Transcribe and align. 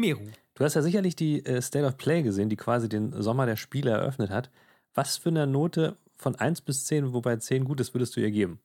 Meru. 0.00 0.26
Du 0.54 0.64
hast 0.64 0.74
ja 0.74 0.82
sicherlich 0.82 1.16
die 1.16 1.44
äh, 1.44 1.62
State 1.62 1.86
of 1.86 1.96
Play 1.96 2.22
gesehen, 2.22 2.48
die 2.48 2.56
quasi 2.56 2.88
den 2.88 3.12
Sommer 3.22 3.46
der 3.46 3.56
Spiele 3.56 3.90
eröffnet 3.90 4.30
hat. 4.30 4.50
Was 4.94 5.16
für 5.16 5.28
eine 5.28 5.46
Note 5.46 5.96
von 6.16 6.34
1 6.34 6.62
bis 6.62 6.86
10, 6.86 7.12
wobei 7.12 7.36
10 7.36 7.64
gut 7.64 7.80
ist, 7.80 7.94
würdest 7.94 8.16
du 8.16 8.20
ihr 8.20 8.30
geben? 8.30 8.60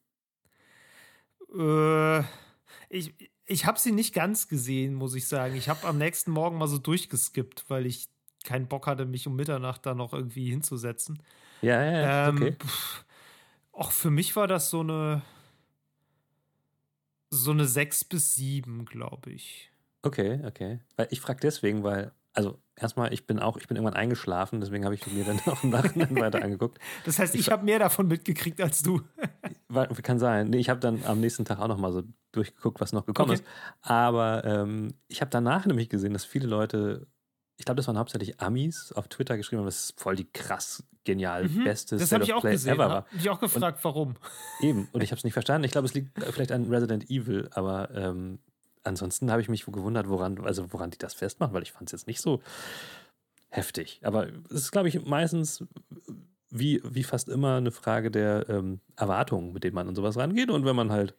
Äh, 1.54 2.20
ich 2.90 3.14
ich 3.48 3.66
habe 3.66 3.80
sie 3.80 3.92
nicht 3.92 4.14
ganz 4.14 4.48
gesehen, 4.48 4.96
muss 4.96 5.14
ich 5.14 5.28
sagen. 5.28 5.56
Ich 5.56 5.70
habe 5.70 5.88
am 5.88 5.98
nächsten 5.98 6.32
Morgen 6.32 6.58
mal 6.58 6.68
so 6.68 6.78
durchgeskippt, 6.80 7.66
weil 7.68 7.86
ich 7.86 8.10
keinen 8.44 8.68
Bock 8.68 8.88
hatte, 8.88 9.06
mich 9.06 9.28
um 9.28 9.36
Mitternacht 9.36 9.86
da 9.86 9.94
noch 9.94 10.14
irgendwie 10.14 10.50
hinzusetzen. 10.50 11.22
Ja, 11.62 11.84
ja, 11.84 11.92
ja. 11.92 12.30
Ähm, 12.30 12.36
okay. 12.36 12.56
Auch 13.72 13.92
für 13.92 14.10
mich 14.10 14.36
war 14.36 14.48
das 14.48 14.70
so 14.70 14.82
eine 14.82 15.22
so 17.30 17.52
eine 17.52 17.66
6 17.66 18.06
bis 18.06 18.36
7, 18.36 18.86
glaube 18.86 19.32
ich. 19.32 19.70
Okay, 20.06 20.40
okay. 20.46 20.80
Weil 20.96 21.08
ich 21.10 21.20
frage 21.20 21.40
deswegen, 21.42 21.84
weil, 21.84 22.12
also 22.34 22.60
erstmal, 22.76 23.12
ich 23.14 23.26
bin 23.26 23.40
auch, 23.40 23.58
ich 23.58 23.68
bin 23.68 23.76
irgendwann 23.76 24.00
eingeschlafen, 24.00 24.62
deswegen 24.62 24.86
habe 24.86 24.96
ich 24.96 25.06
mir 25.08 25.24
dann 25.24 25.40
auch 25.48 25.64
im 25.64 25.72
Nachhinein 25.72 26.16
weiter 26.16 26.44
angeguckt. 26.44 26.80
Das 27.06 27.18
heißt, 27.20 27.34
ich, 27.36 27.42
ich 27.42 27.52
habe 27.52 27.66
mehr 27.66 27.80
davon 27.80 28.08
mitgekriegt 28.08 28.62
als 28.62 28.82
du. 28.82 29.02
kann 30.04 30.20
sein. 30.20 30.50
Nee, 30.50 30.60
ich 30.60 30.70
habe 30.70 30.80
dann 30.80 31.04
am 31.04 31.20
nächsten 31.20 31.44
Tag 31.44 31.60
auch 31.60 31.68
noch 31.68 31.78
mal 31.78 31.92
so 31.92 32.04
durchgeguckt, 32.32 32.80
was 32.80 32.94
noch 32.94 33.06
gekommen 33.06 33.32
okay. 33.32 33.42
ist. 33.42 33.46
Aber 33.82 34.46
ähm, 34.46 34.94
ich 35.08 35.22
habe 35.22 35.32
danach 35.32 35.66
nämlich 35.66 35.90
gesehen, 35.90 36.14
dass 36.14 36.24
viele 36.24 36.48
Leute 36.48 37.08
ich 37.58 37.66
glaube, 37.66 37.78
das 37.78 37.88
waren 37.88 37.98
hauptsächlich 37.98 38.42
Amis 38.42 38.92
auf 38.92 39.08
Twitter 39.08 39.38
geschrieben 39.38 39.62
haben, 39.62 39.68
das 39.68 39.86
ist 39.86 40.00
voll 40.00 40.16
die 40.16 40.30
krass 40.32 40.84
genial 41.06 41.48
mhm, 41.48 41.64
beste 41.64 41.98
Das 41.98 42.12
habe 42.12 42.24
ich 42.24 42.34
auch 42.34 42.42
gesehen. 42.42 42.74
Ever 42.74 42.90
war. 42.90 43.06
Ich 43.18 43.30
auch 43.30 43.40
gefragt, 43.40 43.78
und, 43.78 43.84
warum. 43.86 44.16
Eben, 44.60 44.90
und 44.92 45.02
ich 45.02 45.12
habe 45.12 45.18
es 45.18 45.24
nicht 45.24 45.34
verstanden. 45.34 45.64
Ich 45.64 45.72
glaube, 45.72 45.88
es 45.88 45.94
liegt 45.94 46.22
vielleicht 46.32 46.52
an 46.52 46.66
Resident 46.66 47.10
Evil, 47.10 47.48
aber 47.54 47.92
ähm, 47.96 48.40
ansonsten 48.86 49.32
habe 49.32 49.42
ich 49.42 49.50
mich 49.50 49.66
gewundert, 49.66 50.08
woran, 50.08 50.40
also 50.46 50.72
woran 50.72 50.92
die 50.92 50.98
das 50.98 51.14
festmachen, 51.14 51.54
weil 51.54 51.64
ich 51.64 51.72
fand 51.72 51.90
es 51.90 51.92
jetzt 51.92 52.08
nicht 52.08 52.22
so 52.22 52.42
heftig. 53.50 54.00
Aber 54.04 54.28
es 54.50 54.64
ist, 54.64 54.72
glaube 54.72 54.90
ich, 54.90 55.06
meistens 55.06 55.64
wie, 56.50 56.82
wie 56.84 57.04
fast 57.04 57.30
immer 57.30 57.58
eine 57.58 57.72
Frage 57.72 58.12
der 58.12 58.48
ähm, 58.50 58.80
Erwartungen, 58.96 59.54
mit 59.54 59.64
denen 59.64 59.76
man 59.76 59.88
an 59.88 59.96
sowas 59.96 60.18
rangeht. 60.18 60.50
Und 60.50 60.66
wenn 60.66 60.76
man 60.76 60.92
halt, 60.92 61.16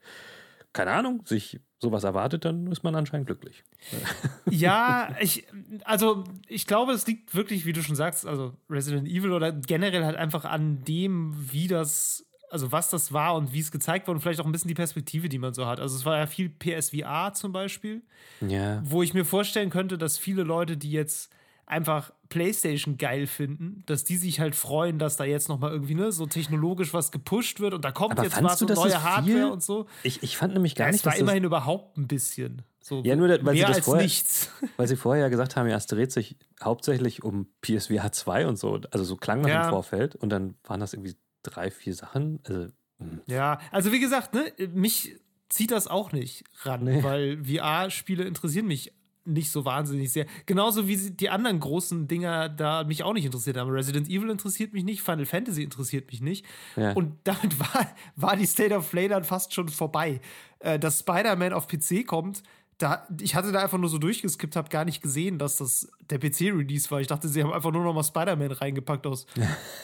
keine 0.73 0.91
Ahnung, 0.91 1.23
sich 1.25 1.59
sowas 1.79 2.03
erwartet, 2.03 2.45
dann 2.45 2.71
ist 2.71 2.83
man 2.83 2.95
anscheinend 2.95 3.27
glücklich. 3.27 3.63
Ja, 4.49 5.13
ich, 5.19 5.45
also 5.83 6.23
ich 6.47 6.65
glaube, 6.67 6.93
es 6.93 7.05
liegt 7.05 7.35
wirklich, 7.35 7.65
wie 7.65 7.73
du 7.73 7.83
schon 7.83 7.97
sagst, 7.97 8.25
also 8.25 8.53
Resident 8.69 9.07
Evil 9.07 9.33
oder 9.33 9.51
generell 9.51 10.05
halt 10.05 10.15
einfach 10.15 10.45
an 10.45 10.85
dem, 10.85 11.35
wie 11.51 11.67
das 11.67 12.25
also 12.49 12.71
was 12.71 12.89
das 12.89 13.13
war 13.13 13.35
und 13.35 13.53
wie 13.53 13.59
es 13.59 13.71
gezeigt 13.71 14.07
wurde 14.07 14.17
und 14.17 14.21
vielleicht 14.21 14.39
auch 14.39 14.45
ein 14.45 14.51
bisschen 14.51 14.67
die 14.69 14.73
Perspektive, 14.73 15.29
die 15.29 15.39
man 15.39 15.53
so 15.53 15.65
hat. 15.65 15.79
Also 15.79 15.95
es 15.95 16.05
war 16.05 16.17
ja 16.17 16.25
viel 16.27 16.49
PSVR 16.49 17.33
zum 17.33 17.51
Beispiel, 17.51 18.01
ja. 18.41 18.81
wo 18.83 19.03
ich 19.03 19.13
mir 19.13 19.25
vorstellen 19.25 19.69
könnte, 19.69 19.97
dass 19.97 20.17
viele 20.17 20.43
Leute, 20.43 20.77
die 20.77 20.91
jetzt 20.91 21.31
einfach 21.65 22.11
PlayStation 22.29 22.97
geil 22.97 23.27
finden, 23.27 23.83
dass 23.85 24.05
die 24.05 24.15
sich 24.15 24.39
halt 24.39 24.55
freuen, 24.55 24.99
dass 24.99 25.17
da 25.17 25.25
jetzt 25.25 25.49
noch 25.49 25.59
mal 25.59 25.71
irgendwie 25.71 25.95
ne, 25.95 26.11
so 26.11 26.25
technologisch 26.25 26.93
was 26.93 27.11
gepusht 27.11 27.59
wird 27.59 27.73
und 27.73 27.83
da 27.83 27.91
kommt 27.91 28.13
Aber 28.13 28.23
jetzt 28.23 28.41
was 28.41 28.61
und 28.61 28.73
neue 28.73 29.03
Hardware 29.03 29.51
und 29.51 29.61
so. 29.61 29.85
Ich, 30.03 30.23
ich 30.23 30.37
fand 30.37 30.53
nämlich 30.53 30.75
gar 30.75 30.87
ja, 30.87 30.91
nicht, 30.91 31.01
es 31.01 31.05
war 31.05 31.17
immerhin 31.17 31.43
überhaupt 31.43 31.97
ein 31.97 32.07
bisschen. 32.07 32.63
So 32.79 33.01
ja, 33.03 33.17
nur, 33.17 33.27
weil 33.27 33.41
mehr 33.41 33.53
sie 33.53 33.65
als 33.65 33.79
vorher, 33.79 34.03
nichts. 34.03 34.49
Weil 34.77 34.87
sie 34.87 34.95
vorher 34.95 35.23
ja 35.23 35.29
gesagt 35.29 35.57
haben, 35.57 35.67
ja, 35.67 35.75
es 35.75 35.87
dreht 35.87 36.13
sich 36.13 36.37
hauptsächlich 36.63 37.21
um 37.21 37.47
PSVR 37.59 38.13
2 38.13 38.47
und 38.47 38.57
so. 38.57 38.79
Also 38.91 39.03
so 39.03 39.17
klang 39.17 39.43
das 39.43 39.51
Ja. 39.51 39.63
im 39.65 39.69
Vorfeld. 39.71 40.15
Und 40.15 40.29
dann 40.29 40.55
waren 40.63 40.79
das 40.79 40.93
irgendwie 40.93 41.17
drei, 41.49 41.71
vier 41.71 41.93
Sachen. 41.93 42.39
Also, 42.47 42.67
hm. 42.99 43.21
Ja, 43.27 43.59
also 43.71 43.91
wie 43.91 43.99
gesagt, 43.99 44.33
ne, 44.33 44.51
mich 44.73 45.15
zieht 45.49 45.71
das 45.71 45.87
auch 45.87 46.11
nicht 46.11 46.43
ran, 46.61 46.83
Nee. 46.83 47.03
weil 47.03 47.43
VR-Spiele 47.43 48.23
interessieren 48.25 48.67
mich 48.67 48.93
nicht 49.23 49.51
so 49.51 49.65
wahnsinnig 49.65 50.11
sehr. 50.11 50.25
Genauso 50.45 50.87
wie 50.87 50.95
die 51.11 51.29
anderen 51.29 51.59
großen 51.59 52.07
Dinger 52.07 52.47
da 52.47 52.85
mich 52.85 53.03
auch 53.03 53.13
nicht 53.13 53.25
interessiert 53.25 53.57
haben. 53.57 53.69
Resident 53.69 54.07
Evil 54.07 54.29
interessiert 54.29 54.71
mich 54.71 54.85
nicht, 54.85 55.01
Final 55.01 55.25
Fantasy 55.25 55.63
interessiert 55.63 56.09
mich 56.09 56.21
nicht. 56.21 56.45
Ja. 56.77 56.93
Und 56.93 57.13
damit 57.25 57.59
war, 57.59 57.87
war 58.15 58.35
die 58.37 58.45
State 58.45 58.73
of 58.73 58.89
Play 58.89 59.09
dann 59.09 59.25
fast 59.25 59.53
schon 59.53 59.67
vorbei. 59.67 60.21
Äh, 60.59 60.79
dass 60.79 60.99
Spider-Man 60.99 61.51
auf 61.53 61.67
PC 61.67 62.07
kommt, 62.07 62.41
da, 62.77 63.07
ich 63.19 63.33
hatte 63.35 63.51
da 63.51 63.63
einfach 63.63 63.77
nur 63.79 63.89
so 63.89 63.97
durchgeskippt, 63.97 64.55
habe 64.55 64.69
gar 64.69 64.85
nicht 64.85 65.01
gesehen, 65.01 65.39
dass 65.39 65.55
das 65.57 65.89
der 66.11 66.19
PC-Release 66.19 66.91
war. 66.91 67.01
Ich 67.01 67.07
dachte, 67.07 67.27
sie 67.27 67.41
haben 67.43 67.51
einfach 67.51 67.71
nur 67.71 67.83
noch 67.83 67.93
mal 67.93 68.03
Spider-Man 68.03 68.51
reingepackt 68.51 69.07
aus 69.07 69.25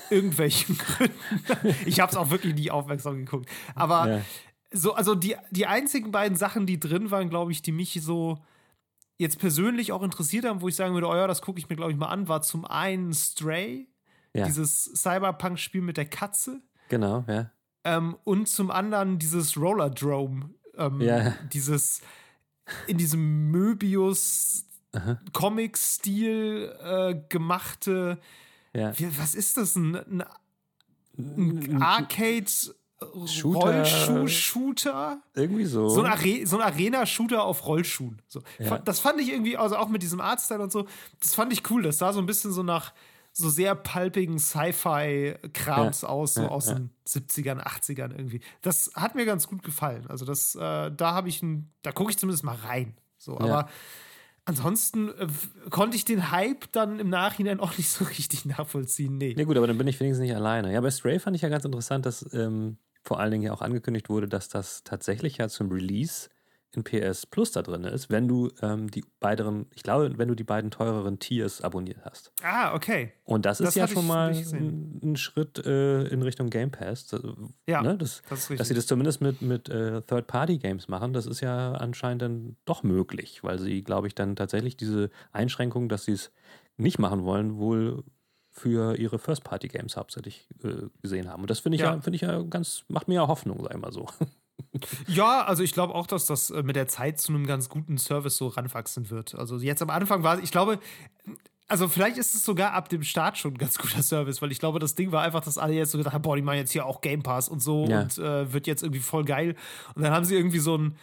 irgendwelchen 0.10 0.78
Gründen. 0.78 1.16
Ich 1.86 2.00
habe 2.00 2.12
es 2.12 2.18
auch 2.18 2.30
wirklich 2.30 2.54
nie 2.56 2.70
aufmerksam 2.72 3.18
geguckt. 3.18 3.50
Aber 3.76 4.08
Ja. 4.10 4.22
so, 4.72 4.94
also 4.94 5.16
die, 5.16 5.36
die 5.52 5.66
einzigen 5.66 6.12
beiden 6.12 6.38
Sachen, 6.38 6.66
die 6.66 6.80
drin 6.80 7.10
waren, 7.12 7.30
glaube 7.30 7.52
ich, 7.52 7.62
die 7.62 7.72
mich 7.72 8.00
so 8.02 8.38
jetzt 9.18 9.40
persönlich 9.40 9.92
auch 9.92 10.04
interessiert 10.04 10.46
haben, 10.46 10.62
wo 10.62 10.68
ich 10.68 10.76
sagen 10.76 10.94
würde, 10.94 11.08
oh 11.08 11.16
ja, 11.16 11.28
das 11.28 11.42
gucke 11.42 11.60
ich 11.60 11.70
mir, 11.70 11.76
glaube 11.76 11.92
ich, 11.92 11.98
mal 11.98 12.08
an, 12.10 12.28
war 12.28 12.42
zum 12.42 12.66
einen 12.66 13.14
Stray, 13.14 13.88
ja, 14.34 14.46
dieses 14.46 14.84
Cyberpunk-Spiel 14.96 15.82
mit 15.82 15.98
der 15.98 16.06
Katze, 16.06 16.62
genau, 16.90 17.24
ja. 17.28 17.52
ähm, 17.84 18.18
und 18.24 18.50
zum 18.50 18.72
anderen 18.72 19.20
dieses 19.20 19.56
Rollerdrome, 19.58 20.50
ähm, 20.78 21.02
Ja. 21.02 21.34
dieses 21.54 22.02
in 22.88 22.98
diesem 22.98 23.52
Möbius. 23.52 24.66
Comic-Stil 25.34 26.72
äh, 26.84 27.16
gemachte, 27.28 28.20
ja. 28.76 28.98
wie, 29.00 29.18
was 29.18 29.34
ist 29.34 29.58
das, 29.58 29.76
ein, 29.76 29.96
ein, 29.96 30.24
ein 31.18 31.82
Arcade 31.82 32.46
Shooter. 33.26 33.60
Rollschuh-Shooter? 33.60 35.22
Irgendwie 35.34 35.66
so. 35.66 35.90
So 35.90 36.04
ein, 36.04 36.12
Are 36.12 36.46
so 36.46 36.58
ein 36.58 36.62
Arena-Shooter 36.62 37.44
auf 37.44 37.66
Rollschuhen. 37.66 38.22
So. 38.28 38.42
Ja. 38.60 38.78
Das 38.78 39.00
fand 39.00 39.20
ich 39.20 39.32
irgendwie, 39.32 39.58
also 39.58 39.78
auch 39.78 39.90
mit 39.90 40.04
diesem 40.04 40.22
Artstyle 40.22 40.62
und 40.62 40.72
so, 40.72 40.88
das 41.20 41.34
fand 41.34 41.52
ich 41.54 41.70
cool. 41.70 41.84
Das 41.84 41.98
sah 41.98 42.14
so 42.14 42.20
ein 42.20 42.26
bisschen 42.26 42.52
so 42.52 42.64
nach 42.64 42.94
so 43.36 43.50
sehr 43.50 43.74
palpigen 43.76 44.38
Sci-Fi-Krams 44.40 46.02
Ja. 46.04 46.08
aus, 46.10 46.36
so 46.36 46.44
Ja, 46.44 46.48
aus 46.50 46.68
ja. 46.68 46.76
den 46.76 46.92
70ern, 47.08 47.60
80ern 47.62 48.12
irgendwie. 48.12 48.42
Das 48.62 48.92
hat 48.96 49.16
mir 49.16 49.26
ganz 49.26 49.48
gut 49.48 49.64
gefallen. 49.64 50.06
Also 50.08 50.24
das, 50.26 50.56
äh, 50.56 50.92
da 50.92 51.14
habe 51.14 51.30
ich 51.30 51.42
ein, 51.42 51.72
da 51.82 51.92
gucke 51.92 52.12
ich 52.12 52.18
zumindest 52.18 52.44
mal 52.44 52.56
rein. 52.56 52.96
So, 53.18 53.38
aber 53.40 53.70
ansonsten 54.46 55.10
äh, 55.10 55.28
konnte 55.70 55.96
ich 55.98 56.06
den 56.06 56.32
Hype 56.32 56.72
dann 56.74 57.00
im 57.00 57.10
Nachhinein 57.10 57.60
auch 57.60 57.78
nicht 57.78 57.90
so 57.92 58.06
richtig 58.06 58.46
nachvollziehen. 58.46 59.18
Nee. 59.18 59.36
Ja 59.38 59.46
gut, 59.46 59.58
aber 59.58 59.68
dann 59.68 59.78
bin 59.78 59.88
ich 59.88 60.00
wenigstens 60.00 60.24
nicht 60.24 60.36
alleine. 60.36 60.72
Ja, 60.74 60.82
bei 60.82 60.92
Stray 60.92 61.20
fand 61.20 61.36
ich 61.36 61.42
ja 61.42 61.50
ganz 61.50 61.66
interessant, 61.66 62.06
dass 62.06 62.26
ähm, 62.34 62.78
vor 63.04 63.20
allen 63.20 63.32
Dingen 63.32 63.44
ja 63.44 63.54
auch 63.54 63.62
angekündigt 63.62 64.10
wurde, 64.10 64.28
dass 64.28 64.48
das 64.50 64.84
tatsächlich 64.84 65.38
ja 65.38 65.50
zum 65.50 65.72
Release 65.72 66.30
in 66.76 66.84
PS 66.84 67.26
Plus 67.26 67.52
da 67.52 67.62
drin 67.62 67.84
ist, 67.84 68.10
wenn 68.10 68.28
du 68.28 68.50
ähm, 68.62 68.90
die 68.90 69.06
beiden, 69.20 69.68
ich 69.76 69.84
glaube, 69.84 70.18
wenn 70.18 70.28
du 70.28 70.36
die 70.36 70.44
beiden 70.44 70.72
teureren 70.72 71.20
Tiers 71.20 71.62
abonniert 71.62 72.00
hast. 72.04 72.32
Ah, 72.42 72.74
okay. 72.74 73.14
Und 73.26 73.46
das, 73.46 73.60
Das 73.60 73.70
ist 73.70 73.76
ja 73.76 73.88
schon 73.88 74.08
mal 74.08 74.34
ein, 74.34 75.00
ein 75.04 75.16
Schritt 75.16 75.64
äh, 75.66 76.08
in 76.08 76.22
Richtung 76.24 76.50
Game 76.50 76.72
Pass. 76.72 77.08
Das, 77.08 77.22
Ja, 77.68 77.82
ne, 77.82 77.98
das, 77.98 78.22
das 78.30 78.40
ist 78.40 78.50
richtig. 78.50 78.58
dass 78.58 78.68
sie 78.70 78.74
das 78.74 78.88
zumindest 78.88 79.22
mit, 79.22 79.42
mit 79.42 79.70
äh, 79.70 80.02
Third-Party-Games 80.02 80.88
machen, 80.88 81.14
das 81.14 81.26
ist 81.28 81.42
ja 81.42 81.74
anscheinend 81.74 82.24
dann 82.24 82.58
doch 82.66 82.84
möglich, 82.84 83.44
weil 83.44 83.60
sie, 83.60 83.84
glaube 83.84 84.08
ich, 84.08 84.16
dann 84.16 84.36
tatsächlich 84.36 84.76
diese 84.76 85.10
Einschränkung, 85.32 85.90
dass 85.90 86.06
sie 86.06 86.14
es 86.14 86.32
nicht 86.78 86.98
machen 86.98 87.24
wollen, 87.24 87.58
wohl 87.58 88.04
für 88.50 88.96
ihre 88.98 89.18
First-Party-Games 89.20 89.98
hauptsächlich 89.98 90.48
äh, 90.64 90.88
gesehen 91.02 91.28
haben. 91.30 91.42
Und 91.42 91.50
das 91.50 91.60
finde 91.60 91.76
ich 91.76 91.82
ja. 91.82 91.96
Ja. 91.96 92.02
finde 92.02 92.16
ich 92.16 92.22
ja 92.22 92.42
ganz, 92.44 92.84
macht 92.88 93.08
mir 93.08 93.16
ja 93.16 93.28
Hoffnung, 93.28 93.60
sag 93.64 93.74
ich 93.74 93.82
mal 93.82 93.92
so. 93.92 94.08
Ja, 95.08 95.44
also 95.46 95.64
ich 95.64 95.72
glaube 95.74 95.94
auch, 95.96 96.08
dass 96.08 96.26
das 96.26 96.50
äh, 96.50 96.64
mit 96.64 96.76
der 96.76 96.88
Zeit 96.88 97.20
zu 97.20 97.32
einem 97.32 97.46
ganz 97.46 97.70
guten 97.70 97.98
Service 97.98 98.38
so 98.38 98.48
ranwachsen 98.48 99.10
wird. 99.10 99.36
Also 99.36 99.58
jetzt 99.60 99.82
am 99.82 99.90
Anfang 99.90 100.24
war, 100.24 100.42
ich 100.42 100.52
glaube, 100.52 100.80
also 101.68 101.88
vielleicht 101.88 102.18
ist 102.18 102.36
es 102.36 102.44
sogar 102.44 102.74
ab 102.74 102.90
dem 102.90 103.04
Start 103.04 103.38
schon 103.38 103.54
ein 103.54 103.58
ganz 103.58 103.78
guter 103.80 104.02
Service, 104.04 104.42
weil 104.42 104.52
ich 104.52 104.60
glaube, 104.60 104.80
das 104.80 104.96
Ding 104.96 105.12
war 105.12 105.22
einfach, 105.24 105.42
dass 105.44 105.58
alle 105.58 105.74
jetzt 105.74 105.92
so 105.92 105.98
gedacht 105.98 106.14
haben, 106.14 106.22
boah, 106.24 106.36
die 106.36 106.42
machen 106.42 106.58
jetzt 106.58 106.72
hier 106.72 106.86
auch 106.86 107.02
Game 107.02 107.22
Pass 107.24 107.50
und 107.50 107.62
so 107.62 107.86
Ja. 107.88 108.02
und 108.02 108.18
äh, 108.18 108.52
wird 108.52 108.68
jetzt 108.68 108.82
irgendwie 108.84 109.00
voll 109.02 109.26
geil. 109.26 109.56
Und 109.96 110.02
dann 110.04 110.12
haben 110.12 110.26
sie 110.26 110.36
irgendwie 110.36 110.60
so 110.60 110.76
ein 110.78 110.96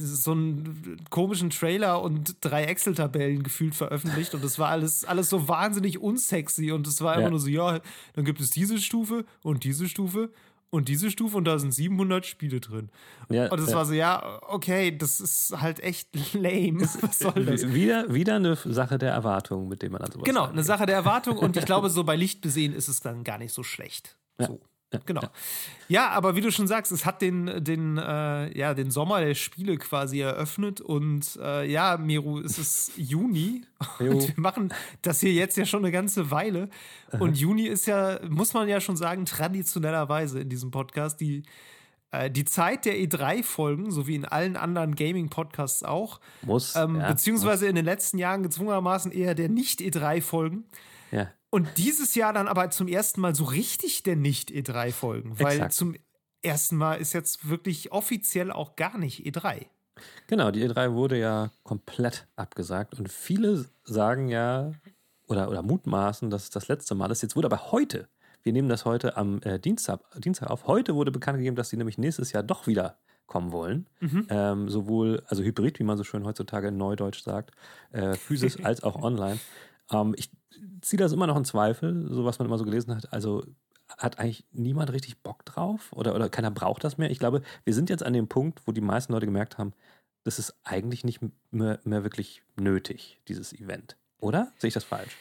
so 0.00 0.32
einen 0.32 0.96
komischen 1.10 1.50
Trailer 1.50 2.02
und 2.02 2.36
drei 2.40 2.64
Excel-Tabellen 2.64 3.44
gefühlt 3.44 3.76
veröffentlicht 3.76 4.34
und 4.34 4.42
das 4.42 4.58
war 4.58 4.68
alles, 4.70 5.04
alles 5.04 5.30
so 5.30 5.46
wahnsinnig 5.46 6.00
unsexy 6.00 6.72
und 6.72 6.88
es 6.88 7.00
war 7.02 7.14
immer 7.14 7.22
Ja. 7.24 7.30
nur 7.30 7.38
so, 7.38 7.46
ja, 7.48 7.78
dann 8.14 8.24
gibt 8.24 8.40
es 8.40 8.50
diese 8.50 8.78
Stufe 8.78 9.24
und 9.44 9.62
diese 9.62 9.88
Stufe 9.88 10.30
und 10.70 10.88
diese 10.88 11.10
Stufe 11.10 11.36
und 11.36 11.44
da 11.44 11.58
sind 11.58 11.72
700 11.72 12.26
Spiele 12.26 12.60
drin. 12.60 12.90
Ja, 13.30 13.50
Und 13.50 13.58
es 13.60 13.70
ja. 13.70 13.76
war 13.76 13.86
so, 13.86 13.94
ja, 13.94 14.40
okay, 14.48 14.96
das 14.96 15.20
ist 15.20 15.54
halt 15.60 15.80
echt 15.80 16.08
lame. 16.34 16.80
Was 17.00 17.18
soll 17.18 17.44
das? 17.44 17.72
Wieder, 17.72 18.12
wieder 18.12 18.36
eine 18.36 18.56
Sache 18.56 18.98
der 18.98 19.12
Erwartung, 19.12 19.68
mit 19.68 19.82
dem 19.82 19.92
man 19.92 20.02
an 20.02 20.12
sowas 20.12 20.24
Genau, 20.24 20.44
eine 20.44 20.62
Sache 20.62 20.86
der 20.86 20.96
Erwartung 20.96 21.38
und 21.38 21.56
ich 21.56 21.64
glaube, 21.64 21.90
so 21.90 22.04
bei 22.04 22.16
Licht 22.16 22.40
besehen 22.40 22.72
ist 22.72 22.88
es 22.88 23.00
dann 23.00 23.24
gar 23.24 23.38
nicht 23.38 23.52
so 23.52 23.62
schlecht. 23.62 24.16
So. 24.38 24.60
Ja, 24.92 25.00
Genau. 25.04 25.20
Ja, 25.88 26.10
aber 26.10 26.34
wie 26.34 26.40
du 26.40 26.50
schon 26.50 26.66
sagst, 26.66 26.92
es 26.92 27.04
hat 27.04 27.20
den, 27.22 27.62
den, 27.62 27.98
äh, 27.98 28.58
ja, 28.58 28.72
den 28.74 28.90
Sommer 28.90 29.20
der 29.20 29.34
Spiele 29.34 29.76
quasi 29.76 30.20
eröffnet 30.20 30.80
und 30.80 31.38
äh, 31.42 31.70
ja, 31.70 31.96
Miru, 31.98 32.40
es 32.40 32.58
ist 32.58 32.92
Juni 32.96 33.64
Jo. 34.00 34.12
und 34.12 34.28
wir 34.28 34.40
machen 34.40 34.72
das 35.02 35.20
hier 35.20 35.32
jetzt 35.32 35.56
ja 35.58 35.66
schon 35.66 35.84
eine 35.84 35.92
ganze 35.92 36.30
Weile 36.30 36.68
und 37.18 37.36
Juni 37.38 37.66
ist 37.66 37.86
ja, 37.86 38.18
muss 38.28 38.54
man 38.54 38.68
ja 38.68 38.80
schon 38.80 38.96
sagen, 38.96 39.24
traditionellerweise 39.26 40.40
in 40.40 40.48
diesem 40.48 40.70
Podcast 40.70 41.20
die 41.20 41.42
Äh, 42.10 42.30
die 42.30 42.46
Zeit 42.46 42.86
der 42.86 42.94
E3-Folgen, 42.94 43.90
so 43.90 44.06
wie 44.06 44.14
in 44.14 44.24
allen 44.24 44.56
anderen 44.56 44.94
Gaming-Podcasts 44.94 45.82
auch, 45.82 46.20
Muss. 46.40 46.74
ähm, 46.74 46.96
ja, 46.96 47.08
beziehungsweise 47.10 47.66
in 47.68 47.74
den 47.74 47.84
letzten 47.84 48.16
Jahren 48.16 48.42
gezwungenermaßen 48.42 49.12
eher 49.12 49.34
der 49.34 49.50
Nicht-E3-Folgen. 49.50 50.64
Ja. 51.10 51.28
Und 51.50 51.68
dieses 51.76 52.14
Jahr 52.14 52.32
dann 52.32 52.48
aber 52.48 52.70
zum 52.70 52.88
ersten 52.88 53.20
Mal 53.20 53.34
so 53.34 53.44
richtig 53.44 54.02
der 54.02 54.16
Nicht-E3-Folgen, 54.16 55.38
weil 55.38 55.54
Exakt. 55.56 55.72
zum 55.72 55.94
ersten 56.42 56.76
Mal 56.76 56.94
ist 56.96 57.14
jetzt 57.14 57.48
wirklich 57.48 57.92
offiziell 57.92 58.52
auch 58.52 58.76
gar 58.76 58.98
nicht 58.98 59.26
E 59.26 59.30
E3. 59.30 59.66
Genau, 60.26 60.50
die 60.50 60.64
E3 60.64 60.92
wurde 60.92 61.18
ja 61.18 61.50
komplett 61.64 62.26
abgesagt 62.36 62.98
und 62.98 63.10
viele 63.10 63.64
sagen 63.84 64.28
ja 64.28 64.72
oder, 65.26 65.48
oder 65.48 65.62
mutmaßen, 65.62 66.30
dass 66.30 66.44
es 66.44 66.50
das 66.50 66.68
letzte 66.68 66.94
Mal 66.94 67.10
ist. 67.10 67.22
Jetzt 67.22 67.34
wurde 67.34 67.46
aber 67.46 67.72
heute, 67.72 68.08
wir 68.42 68.52
nehmen 68.52 68.68
das 68.68 68.84
heute 68.84 69.16
am 69.16 69.40
äh, 69.42 69.58
Dienstag, 69.58 70.00
Dienstag 70.20 70.50
auf, 70.50 70.66
heute 70.66 70.94
wurde 70.94 71.10
bekannt 71.10 71.38
gegeben, 71.38 71.56
dass 71.56 71.70
sie 71.70 71.76
nämlich 71.76 71.98
nächstes 71.98 72.32
Jahr 72.32 72.42
doch 72.42 72.66
wieder 72.66 72.98
kommen 73.26 73.52
wollen. 73.52 73.86
Ähm, 74.30 74.68
sowohl, 74.68 75.22
also 75.26 75.42
Hybrid, 75.42 75.78
wie 75.78 75.84
man 75.84 75.98
so 75.98 76.04
schön 76.04 76.24
heutzutage 76.24 76.68
in 76.68 76.78
Neudeutsch 76.78 77.22
sagt, 77.22 77.52
äh, 77.92 78.14
physisch 78.14 78.56
als 78.64 78.82
auch 78.82 79.02
online. 79.02 79.38
Ähm, 79.90 80.14
ich 80.16 80.30
ziehe 80.80 80.98
das 80.98 81.12
immer 81.12 81.26
noch 81.26 81.36
in 81.36 81.44
Zweifel, 81.44 82.06
so 82.10 82.24
was 82.24 82.38
man 82.38 82.46
immer 82.46 82.58
so 82.58 82.64
gelesen 82.64 82.94
hat. 82.94 83.12
Also 83.12 83.44
hat 83.96 84.18
eigentlich 84.18 84.44
niemand 84.52 84.92
richtig 84.92 85.22
Bock 85.22 85.44
drauf 85.44 85.92
oder, 85.92 86.14
oder 86.14 86.28
keiner 86.28 86.50
braucht 86.50 86.84
das 86.84 86.98
mehr. 86.98 87.10
Ich 87.10 87.18
glaube, 87.18 87.42
wir 87.64 87.74
sind 87.74 87.88
jetzt 87.90 88.02
an 88.02 88.12
dem 88.12 88.28
Punkt, 88.28 88.60
wo 88.66 88.72
die 88.72 88.80
meisten 88.80 89.12
Leute 89.12 89.26
gemerkt 89.26 89.58
haben, 89.58 89.72
das 90.24 90.38
ist 90.38 90.54
eigentlich 90.62 91.04
nicht 91.04 91.20
mehr, 91.50 91.80
mehr 91.84 92.02
wirklich 92.02 92.42
nötig, 92.56 93.18
dieses 93.28 93.52
Event. 93.52 93.96
Oder? 94.20 94.52
Sehe 94.58 94.68
ich 94.68 94.74
das 94.74 94.84
falsch? 94.84 95.16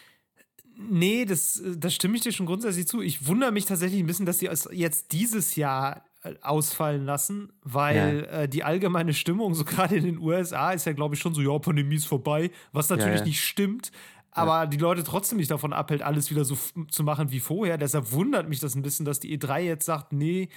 Nee, 0.80 1.26
das, 1.26 1.62
das 1.78 1.94
stimme 1.96 2.16
ich 2.18 2.22
dir 2.22 2.32
schon 2.32 2.46
grundsätzlich 2.46 2.88
zu. 2.88 3.02
Ich 3.02 3.26
wundere 3.26 3.52
mich 3.52 3.66
tatsächlich 3.66 4.00
ein 4.00 4.06
bisschen, 4.06 4.26
dass 4.26 4.40
sie 4.40 4.48
es 4.48 4.68
jetzt 4.72 5.12
dieses 5.12 5.56
Jahr 5.56 6.04
äh, 6.24 6.36
ausfallen 6.42 7.06
lassen, 7.06 7.52
weil 7.64 8.28
äh, 8.32 8.50
die 8.50 8.64
allgemeine 8.64 9.14
Stimmung, 9.14 9.56
so 9.56 9.64
gerade 9.66 9.96
in 9.96 10.04
den 10.04 10.18
USA, 10.20 10.72
ist 10.72 10.86
ja, 10.86 10.94
glaube 10.94 11.16
ich, 11.16 11.22
schon 11.22 11.34
so, 11.34 11.42
ja, 11.42 11.58
Pandemie 11.58 11.96
ist 11.96 12.06
vorbei, 12.06 12.52
was 12.74 12.90
natürlich 12.90 13.20
ja. 13.20 13.26
nicht 13.26 13.44
stimmt. 13.44 13.92
Aber 14.38 14.68
die 14.68 14.78
Leute 14.78 15.04
trotzdem 15.04 15.38
nicht 15.38 15.52
davon 15.52 15.74
abhält, 15.74 16.02
alles 16.02 16.30
wieder 16.32 16.46
so 16.46 16.58
zu 16.90 17.04
machen 17.04 17.32
wie 17.32 17.40
vorher. 17.40 17.78
Deshalb 17.78 18.12
wundert 18.12 18.48
mich 18.50 18.60
das 18.60 18.76
ein 18.76 18.82
bisschen, 18.82 19.06
dass 19.06 19.20
die 19.20 19.38
E3 19.38 19.60
jetzt 19.60 19.86
sagt, 19.86 20.14
nee, 20.14 20.50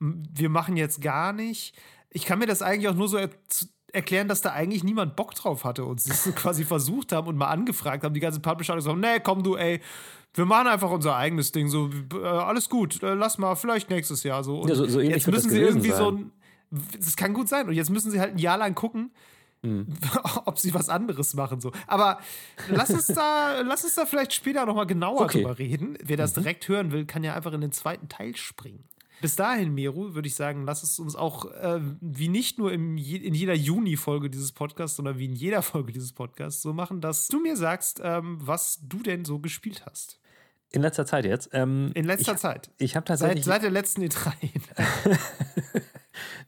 wir 0.00 0.48
machen 0.48 0.76
jetzt 0.76 1.00
gar 1.00 1.32
nicht. 1.32 1.74
Ich 2.10 2.24
kann 2.24 2.38
mir 2.38 2.46
das 2.46 2.62
eigentlich 2.62 2.88
auch 2.88 2.94
nur 2.94 3.08
so 3.08 3.16
er 3.16 3.30
erklären, 3.92 4.28
dass 4.28 4.42
da 4.42 4.52
eigentlich 4.52 4.84
niemand 4.84 5.16
Bock 5.16 5.34
drauf 5.34 5.64
hatte 5.64 5.84
und 5.86 5.98
sie 6.00 6.10
es 6.10 6.22
so 6.24 6.32
quasi 6.34 6.64
versucht 6.64 7.12
haben 7.12 7.26
und 7.26 7.36
mal 7.36 7.46
angefragt 7.48 8.04
haben, 8.04 8.12
die 8.14 8.20
ganze 8.20 8.38
Publisher 8.40 8.72
haben 8.74 8.78
gesagt, 8.78 8.98
nee, 8.98 9.18
komm 9.22 9.42
du, 9.42 9.56
ey, 9.56 9.80
wir 10.34 10.44
machen 10.44 10.66
einfach 10.68 10.90
unser 10.90 11.16
eigenes 11.16 11.52
Ding, 11.52 11.68
so, 11.68 11.88
äh, 12.14 12.26
alles 12.26 12.68
gut, 12.68 13.02
äh, 13.02 13.14
lass 13.14 13.38
mal, 13.38 13.54
vielleicht 13.54 13.88
nächstes 13.88 14.24
Jahr 14.24 14.44
so. 14.44 14.60
Und 14.60 14.68
Ja, 14.68 14.74
so- 14.74 14.86
so 14.86 15.00
jetzt 15.00 15.26
müssen 15.26 15.48
sie 15.50 15.60
irgendwie 15.60 15.88
so 15.90 16.10
sein. 16.10 16.32
ein, 16.70 16.80
das 17.00 17.16
kann 17.16 17.32
gut 17.32 17.48
sein 17.48 17.66
und 17.66 17.72
jetzt 17.74 17.88
müssen 17.88 18.10
sie 18.10 18.20
halt 18.20 18.32
ein 18.32 18.38
Jahr 18.38 18.58
lang 18.58 18.74
gucken, 18.74 19.10
Hm. 19.62 19.86
ob 20.44 20.58
sie 20.58 20.72
was 20.74 20.88
anderes 20.88 21.34
machen 21.34 21.60
so. 21.60 21.72
Aber 21.86 22.20
lass 22.68 22.90
uns 22.90 23.06
da, 23.06 23.60
lass 23.62 23.82
uns 23.84 23.94
da 23.96 24.06
vielleicht 24.06 24.32
später 24.32 24.64
noch 24.66 24.74
mal 24.76 24.84
genauer 24.86 25.22
Okay. 25.22 25.38
drüber 25.42 25.58
reden. 25.58 25.98
Wer 26.02 26.16
Mhm. 26.16 26.20
das 26.20 26.32
direkt 26.34 26.68
hören 26.68 26.92
will, 26.92 27.06
kann 27.06 27.24
ja 27.24 27.34
einfach 27.34 27.52
in 27.52 27.60
den 27.60 27.72
zweiten 27.72 28.08
Teil 28.08 28.36
springen. 28.36 28.84
Bis 29.20 29.34
dahin, 29.34 29.74
Meru, 29.74 30.14
würde 30.14 30.28
ich 30.28 30.36
sagen, 30.36 30.64
lass 30.64 30.84
es 30.84 31.00
uns 31.00 31.16
auch 31.16 31.46
äh, 31.50 31.80
wie 32.00 32.28
nicht 32.28 32.56
nur 32.58 32.72
im, 32.72 32.96
in 32.96 33.34
jeder 33.34 33.54
Juni-Folge 33.54 34.30
dieses 34.30 34.52
Podcasts, 34.52 34.94
sondern 34.96 35.18
wie 35.18 35.24
in 35.24 35.34
jeder 35.34 35.62
Folge 35.62 35.92
dieses 35.92 36.12
Podcasts 36.12 36.62
so 36.62 36.72
machen, 36.72 37.00
dass 37.00 37.26
du 37.26 37.40
mir 37.40 37.56
sagst, 37.56 38.00
ähm, 38.04 38.38
was 38.40 38.78
du 38.84 38.98
denn 39.02 39.24
so 39.24 39.40
gespielt 39.40 39.84
hast. 39.86 40.20
In 40.70 40.82
letzter 40.82 41.04
Zeit 41.04 41.24
jetzt. 41.24 41.48
Ähm, 41.52 41.90
In 41.94 42.04
letzter 42.04 42.34
ich, 42.34 42.38
Zeit. 42.38 42.70
Ich 42.78 42.94
habe 42.94 43.06
Seit, 43.08 43.18
tatsächlich. 43.18 43.44
seit 43.44 43.62
der 43.64 43.70
letzten 43.70 44.02
E 44.02 44.06
E3. 44.06 44.32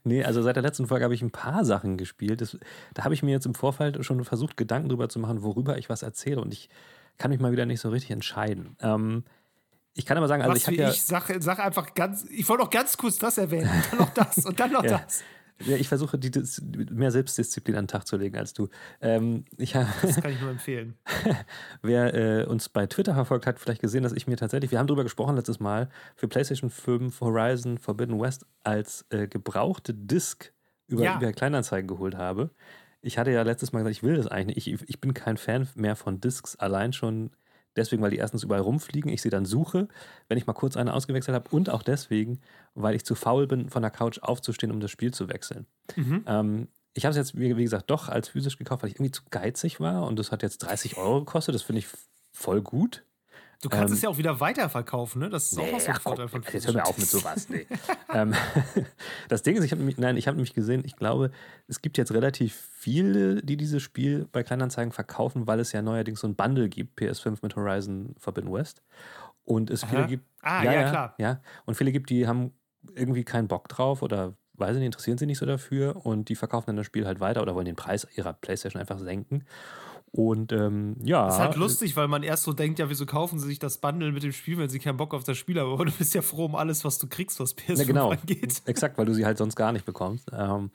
Nee, 0.03 0.23
also 0.23 0.41
seit 0.41 0.55
der 0.55 0.63
letzten 0.63 0.87
Folge 0.87 1.03
habe 1.03 1.13
ich 1.13 1.21
ein 1.21 1.31
paar 1.31 1.63
Sachen 1.63 1.97
gespielt. 1.97 2.41
Das, 2.41 2.57
da 2.93 3.03
habe 3.03 3.13
ich 3.13 3.21
mir 3.21 3.31
jetzt 3.31 3.45
im 3.45 3.53
Vorfeld 3.53 4.03
schon 4.03 4.23
versucht, 4.25 4.57
Gedanken 4.57 4.89
drüber 4.89 5.09
zu 5.09 5.19
machen, 5.19 5.43
worüber 5.43 5.77
ich 5.77 5.89
was 5.89 6.01
erzähle. 6.01 6.41
Und 6.41 6.53
ich 6.53 6.69
kann 7.17 7.31
mich 7.31 7.39
mal 7.39 7.51
wieder 7.51 7.65
nicht 7.65 7.81
so 7.81 7.89
richtig 7.89 8.11
entscheiden. 8.11 8.75
Ähm, 8.81 9.23
ich 9.93 10.05
kann 10.05 10.17
aber 10.17 10.27
sagen, 10.27 10.41
also 10.41 10.53
was 10.53 10.59
ich 10.59 10.67
habe 10.67 10.77
ja. 10.77 10.89
ich 10.89 11.03
sag, 11.03 11.31
sag 11.39 11.59
einfach 11.59 11.93
ganz, 11.93 12.25
ich 12.29 12.47
wollte 12.47 12.63
noch 12.63 12.69
ganz 12.69 12.97
kurz 12.97 13.17
das 13.17 13.37
erwähnen, 13.37 13.69
und 13.69 13.91
dann 13.91 13.99
noch 13.99 14.13
das 14.13 14.45
und 14.45 14.59
dann 14.59 14.71
noch 14.71 14.83
Ja. 14.85 14.99
das. 14.99 15.23
Ja, 15.65 15.77
ich 15.77 15.87
versuche, 15.87 16.17
die, 16.17 16.31
mehr 16.91 17.11
Selbstdisziplin 17.11 17.75
an 17.75 17.83
den 17.85 17.87
Tag 17.89 18.07
zu 18.07 18.17
legen 18.17 18.37
als 18.37 18.53
du. 18.53 18.69
Ähm, 19.01 19.45
ich 19.57 19.73
Das 19.73 20.21
kann 20.21 20.31
ich 20.31 20.39
nur 20.41 20.51
empfehlen. 20.51 20.95
wer 21.81 22.13
äh, 22.13 22.45
uns 22.45 22.69
bei 22.69 22.87
Twitter 22.87 23.13
verfolgt 23.13 23.45
hat, 23.47 23.59
vielleicht 23.59 23.81
gesehen, 23.81 24.03
dass 24.03 24.13
ich 24.13 24.27
mir 24.27 24.37
tatsächlich, 24.37 24.71
wir 24.71 24.79
haben 24.79 24.87
darüber 24.87 25.03
gesprochen 25.03 25.35
letztes 25.35 25.59
Mal, 25.59 25.89
für 26.15 26.27
PlayStation 26.27 26.69
5 26.69 27.19
Horizon 27.21 27.77
Forbidden 27.77 28.19
West 28.19 28.45
als 28.63 29.05
äh, 29.09 29.27
gebrauchte 29.27 29.93
Disc 29.93 30.51
über 30.87 31.03
Ja. 31.03 31.15
eBay 31.15 31.31
Kleinanzeigen 31.33 31.87
geholt 31.87 32.15
habe. 32.15 32.49
Ich 33.01 33.17
hatte 33.17 33.31
ja 33.31 33.41
letztes 33.41 33.71
Mal 33.73 33.79
gesagt, 33.79 33.95
ich 33.97 34.03
will 34.03 34.15
das 34.15 34.27
eigentlich 34.27 34.55
nicht. 34.67 34.81
Ich, 34.81 34.89
ich 34.89 35.01
bin 35.01 35.13
kein 35.13 35.37
Fan 35.37 35.67
mehr 35.75 35.95
von 35.95 36.21
Discs, 36.21 36.55
allein 36.57 36.93
schon 36.93 37.31
deswegen, 37.75 38.01
weil 38.01 38.11
die 38.11 38.17
erstens 38.17 38.43
überall 38.43 38.61
rumfliegen, 38.61 39.11
ich 39.11 39.21
sie 39.21 39.29
dann 39.29 39.45
suche, 39.45 39.87
wenn 40.27 40.37
ich 40.37 40.47
mal 40.47 40.53
kurz 40.53 40.77
eine 40.77 40.93
ausgewechselt 40.93 41.35
habe 41.35 41.49
und 41.51 41.69
auch 41.69 41.83
deswegen, 41.83 42.39
weil 42.75 42.95
ich 42.95 43.05
zu 43.05 43.15
faul 43.15 43.47
bin, 43.47 43.69
von 43.69 43.81
der 43.81 43.91
Couch 43.91 44.19
aufzustehen, 44.19 44.71
um 44.71 44.79
das 44.79 44.91
Spiel 44.91 45.13
zu 45.13 45.29
wechseln. 45.29 45.65
Mhm. 45.95 46.23
Ähm, 46.27 46.67
ich 46.93 47.05
habe 47.05 47.11
es 47.11 47.17
jetzt, 47.17 47.39
wie, 47.39 47.55
wie 47.55 47.63
gesagt, 47.63 47.89
doch 47.89 48.09
als 48.09 48.29
physisch 48.29 48.57
gekauft, 48.57 48.83
weil 48.83 48.89
ich 48.89 48.95
irgendwie 48.95 49.11
zu 49.11 49.23
geizig 49.29 49.79
war 49.79 50.05
und 50.05 50.19
das 50.19 50.31
hat 50.31 50.43
jetzt 50.43 50.59
30 50.59 50.97
Euro 50.97 51.19
gekostet. 51.19 51.55
Das 51.55 51.61
finde 51.61 51.79
ich 51.79 51.87
voll 52.33 52.61
gut. 52.61 53.03
Du 53.61 53.69
kannst 53.69 53.91
Ähm, 53.91 53.93
es 53.93 54.01
ja 54.01 54.09
auch 54.09 54.17
wieder 54.17 54.39
weiterverkaufen, 54.39 55.21
ne? 55.21 55.29
Das 55.29 55.51
ist 55.51 55.59
auch 55.59 55.71
noch 55.71 55.79
so 55.79 55.87
ein 55.87 55.93
ach 55.95 56.03
komm, 56.03 56.15
Vorteil 56.15 56.27
von 56.27 56.43
jetzt 56.51 56.65
hör 56.65 56.73
mir 56.73 56.85
auf 56.85 56.97
mit 56.97 57.07
sowas. 57.07 57.47
Nee. 57.47 57.67
ähm, 58.13 58.33
das 59.29 59.43
Ding 59.43 59.55
ist, 59.55 59.63
ich 59.63 59.71
habe 59.71 59.79
nämlich, 59.79 59.99
nein, 59.99 60.17
ich 60.17 60.27
habe 60.27 60.35
nämlich 60.35 60.53
gesehen, 60.53 60.81
ich 60.83 60.95
glaube, 60.95 61.29
es 61.67 61.81
gibt 61.81 61.99
jetzt 61.99 62.11
relativ 62.11 62.69
viele, 62.73 63.43
die 63.43 63.57
dieses 63.57 63.83
Spiel 63.83 64.27
bei 64.31 64.41
Kleinanzeigen 64.41 64.91
verkaufen, 64.91 65.45
weil 65.45 65.59
es 65.59 65.71
ja 65.73 65.83
neuerdings 65.83 66.21
so 66.21 66.27
ein 66.27 66.35
Bundle 66.35 66.69
gibt, 66.69 66.99
PS5 66.99 67.37
mit 67.43 67.55
Horizon 67.55 68.15
Forbidden 68.17 68.51
West. 68.51 68.81
Und 69.43 69.69
es 69.69 69.83
viele 69.83 70.01
Aha. 70.01 70.07
gibt. 70.07 70.25
Ah, 70.41 70.63
ja, 70.63 70.89
klar. 70.89 71.15
Ja, 71.19 71.41
und 71.65 71.75
viele 71.75 71.91
gibt, 71.91 72.09
die 72.09 72.27
haben 72.27 72.51
irgendwie 72.95 73.23
keinen 73.23 73.47
Bock 73.47 73.67
drauf 73.69 74.01
oder 74.01 74.33
weiß 74.61 74.71
ich 74.71 74.77
nicht, 74.77 74.87
interessieren 74.87 75.17
sich 75.17 75.27
nicht 75.27 75.39
so 75.39 75.45
dafür 75.45 76.05
und 76.05 76.29
die 76.29 76.35
verkaufen 76.35 76.67
dann 76.67 76.77
das 76.77 76.85
Spiel 76.85 77.05
halt 77.05 77.19
weiter 77.19 77.41
oder 77.41 77.55
wollen 77.55 77.65
den 77.65 77.75
Preis 77.75 78.07
ihrer 78.15 78.33
Playstation 78.33 78.79
einfach 78.79 78.99
senken. 78.99 79.43
Und 80.13 80.51
ähm, 80.51 80.97
ja. 81.03 81.25
Das 81.25 81.35
ist 81.35 81.39
halt 81.39 81.55
lustig, 81.55 81.95
weil 81.95 82.09
man 82.09 82.21
erst 82.23 82.43
so 82.43 82.51
denkt, 82.51 82.79
ja, 82.79 82.89
wieso 82.89 83.05
kaufen 83.05 83.39
sie 83.39 83.47
sich 83.47 83.59
das 83.59 83.77
Bundle 83.77 84.11
mit 84.11 84.23
dem 84.23 84.33
Spiel, 84.33 84.57
wenn 84.57 84.69
sie 84.69 84.79
keinen 84.79 84.97
Bock 84.97 85.13
auf 85.13 85.23
das 85.23 85.37
Spiel 85.37 85.59
haben? 85.59 85.71
Aber 85.71 85.85
du 85.85 85.91
bist 85.91 86.13
ja 86.13 86.21
froh 86.21 86.45
um 86.45 86.55
alles, 86.55 86.83
was 86.83 86.97
du 86.99 87.07
kriegst, 87.07 87.39
was 87.39 87.57
PS5 87.57 87.77
Ja, 87.77 87.83
genau. 87.85 88.11
angeht. 88.11 88.61
Exakt, 88.65 88.97
weil 88.97 89.05
du 89.05 89.13
sie 89.13 89.25
halt 89.25 89.37
sonst 89.37 89.55
gar 89.55 89.71
nicht 89.71 89.85
bekommst. 89.85 90.29
Ähm, 90.33 90.69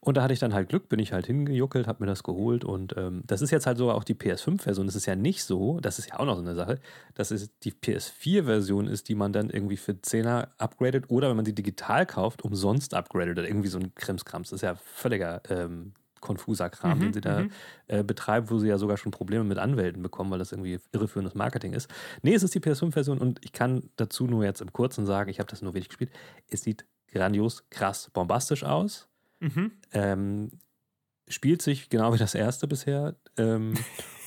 und 0.00 0.18
da 0.18 0.22
hatte 0.22 0.34
ich 0.34 0.40
dann 0.40 0.52
halt 0.52 0.68
Glück, 0.68 0.90
bin 0.90 0.98
ich 0.98 1.12
halt 1.14 1.26
hingejuckelt, 1.26 1.86
habe 1.86 2.02
mir 2.02 2.06
das 2.06 2.22
geholt 2.24 2.62
und 2.62 2.94
ähm, 2.98 3.22
das 3.26 3.40
ist 3.40 3.50
jetzt 3.50 3.64
halt 3.66 3.78
sogar 3.78 3.94
auch 3.94 4.04
die 4.04 4.14
PS5-Version. 4.14 4.86
Es 4.86 4.96
ist 4.96 5.06
ja 5.06 5.16
nicht 5.16 5.44
so, 5.44 5.80
das 5.80 5.98
ist 5.98 6.10
ja 6.10 6.18
auch 6.18 6.26
noch 6.26 6.34
so 6.34 6.42
eine 6.42 6.54
Sache, 6.54 6.78
dass 7.14 7.30
es 7.30 7.56
die 7.60 7.72
PS4-Version 7.72 8.86
ist, 8.86 9.08
die 9.08 9.14
man 9.14 9.32
dann 9.32 9.48
irgendwie 9.48 9.78
für 9.78 9.92
10er 9.92 10.48
upgradet 10.58 11.08
oder 11.08 11.30
wenn 11.30 11.36
man 11.36 11.46
sie 11.46 11.54
digital 11.54 12.04
kauft, 12.04 12.42
umsonst 12.42 12.92
upgradet 12.92 13.38
oder 13.38 13.48
irgendwie 13.48 13.68
so 13.68 13.78
ein 13.78 13.94
Krimskrams. 13.94 14.50
Das 14.50 14.58
ist 14.58 14.62
ja 14.62 14.74
völliger 14.74 15.40
ähm, 15.48 15.92
konfuser 16.24 16.70
Kram, 16.70 16.98
Mhm, 16.98 17.02
den 17.02 17.12
sie 17.12 17.20
da 17.20 17.42
mhm. 17.42 17.50
äh, 17.86 18.02
betreiben, 18.02 18.50
wo 18.50 18.58
sie 18.58 18.68
ja 18.68 18.78
sogar 18.78 18.96
schon 18.96 19.12
Probleme 19.12 19.44
mit 19.44 19.58
Anwälten 19.58 20.02
bekommen, 20.02 20.30
weil 20.32 20.40
das 20.40 20.50
irgendwie 20.50 20.80
irreführendes 20.92 21.34
Marketing 21.34 21.74
ist. 21.74 21.88
Nee, 22.22 22.34
es 22.34 22.42
ist 22.42 22.54
die 22.54 22.60
PS5-Version 22.60 23.18
und 23.18 23.38
ich 23.44 23.52
kann 23.52 23.90
dazu 23.96 24.26
nur 24.26 24.44
jetzt 24.44 24.60
im 24.60 24.72
Kurzen 24.72 25.06
sagen, 25.06 25.30
ich 25.30 25.38
habe 25.38 25.48
das 25.48 25.62
nur 25.62 25.74
wenig 25.74 25.88
gespielt. 25.88 26.10
Es 26.48 26.62
sieht 26.62 26.84
grandios, 27.12 27.64
krass, 27.70 28.10
bombastisch 28.12 28.64
aus. 28.64 29.08
Mhm. 29.38 29.72
Ähm, 29.92 30.50
spielt 31.28 31.62
sich 31.62 31.88
genau 31.88 32.12
wie 32.12 32.18
das 32.18 32.34
erste 32.34 32.66
bisher. 32.66 33.16
Ähm, 33.36 33.74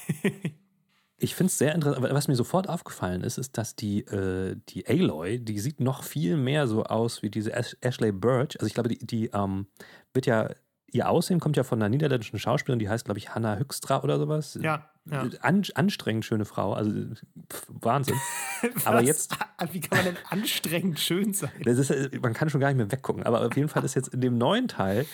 ich 1.18 1.36
finde 1.36 1.50
es 1.50 1.58
sehr 1.58 1.74
interessant. 1.74 2.04
Aber 2.04 2.14
was 2.14 2.28
mir 2.28 2.36
sofort 2.36 2.70
aufgefallen 2.70 3.22
ist, 3.22 3.38
ist, 3.38 3.58
dass 3.58 3.76
die, 3.76 4.02
äh, 4.02 4.56
die 4.70 4.88
Aloy, 4.88 5.40
die 5.40 5.60
sieht 5.60 5.80
noch 5.80 6.04
viel 6.04 6.38
mehr 6.38 6.68
so 6.68 6.84
aus 6.84 7.24
wie 7.24 7.30
diese 7.30 7.54
Ash 7.54 7.76
Ashley 7.82 8.12
Birch. 8.12 8.56
Also 8.60 8.68
ich 8.68 8.74
glaube, 8.74 8.90
die, 8.90 9.00
die 9.00 9.28
ähm, 9.28 9.68
wird 10.14 10.26
ja, 10.26 10.50
ihr 10.92 11.10
Aussehen 11.10 11.40
kommt 11.40 11.58
ja 11.58 11.64
von 11.64 11.80
einer 11.82 11.90
niederländischen 11.90 12.40
Schauspielerin, 12.40 12.80
die 12.80 12.90
heißt, 12.90 13.06
glaube 13.06 13.18
ich, 13.20 13.34
Hannah 13.36 13.58
Höchstra 13.58 14.04
oder 14.04 14.18
sowas. 14.20 14.58
Ja, 14.62 14.90
ja. 15.10 15.28
An, 15.42 15.64
anstrengend 15.76 16.26
schöne 16.26 16.46
Frau, 16.46 16.74
also 16.74 16.92
pff, 16.92 17.66
Wahnsinn. 17.68 18.16
Aber 18.86 19.02
jetzt- 19.02 19.36
Wie 19.72 19.80
kann 19.82 19.98
man 19.98 20.06
denn 20.14 20.18
anstrengend 20.30 21.00
schön 21.00 21.34
sein? 21.34 21.52
Das 21.64 21.78
ist, 21.78 21.90
äh, 21.92 22.10
man 22.22 22.34
kann 22.34 22.50
schon 22.50 22.62
gar 22.62 22.68
nicht 22.70 22.78
mehr 22.78 22.92
weggucken. 22.92 23.24
Aber 23.24 23.46
auf 23.46 23.56
jeden 23.56 23.70
Fall 23.70 23.84
ist 23.84 23.96
jetzt 23.96 24.10
in 24.10 24.22
dem 24.22 24.38
neuen 24.38 24.68
Teil, 24.68 25.06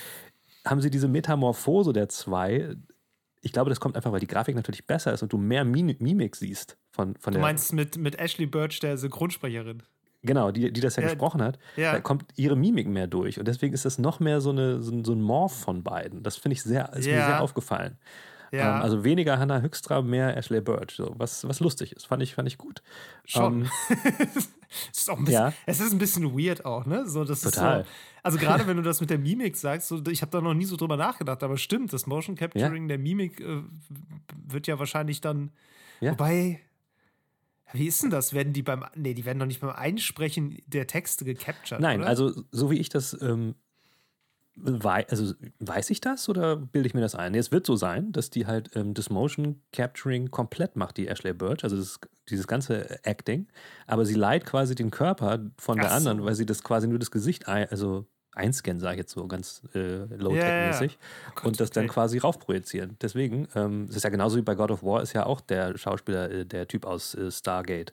haben 0.66 0.80
sie 0.80 0.90
diese 0.90 1.08
Metamorphose 1.08 1.92
der 1.92 2.08
zwei. 2.08 2.74
Ich 3.42 3.52
glaube, 3.52 3.68
das 3.68 3.78
kommt 3.80 3.96
einfach, 3.96 4.10
weil 4.12 4.20
die 4.20 4.26
Grafik 4.26 4.56
natürlich 4.56 4.86
besser 4.86 5.12
ist 5.12 5.22
und 5.22 5.32
du 5.32 5.36
mehr 5.38 5.64
Mim- 5.64 5.96
Mimik 5.98 6.34
siehst 6.36 6.78
von, 6.92 7.14
von 7.16 7.34
Du 7.34 7.40
meinst 7.40 7.72
mit, 7.74 7.98
mit 7.98 8.18
Ashley 8.18 8.46
Birch, 8.46 8.80
der 8.80 8.96
Synchronsprecherin. 8.96 9.82
Genau, 10.24 10.50
die, 10.50 10.72
die 10.72 10.80
das 10.80 10.96
ja, 10.96 11.02
Ja, 11.02 11.08
gesprochen 11.10 11.42
hat. 11.42 11.58
ja. 11.76 11.92
Da 11.92 12.00
kommt 12.00 12.24
ihre 12.36 12.56
Mimik 12.56 12.88
mehr 12.88 13.06
durch. 13.06 13.38
Und 13.38 13.46
deswegen 13.46 13.74
ist 13.74 13.84
das 13.84 13.98
noch 13.98 14.20
mehr 14.20 14.40
so, 14.40 14.50
eine, 14.50 14.82
so, 14.82 14.90
ein- 14.92 15.04
so 15.04 15.12
ein 15.12 15.20
Morph 15.20 15.54
von 15.60 15.82
beiden. 15.82 16.22
Das 16.22 16.36
finde 16.36 16.54
ich 16.54 16.62
sehr, 16.62 16.92
ist 16.94 17.06
mir 17.06 17.12
Ja. 17.16 17.26
sehr 17.26 17.40
aufgefallen. 17.42 17.98
Ja. 18.52 18.76
Ähm, 18.76 18.82
also 18.82 19.02
weniger 19.02 19.38
Hannah 19.38 19.60
Höchstra, 19.62 20.00
mehr 20.00 20.36
Ashley 20.36 20.60
Birch, 20.60 20.92
so, 20.94 21.12
was, 21.18 21.46
was 21.48 21.58
lustig 21.60 21.92
ist. 21.92 22.06
Fand 22.06 22.22
ich, 22.22 22.34
fand 22.34 22.46
ich 22.46 22.56
gut. 22.56 22.82
Schon. 23.24 23.62
Ähm, 23.62 23.70
es, 24.36 24.48
ist 24.96 25.10
auch 25.10 25.18
ein 25.18 25.24
bisschen, 25.24 25.42
Ja. 25.42 25.52
es 25.66 25.80
ist 25.80 25.92
ein 25.92 25.98
bisschen 25.98 26.38
weird 26.38 26.64
auch, 26.64 26.86
ne? 26.86 27.06
So, 27.08 27.24
das 27.24 27.40
Total. 27.40 27.80
Ist 27.80 27.86
so, 27.86 27.92
also 28.22 28.38
gerade 28.38 28.66
wenn 28.68 28.76
du 28.76 28.82
das 28.84 29.00
mit 29.00 29.10
der 29.10 29.18
Mimik 29.18 29.56
sagst, 29.56 29.88
so, 29.88 30.00
ich 30.08 30.22
habe 30.22 30.30
da 30.30 30.40
noch 30.40 30.54
nie 30.54 30.66
so 30.66 30.76
drüber 30.76 30.96
nachgedacht, 30.96 31.42
aber 31.42 31.56
stimmt, 31.58 31.92
das 31.92 32.06
Motion 32.06 32.36
Capturing 32.36 32.86
der 32.86 32.98
Mimik 32.98 33.40
äh, 33.40 33.62
wird 34.46 34.68
ja 34.68 34.78
wahrscheinlich 34.78 35.20
dann. 35.20 35.50
Ja. 36.00 36.12
Wobei, 36.12 36.60
wie 37.72 37.86
ist 37.86 38.02
denn 38.02 38.10
das? 38.10 38.32
Werden 38.32 38.52
die 38.52 38.62
beim. 38.62 38.84
Nee, 38.94 39.14
die 39.14 39.24
werden 39.24 39.38
doch 39.38 39.46
nicht 39.46 39.60
beim 39.60 39.70
Einsprechen 39.70 40.58
der 40.66 40.86
Texte 40.86 41.24
gecaptured. 41.24 41.80
Nein, 41.80 42.00
oder? 42.00 42.08
also 42.08 42.44
so 42.50 42.70
wie 42.70 42.78
ich 42.78 42.88
das 42.88 43.16
ähm, 43.20 43.54
wei 44.56 45.06
also 45.08 45.34
weiß 45.58 45.90
ich 45.90 46.00
das 46.00 46.28
oder 46.28 46.56
bilde 46.56 46.86
ich 46.86 46.94
mir 46.94 47.00
das 47.00 47.14
ein? 47.14 47.32
Nee, 47.32 47.38
es 47.38 47.52
wird 47.52 47.66
so 47.66 47.76
sein, 47.76 48.12
dass 48.12 48.30
die 48.30 48.46
halt 48.46 48.70
ähm, 48.76 48.94
das 48.94 49.10
Motion 49.10 49.62
Capturing 49.72 50.30
komplett 50.30 50.76
macht, 50.76 50.96
die 50.96 51.08
Ashley 51.08 51.32
Birch, 51.32 51.64
also 51.64 51.76
das, 51.76 51.98
dieses 52.28 52.46
ganze 52.46 53.04
Acting, 53.04 53.48
aber 53.86 54.06
sie 54.06 54.14
leiht 54.14 54.46
quasi 54.46 54.74
den 54.74 54.90
Körper 54.90 55.50
von 55.58 55.78
der 55.78 55.86
Ach 55.86 55.90
so. 55.90 55.96
anderen, 55.96 56.24
weil 56.24 56.34
sie 56.34 56.46
das 56.46 56.62
quasi 56.62 56.86
nur 56.86 56.98
das 56.98 57.10
Gesicht 57.10 57.48
ein, 57.48 57.68
also 57.68 58.06
einscannen, 58.34 58.80
sage 58.80 58.94
ich 58.94 58.98
jetzt 59.00 59.12
so 59.12 59.26
ganz 59.26 59.62
äh, 59.74 60.04
low-tech-mäßig 60.16 60.98
Oh 61.00 61.32
Gott, 61.36 61.44
und 61.44 61.60
das 61.60 61.70
dann 61.70 61.88
quasi 61.88 62.18
raufprojizieren. 62.18 62.96
Deswegen, 63.00 63.48
ähm, 63.54 63.86
es 63.88 63.96
ist 63.96 64.02
ja 64.04 64.10
genauso 64.10 64.36
wie 64.36 64.42
bei 64.42 64.54
God 64.54 64.70
of 64.70 64.82
War, 64.82 65.02
ist 65.02 65.12
ja 65.12 65.26
auch 65.26 65.40
der 65.40 65.76
Schauspieler, 65.78 66.30
äh, 66.30 66.44
der 66.46 66.66
Typ 66.68 66.84
aus 66.86 67.14
äh, 67.14 67.30
Stargate. 67.30 67.92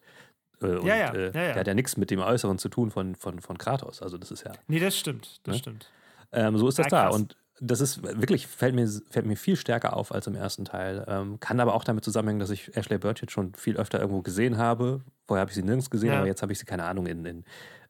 Äh, 0.61 0.65
und, 0.65 0.85
Ja, 0.85 0.95
ja, 0.95 1.13
äh, 1.13 1.19
ja, 1.25 1.25
ja. 1.25 1.31
Der 1.53 1.55
hat 1.61 1.67
ja 1.67 1.73
nichts 1.73 1.97
mit 1.97 2.11
dem 2.11 2.19
Äußeren 2.19 2.57
zu 2.57 2.69
tun 2.69 2.91
von, 2.91 3.15
von, 3.15 3.39
von 3.39 3.57
Kratos. 3.57 4.01
Also 4.01 4.17
das 4.17 4.31
ist 4.31 4.43
ja 4.45 4.51
Nee, 4.67 4.79
das 4.79 4.97
stimmt. 4.97 5.39
Das 5.43 5.53
Ne? 5.55 5.59
stimmt. 5.59 5.89
ähm, 6.31 6.57
so 6.57 6.67
ist 6.67 6.79
das 6.79 6.87
Ah, 6.87 6.89
da. 6.89 7.09
Und 7.09 7.35
das 7.63 7.79
ist 7.79 8.01
wirklich, 8.01 8.47
fällt 8.47 8.73
mir, 8.73 8.87
fällt 9.11 9.27
mir 9.27 9.35
viel 9.37 9.55
stärker 9.55 9.95
auf 9.95 10.11
als 10.11 10.25
im 10.25 10.33
ersten 10.33 10.65
Teil. 10.65 11.05
Ähm, 11.07 11.39
kann 11.39 11.59
aber 11.59 11.75
auch 11.75 11.83
damit 11.83 12.03
zusammenhängen, 12.03 12.39
dass 12.39 12.49
ich 12.49 12.75
Ashley 12.75 12.97
Birch 12.97 13.21
jetzt 13.21 13.31
schon 13.33 13.53
viel 13.53 13.77
öfter 13.77 13.99
irgendwo 13.99 14.21
gesehen 14.23 14.57
habe. 14.57 15.01
Vorher 15.27 15.41
habe 15.41 15.51
ich 15.51 15.55
sie 15.55 15.61
nirgends 15.61 15.91
gesehen, 15.91 16.09
Ja. 16.11 16.17
aber 16.17 16.25
jetzt 16.27 16.41
habe 16.41 16.51
ich 16.51 16.57
sie, 16.57 16.65
keine 16.65 16.85
Ahnung, 16.85 17.05
in, 17.05 17.23
in 17.23 17.43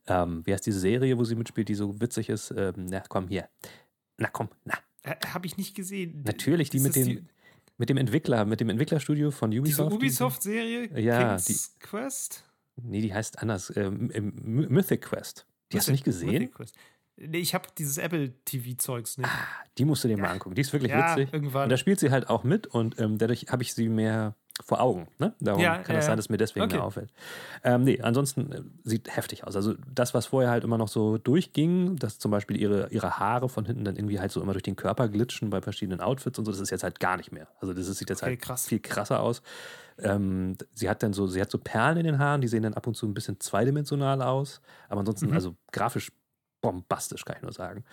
ähm, 0.08 0.41
wie 0.46 0.53
heißt 0.53 0.65
diese 0.65 0.79
Serie, 0.79 1.17
wo 1.17 1.24
sie 1.24 1.36
mitspielt, 1.36 1.70
die 1.70 1.75
so 1.75 2.00
witzig 2.01 2.29
ist? 2.29 2.51
Ähm, 2.55 2.74
na 2.89 3.01
komm, 3.08 3.27
hier. 3.27 3.48
Na 4.17 4.27
komm, 4.29 4.50
na. 4.65 4.75
Äh, 5.03 5.15
habe 5.27 5.46
ich 5.48 5.58
nicht 5.58 5.75
gesehen. 5.75 6.22
Natürlich, 6.25 6.70
die 6.70 6.77
Ist 6.77 6.84
mit 6.84 6.96
das 6.96 7.03
dem, 7.05 7.27
mit 7.77 7.89
dem 7.89 7.98
Entwickler, 7.98 8.46
mit 8.46 8.60
dem 8.60 8.70
Entwicklerstudio 8.70 9.31
von 9.31 9.50
Diese 9.51 9.62
Ubisoft. 9.62 9.91
die- 9.91 9.96
Ubisoft-Serie? 9.96 11.00
Ja, 11.01 11.38
King's 11.38 11.75
Quest? 11.79 12.43
Nee, 12.75 13.01
die 13.01 13.13
heißt 13.13 13.39
anders. 13.39 13.74
Ähm, 13.75 14.12
Mythic 14.43 15.01
Quest. 15.01 15.46
Die 15.72 15.77
hast 15.77 15.88
du 15.88 15.91
nicht 15.91 16.03
gesehen? 16.03 16.31
Mythic 16.34 16.53
Quest. 16.53 16.75
Nee, 17.17 17.38
ich 17.39 17.53
habe 17.53 17.67
dieses 17.77 17.98
Apple-TV-Zeugs 17.98 19.17
nicht. 19.17 19.29
Die 19.77 19.86
musst 19.86 20.03
du 20.03 20.08
dir 20.08 20.17
mal 20.17 20.29
angucken. 20.29 20.55
Die 20.55 20.62
ist 20.62 20.74
wirklich 20.74 20.91
Ja, 20.91 21.15
witzig. 21.15 21.34
irgendwann. 21.34 21.63
Und 21.63 21.70
da 21.70 21.77
spielt 21.77 22.00
sie 22.00 22.10
halt 22.12 22.29
auch 22.29 22.43
mit 22.43 22.67
und 22.67 23.00
ähm, 23.00 23.17
dadurch 23.17 23.46
habe 23.50 23.62
ich 23.63 23.74
sie 23.74 23.89
mehr 23.89 24.36
vor 24.63 24.81
Augen. 24.81 25.08
Ne? 25.17 25.34
Darum 25.39 25.62
Ja, 25.62 25.77
kann 25.77 25.96
es 25.96 26.05
ja. 26.05 26.12
sein, 26.12 26.17
dass 26.17 26.29
mir 26.29 26.38
deswegen 26.38 26.65
Okay. 26.65 26.75
mehr 26.77 26.84
auffällt. 26.86 27.12
Ähm, 27.63 27.84
nee, 27.84 28.00
ansonsten 28.01 28.51
äh, 28.51 28.62
sieht 28.84 29.15
heftig 29.15 29.46
aus. 29.46 29.55
Also 29.55 29.75
das, 29.93 30.13
was 30.13 30.27
vorher 30.27 30.51
halt 30.51 30.63
immer 30.63 30.77
noch 30.77 30.88
so 30.88 31.17
durchging, 31.17 31.96
dass 31.96 32.20
zum 32.20 32.29
Beispiel 32.31 32.58
ihre, 32.58 32.89
ihre 32.91 33.17
Haare 33.20 33.50
von 33.50 33.65
hinten 33.65 33.86
dann 33.86 33.96
irgendwie 33.96 34.20
halt 34.20 34.31
so 34.31 34.41
immer 34.41 34.51
durch 34.53 34.63
den 34.63 34.75
Körper 34.75 35.08
glitschen 35.08 35.50
bei 35.50 35.62
verschiedenen 35.62 36.01
Outfits 36.01 36.38
und 36.38 36.46
so, 36.46 36.51
das 36.51 36.60
ist 36.60 36.70
jetzt 36.70 36.84
halt 36.84 37.00
gar 37.00 37.17
nicht 37.17 37.31
mehr. 37.31 37.48
Also 37.60 37.74
das 37.74 37.86
sieht 37.88 38.10
jetzt 38.10 38.22
Okay, 38.22 38.31
halt 38.31 38.41
krass. 38.41 38.67
viel 38.67 38.79
krasser 38.79 39.22
aus. 39.22 39.41
Ähm, 39.98 40.58
sie 40.74 40.89
hat 40.89 41.01
dann 41.03 41.13
so, 41.13 41.27
sie 41.27 41.41
hat 41.41 41.50
so 41.51 41.58
Perlen 41.58 41.98
in 41.98 42.05
den 42.05 42.20
Haaren, 42.20 42.41
die 42.41 42.48
sehen 42.48 42.63
dann 42.63 42.74
ab 42.74 42.88
und 42.88 42.96
zu 42.96 43.05
ein 43.08 43.13
bisschen 43.13 43.39
zweidimensional 43.39 44.22
aus. 44.22 44.62
Aber 44.89 45.00
ansonsten, 45.00 45.27
Mhm. 45.27 45.34
also 45.34 45.55
grafisch 45.72 46.12
bombastisch, 46.62 47.25
kann 47.25 47.38
ich 47.38 47.41
nur 47.41 47.53
sagen. 47.53 47.84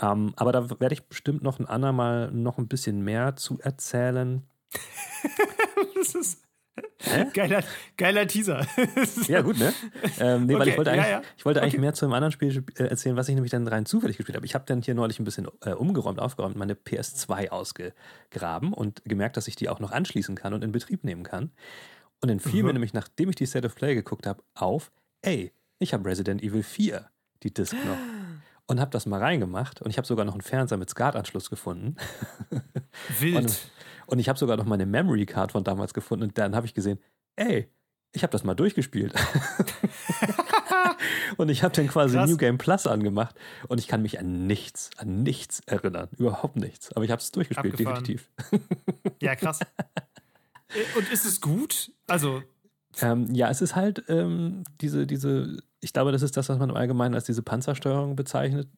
Ähm, 0.00 0.32
aber 0.36 0.52
da 0.52 0.70
werde 0.80 0.92
ich 0.92 1.04
bestimmt 1.08 1.42
noch 1.42 1.58
ein 1.58 1.66
andermal 1.66 2.30
noch 2.30 2.58
ein 2.58 2.68
bisschen 2.68 3.02
mehr 3.02 3.34
zu 3.36 3.58
erzählen. 3.60 4.42
das 6.02 6.14
ist 6.14 6.44
geiler, 7.34 7.62
geiler 7.98 8.26
Teaser. 8.26 8.66
Ja, 9.28 9.42
gut, 9.42 9.58
ne? 9.58 9.72
Ähm, 10.18 10.46
nee, 10.46 10.54
weil 10.54 10.62
Okay, 10.62 10.70
ich 10.70 10.76
wollte 10.78 10.90
ja, 10.90 10.96
eigentlich, 10.96 11.10
ja. 11.10 11.22
ich 11.36 11.44
wollte 11.44 11.60
eigentlich 11.60 11.74
Okay. 11.74 11.80
mehr 11.82 11.92
zu 11.94 12.04
einem 12.06 12.14
anderen 12.14 12.32
Spiel 12.32 12.64
äh, 12.76 12.84
erzählen, 12.84 13.14
was 13.16 13.28
ich 13.28 13.34
nämlich 13.34 13.50
dann 13.50 13.68
rein 13.68 13.84
zufällig 13.84 14.16
gespielt 14.16 14.36
habe. 14.36 14.46
Ich 14.46 14.54
habe 14.54 14.64
dann 14.66 14.80
hier 14.82 14.94
neulich 14.94 15.18
ein 15.20 15.24
bisschen 15.24 15.48
äh, 15.60 15.72
umgeräumt, 15.72 16.18
aufgeräumt, 16.18 16.56
meine 16.56 16.74
PS2 16.74 17.50
ausgegraben 17.50 18.72
und 18.72 19.02
gemerkt, 19.04 19.36
dass 19.36 19.48
ich 19.48 19.56
die 19.56 19.68
auch 19.68 19.80
noch 19.80 19.92
anschließen 19.92 20.34
kann 20.34 20.54
und 20.54 20.64
in 20.64 20.72
Betrieb 20.72 21.04
nehmen 21.04 21.24
kann. 21.24 21.50
Und 22.20 22.30
dann 22.30 22.40
fiel 22.40 22.62
mir 22.62 22.68
Mhm. 22.68 22.74
nämlich, 22.74 22.94
nachdem 22.94 23.28
ich 23.28 23.36
die 23.36 23.46
State 23.46 23.66
of 23.66 23.74
Play 23.74 23.94
geguckt 23.94 24.26
habe, 24.26 24.42
auf, 24.54 24.90
ey, 25.22 25.52
ich 25.78 25.92
habe 25.92 26.08
Resident 26.08 26.42
Evil 26.42 26.62
4, 26.62 27.06
die 27.42 27.52
Disc 27.52 27.74
noch. 27.74 27.98
Und 28.68 28.78
habe 28.80 28.92
das 28.92 29.06
mal 29.06 29.18
reingemacht 29.20 29.82
und 29.82 29.90
ich 29.90 29.98
habe 29.98 30.06
sogar 30.06 30.24
noch 30.24 30.32
einen 30.34 30.40
Fernseher 30.40 30.78
mit 30.78 30.88
SCART-Anschluss 30.88 31.50
gefunden. 31.50 31.96
Wild. 33.18 33.36
Und, 33.36 33.58
und 34.06 34.18
ich 34.18 34.28
habe 34.28 34.38
sogar 34.38 34.56
noch 34.56 34.66
meine 34.66 34.86
Memory 34.86 35.26
Card 35.26 35.52
von 35.52 35.64
damals 35.64 35.94
gefunden 35.94 36.24
und 36.24 36.38
dann 36.38 36.54
habe 36.54 36.66
ich 36.66 36.74
gesehen, 36.74 36.98
ey, 37.36 37.68
ich 38.12 38.22
habe 38.22 38.30
das 38.30 38.44
mal 38.44 38.54
durchgespielt. 38.54 39.14
und 41.36 41.48
ich 41.48 41.62
habe 41.62 41.74
dann 41.74 41.88
quasi 41.88 42.16
Krass. 42.16 42.28
New 42.28 42.36
Game 42.36 42.58
Plus 42.58 42.86
angemacht 42.86 43.34
und 43.68 43.78
ich 43.78 43.88
kann 43.88 44.02
mich 44.02 44.18
an 44.18 44.46
nichts, 44.46 44.90
an 44.98 45.22
nichts 45.22 45.60
erinnern. 45.66 46.08
Überhaupt 46.18 46.56
nichts. 46.56 46.92
Aber 46.92 47.04
ich 47.04 47.10
habe 47.10 47.22
es 47.22 47.30
durchgespielt, 47.32 47.74
Abgefahren. 47.74 48.04
definitiv. 48.04 48.30
ja, 49.20 49.34
krass. 49.34 49.60
Äh, 50.74 50.98
Und 50.98 51.12
ist 51.12 51.26
es 51.26 51.42
gut? 51.42 51.92
Also, 52.06 52.42
Ähm, 53.02 53.34
ja, 53.34 53.50
es 53.50 53.60
ist 53.60 53.76
halt 53.76 54.04
ähm, 54.08 54.64
diese, 54.80 55.06
diese, 55.06 55.58
ich 55.80 55.92
glaube, 55.92 56.12
das 56.12 56.22
ist 56.22 56.34
das, 56.38 56.48
was 56.48 56.58
man 56.58 56.70
im 56.70 56.76
Allgemeinen 56.76 57.14
als 57.14 57.24
diese 57.24 57.42
Panzersteuerung 57.42 58.16
bezeichnet. 58.16 58.68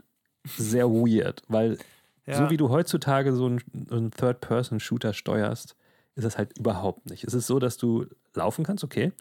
Sehr 0.56 0.88
weird, 0.90 1.42
weil 1.46 1.78
ja. 2.26 2.36
So 2.38 2.50
wie 2.50 2.56
du 2.56 2.68
heutzutage 2.70 3.34
so 3.34 3.46
einen, 3.46 3.60
einen 3.90 4.10
Third-Person-Shooter 4.10 5.12
steuerst, 5.12 5.76
ist 6.16 6.24
das 6.24 6.38
halt 6.38 6.56
überhaupt 6.58 7.10
nicht. 7.10 7.24
Es 7.24 7.34
ist 7.34 7.46
so, 7.46 7.58
dass 7.58 7.76
du 7.76 8.06
laufen 8.34 8.64
kannst, 8.64 8.84
okay. 8.84 9.12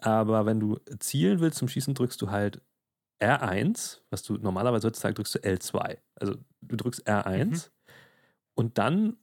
Aber 0.00 0.46
wenn 0.46 0.60
du 0.60 0.78
zielen 1.00 1.40
willst 1.40 1.58
zum 1.58 1.68
Schießen, 1.68 1.94
drückst 1.94 2.20
du 2.22 2.30
halt 2.30 2.60
R1, 3.20 4.00
was 4.10 4.22
du 4.22 4.34
normalerweise 4.34 4.86
heutzutage 4.86 5.14
drückst 5.14 5.34
du 5.36 5.38
L2. 5.40 5.98
Also 6.14 6.36
du 6.62 6.76
drückst 6.76 7.08
R1 7.08 7.44
Mhm. 7.44 7.60
und 8.54 8.78
dann 8.78 9.16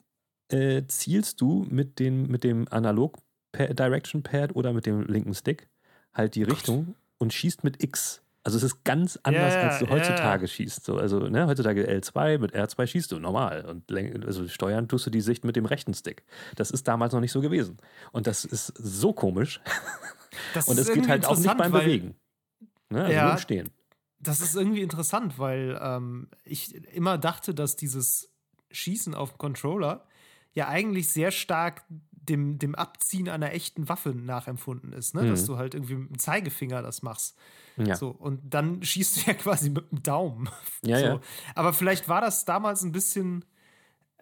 äh, 0.52 0.84
zielst 0.88 1.40
du 1.42 1.66
mit, 1.70 2.00
den, 2.00 2.28
mit 2.28 2.44
dem 2.44 2.68
Analog 2.70 3.18
Direction 3.56 4.22
Pad 4.22 4.54
oder 4.56 4.74
mit 4.74 4.86
dem 4.86 5.02
linken 5.08 5.34
Stick 5.34 5.70
halt 6.14 6.36
die 6.36 6.42
Gott. 6.42 6.52
Richtung 6.58 6.96
und 7.20 7.32
schießt 7.34 7.64
mit 7.64 7.82
X. 7.82 8.22
Also 8.46 8.58
es 8.58 8.64
ist 8.64 8.84
ganz 8.84 9.20
anders, 9.24 9.56
Ja, 9.56 9.62
als 9.62 9.80
du 9.80 9.90
heutzutage 9.90 10.48
schießt. 10.48 10.86
So, 10.86 10.98
also 10.98 11.20
ne, 11.20 11.48
heutzutage 11.48 11.84
L2, 11.90 12.38
mit 12.38 12.54
R2 12.56 12.86
schießt 12.86 13.12
du 13.12 13.20
normal. 13.20 13.66
Und 13.66 13.92
also 14.24 14.48
steuern 14.48 14.88
tust 14.88 15.08
du 15.08 15.10
die 15.10 15.22
Sicht 15.22 15.44
mit 15.44 15.56
dem 15.56 15.66
rechten 15.66 15.96
Stick. 15.96 16.24
Das 16.56 16.70
ist 16.70 16.88
damals 16.88 17.12
noch 17.14 17.22
nicht 17.22 17.32
so 17.32 17.42
gewesen. 17.42 17.78
Und 18.12 18.28
das 18.28 18.46
ist 18.46 18.68
so 18.78 19.14
komisch. 19.14 19.62
das 20.54 20.68
Und 20.68 20.78
es 20.78 20.94
geht 20.94 21.08
halt 21.08 21.26
auch 21.26 21.38
nicht 21.38 21.58
beim 21.58 21.74
weil- 21.74 21.82
Bewegen. 21.86 22.16
Ne? 22.92 23.02
Also 23.06 23.14
Ja. 23.14 23.28
nur 23.30 23.38
Stehen. 23.40 23.72
Das 24.20 24.42
ist 24.42 24.56
irgendwie 24.56 24.82
interessant, 24.84 25.40
weil 25.40 25.78
ähm, 25.82 26.30
ich 26.44 26.76
immer 26.94 27.18
dachte, 27.18 27.56
dass 27.56 27.76
dieses 27.76 28.32
Schießen 28.70 29.16
auf 29.16 29.32
dem 29.32 29.38
Controller 29.40 30.06
ja 30.54 30.68
eigentlich 30.68 31.10
sehr 31.10 31.32
stark 31.32 31.84
dem, 32.26 32.58
dem 32.60 32.76
Abziehen 32.76 33.30
einer 33.30 33.52
echten 33.54 33.88
Waffe 33.90 34.10
nachempfunden 34.10 34.94
ist, 34.94 35.14
ne? 35.16 35.28
dass 35.28 35.44
Mhm. 35.44 35.46
du 35.48 35.58
halt 35.58 35.74
irgendwie 35.74 35.96
mit 35.96 36.10
dem 36.10 36.20
Zeigefinger 36.20 36.82
das 36.82 37.02
machst. 37.02 37.38
Ja. 37.78 37.96
So, 37.96 38.10
und 38.10 38.42
dann 38.54 38.82
schießt 38.84 39.18
du 39.18 39.22
ja 39.32 39.34
quasi 39.34 39.70
mit 39.70 39.92
dem 39.92 40.04
Daumen. 40.04 40.50
Ja, 40.82 41.00
so. 41.00 41.06
ja. 41.06 41.20
Aber 41.56 41.74
vielleicht 41.74 42.08
war 42.10 42.22
das 42.22 42.46
damals 42.46 42.84
ein 42.84 42.92
bisschen 42.92 43.46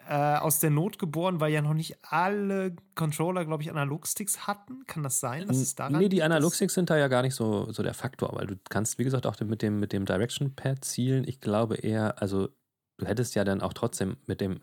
äh, 0.07 0.35
aus 0.37 0.59
der 0.59 0.69
Not 0.69 0.99
geboren, 0.99 1.39
weil 1.39 1.53
ja 1.53 1.61
noch 1.61 1.73
nicht 1.73 1.95
alle 2.03 2.75
Controller, 2.93 3.45
glaube 3.45 3.63
ich, 3.63 3.69
Analogsticks 3.71 4.47
hatten. 4.47 4.85
Kann 4.85 5.01
das 5.01 5.21
sein, 5.21 5.47
dass 5.47 5.57
es 5.57 5.75
daran 5.75 5.93
Nee, 5.97 6.09
die 6.09 6.17
dass- 6.17 6.25
Analogsticks 6.25 6.73
sind 6.73 6.89
da 6.89 6.97
ja 6.97 7.07
gar 7.07 7.21
nicht 7.21 7.35
so, 7.35 7.71
so 7.71 7.83
der 7.83 7.93
Faktor, 7.93 8.31
weil 8.33 8.47
du 8.47 8.55
kannst, 8.69 8.99
wie 8.99 9.05
gesagt, 9.05 9.25
auch 9.25 9.39
mit 9.39 9.61
dem, 9.61 9.79
mit 9.79 9.93
dem 9.93 10.05
Direction 10.05 10.53
Pad 10.55 10.83
zielen. 10.83 11.25
Ich 11.25 11.39
glaube 11.39 11.75
eher, 11.77 12.21
also 12.21 12.49
du 12.97 13.05
hättest 13.05 13.35
ja 13.35 13.45
dann 13.45 13.61
auch 13.61 13.71
trotzdem 13.71 14.17
mit 14.25 14.41
dem, 14.41 14.59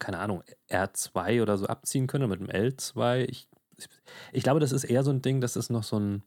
keine 0.00 0.18
Ahnung, 0.18 0.42
R2 0.68 1.40
oder 1.42 1.56
so 1.58 1.66
abziehen 1.66 2.06
können, 2.08 2.28
mit 2.28 2.40
dem 2.40 2.48
L2. 2.48 3.24
Ich, 3.28 3.48
ich 4.32 4.42
glaube, 4.42 4.60
das 4.60 4.72
ist 4.72 4.84
eher 4.84 5.04
so 5.04 5.10
ein 5.10 5.22
Ding, 5.22 5.40
dass 5.40 5.56
es 5.56 5.70
noch 5.70 5.84
so 5.84 5.98
ein, 5.98 6.22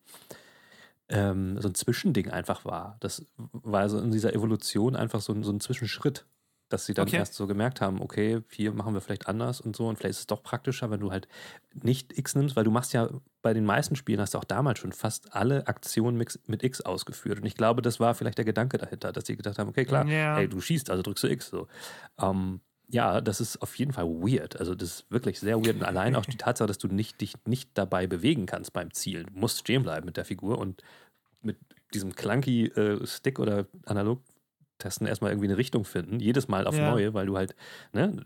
ähm, 1.10 1.60
so 1.60 1.68
ein 1.68 1.76
Zwischending 1.76 2.30
einfach 2.30 2.66
war. 2.66 2.98
Das 3.02 3.26
war 3.52 3.90
so 3.90 4.00
in 4.00 4.12
dieser 4.12 4.34
Evolution 4.34 4.96
einfach 4.96 5.22
so 5.22 5.34
ein, 5.34 5.44
so 5.44 5.52
ein 5.52 5.60
Zwischenschritt, 5.60 6.26
dass 6.70 6.86
sie 6.86 6.94
dann 6.96 7.08
Okay. 7.08 7.18
erst 7.18 7.36
so 7.36 7.46
gemerkt 7.46 7.82
haben, 7.82 8.02
okay, 8.02 8.42
hier 8.50 8.72
machen 8.72 8.94
wir 8.96 9.02
vielleicht 9.02 9.28
anders 9.28 9.62
und 9.62 9.76
so 9.76 9.88
und 9.88 9.98
vielleicht 9.98 10.12
ist 10.12 10.20
es 10.22 10.28
doch 10.28 10.42
praktischer, 10.42 10.90
wenn 10.90 11.02
du 11.02 11.12
halt 11.12 11.28
nicht 11.74 12.18
X 12.18 12.34
nimmst, 12.36 12.56
weil 12.56 12.64
du 12.64 12.72
machst 12.72 12.94
ja 12.94 13.10
bei 13.44 13.54
den 13.54 13.66
meisten 13.66 13.96
Spielen 13.96 14.20
hast 14.22 14.34
du 14.34 14.40
auch 14.40 14.44
damals 14.44 14.80
schon 14.80 14.92
fast 14.94 15.36
alle 15.36 15.68
Aktionen 15.68 16.18
mit, 16.18 16.40
mit 16.48 16.64
X 16.64 16.82
ausgeführt 16.82 17.40
und 17.40 17.46
ich 17.46 17.56
glaube, 17.56 17.82
das 17.84 18.00
war 18.00 18.16
vielleicht 18.16 18.38
der 18.40 18.46
Gedanke 18.46 18.78
dahinter, 18.80 19.12
dass 19.12 19.28
sie 19.28 19.36
gedacht 19.36 19.60
haben, 19.60 19.70
okay, 19.70 19.86
klar, 19.86 20.08
Ja. 20.08 20.40
ey, 20.40 20.48
du 20.48 20.62
schießt, 20.62 20.90
also 20.90 21.04
drückst 21.04 21.24
du 21.26 21.28
X 21.28 21.50
so. 21.50 21.68
Ähm, 22.20 22.62
ja, 22.90 23.22
das 23.22 23.42
ist 23.42 23.62
auf 23.62 23.76
jeden 23.78 23.94
Fall 23.94 24.06
weird. 24.06 24.60
Also 24.60 24.76
das 24.76 24.90
ist 24.90 25.12
wirklich 25.12 25.40
sehr 25.40 25.58
weird. 25.64 25.76
Und 25.78 25.84
allein 25.84 26.16
auch 26.16 26.26
die 26.26 26.38
Tatsache, 26.38 26.68
dass 26.68 26.78
du 26.78 26.88
nicht, 26.88 27.22
dich 27.22 27.34
nicht 27.46 27.70
dabei 27.74 28.08
bewegen 28.08 28.46
kannst 28.46 28.74
beim 28.74 28.92
Zielen. 28.94 29.28
Du 29.28 29.40
musst 29.40 29.60
stehen 29.60 29.84
bleiben 29.84 30.06
mit 30.06 30.18
der 30.18 30.26
Figur 30.26 30.58
und 30.58 30.84
mit 31.42 31.58
diesem 31.94 32.16
clunky 32.16 32.68
äh, 32.68 33.06
Stick 33.06 33.40
oder 33.40 33.68
analog 33.86 34.22
testen, 34.80 35.08
erstmal 35.08 35.32
irgendwie 35.32 35.48
eine 35.48 35.58
Richtung 35.58 35.86
finden, 35.86 36.20
jedes 36.20 36.48
Mal 36.48 36.68
auf 36.68 36.76
Ja. 36.76 36.92
neue, 36.92 37.14
weil 37.14 37.26
du 37.26 37.38
halt 37.38 37.56
ne, 37.94 38.24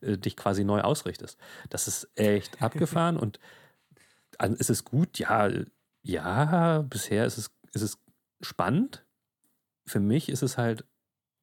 äh, 0.00 0.16
dich 0.16 0.36
quasi 0.36 0.64
neu 0.64 0.80
ausrichtest. 0.80 1.38
Das 1.70 1.88
ist 1.88 2.08
echt 2.14 2.62
abgefahren 2.62 3.16
und 3.16 3.38
ist 4.58 4.70
es 4.70 4.84
gut? 4.84 5.18
Ja, 5.18 5.50
ja, 6.02 6.82
bisher 6.82 7.26
ist 7.26 7.38
es, 7.38 7.50
ist 7.72 7.82
es 7.82 7.98
spannend. 8.40 9.04
Für 9.86 10.00
mich 10.00 10.28
ist 10.28 10.42
es 10.42 10.56
halt, 10.56 10.84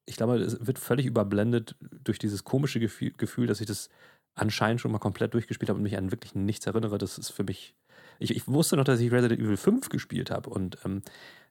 ich 0.05 0.17
glaube, 0.17 0.37
es 0.37 0.65
wird 0.65 0.79
völlig 0.79 1.05
überblendet 1.05 1.75
durch 2.03 2.19
dieses 2.19 2.43
komische 2.43 2.79
Gefühl, 2.79 3.11
Gefühl 3.17 3.47
dass 3.47 3.61
ich 3.61 3.67
das 3.67 3.89
anscheinend 4.35 4.81
schon 4.81 4.91
mal 4.91 4.99
komplett 4.99 5.33
durchgespielt 5.33 5.69
habe 5.69 5.77
und 5.77 5.83
mich 5.83 5.97
an 5.97 6.11
wirklich 6.11 6.35
nichts 6.35 6.67
erinnere. 6.67 6.97
Das 6.97 7.17
ist 7.17 7.31
für 7.31 7.43
mich. 7.43 7.75
Ich, 8.19 8.35
ich 8.35 8.47
wusste 8.47 8.77
noch, 8.77 8.83
dass 8.83 8.99
ich 8.99 9.11
Resident 9.11 9.41
Evil 9.41 9.57
5 9.57 9.89
gespielt 9.89 10.31
habe 10.31 10.49
und 10.49 10.77
ähm, 10.85 11.01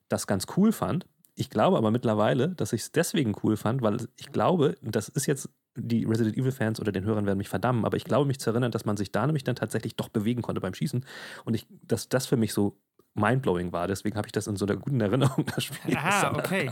das 0.08 0.26
ganz 0.26 0.46
cool 0.56 0.72
fand. 0.72 1.06
Ich 1.34 1.50
glaube 1.50 1.76
aber 1.76 1.90
mittlerweile, 1.90 2.50
dass 2.50 2.72
ich 2.72 2.82
es 2.82 2.92
deswegen 2.92 3.34
cool 3.42 3.56
fand, 3.56 3.82
weil 3.82 3.96
ich 4.16 4.30
glaube, 4.30 4.76
das 4.80 5.08
ist 5.08 5.26
jetzt, 5.26 5.48
die 5.76 6.04
Resident 6.04 6.36
Evil-Fans 6.36 6.80
oder 6.80 6.92
den 6.92 7.04
Hörern 7.04 7.26
werden 7.26 7.38
mich 7.38 7.48
verdammen, 7.48 7.84
aber 7.84 7.96
ich 7.96 8.04
glaube 8.04 8.26
mich 8.26 8.38
zu 8.38 8.50
erinnern, 8.50 8.70
dass 8.70 8.84
man 8.84 8.96
sich 8.96 9.10
da 9.10 9.26
nämlich 9.26 9.42
dann 9.42 9.56
tatsächlich 9.56 9.96
doch 9.96 10.08
bewegen 10.08 10.42
konnte 10.42 10.60
beim 10.60 10.74
Schießen 10.74 11.04
und 11.44 11.54
ich, 11.54 11.66
dass 11.82 12.08
das 12.08 12.26
für 12.26 12.36
mich 12.36 12.52
so 12.52 12.78
mindblowing 13.14 13.72
war. 13.72 13.88
Deswegen 13.88 14.16
habe 14.16 14.28
ich 14.28 14.32
das 14.32 14.46
in 14.46 14.56
so 14.56 14.66
einer 14.66 14.76
guten 14.76 15.00
Erinnerung, 15.00 15.44
das 15.54 15.64
Spiel. 15.64 15.96
Ah, 15.96 16.22
danach 16.22 16.38
okay. 16.38 16.70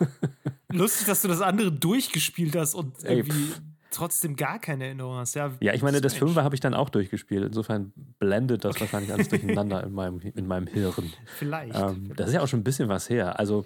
Lustig, 0.74 1.06
dass 1.06 1.22
du 1.22 1.28
das 1.28 1.40
andere 1.40 1.72
durchgespielt 1.72 2.54
hast 2.56 2.74
und 2.74 3.02
Ey, 3.04 3.18
irgendwie 3.18 3.54
trotzdem 3.90 4.34
gar 4.36 4.58
keine 4.58 4.84
Erinnerung 4.86 5.16
hast. 5.16 5.34
Ja, 5.34 5.52
Ja, 5.60 5.72
ich 5.72 5.82
meine, 5.82 6.00
das. 6.00 6.14
Fünfer 6.14 6.42
habe 6.42 6.54
ich 6.54 6.60
dann 6.60 6.74
auch 6.74 6.88
durchgespielt. 6.90 7.44
Insofern 7.44 7.92
blendet 8.18 8.64
das 8.64 8.80
wahrscheinlich 8.80 9.12
alles 9.12 9.28
durcheinander 9.28 9.84
in 9.84 9.92
meinem, 9.92 10.20
in 10.20 10.46
meinem 10.46 10.66
Hirn. 10.66 11.12
Vielleicht. 11.38 11.74
Ähm, 11.74 12.12
das 12.16 12.28
ist 12.28 12.34
ja 12.34 12.40
auch 12.42 12.48
schon 12.48 12.60
ein 12.60 12.64
bisschen 12.64 12.88
was 12.88 13.08
her. 13.08 13.38
Also, 13.38 13.64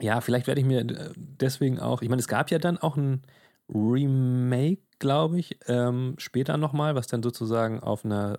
ja, 0.00 0.20
vielleicht 0.22 0.46
werde 0.46 0.60
ich 0.60 0.66
mir 0.66 0.80
äh, 0.80 1.12
deswegen 1.16 1.78
auch, 1.78 2.00
ich 2.00 2.08
meine, 2.08 2.20
es 2.20 2.28
gab 2.28 2.50
ja 2.50 2.58
dann 2.58 2.78
auch 2.78 2.96
ein 2.96 3.22
Remake, 3.68 4.80
glaube 4.98 5.38
ich, 5.38 5.58
ähm, 5.66 6.14
später 6.18 6.56
nochmal, 6.56 6.94
was 6.94 7.06
dann 7.06 7.22
sozusagen 7.22 7.80
auf 7.80 8.04
einer 8.04 8.38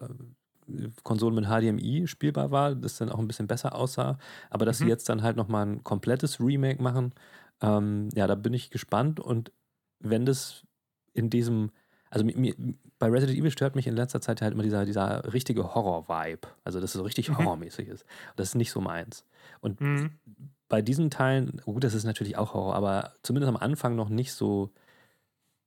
äh, 0.68 0.90
Konsole 1.04 1.36
mit 1.36 1.46
HDMI 1.46 2.08
spielbar 2.08 2.50
war, 2.52 2.74
das 2.76 2.98
dann 2.98 3.10
auch 3.12 3.20
ein 3.20 3.28
bisschen 3.28 3.48
besser 3.48 3.76
aussah. 3.76 4.18
Aber 4.50 4.66
dass 4.66 4.80
sie 4.80 4.86
Mhm. 4.86 4.90
jetzt 4.90 5.08
dann 5.10 5.22
halt 5.22 5.38
nochmal 5.38 5.66
ein 5.68 5.84
komplettes 5.84 6.40
Remake 6.40 6.82
machen, 6.82 7.14
ähm, 7.62 8.10
ja, 8.16 8.28
da 8.28 8.36
bin 8.36 8.54
ich 8.54 8.70
gespannt. 8.70 9.20
Und 9.20 9.52
wenn 10.00 10.26
das 10.26 10.66
in 11.14 11.30
diesem, 11.30 11.72
also 12.10 12.26
mir, 12.26 12.56
bei 13.00 13.08
Resident 13.08 13.38
Evil 13.38 13.52
stört 13.52 13.76
mich 13.76 13.88
in 13.88 13.96
letzter 13.96 14.22
Zeit 14.22 14.42
halt 14.42 14.54
immer 14.54 14.64
dieser, 14.64 14.86
dieser 14.86 15.34
richtige 15.34 15.74
Horror-Vibe. 15.76 16.48
Also, 16.64 16.80
dass 16.80 16.92
es 16.92 16.98
so 16.98 17.04
richtig 17.04 17.30
Mhm. 17.30 17.38
horrormäßig 17.38 17.88
ist. 17.88 18.06
Das 18.36 18.50
ist 18.50 18.56
nicht 18.56 18.72
so 18.72 18.82
meins. 18.82 19.26
Und 19.60 19.80
Mhm. 19.82 20.20
bei 20.68 20.82
diesen 20.82 21.10
Teilen, 21.10 21.62
gut, 21.66 21.84
das 21.84 21.94
ist 21.94 22.04
natürlich 22.04 22.38
auch 22.38 22.54
Horror, 22.54 22.76
aber 22.76 23.14
zumindest 23.24 23.50
am 23.50 23.58
Anfang 23.58 23.96
noch 23.96 24.10
nicht 24.10 24.34
so, 24.34 24.72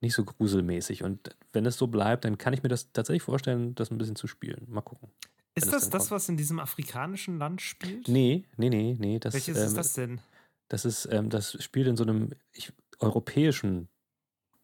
nicht 0.00 0.14
so 0.14 0.24
gruselmäßig. 0.24 1.02
Und 1.02 1.34
wenn 1.52 1.66
es 1.66 1.76
so 1.76 1.86
bleibt, 1.86 2.24
dann 2.24 2.38
kann 2.38 2.52
ich 2.52 2.62
mir 2.62 2.68
das 2.68 2.92
tatsächlich 2.92 3.22
vorstellen, 3.22 3.74
das 3.74 3.90
ein 3.90 3.98
bisschen 3.98 4.16
zu 4.16 4.26
spielen. 4.26 4.66
Mal 4.68 4.82
gucken. 4.82 5.08
Ist 5.56 5.72
das 5.72 5.88
das, 5.88 6.00
kommt. 6.02 6.10
was 6.10 6.28
in 6.28 6.36
diesem 6.36 6.58
afrikanischen 6.58 7.38
Land 7.38 7.62
spielt? 7.62 8.08
Nee, 8.08 8.44
nee, 8.56 8.68
nee, 8.70 8.96
nee. 8.98 9.18
Das, 9.20 9.34
Welches 9.34 9.56
ähm, 9.56 9.66
ist 9.66 9.76
das 9.76 9.92
denn? 9.94 10.20
Das 10.74 10.84
ist, 10.84 11.08
ähm, 11.12 11.30
das 11.30 11.62
spielt 11.62 11.86
in 11.86 11.96
so 11.96 12.02
einem 12.02 12.30
ich, 12.52 12.72
europäischen 12.98 13.88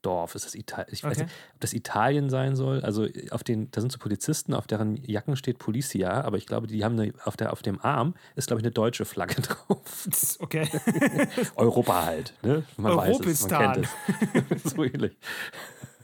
Dorf. 0.03 0.35
Ist 0.35 0.45
das 0.45 0.57
Italien? 0.57 0.89
Ich 0.93 1.05
weiß 1.05 1.13
Okay. 1.19 1.25
nicht, 1.27 1.35
ob 1.55 1.61
das 1.61 1.73
Italien 1.73 2.31
sein 2.31 2.57
soll. 2.57 2.81
Also 2.81 3.07
auf 3.31 3.45
den, 3.45 3.71
da 3.71 3.81
sind 3.81 3.93
so 3.93 3.99
Polizisten, 3.99 4.53
auf 4.55 4.67
deren 4.67 4.97
Jacken 4.97 5.37
steht 5.37 5.61
Policia, 5.61 6.23
aber 6.23 6.37
ich 6.37 6.47
glaube, 6.47 6.67
die 6.67 6.83
haben 6.85 6.99
eine, 6.99 7.13
auf, 7.25 7.37
der, 7.37 7.53
auf 7.53 7.63
dem 7.63 7.81
Arm 7.81 8.15
ist, 8.35 8.49
glaube 8.49 8.61
ich, 8.61 8.65
eine 8.65 8.73
deutsche 8.73 9.05
Flagge 9.05 9.41
drauf. 9.43 10.09
Okay. 10.41 10.69
Europa 11.55 12.05
halt, 12.07 12.35
ne? 12.43 12.65
Man 12.77 12.97
weiß 12.97 13.21
es, 13.21 13.49
man 13.49 13.63
Europistan. 13.63 13.87
kennt 14.33 14.51
es. 14.53 14.63
so 14.73 14.83
ähnlich. 14.83 15.17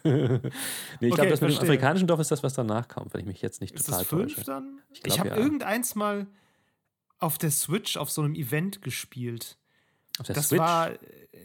nee, 0.04 0.12
ich 0.20 0.44
Okay, 1.00 1.10
glaube, 1.10 1.30
das 1.30 1.40
mit 1.40 1.50
dem 1.50 1.58
afrikanischen 1.62 2.06
Dorf 2.06 2.20
ist 2.20 2.30
das, 2.30 2.44
was 2.44 2.54
danach 2.54 2.86
kommt, 2.86 3.12
wenn 3.12 3.22
ich 3.22 3.26
mich 3.26 3.42
jetzt 3.42 3.60
nicht 3.60 3.74
ist 3.74 3.86
total 3.86 4.00
das 4.02 4.08
fünf 4.08 4.34
täusche. 4.34 4.44
dann? 4.46 4.78
Ich 4.92 5.00
Ich, 5.04 5.18
habe 5.18 5.30
ja. 5.30 5.36
irgendeins 5.36 5.96
mal 5.96 6.28
auf 7.18 7.38
der 7.38 7.50
Switch 7.50 7.96
auf 7.96 8.10
so 8.12 8.22
einem 8.22 8.34
Event 8.36 8.82
gespielt. 8.82 9.58
Auf 10.18 10.26
der 10.26 10.34
das 10.34 10.48
Switch? 10.48 10.60
war 10.60 10.90
äh, 10.92 10.98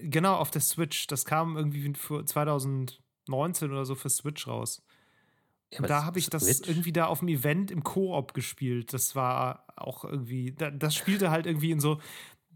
genau 0.03 0.36
auf 0.36 0.51
der 0.51 0.62
Switch. 0.62 1.07
Das 1.07 1.25
kam 1.25 1.57
irgendwie 1.57 1.93
für 1.95 2.25
2019 2.25 3.71
oder 3.71 3.86
so 3.86 3.95
für 3.95 4.10
Switch 4.10 4.47
raus. 4.47 4.81
Ja, 5.73 5.79
Und 5.79 5.89
da 5.89 6.03
habe 6.05 6.19
ich 6.19 6.29
das 6.29 6.43
Switch? 6.45 6.67
irgendwie 6.69 6.91
da 6.91 7.05
auf 7.05 7.19
dem 7.19 7.29
Event 7.29 7.71
im 7.71 7.84
Koop 7.84 8.34
gespielt. 8.34 8.93
Das 8.93 9.15
war 9.15 9.65
auch 9.75 10.03
irgendwie, 10.03 10.51
da, 10.51 10.69
das 10.69 10.95
spielte 10.95 11.31
halt 11.31 11.45
irgendwie 11.45 11.71
in 11.71 11.79
so, 11.79 11.99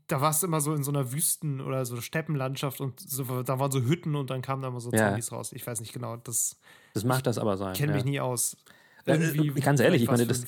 da 0.08 0.20
war 0.22 0.32
es 0.32 0.44
immer 0.44 0.60
so 0.62 0.74
in 0.74 0.84
so 0.84 0.92
einer 0.92 1.12
Wüsten- 1.14 1.62
oder 1.62 1.86
so 1.86 2.00
Steppenlandschaft 2.02 2.82
und 2.82 3.00
so, 3.00 3.42
da 3.44 3.58
waren 3.60 3.72
so 3.72 3.82
Hütten 3.82 4.16
und 4.16 4.30
dann 4.30 4.42
kamen 4.42 4.62
da 4.62 4.68
immer 4.68 4.82
so 4.82 4.92
Ja. 4.92 5.08
Zombies 5.08 5.32
raus. 5.32 5.52
Ich 5.54 5.66
weiß 5.66 5.80
nicht 5.80 5.94
genau, 5.94 6.18
das 6.18 6.60
Das 6.94 7.04
mag 7.06 7.24
das 7.24 7.38
aber 7.38 7.56
sein. 7.58 7.74
kenne 7.74 7.94
ja. 7.94 7.96
mich 7.98 8.06
nie 8.06 8.20
aus. 8.20 8.58
Äh, 9.06 9.16
Irgendwie 9.16 9.62
ganz 9.62 9.80
ehrlich, 9.80 10.02
ich 10.04 10.10
meine, 10.10 10.28
das, 10.28 10.46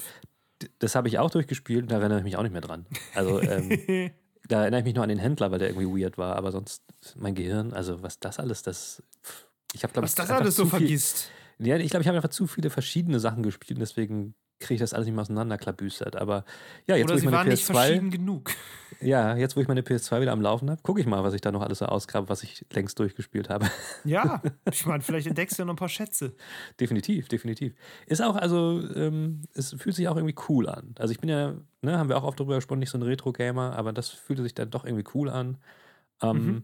das 0.79 0.95
habe 0.95 1.07
ich 1.07 1.19
auch 1.19 1.29
durchgespielt, 1.31 1.89
da 1.91 1.99
erinnere 1.99 2.17
ich 2.19 2.23
mich 2.25 2.35
auch 2.37 2.43
nicht 2.43 2.51
mehr 2.51 2.61
dran. 2.61 2.85
Also, 3.15 3.39
ähm. 3.41 4.11
da 4.47 4.61
erinnere 4.61 4.79
ich 4.81 4.85
mich 4.85 4.95
nur 4.95 5.03
an 5.03 5.09
den 5.09 5.19
Händler, 5.19 5.51
weil 5.51 5.59
der 5.59 5.69
irgendwie 5.69 6.01
weird 6.03 6.17
war, 6.17 6.35
aber 6.35 6.51
sonst 6.51 6.81
mein 7.15 7.35
Gehirn, 7.35 7.73
also 7.73 8.01
was 8.03 8.19
das 8.19 8.39
alles, 8.39 8.63
das. 8.63 9.03
Ich 9.73 9.83
habe, 9.83 9.93
glaube 9.93 10.05
Was 10.05 10.11
ich, 10.11 10.15
das 10.15 10.29
einfach 10.29 10.41
alles 10.41 10.55
so 10.55 10.63
viel- 10.63 10.69
vergisst. 10.79 11.29
Ja, 11.59 11.75
ich 11.77 11.89
glaube, 11.89 12.01
ich 12.03 12.07
habe 12.07 12.17
einfach 12.17 12.29
zu 12.29 12.45
viele 12.47 12.69
verschiedene 12.69 13.19
Sachen 13.19 13.41
gespielt 13.43 13.77
und 13.77 13.81
deswegen 13.81 14.35
kriege 14.59 14.75
ich 14.75 14.79
das 14.79 14.93
alles 14.93 15.05
nicht 15.05 15.15
mehr 15.15 15.21
auseinanderklabüstert. 15.21 16.15
Aber 16.15 16.45
ja, 16.87 16.95
jetzt 16.95 17.05
Oder 17.05 17.15
wo 17.15 17.17
ich 17.19 17.25
meine 17.25 17.37
waren 17.37 17.47
nicht 17.47 17.63
PS2, 17.63 17.71
verschieden 17.73 18.09
genug. 18.11 18.51
ja, 19.01 19.35
jetzt 19.35 19.55
wo 19.55 19.61
ich 19.61 19.67
meine 19.67 19.81
PS2 19.81 20.21
wieder 20.21 20.31
am 20.31 20.41
Laufen 20.41 20.69
habe, 20.69 20.81
gucke 20.81 20.99
ich 20.99 21.05
mal, 21.05 21.23
was 21.23 21.33
ich 21.33 21.41
da 21.41 21.51
noch 21.51 21.61
alles 21.61 21.79
so 21.79 21.85
ausgrabe, 21.85 22.29
was 22.29 22.43
ich 22.43 22.65
längst 22.73 22.97
durchgespielt 22.99 23.49
habe. 23.49 23.67
Ja, 24.03 24.41
ich 24.71 24.85
meine, 24.85 25.01
vielleicht 25.01 25.27
entdeckst 25.27 25.57
du 25.57 25.61
ja 25.61 25.65
noch 25.65 25.73
ein 25.73 25.77
paar 25.77 25.89
Schätze. 25.89 26.35
definitiv, 26.79 27.27
definitiv. 27.27 27.73
Ist 28.05 28.21
auch, 28.21 28.35
also, 28.35 28.81
ähm, 28.95 29.43
es 29.53 29.73
fühlt 29.73 29.95
sich 29.95 30.07
auch 30.07 30.15
irgendwie 30.15 30.35
cool 30.49 30.67
an. 30.69 30.95
Also 30.97 31.11
ich 31.11 31.19
bin 31.19 31.29
ja, 31.29 31.55
ne, 31.81 31.97
haben 31.97 32.09
wir 32.09 32.17
auch 32.17 32.23
oft 32.23 32.39
drüber 32.39 32.55
gesprochen, 32.55 32.79
nicht 32.79 32.89
so 32.89 32.97
ein 32.97 33.03
Retro-Gamer, 33.03 33.75
aber 33.75 33.93
das 33.93 34.09
fühlte 34.09 34.43
sich 34.43 34.55
dann 34.55 34.69
doch 34.69 34.85
irgendwie 34.85 35.05
cool 35.13 35.29
an. 35.29 35.57
Ähm, 36.21 36.37
Mhm. 36.45 36.63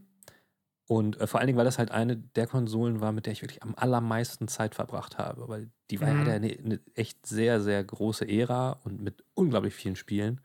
Und 0.93 1.19
äh, 1.19 1.27
vor 1.27 1.39
allen 1.39 1.47
Dingen, 1.47 1.57
weil 1.57 1.65
das 1.65 1.77
halt 1.79 1.91
eine 1.91 2.17
der 2.17 2.45
Konsolen 2.47 3.01
war, 3.01 3.11
mit 3.11 3.25
der 3.25 3.33
ich 3.33 3.41
wirklich 3.41 3.63
am 3.63 3.73
allermeisten 3.75 4.47
Zeit 4.47 4.75
verbracht 4.75 5.17
habe. 5.17 5.47
Weil 5.47 5.69
die 5.89 5.99
war 6.01 6.13
Mhm. 6.13 6.25
ja 6.27 6.33
eine, 6.33 6.51
eine 6.51 6.79
echt 6.95 7.25
sehr, 7.25 7.61
sehr 7.61 7.83
große 7.83 8.27
Ära 8.27 8.73
und 8.83 9.01
mit 9.01 9.23
unglaublich 9.33 9.73
vielen 9.73 9.95
Spielen. 9.95 10.41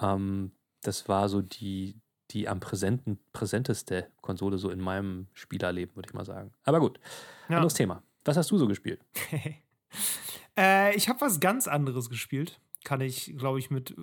Ähm, 0.00 0.52
das 0.82 1.08
war 1.08 1.28
so 1.28 1.42
die, 1.42 1.96
die 2.30 2.48
am 2.48 2.60
präsenten, 2.60 3.18
präsenteste 3.32 4.06
Konsole 4.20 4.58
so 4.58 4.70
in 4.70 4.80
meinem 4.80 5.26
Spielerleben, 5.32 5.96
würde 5.96 6.08
ich 6.08 6.14
mal 6.14 6.24
sagen. 6.24 6.52
Aber 6.64 6.78
gut, 6.80 7.00
Ja. 7.48 7.56
anderes 7.56 7.74
Thema. 7.74 8.02
Was 8.24 8.36
hast 8.36 8.50
du 8.50 8.58
so 8.58 8.68
gespielt? 8.68 9.00
äh, 10.58 10.94
ich 10.96 11.08
habe 11.08 11.20
was 11.20 11.40
ganz 11.40 11.66
anderes 11.68 12.08
gespielt. 12.10 12.60
Kann 12.84 13.00
ich, 13.00 13.34
glaube 13.36 13.58
ich, 13.58 13.70
mit, 13.70 13.94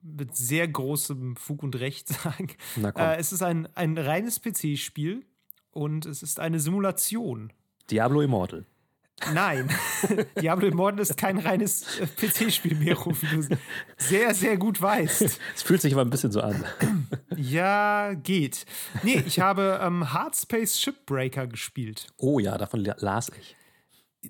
mit 0.00 0.36
sehr 0.36 0.68
großem 0.68 1.36
Fug 1.36 1.62
und 1.62 1.78
Recht 1.80 2.08
sagen. 2.22 2.48
Na 2.76 2.92
komm, 2.92 3.02
Äh, 3.02 3.16
es 3.16 3.32
ist 3.32 3.42
ein, 3.42 3.66
ein 3.74 3.98
reines 3.98 4.40
PC-Spiel 4.40 5.24
und 5.72 6.06
es 6.06 6.22
ist 6.22 6.38
eine 6.40 6.60
Simulation. 6.60 7.52
Diablo 7.90 8.20
Immortal. 8.22 8.64
Nein, 9.34 9.70
Diablo 10.40 10.66
Immortal 10.66 11.00
ist 11.00 11.16
kein 11.16 11.38
reines 11.38 12.00
äh, 12.00 12.06
PC-Spiel 12.06 12.74
mehr, 12.76 12.96
wie 12.96 13.26
du 13.36 13.56
sehr, 13.96 14.34
sehr 14.34 14.56
gut 14.56 14.80
weißt. 14.80 15.22
Es 15.54 15.62
fühlt 15.62 15.80
sich 15.80 15.92
aber 15.92 16.02
ein 16.02 16.10
bisschen 16.10 16.32
so 16.32 16.40
an. 16.40 16.64
Ja, 17.36 18.12
geht. 18.14 18.66
Nee, 19.02 19.22
ich 19.26 19.40
habe 19.40 19.80
ähm, 19.82 20.12
Hardspace 20.12 20.80
Shipbreaker 20.80 21.46
gespielt. 21.46 22.08
Oh 22.18 22.38
ja, 22.40 22.58
davon 22.58 22.80
la- 22.80 22.96
las 22.98 23.30
ich. 23.38 23.56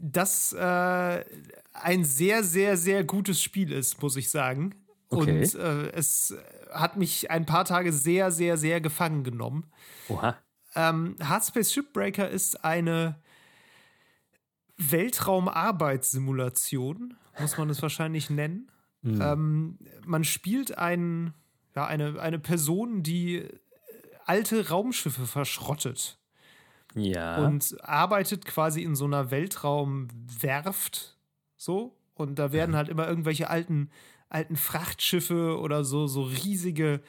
das 0.01 0.53
äh, 0.53 1.25
ein 1.73 2.05
sehr, 2.05 2.45
sehr, 2.45 2.77
sehr 2.77 3.03
gutes 3.05 3.41
Spiel 3.43 3.73
ist, 3.73 4.01
muss 4.03 4.17
ich 4.17 4.31
sagen. 4.31 4.75
Okay. 5.09 5.41
Und 5.43 5.55
äh, 5.57 5.91
es 5.93 6.35
hat 6.73 6.97
mich 6.97 7.31
ein 7.31 7.45
paar 7.47 7.65
Tage 7.65 7.93
sehr, 7.93 8.31
sehr, 8.31 8.57
sehr 8.57 8.81
gefangen 8.81 9.25
genommen. 9.25 9.71
Oha. 10.09 10.37
Ähm, 10.75 11.17
Hardspace 11.23 11.73
Shipbreaker 11.73 12.29
ist 12.29 12.65
eine 12.65 13.17
Weltraumarbeitssimulation, 14.79 17.15
muss 17.39 17.59
man 17.59 17.71
es 17.71 17.83
wahrscheinlich 17.83 18.31
nennen. 18.31 18.71
Hm. 19.03 19.21
Ähm, 19.21 19.79
man 20.07 20.25
spielt 20.25 20.79
ein, 20.79 21.35
ja, 21.75 21.87
eine, 21.87 22.21
eine 22.21 22.39
Person, 22.39 23.03
die 23.03 23.39
äh, 23.39 23.49
alte 24.25 24.69
Raumschiffe 24.69 25.27
verschrottet 25.27 26.19
Ja. 26.95 27.45
und 27.45 27.77
arbeitet 27.83 28.45
quasi 28.45 28.83
in 28.83 28.95
so 28.95 29.07
einer 29.07 29.31
Weltraumwerft 29.31 31.17
so 31.57 31.97
und 32.15 32.39
da 32.39 32.53
werden 32.53 32.77
halt 32.77 32.89
immer 32.89 33.09
irgendwelche 33.09 33.51
alten 33.51 33.91
alten 34.29 34.57
Frachtschiffe 34.57 35.59
oder 35.59 35.85
so 35.85 36.07
so 36.07 36.23
riesige 36.23 37.03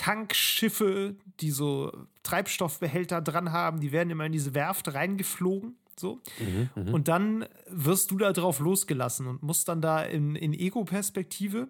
Tankschiffe, 0.00 1.14
die 1.40 1.50
so 1.50 1.92
Treibstoffbehälter 2.22 3.20
dran 3.20 3.52
haben, 3.52 3.80
die 3.80 3.92
werden 3.92 4.08
immer 4.08 4.24
in 4.24 4.32
diese 4.32 4.54
Werft 4.54 4.94
reingeflogen 4.94 5.76
so 5.94 6.22
mhm, 6.38 6.70
mhm. 6.74 6.94
und 6.94 7.08
dann 7.08 7.44
wirst 7.68 8.10
du 8.10 8.16
da 8.16 8.32
drauf 8.32 8.60
losgelassen 8.60 9.26
und 9.26 9.42
musst 9.42 9.68
dann 9.68 9.82
da 9.82 10.02
in, 10.02 10.36
in 10.36 10.54
Ego-Perspektive 10.54 11.68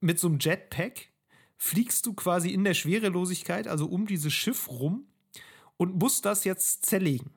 mit 0.00 0.18
so 0.18 0.28
einem 0.28 0.38
Jetpack 0.40 1.08
fliegst 1.58 2.06
du 2.06 2.14
quasi 2.14 2.48
in 2.48 2.64
der 2.64 2.72
Schwerelosigkeit, 2.72 3.68
also 3.68 3.84
um 3.84 4.06
dieses 4.06 4.32
Schiff 4.32 4.70
rum 4.70 5.04
und 5.76 6.00
musst 6.00 6.24
das 6.24 6.44
jetzt 6.44 6.86
zerlegen. 6.86 7.32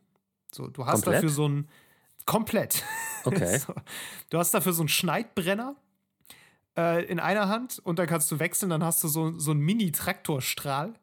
So, 0.53 0.67
du 0.67 0.85
hast 0.85 1.01
Komplett? 1.01 1.15
dafür 1.15 1.29
so 1.29 1.49
ein 1.49 1.67
komplett. 2.25 2.83
Okay. 3.25 3.57
so, 3.57 3.73
du 4.29 4.37
hast 4.37 4.53
dafür 4.53 4.71
so 4.71 4.83
einen 4.83 4.87
Schneidbrenner 4.87 5.75
äh, 6.77 7.05
in 7.05 7.19
einer 7.19 7.47
Hand 7.49 7.79
und 7.79 7.99
dann 7.99 8.07
kannst 8.07 8.31
du 8.31 8.39
wechseln, 8.39 8.69
dann 8.69 8.83
hast 8.83 9.03
du 9.03 9.07
so, 9.07 9.37
so 9.37 9.51
einen 9.51 9.61
Mini-Traktorstrahl, 9.61 10.93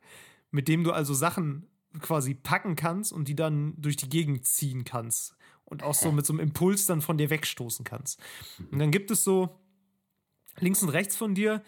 mit 0.51 0.69
dem 0.69 0.85
du 0.85 0.93
also 0.93 1.15
Sachen 1.15 1.67
quasi 2.01 2.35
packen 2.35 2.77
kannst 2.77 3.13
und 3.13 3.29
die 3.29 3.37
dann 3.37 3.75
durch 3.77 3.97
die 3.97 4.09
Gegend 4.09 4.47
ziehen 4.47 4.85
kannst. 4.85 5.37
Und 5.65 5.83
auch 5.83 5.95
so 5.95 6.13
mit 6.13 6.27
so 6.27 6.35
einem 6.35 6.41
Impuls 6.41 6.85
dann 6.85 7.01
von 7.01 7.17
dir 7.17 7.31
wegstoßen 7.31 7.85
kannst. 7.85 8.21
Und 8.71 8.79
dann 8.79 8.91
gibt 8.91 9.11
es 9.11 9.25
so 9.25 9.59
links 10.59 10.83
und 10.83 10.91
rechts 10.91 11.17
von 11.17 11.35
dir 11.35 11.63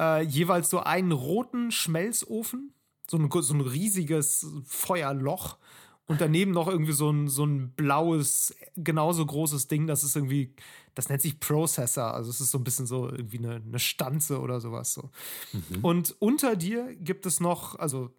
äh, 0.00 0.22
jeweils 0.22 0.70
so 0.70 0.80
einen 0.80 1.12
roten 1.12 1.70
Schmelzofen, 1.70 2.72
so 3.06 3.18
ein, 3.18 3.30
so 3.30 3.52
ein 3.52 3.60
riesiges 3.60 4.46
Feuerloch 4.64 5.58
und 6.06 6.20
daneben 6.20 6.50
noch 6.52 6.68
irgendwie 6.68 6.92
so 6.92 7.10
ein, 7.10 7.28
so 7.28 7.44
ein 7.44 7.70
blaues, 7.72 8.54
genauso 8.76 9.24
großes 9.24 9.68
Ding, 9.68 9.86
das 9.86 10.04
ist 10.04 10.16
irgendwie, 10.16 10.54
das 10.94 11.08
nennt 11.08 11.22
sich 11.22 11.40
Processor, 11.40 12.12
also 12.14 12.30
es 12.30 12.40
ist 12.40 12.50
so 12.50 12.58
ein 12.58 12.64
bisschen 12.64 12.86
so 12.86 13.08
irgendwie 13.08 13.38
eine, 13.38 13.56
eine 13.56 13.78
Stanze 13.78 14.40
oder 14.40 14.60
sowas 14.60 14.92
so. 14.92 15.10
Und 15.82 16.14
unter 16.18 16.56
dir 16.56 16.94
gibt 16.96 17.24
es 17.26 17.40
noch, 17.40 17.76
also 17.78 18.10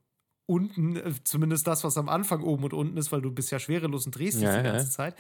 unten, 0.48 0.96
äh, 0.96 1.14
zumindest 1.24 1.66
das, 1.68 1.84
was 1.84 1.98
am 1.98 2.10
Anfang 2.10 2.44
oben 2.44 2.64
und 2.66 2.74
unten 2.74 2.98
ist, 2.98 3.12
weil 3.12 3.22
du 3.22 3.32
bist 3.32 3.52
ja 3.52 3.60
schwerelos 3.60 4.06
und 4.06 4.16
drehst 4.16 4.38
dich 4.38 4.44
Ja, 4.44 4.60
die 4.62 4.66
ja. 4.66 4.74
ganze 4.74 4.92
Zeit. 4.92 5.16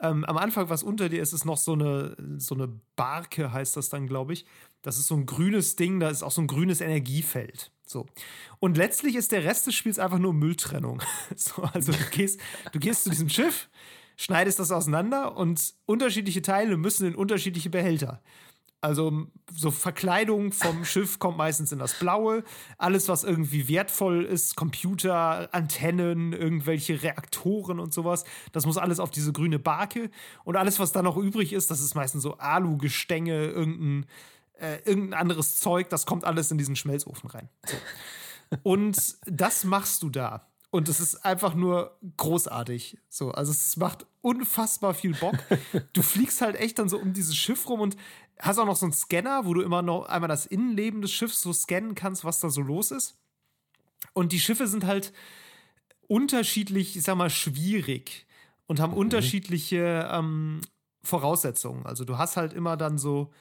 Ähm, 0.00 0.24
am 0.24 0.36
Anfang, 0.36 0.68
was 0.70 0.82
unter 0.82 1.08
dir 1.08 1.20
ist, 1.20 1.32
ist 1.32 1.44
noch 1.44 1.56
so 1.56 1.72
eine, 1.72 2.16
so 2.38 2.54
eine 2.54 2.68
Barke, 2.96 3.52
heißt 3.52 3.76
das 3.76 3.88
dann, 3.88 4.06
glaube 4.06 4.32
ich. 4.32 4.46
Das 4.82 4.98
ist 4.98 5.08
so 5.08 5.16
ein 5.16 5.26
grünes 5.26 5.76
Ding, 5.76 5.98
da 5.98 6.08
ist 6.10 6.22
auch 6.22 6.30
so 6.30 6.40
ein 6.40 6.46
grünes 6.46 6.80
Energiefeld. 6.80 7.72
So. 7.88 8.06
Und 8.60 8.76
letztlich 8.76 9.16
ist 9.16 9.32
der 9.32 9.44
Rest 9.44 9.66
des 9.66 9.74
Spiels 9.74 9.98
einfach 9.98 10.18
nur 10.18 10.34
Mülltrennung. 10.34 11.02
so, 11.36 11.62
also 11.62 11.92
du 11.92 12.04
gehst, 12.10 12.40
du 12.72 12.78
gehst 12.78 13.04
zu 13.04 13.10
diesem 13.10 13.28
Schiff, 13.28 13.68
schneidest 14.16 14.58
das 14.58 14.70
auseinander 14.72 15.36
und 15.36 15.74
unterschiedliche 15.86 16.42
Teile 16.42 16.76
müssen 16.76 17.06
in 17.06 17.14
unterschiedliche 17.14 17.70
Behälter. 17.70 18.20
Also 18.80 19.26
so 19.52 19.72
Verkleidung 19.72 20.52
vom 20.52 20.84
Schiff 20.84 21.18
kommt 21.18 21.36
meistens 21.36 21.72
in 21.72 21.78
das 21.78 21.98
Blaue. 21.98 22.44
Alles, 22.76 23.08
was 23.08 23.24
irgendwie 23.24 23.68
wertvoll 23.68 24.24
ist, 24.24 24.54
Computer, 24.54 25.48
Antennen, 25.52 26.32
irgendwelche 26.32 27.02
Reaktoren 27.02 27.80
und 27.80 27.92
sowas, 27.92 28.24
das 28.52 28.66
muss 28.66 28.76
alles 28.76 29.00
auf 29.00 29.10
diese 29.10 29.32
grüne 29.32 29.58
Barke. 29.58 30.10
Und 30.44 30.56
alles, 30.56 30.78
was 30.78 30.92
dann 30.92 31.06
noch 31.06 31.16
übrig 31.16 31.52
ist, 31.52 31.70
das 31.70 31.80
ist 31.80 31.94
meistens 31.94 32.22
so 32.22 32.36
Alugestänge, 32.36 33.46
irgendein, 33.46 34.06
äh, 34.60 34.78
irgendein 34.84 35.20
anderes 35.20 35.56
Zeug, 35.56 35.88
das 35.90 36.06
kommt 36.06 36.24
alles 36.24 36.50
in 36.50 36.58
diesen 36.58 36.76
Schmelzofen 36.76 37.30
rein. 37.30 37.48
So. 37.66 37.76
Und 38.62 39.16
das 39.26 39.64
machst 39.64 40.02
du 40.02 40.10
da. 40.10 40.48
Und 40.70 40.88
es 40.88 41.00
ist 41.00 41.24
einfach 41.24 41.54
nur 41.54 41.98
großartig. 42.16 42.98
So, 43.08 43.30
also 43.30 43.52
es 43.52 43.76
macht 43.76 44.06
unfassbar 44.20 44.94
viel 44.94 45.14
Bock. 45.14 45.36
Du 45.92 46.02
fliegst 46.02 46.40
halt 46.40 46.56
echt 46.56 46.78
dann 46.78 46.88
so 46.88 46.98
um 46.98 47.12
dieses 47.12 47.36
Schiff 47.36 47.68
rum 47.68 47.80
und 47.80 47.96
hast 48.38 48.58
auch 48.58 48.66
noch 48.66 48.76
so 48.76 48.86
einen 48.86 48.92
Scanner, 48.92 49.46
wo 49.46 49.54
du 49.54 49.62
immer 49.62 49.82
noch 49.82 50.06
einmal 50.06 50.28
das 50.28 50.46
Innenleben 50.46 51.02
des 51.02 51.10
Schiffs 51.10 51.40
so 51.40 51.52
scannen 51.52 51.94
kannst, 51.94 52.24
was 52.24 52.40
da 52.40 52.50
so 52.50 52.60
los 52.60 52.90
ist. 52.90 53.16
Und 54.12 54.32
die 54.32 54.40
Schiffe 54.40 54.66
sind 54.66 54.84
halt 54.84 55.12
unterschiedlich, 56.06 56.96
ich 56.96 57.02
sag 57.02 57.16
mal, 57.16 57.30
schwierig 57.30 58.26
und 58.66 58.80
haben 58.80 58.92
unterschiedliche 58.92 60.08
ähm, 60.12 60.60
Voraussetzungen. 61.02 61.86
Also 61.86 62.04
du 62.04 62.18
hast 62.18 62.36
halt 62.36 62.52
immer 62.52 62.76
dann 62.76 62.98
so, 62.98 63.32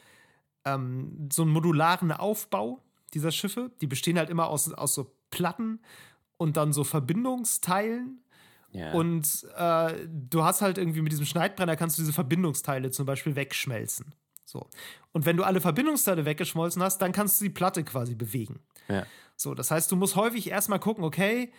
ähm, 0.73 1.30
so 1.32 1.43
einen 1.43 1.51
modularen 1.51 2.12
Aufbau 2.12 2.84
dieser 3.13 3.32
Schiffe. 3.32 3.71
Die 3.82 3.88
bestehen 3.88 4.17
halt 4.17 4.30
immer 4.30 4.47
aus, 4.47 4.71
aus 4.73 4.93
so 4.93 5.15
Platten 5.30 5.80
und 6.38 6.58
dann 6.58 6.73
so 6.73 6.84
Verbindungsteilen. 6.84 8.21
Ja. 8.71 8.93
Und 8.93 9.47
äh, 9.56 10.08
du 10.08 10.43
hast 10.43 10.62
halt 10.62 10.77
irgendwie 10.77 11.01
mit 11.01 11.12
diesem 11.12 11.25
Schneidbrenner 11.25 11.75
kannst 11.75 11.97
du 11.97 12.01
diese 12.01 12.13
Verbindungsteile 12.13 12.91
zum 12.91 13.06
Beispiel 13.06 13.36
wegschmelzen. 13.36 14.13
So. 14.43 14.69
Und 15.13 15.25
wenn 15.25 15.38
du 15.38 15.43
alle 15.43 15.62
Verbindungsteile 15.62 16.25
weggeschmolzen 16.25 16.82
hast, 16.82 16.99
dann 16.99 17.12
kannst 17.12 17.39
du 17.39 17.45
die 17.45 17.49
Platte 17.49 17.84
quasi 17.84 18.15
bewegen. 18.15 18.60
ja. 18.88 19.06
So, 19.39 19.53
das 19.53 19.69
heißt, 19.69 19.91
du 19.91 19.95
musst 19.95 20.15
häufig 20.15 20.49
erstmal 20.49 20.80
gucken, 20.80 21.03
okay, 21.03 21.51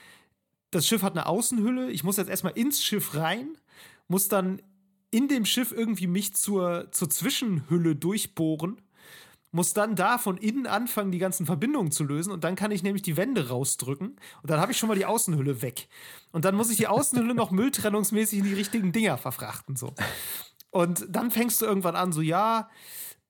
das 0.73 0.87
Schiff 0.87 1.03
hat 1.03 1.13
eine 1.13 1.27
Außenhülle, 1.27 1.93
ich 1.93 2.03
muss 2.03 2.17
jetzt 2.17 2.29
erstmal 2.29 2.55
ins 2.55 2.83
Schiff 2.83 3.15
rein, 3.15 3.57
muss 4.09 4.27
dann 4.27 4.61
in 5.11 5.29
dem 5.29 5.45
Schiff 5.45 5.73
irgendwie 5.73 6.09
mich 6.09 6.35
zur, 6.35 6.91
zur 6.91 7.09
Zwischenhülle 7.09 7.97
durchbohren, 7.97 8.81
muss 9.51 9.73
dann 9.73 9.97
da 9.97 10.19
von 10.19 10.37
innen 10.37 10.67
anfangen, 10.67 11.11
die 11.11 11.19
ganzen 11.19 11.47
Verbindungen 11.47 11.91
zu 11.91 12.05
lösen 12.05 12.33
und 12.33 12.45
dann 12.45 12.55
kann 12.55 12.71
ich 12.71 12.83
nämlich 12.83 13.03
die 13.03 13.17
Wände 13.17 13.49
rausdrücken 13.49 14.09
und 14.43 14.51
dann 14.51 14.61
habe 14.61 14.73
ich 14.73 14.79
schon 14.79 14.89
mal 14.89 14.95
die 14.95 15.07
Außenhülle 15.07 15.63
weg. 15.63 15.89
Und 16.33 16.45
dann 16.45 16.55
muss 16.55 16.71
ich 16.71 16.77
die 16.77 16.87
Außenhülle 16.87 17.35
noch 17.35 17.51
mülltrennungsmäßig 17.53 18.41
in 18.41 18.45
die 18.45 18.55
richtigen 18.55 18.93
Dinger 18.93 19.19
verfrachten, 19.19 19.77
so. 19.77 19.95
Und 20.71 21.07
dann 21.09 21.31
fängst 21.31 21.63
du 21.63 21.67
irgendwann 21.67 21.97
an, 21.97 22.13
so, 22.13 22.21
ja, 22.21 22.69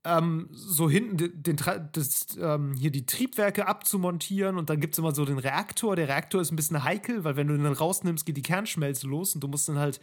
ähm, 0.04 0.48
so 0.50 0.88
hinten 0.88 1.16
den, 1.16 1.42
den, 1.42 1.56
das, 1.92 2.26
ähm, 2.40 2.74
hier 2.74 2.90
die 2.90 3.06
Triebwerke 3.06 3.66
abzumontieren 3.66 4.56
und 4.56 4.70
dann 4.70 4.80
gibt 4.80 4.94
es 4.94 4.98
immer 4.98 5.14
so 5.14 5.24
den 5.24 5.38
Reaktor. 5.38 5.96
Der 5.96 6.08
Reaktor 6.08 6.40
ist 6.40 6.52
ein 6.52 6.56
bisschen 6.56 6.82
heikel, 6.82 7.24
weil 7.24 7.36
wenn 7.36 7.46
du 7.46 7.54
ihn 7.54 7.64
dann 7.64 7.72
rausnimmst, 7.72 8.24
geht 8.24 8.36
die 8.36 8.42
Kernschmelze 8.42 9.06
los 9.06 9.34
und 9.34 9.42
du 9.42 9.48
musst 9.48 9.68
ihn 9.68 9.78
halt 9.78 10.00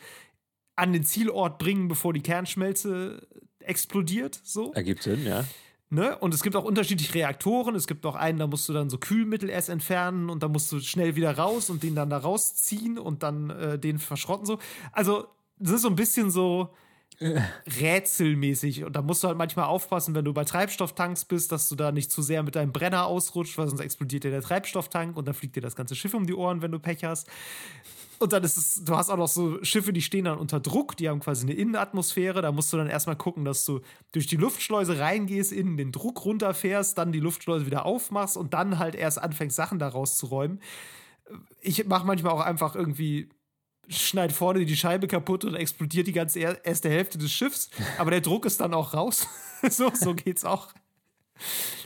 an 0.76 0.94
den 0.94 1.04
Zielort 1.04 1.58
bringen, 1.58 1.88
bevor 1.88 2.14
die 2.14 2.22
Kernschmelze 2.22 3.28
explodiert. 3.60 4.40
So. 4.44 4.74
Ergibt 4.74 5.04
Sinn, 5.04 5.26
ja. 5.26 5.46
Ne? 5.90 6.18
Und 6.18 6.34
es 6.34 6.42
gibt 6.42 6.56
auch 6.56 6.64
unterschiedliche 6.64 7.14
Reaktoren. 7.14 7.76
Es 7.76 7.86
gibt 7.86 8.06
auch 8.06 8.16
einen, 8.16 8.40
da 8.40 8.48
musst 8.48 8.68
du 8.68 8.74
dann 8.74 8.90
so 8.90 8.98
Kühlmittel 8.98 9.50
erst 9.50 9.70
entfernen 9.70 10.30
und 10.30 10.42
dann 10.42 10.52
musst 10.52 10.72
du 10.72 10.80
schnell 10.80 11.16
wieder 11.16 11.38
raus 11.38 11.70
und 11.70 11.84
den 11.84 11.96
dann 11.96 12.10
da 12.10 12.18
rausziehen 12.18 12.98
und 12.98 13.22
dann 13.22 13.52
äh, 13.52 13.80
den 13.80 14.00
verschrotten. 14.00 14.46
So. 14.46 14.58
Also, 14.92 15.28
das 15.60 15.74
ist 15.74 15.82
so 15.84 15.90
ein 15.90 15.96
bisschen 15.96 16.32
so 16.32 16.74
rätselmäßig. 17.80 18.84
Und 18.84 18.96
da 18.96 19.02
musst 19.04 19.24
du 19.24 19.28
halt 19.28 19.38
manchmal 19.38 19.66
aufpassen, 19.66 20.16
wenn 20.16 20.26
du 20.26 20.34
bei 20.34 20.44
Treibstofftanks 20.44 21.26
bist, 21.26 21.52
dass 21.52 21.70
du 21.70 21.76
da 21.76 21.92
nicht 21.92 22.12
zu 22.12 22.22
sehr 22.22 22.44
mit 22.44 22.56
deinem 22.56 22.72
Brenner 22.72 23.06
ausrutscht, 23.06 23.58
weil 23.58 23.68
sonst 23.68 23.82
explodiert 23.82 24.24
dir 24.24 24.32
der 24.32 24.42
Treibstofftank 24.42 25.16
und 25.16 25.28
dann 25.28 25.36
fliegt 25.36 25.56
dir 25.56 25.62
das 25.62 25.76
ganze 25.76 25.96
Schiff 25.96 26.14
um 26.14 26.26
die 26.26 26.34
Ohren, 26.34 26.62
wenn 26.62 26.72
du 26.72 26.80
Pech 26.80 27.04
hast. 27.04 27.30
Und 28.20 28.34
dann 28.34 28.44
ist 28.44 28.58
es, 28.58 28.84
du 28.84 28.96
hast 28.96 29.10
auch 29.10 29.18
noch 29.18 29.28
so 29.28 29.64
Schiffe, 29.64 29.92
die 29.94 30.02
stehen 30.02 30.26
dann 30.26 30.38
unter 30.38 30.60
Druck, 30.60 30.96
die 30.98 31.10
haben 31.10 31.20
quasi 31.20 31.46
eine 31.46 31.54
Innenatmosphäre. 31.54 32.42
Da 32.42 32.52
musst 32.52 32.72
du 32.72 32.78
dann 32.78 32.88
erstmal 32.88 33.16
gucken, 33.16 33.46
dass 33.46 33.66
du 33.66 33.82
durch 34.12 34.28
die 34.28 34.38
Luftschleuse 34.38 35.00
reingehst, 35.00 35.52
innen 35.52 35.78
den 35.78 35.92
Druck 35.92 36.26
runterfährst, 36.26 36.98
dann 36.98 37.12
die 37.12 37.20
Luftschleuse 37.20 37.66
wieder 37.66 37.86
aufmachst 37.86 38.38
und 38.38 38.54
dann 38.54 38.80
halt 38.80 38.96
erst 38.96 39.22
anfängst, 39.22 39.56
Sachen 39.56 39.80
da 39.80 39.88
rauszuräumen. 39.88 40.62
Ich 41.62 41.86
mache 41.86 42.06
manchmal 42.06 42.34
auch 42.34 42.42
einfach 42.42 42.76
irgendwie, 42.76 43.30
schneid 43.88 44.32
vorne 44.32 44.66
die 44.66 44.76
Scheibe 44.76 45.08
kaputt 45.08 45.46
und 45.46 45.56
explodiert 45.56 46.08
die 46.08 46.14
ganze 46.14 46.40
er 46.40 46.64
erste 46.66 46.90
Hälfte 46.90 47.18
des 47.18 47.32
Schiffs. 47.32 47.70
Aber 47.98 48.12
der 48.12 48.22
Druck 48.22 48.46
ist 48.46 48.62
dann 48.62 48.74
auch 48.74 48.94
raus. 48.94 49.28
so, 49.70 49.92
so 49.94 50.14
geht's 50.14 50.46
auch. 50.46 50.74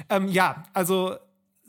Ähm, 0.10 0.28
ja, 0.28 0.64
also 0.74 1.18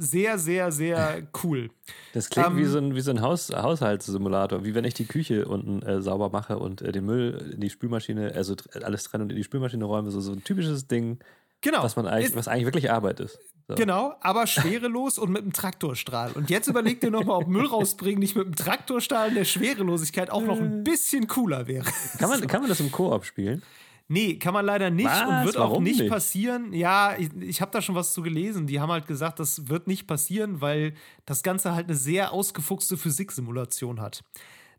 sehr, 0.01 0.39
sehr, 0.39 0.73
sehr 0.73 1.23
cool. 1.45 1.71
Das 2.13 2.31
klingt 2.31 2.49
Ähm, 2.49 2.57
wie 2.57 2.65
so 2.65 2.79
ein, 2.79 2.95
wie 2.95 3.01
so 3.01 3.11
ein 3.11 3.21
Haus, 3.21 3.51
Haushaltssimulator, 3.51 4.65
wie 4.65 4.75
wenn 4.75 4.85
ich 4.85 4.95
die 4.95 5.05
Küche 5.07 5.47
unten 5.47 5.83
äh, 5.83 6.01
sauber 6.01 6.31
mache 6.31 6.59
und 6.59 6.83
äh, 6.83 6.93
den 6.93 7.05
Müll 7.05 7.53
in 7.55 7.61
die 7.61 7.71
Spülmaschine, 7.71 8.33
also 8.35 8.55
alles 8.83 9.05
trenne 9.05 9.25
und 9.25 9.31
in 9.31 9.37
die 9.37 9.45
Spülmaschine 9.45 9.85
räume. 9.85 10.11
So, 10.11 10.21
so 10.21 10.33
ein 10.33 10.43
typisches 10.45 10.87
Ding, 10.89 11.19
Genau. 11.61 11.83
was 11.83 11.97
man 11.97 12.07
eigentlich, 12.07 12.35
was 12.35 12.49
eigentlich 12.49 12.65
wirklich 12.65 12.91
Arbeit 12.91 13.21
ist. 13.21 13.39
So. 13.69 13.75
Genau, 13.75 14.15
aber 14.21 14.47
schwerelos 14.47 15.19
und 15.19 15.31
mit 15.31 15.43
einem 15.43 15.53
Traktorstrahl. 15.53 16.33
Und 16.33 16.51
jetzt 16.51 16.67
überleg 16.67 17.01
dir 17.01 17.11
nochmal, 17.11 17.37
ob 17.43 17.49
Müll 17.49 17.67
rausbringen 17.67 18.19
nicht 18.19 18.35
mit 18.35 18.47
einem 18.47 18.57
Traktorstrahl 18.57 19.29
in 19.29 19.35
der 19.35 19.45
Schwerelosigkeit 19.45 20.31
auch 20.31 20.43
noch 20.43 20.59
ein 20.59 20.83
bisschen 20.83 21.29
cooler 21.29 21.67
wäre. 21.69 21.85
Kann 22.19 22.31
man, 22.31 22.47
kann 22.47 22.63
man 22.63 22.69
das 22.71 22.81
im 22.81 22.91
Koop 22.91 23.25
spielen? 23.25 23.63
Nee, 24.13 24.39
kann 24.41 24.53
man 24.53 24.67
leider 24.67 24.91
nicht 24.91 25.07
Was? 25.07 25.23
und 25.29 25.45
wird 25.45 25.57
auch 25.57 25.71
Warum 25.71 25.85
nicht, 25.85 26.01
nicht? 26.01 26.11
passieren. 26.11 26.73
Ja, 26.73 27.15
ich, 27.17 27.31
ich 27.41 27.61
habe 27.61 27.71
da 27.71 27.81
schon 27.81 27.95
was 27.95 28.13
zu 28.13 28.23
gelesen. 28.23 28.67
Die 28.67 28.81
haben 28.81 28.91
halt 28.91 29.07
gesagt, 29.07 29.39
das 29.39 29.69
wird 29.69 29.87
nicht 29.87 30.09
passieren, 30.09 30.61
weil 30.61 30.95
das 31.27 31.45
Ganze 31.45 31.75
halt 31.77 31.87
eine 31.87 31.97
sehr 31.97 32.33
ausgefuchste 32.33 32.97
Physiksimulation 32.97 34.01
hat. 34.01 34.25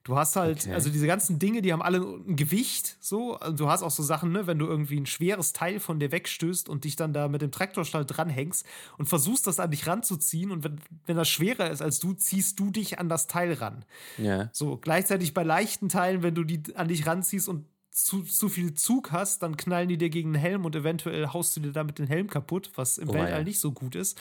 Du 0.04 0.18
hast 0.18 0.36
halt, 0.36 0.62
Okay. 0.64 0.74
also 0.74 0.90
diese 0.90 1.06
ganzen 1.06 1.38
Dinge, 1.38 1.62
die 1.62 1.72
haben 1.72 1.82
alle 1.84 2.00
ein 2.00 2.36
Gewicht, 2.36 2.98
so. 3.00 3.36
Also 3.36 3.56
du 3.56 3.70
hast 3.70 3.84
auch 3.84 3.92
so 3.92 4.02
Sachen, 4.02 4.32
ne, 4.32 4.48
wenn 4.48 4.58
du 4.58 4.66
irgendwie 4.66 4.98
ein 5.00 5.06
schweres 5.06 5.54
Teil 5.54 5.80
von 5.80 6.00
dir 6.00 6.12
wegstößt 6.12 6.68
und 6.68 6.86
dich 6.86 6.96
dann 6.96 7.14
da 7.14 7.28
mit 7.28 7.44
dem 7.44 7.52
Traktorstall 7.52 8.06
dranhängst 8.06 8.66
und 8.98 9.06
versuchst, 9.06 9.46
das 9.46 9.60
an 9.60 9.70
dich 9.70 9.86
ranzuziehen 9.86 10.50
und 10.52 10.64
wenn, 10.64 10.82
wenn 11.06 11.18
das 11.18 11.30
schwerer 11.30 11.70
ist 11.70 11.84
als 11.84 12.00
du, 12.00 12.14
ziehst 12.14 12.60
du 12.60 12.72
dich 12.72 12.98
an 13.00 13.10
das 13.10 13.28
Teil 13.28 13.54
ran. 13.54 13.86
Ja. 14.18 14.50
So, 14.52 14.78
gleichzeitig 14.78 15.36
bei 15.36 15.44
leichten 15.44 15.88
Teilen, 15.88 16.24
wenn 16.24 16.34
du 16.34 16.44
die 16.44 16.64
an 16.76 16.88
dich 16.88 17.06
ranziehst 17.06 17.48
und 17.48 17.66
zu, 17.92 18.24
zu 18.24 18.48
viel 18.50 18.74
Zug 18.74 19.12
hast, 19.12 19.44
dann 19.44 19.58
knallen 19.58 19.90
die 19.90 19.98
dir 19.98 20.10
gegen 20.10 20.34
den 20.34 20.42
Helm 20.42 20.66
und 20.66 20.76
eventuell 20.76 21.28
haust 21.28 21.56
du 21.56 21.60
dir 21.60 21.72
damit 21.74 22.00
den 22.00 22.08
Helm 22.08 22.28
kaputt, 22.30 22.72
was 22.76 22.98
im 22.98 23.10
Oh, 23.10 23.14
Weltall 23.14 23.40
ja. 23.40 23.44
nicht 23.44 23.60
so 23.60 23.72
gut 23.74 23.96
ist. 23.96 24.18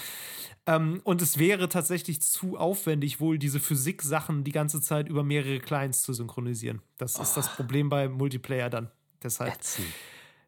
Ähm, 0.66 1.00
und 1.04 1.22
es 1.22 1.38
wäre 1.38 1.68
tatsächlich 1.68 2.20
zu 2.20 2.56
aufwendig, 2.58 3.20
wohl 3.20 3.38
diese 3.38 3.60
Physik-Sachen 3.60 4.42
die 4.44 4.52
ganze 4.52 4.80
Zeit 4.80 5.08
über 5.08 5.22
mehrere 5.22 5.60
Clients 5.60 6.02
zu 6.02 6.12
synchronisieren. 6.12 6.82
Das 6.98 7.16
ist 7.18 7.34
das 7.34 7.54
Problem 7.54 7.88
bei 7.88 8.08
Multiplayer 8.08 8.70
dann. 8.70 8.90
Deshalb 9.22 9.54
Ätzend. 9.54 9.86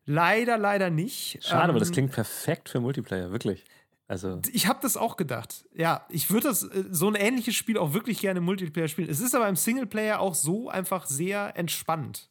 leider, 0.04 0.58
leider 0.58 0.90
nicht. 0.90 1.38
Schade, 1.44 1.70
aber 1.70 1.78
das 1.78 1.88
Ähm, 1.88 1.94
klingt 1.94 2.12
perfekt 2.12 2.68
für 2.68 2.80
Multiplayer, 2.80 3.30
wirklich. 3.30 3.64
Also 4.08 4.40
Ich 4.52 4.66
habe 4.66 4.80
das 4.82 4.96
auch 4.96 5.16
gedacht. 5.16 5.64
Ja, 5.74 6.04
ich 6.10 6.28
würde 6.30 6.48
das 6.48 6.64
äh, 6.64 6.84
so 6.90 7.08
ein 7.08 7.14
ähnliches 7.14 7.54
Spiel 7.54 7.78
auch 7.78 7.94
wirklich 7.94 8.18
gerne 8.20 8.38
im 8.38 8.44
Multiplayer 8.44 8.88
spielen. 8.88 9.08
Es 9.08 9.20
ist 9.20 9.34
aber 9.34 9.48
im 9.48 9.56
Singleplayer 9.56 10.20
auch 10.20 10.34
so 10.34 10.68
einfach 10.68 11.06
sehr 11.06 11.56
entspannt. 11.56 12.28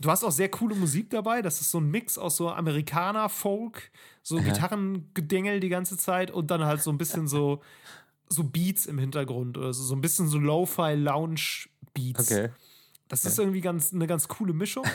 Du 0.00 0.10
hast 0.10 0.24
auch 0.24 0.32
sehr 0.32 0.48
coole 0.48 0.74
Musik 0.74 1.10
dabei. 1.10 1.42
Das 1.42 1.60
ist 1.60 1.70
so 1.70 1.78
ein 1.78 1.90
Mix 1.90 2.16
aus 2.16 2.36
so 2.36 2.50
Amerikaner, 2.50 3.28
Folk, 3.28 3.90
so 4.22 4.36
Gitarrengedengel 4.36 5.60
die 5.60 5.68
ganze 5.68 5.98
Zeit 5.98 6.30
und 6.30 6.50
dann 6.50 6.64
halt 6.64 6.82
so 6.82 6.90
ein 6.90 6.96
bisschen 6.96 7.28
so, 7.28 7.62
so 8.26 8.44
Beats 8.44 8.86
im 8.86 8.98
Hintergrund 8.98 9.58
oder 9.58 9.74
so, 9.74 9.82
so 9.82 9.94
ein 9.94 10.00
bisschen 10.00 10.26
so 10.26 10.38
Lo-Fi 10.38 10.94
Lounge 10.94 11.68
Beats. 11.92 12.30
okay. 12.30 12.48
Das 13.08 13.24
ist 13.26 13.38
irgendwie 13.38 13.60
ganz, 13.60 13.92
eine 13.92 14.06
ganz 14.06 14.28
coole 14.28 14.54
Mischung. 14.54 14.86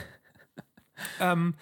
ähm, 1.19 1.53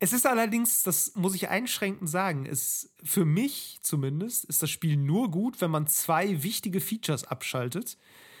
es 0.00 0.12
ist 0.12 0.26
allerdings, 0.26 0.82
das 0.82 1.14
muss 1.14 1.34
ich 1.34 1.48
einschränkend 1.48 2.08
sagen, 2.08 2.46
ist 2.46 2.90
für 3.04 3.24
mich 3.24 3.78
zumindest 3.82 4.44
ist 4.46 4.62
das 4.62 4.70
Spiel 4.70 4.96
nur 4.96 5.30
gut, 5.30 5.60
wenn 5.60 5.70
man 5.70 5.86
zwei 5.86 6.42
wichtige 6.42 6.80
Features 6.80 7.24
abschaltet. 7.24 7.96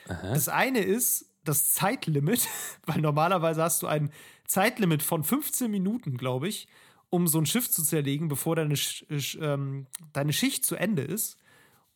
Das 0.08 0.48
eine 0.48 0.80
ist 0.80 1.27
das 1.48 1.72
Zeitlimit, 1.72 2.46
weil 2.86 3.00
normalerweise 3.00 3.62
hast 3.62 3.82
du 3.82 3.86
ein 3.86 4.10
Zeitlimit 4.46 5.02
von 5.02 5.24
15 5.24 5.70
Minuten, 5.70 6.16
glaube 6.16 6.48
ich, 6.48 6.68
um 7.10 7.26
so 7.26 7.38
ein 7.38 7.46
Schiff 7.46 7.70
zu 7.70 7.82
zerlegen, 7.82 8.28
bevor 8.28 8.56
deine, 8.56 8.76
Sch 8.76 9.04
Sch 9.18 9.38
ähm, 9.40 9.86
deine 10.12 10.32
Schicht 10.32 10.64
zu 10.66 10.76
Ende 10.76 11.02
ist. 11.02 11.36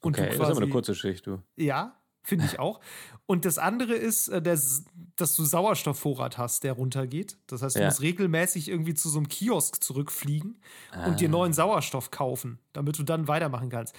Und 0.01 0.17
Okay, 0.19 0.23
du 0.23 0.27
das 0.27 0.35
ist 0.35 0.41
aber 0.41 0.49
quasi- 0.51 0.63
eine 0.63 0.73
kurze 0.73 0.95
Schicht, 0.95 1.27
du. 1.27 1.43
ja, 1.57 1.97
finde 2.23 2.47
ich 2.47 2.59
auch. 2.59 2.81
Und 3.27 3.45
das 3.45 3.59
andere 3.59 3.95
ist, 3.95 4.29
äh, 4.29 4.41
das, 4.43 4.85
dass 5.17 5.35
du 5.37 5.45
Sauerstoffvorrat 5.45 6.39
hast, 6.39 6.65
der 6.65 6.73
runtergeht. 6.73 7.37
Das 7.47 7.63
heißt, 7.63 7.77
du 7.77 7.81
Ja. 7.81 7.87
musst 7.87 8.01
regelmäßig 8.01 8.69
irgendwie 8.69 8.95
zu 8.95 9.09
so 9.11 9.19
einem 9.19 9.29
Kiosk 9.29 9.83
zurückfliegen 9.83 10.61
und 11.07 11.21
dir 11.21 11.29
neuen 11.29 11.53
Sauerstoff 11.53 12.11
kaufen, 12.11 12.59
damit 12.73 12.99
du 12.99 13.03
dann 13.03 13.29
weitermachen 13.29 13.69
kannst. 13.71 13.95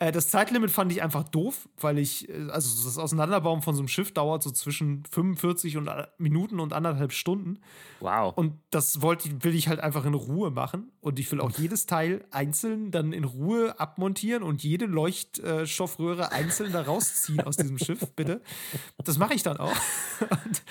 Äh, 0.00 0.10
Das 0.12 0.28
Zeitlimit 0.28 0.70
fand 0.70 0.90
ich 0.92 1.02
einfach 1.02 1.24
doof, 1.24 1.68
weil 1.80 1.98
ich, 1.98 2.28
äh, 2.28 2.48
also 2.50 2.84
das 2.84 2.98
Auseinanderbauen 2.98 3.62
von 3.62 3.74
so 3.74 3.80
einem 3.80 3.88
Schiff 3.88 4.12
dauert 4.12 4.42
so 4.42 4.50
zwischen 4.50 5.04
45 5.10 5.76
und, 5.76 5.86
äh, 5.88 6.06
Minuten 6.18 6.58
und 6.60 6.72
anderthalb 6.72 7.12
Stunden. 7.12 7.60
Wow. 8.00 8.32
Und 8.36 8.58
das 8.70 9.02
wollte, 9.02 9.28
ich- 9.28 9.44
will 9.44 9.54
ich 9.54 9.68
halt 9.68 9.80
einfach 9.80 10.04
in 10.04 10.14
Ruhe 10.14 10.50
machen. 10.50 10.90
Und 11.00 11.18
ich 11.18 11.30
will 11.30 11.40
auch 11.40 11.50
jedes 11.50 11.86
Teil 11.86 12.24
einzeln 12.30 12.90
dann 12.90 13.12
in 13.12 13.24
Ruhe 13.24 13.78
abmontieren 13.78 14.42
und 14.42 14.62
jede 14.62 14.86
Leuchtstoffröhre 14.86 16.32
einzeln 16.32 16.72
da 16.72 16.82
rausziehen 16.82 17.40
aus 17.42 17.56
diesem 17.56 17.78
Schiff, 17.78 18.00
bitte. 18.16 18.40
Das 19.04 19.18
mache 19.18 19.34
ich 19.34 19.42
dann 19.42 19.58
auch. 19.58 19.72
Und, 20.36 20.62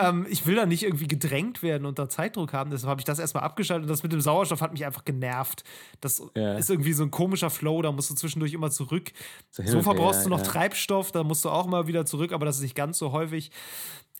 ähm, 0.00 0.26
ich 0.28 0.46
will 0.46 0.54
da 0.54 0.66
nicht 0.66 0.82
irgendwie 0.82 1.08
gedrängt 1.08 1.62
werden 1.62 1.86
und 1.86 1.98
da 1.98 2.08
Zeitdruck 2.08 2.52
haben. 2.52 2.70
Deshalb 2.70 2.90
habe 2.90 3.00
ich 3.00 3.04
das 3.04 3.18
erstmal 3.18 3.42
abgeschaltet. 3.42 3.84
Und 3.84 3.90
das 3.90 4.02
mit 4.02 4.12
dem 4.12 4.20
Sauerstoff 4.20 4.60
hat 4.60 4.72
mich 4.72 4.84
einfach 4.86 5.04
genervt. 5.04 5.64
Das 6.00 6.22
Ja. 6.36 6.54
ist 6.56 6.70
irgendwie 6.70 6.92
so 6.92 7.02
ein 7.02 7.10
komischer 7.10 7.50
Flow. 7.50 7.80
Da 7.82 7.90
musst 7.92 8.10
du 8.10 8.14
zwischendurch 8.14 8.52
immer 8.52 8.61
zurück. 8.70 9.12
So 9.50 9.82
verbrauchst 9.82 10.20
her, 10.20 10.24
du 10.24 10.30
noch 10.30 10.38
ja. 10.38 10.44
Treibstoff. 10.44 11.12
Da 11.12 11.24
musst 11.24 11.44
du 11.44 11.50
auch 11.50 11.66
mal 11.66 11.86
wieder 11.86 12.06
zurück, 12.06 12.32
aber 12.32 12.46
das 12.46 12.56
ist 12.56 12.62
nicht 12.62 12.74
ganz 12.74 12.98
so 12.98 13.12
häufig. 13.12 13.50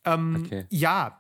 Ähm, 0.05 0.43
Okay. 0.45 0.67
Ja, 0.71 1.19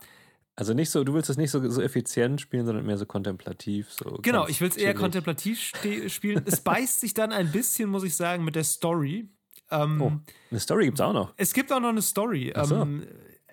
Also 0.56 0.74
nicht 0.74 0.90
so, 0.90 1.02
du 1.04 1.14
willst 1.14 1.30
es 1.30 1.36
nicht 1.36 1.50
so, 1.50 1.66
so 1.70 1.80
effizient 1.80 2.40
spielen, 2.40 2.66
sondern 2.66 2.84
mehr 2.84 2.98
so 2.98 3.06
kontemplativ. 3.06 3.90
So 3.90 4.18
Genau, 4.22 4.46
ich 4.48 4.60
will 4.60 4.68
es 4.68 4.76
eher 4.76 4.94
kontemplativ 4.94 5.60
spielen. 6.08 6.42
es 6.46 6.60
beißt 6.60 7.00
sich 7.00 7.14
dann 7.14 7.32
ein 7.32 7.50
bisschen, 7.52 7.88
muss 7.88 8.02
ich 8.04 8.16
sagen, 8.16 8.44
mit 8.44 8.54
der 8.56 8.64
Story. 8.64 9.28
Ähm, 9.70 10.02
Oh, 10.02 10.12
eine 10.50 10.60
Story 10.60 10.84
gibt's 10.86 11.00
auch 11.00 11.14
noch. 11.14 11.32
Es 11.36 11.54
gibt 11.54 11.72
auch 11.72 11.80
noch 11.80 11.88
eine 11.88 12.02
Story, 12.02 12.52
so. 12.64 12.74
ähm, 12.82 13.06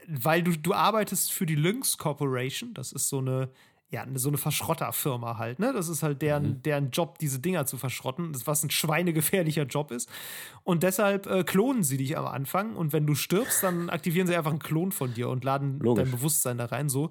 weil 0.08 0.41
du, 0.43 0.58
du 0.58 0.73
arbeitest 0.73 1.32
für 1.32 1.45
die 1.45 1.55
Lynx 1.55 1.97
Corporation. 1.97 2.73
Das 2.73 2.91
ist 2.91 3.08
so 3.08 3.19
eine, 3.19 3.49
ja, 3.91 4.06
so 4.13 4.28
eine 4.30 4.38
Verschrotterfirma 4.38 5.38
halt. 5.39 5.58
Ne? 5.58 5.73
Das 5.73 5.89
ist 5.89 6.04
halt 6.04 6.21
deren, 6.21 6.43
Mhm. 6.43 6.62
deren 6.63 6.91
Job, 6.91 7.17
diese 7.17 7.39
Dinger 7.39 7.65
zu 7.65 7.75
verschrotten, 7.78 8.34
das, 8.34 8.45
was 8.45 8.63
ein 8.63 8.69
schweinegefährlicher 8.69 9.63
Job 9.63 9.89
ist. 9.91 10.08
Und 10.63 10.84
deshalb 10.84 11.25
äh, 11.25 11.43
klonen 11.43 11.82
sie 11.84 11.97
dich 11.97 12.15
am 12.15 12.28
Anfang. 12.28 12.75
Und 12.75 12.93
wenn 12.93 13.08
du 13.08 13.15
stirbst, 13.15 13.63
dann 13.63 13.89
aktivieren 13.89 14.28
sie 14.28 14.36
einfach 14.36 14.52
einen 14.52 14.60
Klon 14.60 14.91
von 14.91 15.15
dir 15.15 15.30
und 15.30 15.43
laden 15.43 15.80
Logisch. 15.80 16.04
dein 16.04 16.12
Bewusstsein 16.12 16.60
da 16.60 16.65
rein. 16.65 16.88
So. 16.88 17.10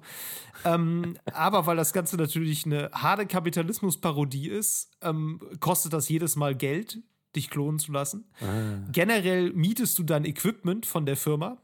Ähm, 0.63 1.17
aber 1.33 1.65
weil 1.65 1.75
das 1.75 1.91
Ganze 1.91 2.15
natürlich 2.15 2.65
eine 2.65 2.89
harte 2.93 3.25
Kapitalismusparodie 3.25 4.47
ist, 4.49 4.89
ähm, 5.01 5.39
kostet 5.59 5.91
das 5.93 6.07
jedes 6.09 6.35
Mal 6.35 6.55
Geld, 6.55 6.99
dich 7.35 7.49
klonen 7.49 7.79
zu 7.79 7.91
lassen. 7.91 8.25
Ah. 8.41 8.89
Generell 8.91 9.51
mietest 9.53 9.99
du 9.99 10.03
dann 10.03 10.25
Equipment 10.25 10.85
von 10.85 11.05
der 11.05 11.17
Firma. 11.17 11.57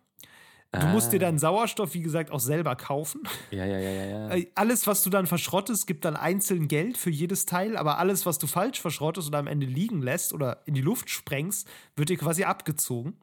Du 0.72 0.88
musst 0.88 1.08
Ah. 1.08 1.12
dir 1.12 1.20
dann 1.20 1.40
Sauerstoff, 1.40 1.94
wie 1.94 2.02
gesagt, 2.02 2.32
auch 2.32 2.40
selber 2.42 2.76
kaufen. 2.76 3.22
Ja, 3.52 3.66
ja, 3.66 3.80
ja, 3.80 3.92
ja, 3.92 4.06
ja. 4.06 4.36
Äh, 4.36 4.48
Alles, 4.56 4.88
was 4.88 5.04
du 5.04 5.10
dann 5.10 5.26
verschrottest, 5.26 5.88
gibt 5.88 6.04
dann 6.04 6.18
einzeln 6.18 6.68
Geld 6.68 6.98
für 6.98 7.10
jedes 7.10 7.46
Teil, 7.46 7.78
aber 7.78 7.98
alles, 7.98 8.26
was 8.26 8.40
du 8.40 8.48
falsch 8.48 8.82
verschrottest 8.82 9.30
oder 9.30 9.38
am 9.40 9.48
Ende 9.48 9.66
liegen 9.66 10.02
lässt 10.02 10.34
oder 10.34 10.62
in 10.66 10.74
die 10.74 10.82
Luft 10.82 11.10
sprengst, 11.10 11.68
wird 11.96 12.10
dir 12.10 12.18
quasi 12.18 12.44
abgezogen. 12.44 13.16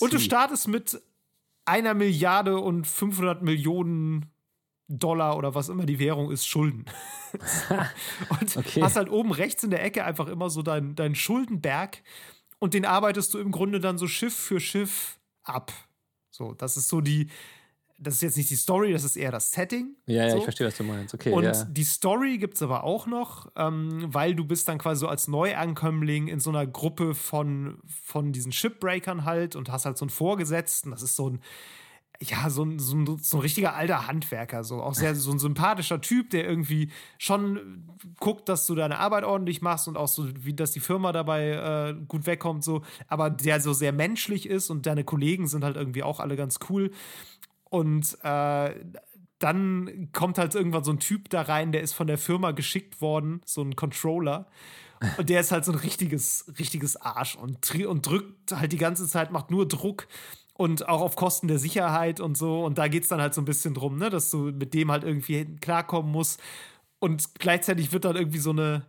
Und 0.00 0.12
du 0.14 0.18
startest 0.18 0.66
mit 0.68 1.00
einer 1.66 1.92
Milliarde 1.92 2.58
und 2.58 2.86
500 2.86 3.42
Millionen 3.42 4.30
Dollar 4.88 5.36
oder 5.36 5.54
was 5.54 5.68
immer 5.68 5.84
die 5.84 5.98
Währung 5.98 6.30
ist, 6.30 6.46
Schulden. 6.46 6.86
und 8.40 8.56
Okay. 8.56 8.80
hast 8.82 8.96
halt 8.96 9.10
oben 9.10 9.32
rechts 9.32 9.62
in 9.62 9.70
der 9.70 9.84
Ecke 9.84 10.04
einfach 10.04 10.28
immer 10.28 10.48
so 10.48 10.62
deinen 10.62 10.94
dein 10.94 11.14
Schuldenberg 11.14 12.02
und 12.58 12.72
den 12.72 12.86
arbeitest 12.86 13.34
du 13.34 13.38
im 13.38 13.50
Grunde 13.50 13.80
dann 13.80 13.98
so 13.98 14.06
Schiff 14.06 14.34
für 14.34 14.60
Schiff 14.60 15.18
ab. 15.42 15.70
So, 16.38 16.54
das 16.54 16.76
ist 16.76 16.88
so 16.88 17.00
die, 17.00 17.26
das 17.98 18.14
ist 18.14 18.22
jetzt 18.22 18.36
nicht 18.36 18.48
die 18.48 18.56
Story, 18.56 18.92
das 18.92 19.02
ist 19.02 19.16
eher 19.16 19.32
das 19.32 19.50
Setting. 19.50 19.96
Ja, 20.06 20.24
ja, 20.24 20.30
so. 20.30 20.36
ich 20.38 20.44
verstehe, 20.44 20.68
was 20.68 20.76
du 20.76 20.84
meinst. 20.84 21.14
Okay, 21.14 21.32
Und 21.32 21.42
ja. 21.42 21.64
die 21.64 21.82
Story 21.82 22.38
gibt 22.38 22.54
es 22.54 22.62
aber 22.62 22.84
auch 22.84 23.08
noch, 23.08 23.50
ähm, 23.56 24.06
weil 24.06 24.36
du 24.36 24.44
bist 24.44 24.68
dann 24.68 24.78
quasi 24.78 25.00
so 25.00 25.08
als 25.08 25.26
Neuankömmling 25.26 26.28
in 26.28 26.38
so 26.38 26.50
einer 26.50 26.64
Gruppe 26.64 27.16
von, 27.16 27.78
von 28.04 28.32
diesen 28.32 28.52
Shipbreakern 28.52 29.24
halt 29.24 29.56
und 29.56 29.72
hast 29.72 29.84
halt 29.84 29.98
so 29.98 30.04
einen 30.04 30.10
Vorgesetzten. 30.10 30.92
Das 30.92 31.02
ist 31.02 31.16
so 31.16 31.30
ein, 31.30 31.40
ja, 32.20 32.50
so 32.50 32.64
ein, 32.64 32.78
so 32.80 32.96
ein, 32.96 33.18
so 33.18 33.36
ein 33.36 33.40
richtiger 33.40 33.76
alter 33.76 34.08
Handwerker, 34.08 34.64
so 34.64 34.82
auch 34.82 34.94
sehr 34.94 35.14
so 35.14 35.30
ein 35.30 35.38
sympathischer 35.38 36.00
Typ, 36.00 36.30
der 36.30 36.48
irgendwie 36.48 36.90
schon 37.16 37.84
guckt, 38.18 38.48
dass 38.48 38.66
du 38.66 38.74
deine 38.74 38.98
Arbeit 38.98 39.22
ordentlich 39.22 39.62
machst 39.62 39.86
und 39.86 39.96
auch 39.96 40.08
so, 40.08 40.26
wie 40.44 40.52
dass 40.52 40.72
die 40.72 40.80
Firma 40.80 41.12
dabei 41.12 41.50
äh, 41.90 41.94
gut 42.08 42.26
wegkommt, 42.26 42.64
so, 42.64 42.82
aber 43.06 43.30
der 43.30 43.60
so 43.60 43.72
sehr 43.72 43.92
menschlich 43.92 44.48
ist 44.48 44.68
und 44.70 44.86
deine 44.86 45.04
Kollegen 45.04 45.46
sind 45.46 45.62
halt 45.62 45.76
irgendwie 45.76 46.02
auch 46.02 46.18
alle 46.18 46.34
ganz 46.34 46.58
cool. 46.68 46.90
Und 47.70 48.18
äh, 48.24 48.74
dann 49.38 50.08
kommt 50.12 50.38
halt 50.38 50.56
irgendwann 50.56 50.82
so 50.82 50.92
ein 50.92 50.98
Typ 50.98 51.30
da 51.30 51.42
rein, 51.42 51.70
der 51.70 51.82
ist 51.82 51.92
von 51.92 52.08
der 52.08 52.18
Firma 52.18 52.50
geschickt 52.50 53.00
worden, 53.00 53.42
so 53.44 53.62
ein 53.62 53.76
Controller. 53.76 54.48
Und 55.16 55.28
der 55.28 55.40
ist 55.40 55.52
halt 55.52 55.64
so 55.64 55.70
ein 55.70 55.78
richtiges, 55.78 56.52
richtiges 56.58 56.96
Arsch 56.96 57.36
und, 57.36 57.72
und 57.86 58.06
drückt 58.06 58.50
halt 58.50 58.72
die 58.72 58.78
ganze 58.78 59.06
Zeit, 59.06 59.30
macht 59.30 59.50
nur 59.50 59.68
Druck 59.68 60.08
und 60.58 60.88
auch 60.88 61.00
auf 61.00 61.14
Kosten 61.14 61.46
der 61.46 61.60
Sicherheit 61.60 62.18
und 62.18 62.36
so. 62.36 62.64
Und 62.64 62.78
da 62.78 62.88
geht 62.88 63.04
es 63.04 63.08
dann 63.08 63.20
halt 63.20 63.32
so 63.32 63.40
ein 63.40 63.44
bisschen 63.44 63.74
drum, 63.74 63.96
ne, 63.96 64.10
dass 64.10 64.28
du 64.30 64.50
mit 64.50 64.74
dem 64.74 64.90
halt 64.90 65.04
irgendwie 65.04 65.44
klarkommen 65.60 66.10
musst. 66.10 66.42
Und 66.98 67.36
gleichzeitig 67.36 67.92
wird 67.92 68.04
dann 68.04 68.16
irgendwie 68.16 68.38
so 68.38 68.50
eine, 68.50 68.84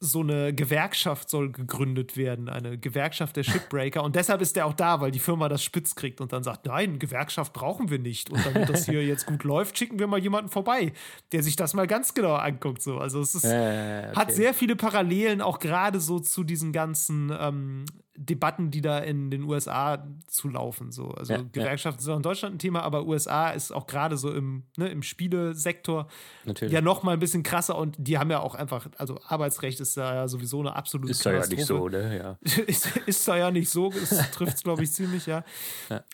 so 0.00 0.20
eine 0.20 0.54
Gewerkschaft 0.54 1.28
soll 1.28 1.52
gegründet 1.52 2.16
werden, 2.16 2.48
eine 2.48 2.78
Gewerkschaft 2.78 3.36
der 3.36 3.42
Shipbreaker. 3.42 4.02
Und 4.02 4.16
deshalb 4.16 4.40
ist 4.40 4.56
der 4.56 4.64
auch 4.64 4.72
da, 4.72 5.02
weil 5.02 5.10
die 5.10 5.18
Firma 5.18 5.50
das 5.50 5.62
spitz 5.62 5.96
kriegt 5.96 6.22
und 6.22 6.32
dann 6.32 6.42
sagt, 6.42 6.64
nein, 6.64 6.98
Gewerkschaft 6.98 7.52
brauchen 7.52 7.90
wir 7.90 7.98
nicht. 7.98 8.30
Und 8.30 8.44
damit 8.46 8.66
das 8.70 8.86
hier 8.86 9.04
jetzt 9.04 9.26
gut 9.26 9.44
läuft, 9.44 9.76
schicken 9.76 9.98
wir 9.98 10.06
mal 10.06 10.18
jemanden 10.18 10.50
vorbei, 10.50 10.94
der 11.32 11.42
sich 11.42 11.56
das 11.56 11.74
mal 11.74 11.86
ganz 11.86 12.14
genau 12.14 12.36
anguckt. 12.36 12.80
So. 12.80 12.96
Also 12.96 13.20
es 13.20 13.34
ist, 13.34 13.44
Äh, 13.44 14.08
okay. 14.08 14.16
hat 14.16 14.32
sehr 14.32 14.54
viele 14.54 14.76
Parallelen, 14.76 15.42
auch 15.42 15.58
gerade 15.58 16.00
so 16.00 16.20
zu 16.20 16.42
diesen 16.42 16.72
ganzen 16.72 17.30
ähm, 17.38 17.84
Debatten, 18.16 18.70
die 18.70 18.80
da 18.80 18.98
in 18.98 19.30
den 19.30 19.42
USA 19.42 20.06
zulaufen. 20.28 20.92
So. 20.92 21.08
Also 21.08 21.32
Ja, 21.32 21.40
ja. 21.40 21.46
Gewerkschaften 21.50 22.00
sind 22.00 22.12
auch 22.12 22.16
in 22.16 22.22
Deutschland 22.22 22.54
ein 22.54 22.58
Thema, 22.58 22.82
aber 22.82 23.06
USA 23.06 23.50
ist 23.50 23.72
auch 23.72 23.86
gerade 23.86 24.16
so 24.16 24.32
im, 24.32 24.64
ne, 24.76 24.88
im 24.88 25.02
Spielesektor 25.02 26.06
Natürlich. 26.44 26.72
ja 26.72 26.80
noch 26.80 27.02
mal 27.02 27.12
ein 27.12 27.18
bisschen 27.18 27.42
krasser 27.42 27.76
und 27.76 27.96
die 27.98 28.18
haben 28.18 28.30
ja 28.30 28.40
auch 28.40 28.54
einfach, 28.54 28.88
also 28.98 29.18
Arbeitsrecht 29.26 29.80
ist 29.80 29.96
da 29.96 30.14
ja 30.14 30.28
sowieso 30.28 30.60
eine 30.60 30.76
absolute 30.76 31.10
ist 31.10 31.24
ja 31.24 31.32
ja 31.32 31.46
nicht 31.46 31.66
so, 31.66 31.88
ne? 31.88 32.16
Ja. 32.16 32.38
ist, 32.66 32.96
ist 33.06 33.26
da 33.26 33.36
ja 33.36 33.50
nicht 33.50 33.68
so, 33.68 33.90
es 33.90 34.30
trifft 34.30 34.54
es, 34.54 34.62
glaube 34.62 34.84
ich, 34.84 34.92
ziemlich, 34.92 35.26
ja. 35.26 35.44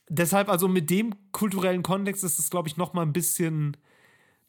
Deshalb, 0.08 0.48
also 0.48 0.68
mit 0.68 0.88
dem 0.90 1.14
kulturellen 1.32 1.82
Kontext 1.82 2.24
ist 2.24 2.38
es, 2.38 2.50
glaube 2.50 2.68
ich, 2.68 2.76
noch 2.76 2.94
mal 2.94 3.02
ein 3.02 3.12
bisschen, 3.12 3.76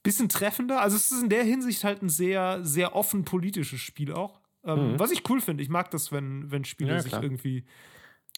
bisschen 0.04 0.30
treffender. 0.30 0.82
Also 0.82 0.96
es 0.96 1.12
ist 1.12 1.24
in 1.24 1.30
der 1.30 1.44
Hinsicht 1.44 1.84
halt 1.84 2.02
ein 2.02 2.10
sehr, 2.10 2.64
sehr 2.64 2.96
offen 2.96 3.26
politisches 3.26 3.80
Spiel 3.80 4.14
auch. 4.14 4.41
Ähm, 4.64 5.00
Was 5.00 5.12
ich 5.12 5.28
cool 5.30 5.42
finde. 5.42 5.64
Ich 5.64 5.70
mag 5.70 5.92
das, 5.92 6.12
wenn, 6.12 6.52
wenn 6.52 6.64
Spiele 6.66 6.92
Mhm. 6.92 6.98
Ja, 6.98 7.02
sich 7.04 7.14
irgendwie 7.14 7.66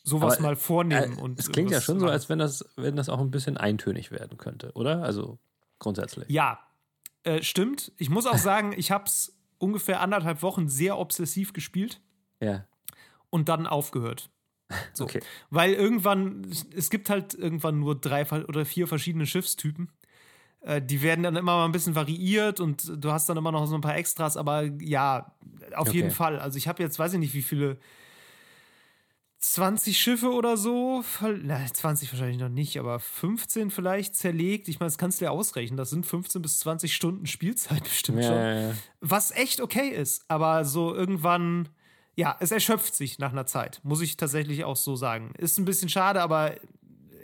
sowas 0.04 0.36
Aber, 0.36 0.44
mal 0.44 0.56
vornehmen. 0.56 1.18
Äh, 1.18 1.22
und 1.22 1.40
es 1.40 1.52
klingt 1.52 1.72
ja 1.72 1.82
schon 1.82 2.00
so, 2.00 2.08
als 2.08 2.30
wenn 2.30 2.40
das, 2.40 2.66
wenn 2.76 2.96
das 2.96 3.10
auch 3.10 3.20
ein 3.20 3.32
bisschen 3.32 3.58
eintönig 3.58 4.12
werden 4.12 4.38
könnte, 4.38 4.72
oder? 4.74 5.04
Also 5.04 5.40
grundsätzlich. 5.80 6.30
Ja, 6.30 6.60
äh, 7.24 7.42
stimmt. 7.42 7.92
Ich 7.98 8.10
muss 8.10 8.26
auch 8.26 8.38
sagen, 8.38 8.74
ich 8.76 8.92
habe 8.92 9.06
es 9.06 9.38
ungefähr 9.58 10.02
anderthalb 10.02 10.42
Wochen 10.42 10.68
sehr 10.68 10.98
obsessiv 10.98 11.54
gespielt 11.54 12.02
Ja. 12.42 12.66
und 13.30 13.48
dann 13.50 13.68
aufgehört. 13.68 14.30
So. 14.94 15.04
Okay. 15.06 15.22
Weil 15.50 15.74
irgendwann, 15.74 16.48
es 16.76 16.90
gibt 16.90 17.10
halt 17.10 17.34
irgendwann 17.34 17.80
nur 17.80 18.00
drei 18.00 18.26
oder 18.46 18.66
vier 18.66 18.88
verschiedene 18.88 19.26
Schiffstypen. 19.26 19.90
Äh, 20.64 20.82
Die 20.82 21.02
werden 21.02 21.24
dann 21.24 21.36
immer 21.36 21.58
mal 21.58 21.66
ein 21.66 21.72
bisschen 21.72 21.96
variiert 21.96 22.60
und 22.60 22.92
du 23.04 23.12
hast 23.12 23.30
dann 23.30 23.38
immer 23.38 23.52
noch 23.52 23.66
so 23.68 23.76
ein 23.76 23.82
paar 23.82 23.96
Extras, 23.96 24.38
aber 24.38 24.64
ja, 24.82 25.34
auf 25.76 25.88
Okay. 25.88 25.98
jeden 25.98 26.12
Fall. 26.12 26.40
Also 26.40 26.58
ich 26.58 26.68
habe 26.68 26.82
jetzt, 26.84 26.98
weiß 27.00 27.14
ich 27.14 27.20
nicht, 27.20 27.34
wie 27.34 27.42
viele 27.42 27.78
20 29.40 30.00
Schiffe 30.00 30.32
oder 30.32 30.56
so, 30.56 31.04
na, 31.44 31.60
20 31.66 32.12
wahrscheinlich 32.14 32.38
noch 32.40 32.48
nicht, 32.50 32.80
aber 32.80 33.00
15 33.00 33.72
vielleicht 33.72 34.16
zerlegt. 34.16 34.70
Ich 34.70 34.80
meine, 34.80 34.88
das 34.88 34.98
kannst 34.98 35.20
du 35.20 35.26
ja 35.26 35.32
ausrechnen. 35.32 35.76
Das 35.76 35.90
sind 35.90 36.06
15 36.06 36.42
bis 36.42 36.60
20 36.60 36.96
Stunden 36.96 37.26
Spielzeit 37.26 37.84
bestimmt 37.84 38.24
Ja, 38.24 38.28
schon. 38.30 38.38
ja, 38.38 38.54
ja. 38.70 38.74
Was 39.02 39.32
echt 39.32 39.60
okay 39.60 39.90
ist, 39.90 40.24
aber 40.30 40.64
so 40.64 40.96
irgendwann, 40.96 41.68
ja, 42.16 42.38
es 42.40 42.52
erschöpft 42.52 42.96
sich 42.96 43.20
nach 43.20 43.34
einer 43.34 43.46
Zeit, 43.46 43.82
muss 43.84 44.00
ich 44.02 44.16
tatsächlich 44.16 44.64
auch 44.64 44.78
so 44.78 44.96
sagen. 44.96 45.34
Ist 45.38 45.60
ein 45.60 45.66
bisschen 45.66 45.90
schade, 45.90 46.22
aber 46.22 46.56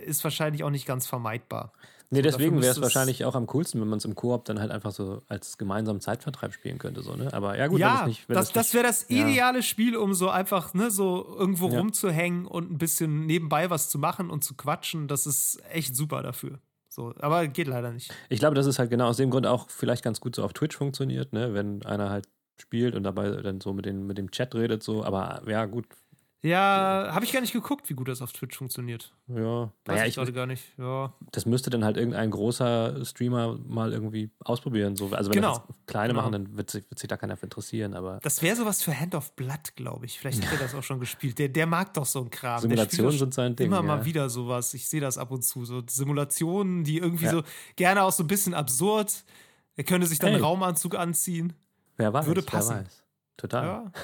ist 0.06 0.22
wahrscheinlich 0.26 0.66
auch 0.66 0.72
nicht 0.72 0.86
ganz 0.86 1.08
vermeidbar. 1.08 1.72
Nee, 2.12 2.24
deswegen 2.24 2.60
wäre 2.60 2.72
es 2.72 2.82
wahrscheinlich 2.82 3.24
auch 3.26 3.36
am 3.36 3.46
coolsten, 3.46 3.80
wenn 3.80 3.88
man 3.88 3.98
es 3.98 4.06
im 4.06 4.16
Koop 4.16 4.46
dann 4.46 4.60
halt 4.60 4.72
einfach 4.72 4.92
so 4.92 5.22
als 5.28 5.60
gemeinsamen 5.60 6.02
Zeitvertreib 6.02 6.54
spielen 6.54 6.80
könnte. 6.80 7.04
So, 7.04 7.16
ne? 7.16 7.32
Aber 7.34 7.56
ja, 7.56 7.68
gut, 7.68 7.80
ja, 7.80 8.00
das 8.00 8.08
nicht. 8.08 8.26
Das, 8.28 8.48
das 8.48 8.54
das 8.54 8.74
wäre 8.74 8.84
das 8.84 9.06
ja. 9.10 9.28
ideale 9.28 9.62
Spiel, 9.62 9.96
um 9.96 10.16
so 10.16 10.30
einfach, 10.30 10.74
ne, 10.74 10.90
so 10.90 11.36
irgendwo 11.38 11.70
Ja. 11.70 11.78
rumzuhängen 11.78 12.48
und 12.48 12.72
ein 12.72 12.78
bisschen 12.80 13.28
nebenbei 13.28 13.70
was 13.70 13.90
zu 13.90 14.00
machen 14.00 14.32
und 14.32 14.44
zu 14.44 14.56
quatschen. 14.56 15.08
Das 15.08 15.28
ist 15.28 15.62
echt 15.72 15.96
super 15.96 16.24
dafür. 16.24 16.60
So, 16.88 17.14
aber 17.20 17.48
geht 17.48 17.68
leider 17.68 17.92
nicht. 17.92 18.12
Ich 18.30 18.40
glaube, 18.40 18.56
das 18.56 18.66
ist 18.66 18.80
halt 18.80 18.90
genau 18.90 19.08
aus 19.08 19.18
dem 19.18 19.30
Grund 19.30 19.46
auch 19.46 19.70
vielleicht 19.70 20.04
ganz 20.04 20.20
gut 20.20 20.36
so 20.36 20.44
auf 20.44 20.54
Twitch 20.54 20.76
funktioniert, 20.76 21.32
ne? 21.32 21.54
wenn 21.54 21.86
einer 21.86 22.10
halt 22.10 22.28
spielt 22.60 22.96
und 22.96 23.04
dabei 23.04 23.30
dann 23.30 23.62
so 23.62 23.72
mit, 23.74 23.86
den, 23.86 24.08
mit 24.08 24.18
dem 24.18 24.32
Chat 24.32 24.56
redet, 24.56 24.82
so. 24.82 25.04
Aber 25.04 25.44
ja, 25.48 25.66
gut. 25.66 25.86
Ja, 26.42 27.10
habe 27.12 27.26
ich 27.26 27.34
gar 27.34 27.42
nicht 27.42 27.52
geguckt, 27.52 27.90
wie 27.90 27.94
gut 27.96 28.08
das 28.08 28.22
auf 28.22 28.32
Twitch 28.32 28.58
funktioniert. 28.58 29.14
Ja, 29.28 29.64
Weiß 29.66 29.72
naja, 29.88 30.06
ich 30.06 30.16
gerade 30.16 30.32
gar 30.32 30.46
nicht. 30.46 30.64
Ja. 30.78 31.14
das 31.34 31.46
müsste 31.46 31.70
dann 31.70 31.84
halt 31.84 31.98
irgendein 31.98 32.32
großer 32.32 33.04
Streamer 33.04 33.58
mal 33.68 33.92
irgendwie 33.92 34.32
ausprobieren. 34.40 34.96
So. 34.96 35.10
Also, 35.12 35.30
wenn 35.32 35.36
Genau. 35.42 35.58
das 35.68 35.76
kleine 35.86 36.14
Genau. 36.14 36.22
machen, 36.22 36.32
dann 36.32 36.56
wird 36.56 36.72
sich, 36.72 36.90
wird 36.90 36.98
sich 36.98 37.10
da 37.10 37.18
keiner 37.18 37.36
für 37.36 37.46
interessieren. 37.48 37.94
Aber 37.94 38.20
Das 38.24 38.42
wäre 38.42 38.56
sowas 38.56 38.82
für 38.82 38.98
Hand 38.98 39.16
of 39.16 39.36
Blood, 39.36 39.76
glaube 39.76 40.06
ich. 40.06 40.18
Vielleicht 40.18 40.46
hat 40.46 40.54
er 40.54 40.60
das 40.60 40.74
auch 40.76 40.84
schon 40.84 41.02
gespielt. 41.02 41.38
Der, 41.40 41.50
der 41.50 41.66
mag 41.68 41.94
doch 41.94 42.06
so 42.06 42.22
einen 42.22 42.30
Kram. 42.30 42.62
Simulationen 42.62 43.18
sind 43.18 43.34
sein 43.34 43.56
Ding. 43.58 43.68
Immer 43.68 43.78
ja. 43.78 43.82
mal 43.84 44.06
wieder 44.06 44.30
sowas. 44.30 44.74
Ich 44.74 44.88
sehe 44.88 45.02
das 45.02 45.18
ab 45.18 45.32
und 45.32 45.42
zu. 45.44 45.66
So 45.66 45.82
Simulationen, 45.90 46.86
die 46.86 47.00
irgendwie 47.00 47.26
Ja. 47.26 47.32
so 47.32 47.44
gerne 47.76 48.04
auch 48.04 48.14
so 48.14 48.24
ein 48.24 48.28
bisschen 48.28 48.54
absurd. 48.54 49.26
Er 49.76 49.84
könnte 49.84 50.08
sich 50.08 50.20
dann 50.20 50.30
Ey. 50.30 50.36
einen 50.36 50.44
Raumanzug 50.46 50.96
anziehen. 50.96 51.52
Wer 51.98 52.14
weiß, 52.14 52.26
würde 52.28 52.44
passen. 52.44 52.76
wer 52.76 52.86
weiß. 52.86 53.04
Total. 53.36 53.66
Ja. 53.66 53.92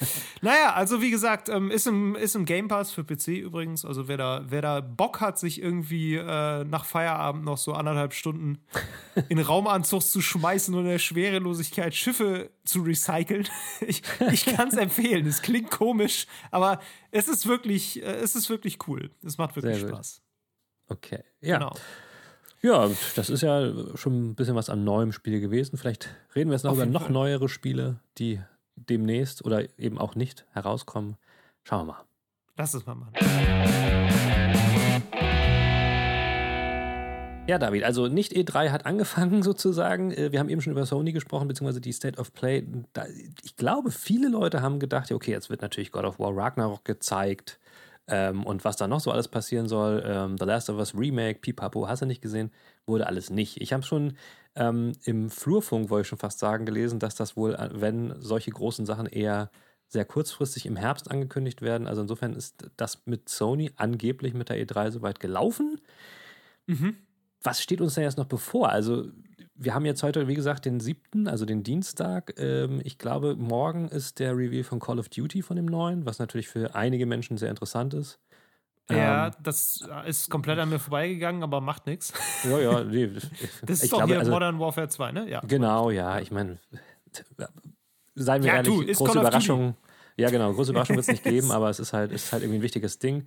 naja, 0.42 0.74
also 0.74 1.00
wie 1.00 1.10
gesagt, 1.10 1.48
ähm, 1.48 1.70
ist, 1.70 1.86
im, 1.86 2.14
ist 2.14 2.36
im 2.36 2.44
Game 2.44 2.68
Pass 2.68 2.92
für 2.92 3.04
PC 3.04 3.28
übrigens. 3.28 3.84
Also 3.84 4.08
wer 4.08 4.16
da, 4.16 4.44
wer 4.48 4.62
da 4.62 4.80
Bock 4.80 5.20
hat, 5.20 5.38
sich 5.38 5.60
irgendwie 5.60 6.14
äh, 6.14 6.64
nach 6.64 6.84
Feierabend 6.84 7.44
noch 7.44 7.58
so 7.58 7.72
anderthalb 7.72 8.14
Stunden 8.14 8.58
in 9.28 9.38
Raumanzug 9.38 10.02
zu 10.02 10.20
schmeißen 10.20 10.74
und 10.74 10.84
in 10.84 10.90
der 10.90 10.98
Schwerelosigkeit 10.98 11.94
Schiffe 11.94 12.50
zu 12.64 12.82
recyceln, 12.82 13.48
ich, 13.80 14.02
ich 14.32 14.46
kann 14.46 14.68
es 14.68 14.76
empfehlen. 14.76 15.26
Es 15.26 15.42
klingt 15.42 15.70
komisch, 15.70 16.26
aber 16.50 16.80
es 17.10 17.28
ist 17.28 17.46
wirklich, 17.46 18.02
äh, 18.02 18.06
es 18.06 18.36
ist 18.36 18.50
wirklich 18.50 18.78
cool. 18.86 19.10
Es 19.24 19.38
macht 19.38 19.56
wirklich 19.56 19.76
Sehr 19.76 19.88
gut. 19.88 19.96
Spaß. 19.96 20.22
Okay. 20.88 21.22
Ja. 21.40 21.58
Genau. 21.58 21.74
Ja, 22.60 22.90
das 23.14 23.30
ist 23.30 23.42
ja 23.42 23.72
schon 23.94 24.30
ein 24.30 24.34
bisschen 24.34 24.56
was 24.56 24.68
an 24.68 24.82
neuem 24.82 25.12
Spiel 25.12 25.40
gewesen. 25.40 25.76
Vielleicht 25.76 26.08
reden 26.34 26.50
wir 26.50 26.54
jetzt 26.54 26.64
noch 26.64 26.72
Auf 26.72 26.78
über 26.78 26.86
noch 26.86 27.08
neuere 27.08 27.48
Spiele, 27.48 28.00
die 28.18 28.40
demnächst 28.88 29.44
oder 29.44 29.66
eben 29.78 29.98
auch 29.98 30.14
nicht 30.14 30.46
herauskommen. 30.52 31.16
Schauen 31.64 31.86
wir 31.86 31.92
mal. 31.92 32.04
Lass 32.56 32.74
es 32.74 32.86
mal 32.86 32.94
machen. 32.94 33.14
Ja, 37.48 37.56
David, 37.58 37.84
also 37.84 38.08
nicht 38.08 38.34
E3 38.34 38.68
hat 38.70 38.84
angefangen 38.84 39.42
sozusagen. 39.44 40.10
Äh, 40.12 40.32
Wir 40.32 40.38
haben 40.38 40.50
eben 40.50 40.60
schon 40.60 40.72
über 40.72 40.84
Sony 40.84 41.12
gesprochen, 41.12 41.48
beziehungsweise 41.48 41.80
die 41.80 41.92
State 41.92 42.20
of 42.20 42.34
Play. 42.34 42.66
Ich 43.42 43.56
glaube, 43.56 43.90
viele 43.90 44.28
Leute 44.28 44.60
haben 44.60 44.78
gedacht, 44.78 45.08
ja, 45.08 45.16
okay, 45.16 45.30
jetzt 45.30 45.48
wird 45.48 45.62
natürlich 45.62 45.90
God 45.90 46.04
of 46.04 46.18
War 46.18 46.36
Ragnarok 46.36 46.84
gezeigt 46.84 47.58
ähm, 48.06 48.44
und 48.44 48.66
was 48.66 48.76
da 48.76 48.86
noch 48.86 49.00
so 49.00 49.10
alles 49.10 49.28
passieren 49.28 49.66
soll. 49.66 50.02
Ähm, 50.04 50.36
The 50.38 50.44
Last 50.44 50.68
of 50.68 50.76
Us 50.76 50.94
Remake, 50.94 51.38
Pipapo, 51.40 51.88
hast 51.88 52.02
du 52.02 52.06
nicht 52.06 52.20
gesehen? 52.20 52.50
Wurde 52.86 53.06
alles 53.06 53.30
nicht. 53.30 53.60
Ich 53.62 53.72
habe 53.72 53.82
schon 53.82 54.18
ähm, 54.58 54.92
im 55.04 55.30
Flurfunk, 55.30 55.90
wollte 55.90 56.02
ich 56.02 56.08
schon 56.08 56.18
fast 56.18 56.38
sagen, 56.38 56.66
gelesen, 56.66 56.98
dass 56.98 57.14
das 57.14 57.36
wohl, 57.36 57.54
äh, 57.54 57.70
wenn 57.72 58.14
solche 58.20 58.50
großen 58.50 58.86
Sachen 58.86 59.06
eher 59.06 59.50
sehr 59.88 60.04
kurzfristig 60.04 60.66
im 60.66 60.76
Herbst 60.76 61.10
angekündigt 61.10 61.62
werden. 61.62 61.86
Also 61.86 62.02
insofern 62.02 62.34
ist 62.34 62.70
das 62.76 63.06
mit 63.06 63.28
Sony 63.28 63.72
angeblich 63.76 64.34
mit 64.34 64.50
der 64.50 64.58
E3 64.58 64.90
soweit 64.90 65.20
gelaufen 65.20 65.80
Mhm. 66.66 66.90
was 67.42 67.62
steht 67.62 67.80
uns 67.80 67.94
denn 67.94 68.04
jetzt 68.04 68.18
noch 68.18 68.26
bevor? 68.26 68.70
Also, 68.70 69.06
wir 69.54 69.74
haben 69.74 69.84
jetzt 69.84 70.02
heute, 70.02 70.28
wie 70.28 70.34
gesagt, 70.34 70.64
den 70.64 70.80
siebten, 70.80 71.28
also 71.28 71.44
den 71.44 71.62
Dienstag. 71.62 72.34
Ähm, 72.38 72.80
ich 72.84 72.98
glaube, 72.98 73.36
morgen 73.36 73.88
ist 73.88 74.18
der 74.18 74.36
Reveal 74.36 74.64
von 74.64 74.80
Call 74.80 74.98
of 74.98 75.08
Duty 75.08 75.42
von 75.42 75.56
dem 75.56 75.66
neuen, 75.66 76.04
was 76.06 76.18
natürlich 76.18 76.48
für 76.48 76.74
einige 76.74 77.06
Menschen 77.06 77.36
sehr 77.36 77.50
interessant 77.50 77.94
ist. 77.94 78.18
Ja, 78.90 79.26
Ähm, 79.26 79.32
das 79.42 79.86
ist 80.06 80.30
komplett 80.30 80.58
an 80.58 80.70
mir 80.70 80.78
vorbeigegangen, 80.78 81.42
aber 81.42 81.60
macht 81.60 81.86
nichts. 81.86 82.12
ja, 82.44 82.58
ja, 82.58 82.84
nee. 82.84 83.06
Das 83.66 83.82
ist 83.82 83.92
doch 83.92 83.98
glaube, 83.98 84.12
hier 84.12 84.18
also, 84.18 84.30
Modern 84.30 84.58
Warfare 84.58 84.88
2, 84.88 85.12
ne? 85.12 85.28
Ja. 85.28 85.40
Genau, 85.40 85.90
ja, 85.90 86.18
ich 86.20 86.30
meine, 86.30 86.58
seien 88.14 88.42
wir 88.42 88.48
Ja, 88.48 88.56
ehrlich, 88.56 88.74
du, 88.74 88.92
große. 88.94 89.18
Überraschung. 89.18 89.76
Ja, 90.16 90.30
genau, 90.30 90.52
große 90.52 90.70
Überraschung 90.70 90.96
wird 90.96 91.04
es 91.04 91.10
nicht 91.12 91.22
geben, 91.24 91.50
aber 91.52 91.68
es 91.68 91.78
ist 91.78 91.92
halt, 91.92 92.12
ist 92.12 92.32
halt 92.32 92.42
irgendwie 92.42 92.58
ein 92.60 92.62
wichtiges 92.62 92.98
Ding. 92.98 93.26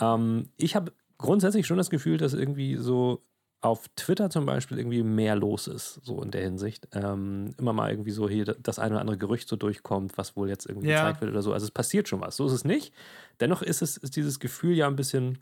Ähm, 0.00 0.48
ich 0.56 0.74
habe 0.74 0.92
grundsätzlich 1.18 1.66
schon 1.66 1.76
das 1.76 1.90
Gefühl, 1.90 2.16
dass 2.16 2.32
irgendwie 2.32 2.76
so 2.76 3.22
auf 3.62 3.88
Twitter 3.96 4.28
zum 4.28 4.44
Beispiel 4.44 4.76
irgendwie 4.78 5.02
mehr 5.04 5.36
los 5.36 5.68
ist, 5.68 6.00
so 6.04 6.20
in 6.22 6.30
der 6.32 6.42
Hinsicht. 6.42 6.88
Ähm, 6.92 7.54
immer 7.58 7.72
mal 7.72 7.90
irgendwie 7.90 8.10
so 8.10 8.28
hier 8.28 8.44
das 8.44 8.78
eine 8.78 8.94
oder 8.94 9.00
andere 9.00 9.16
Gerücht 9.18 9.48
so 9.48 9.56
durchkommt, 9.56 10.18
was 10.18 10.36
wohl 10.36 10.48
jetzt 10.48 10.66
irgendwie 10.66 10.88
Ja. 10.88 10.96
gezeigt 10.96 11.20
wird 11.22 11.30
oder 11.30 11.42
so. 11.42 11.52
Also 11.52 11.64
es 11.64 11.70
passiert 11.70 12.08
schon 12.08 12.20
was. 12.20 12.36
So 12.36 12.46
ist 12.46 12.52
es 12.52 12.64
nicht. 12.64 12.92
Dennoch 13.40 13.62
ist 13.62 13.80
es 13.80 13.96
ist 13.96 14.16
dieses 14.16 14.40
Gefühl 14.40 14.74
ja 14.76 14.88
ein 14.88 14.96
bisschen 14.96 15.38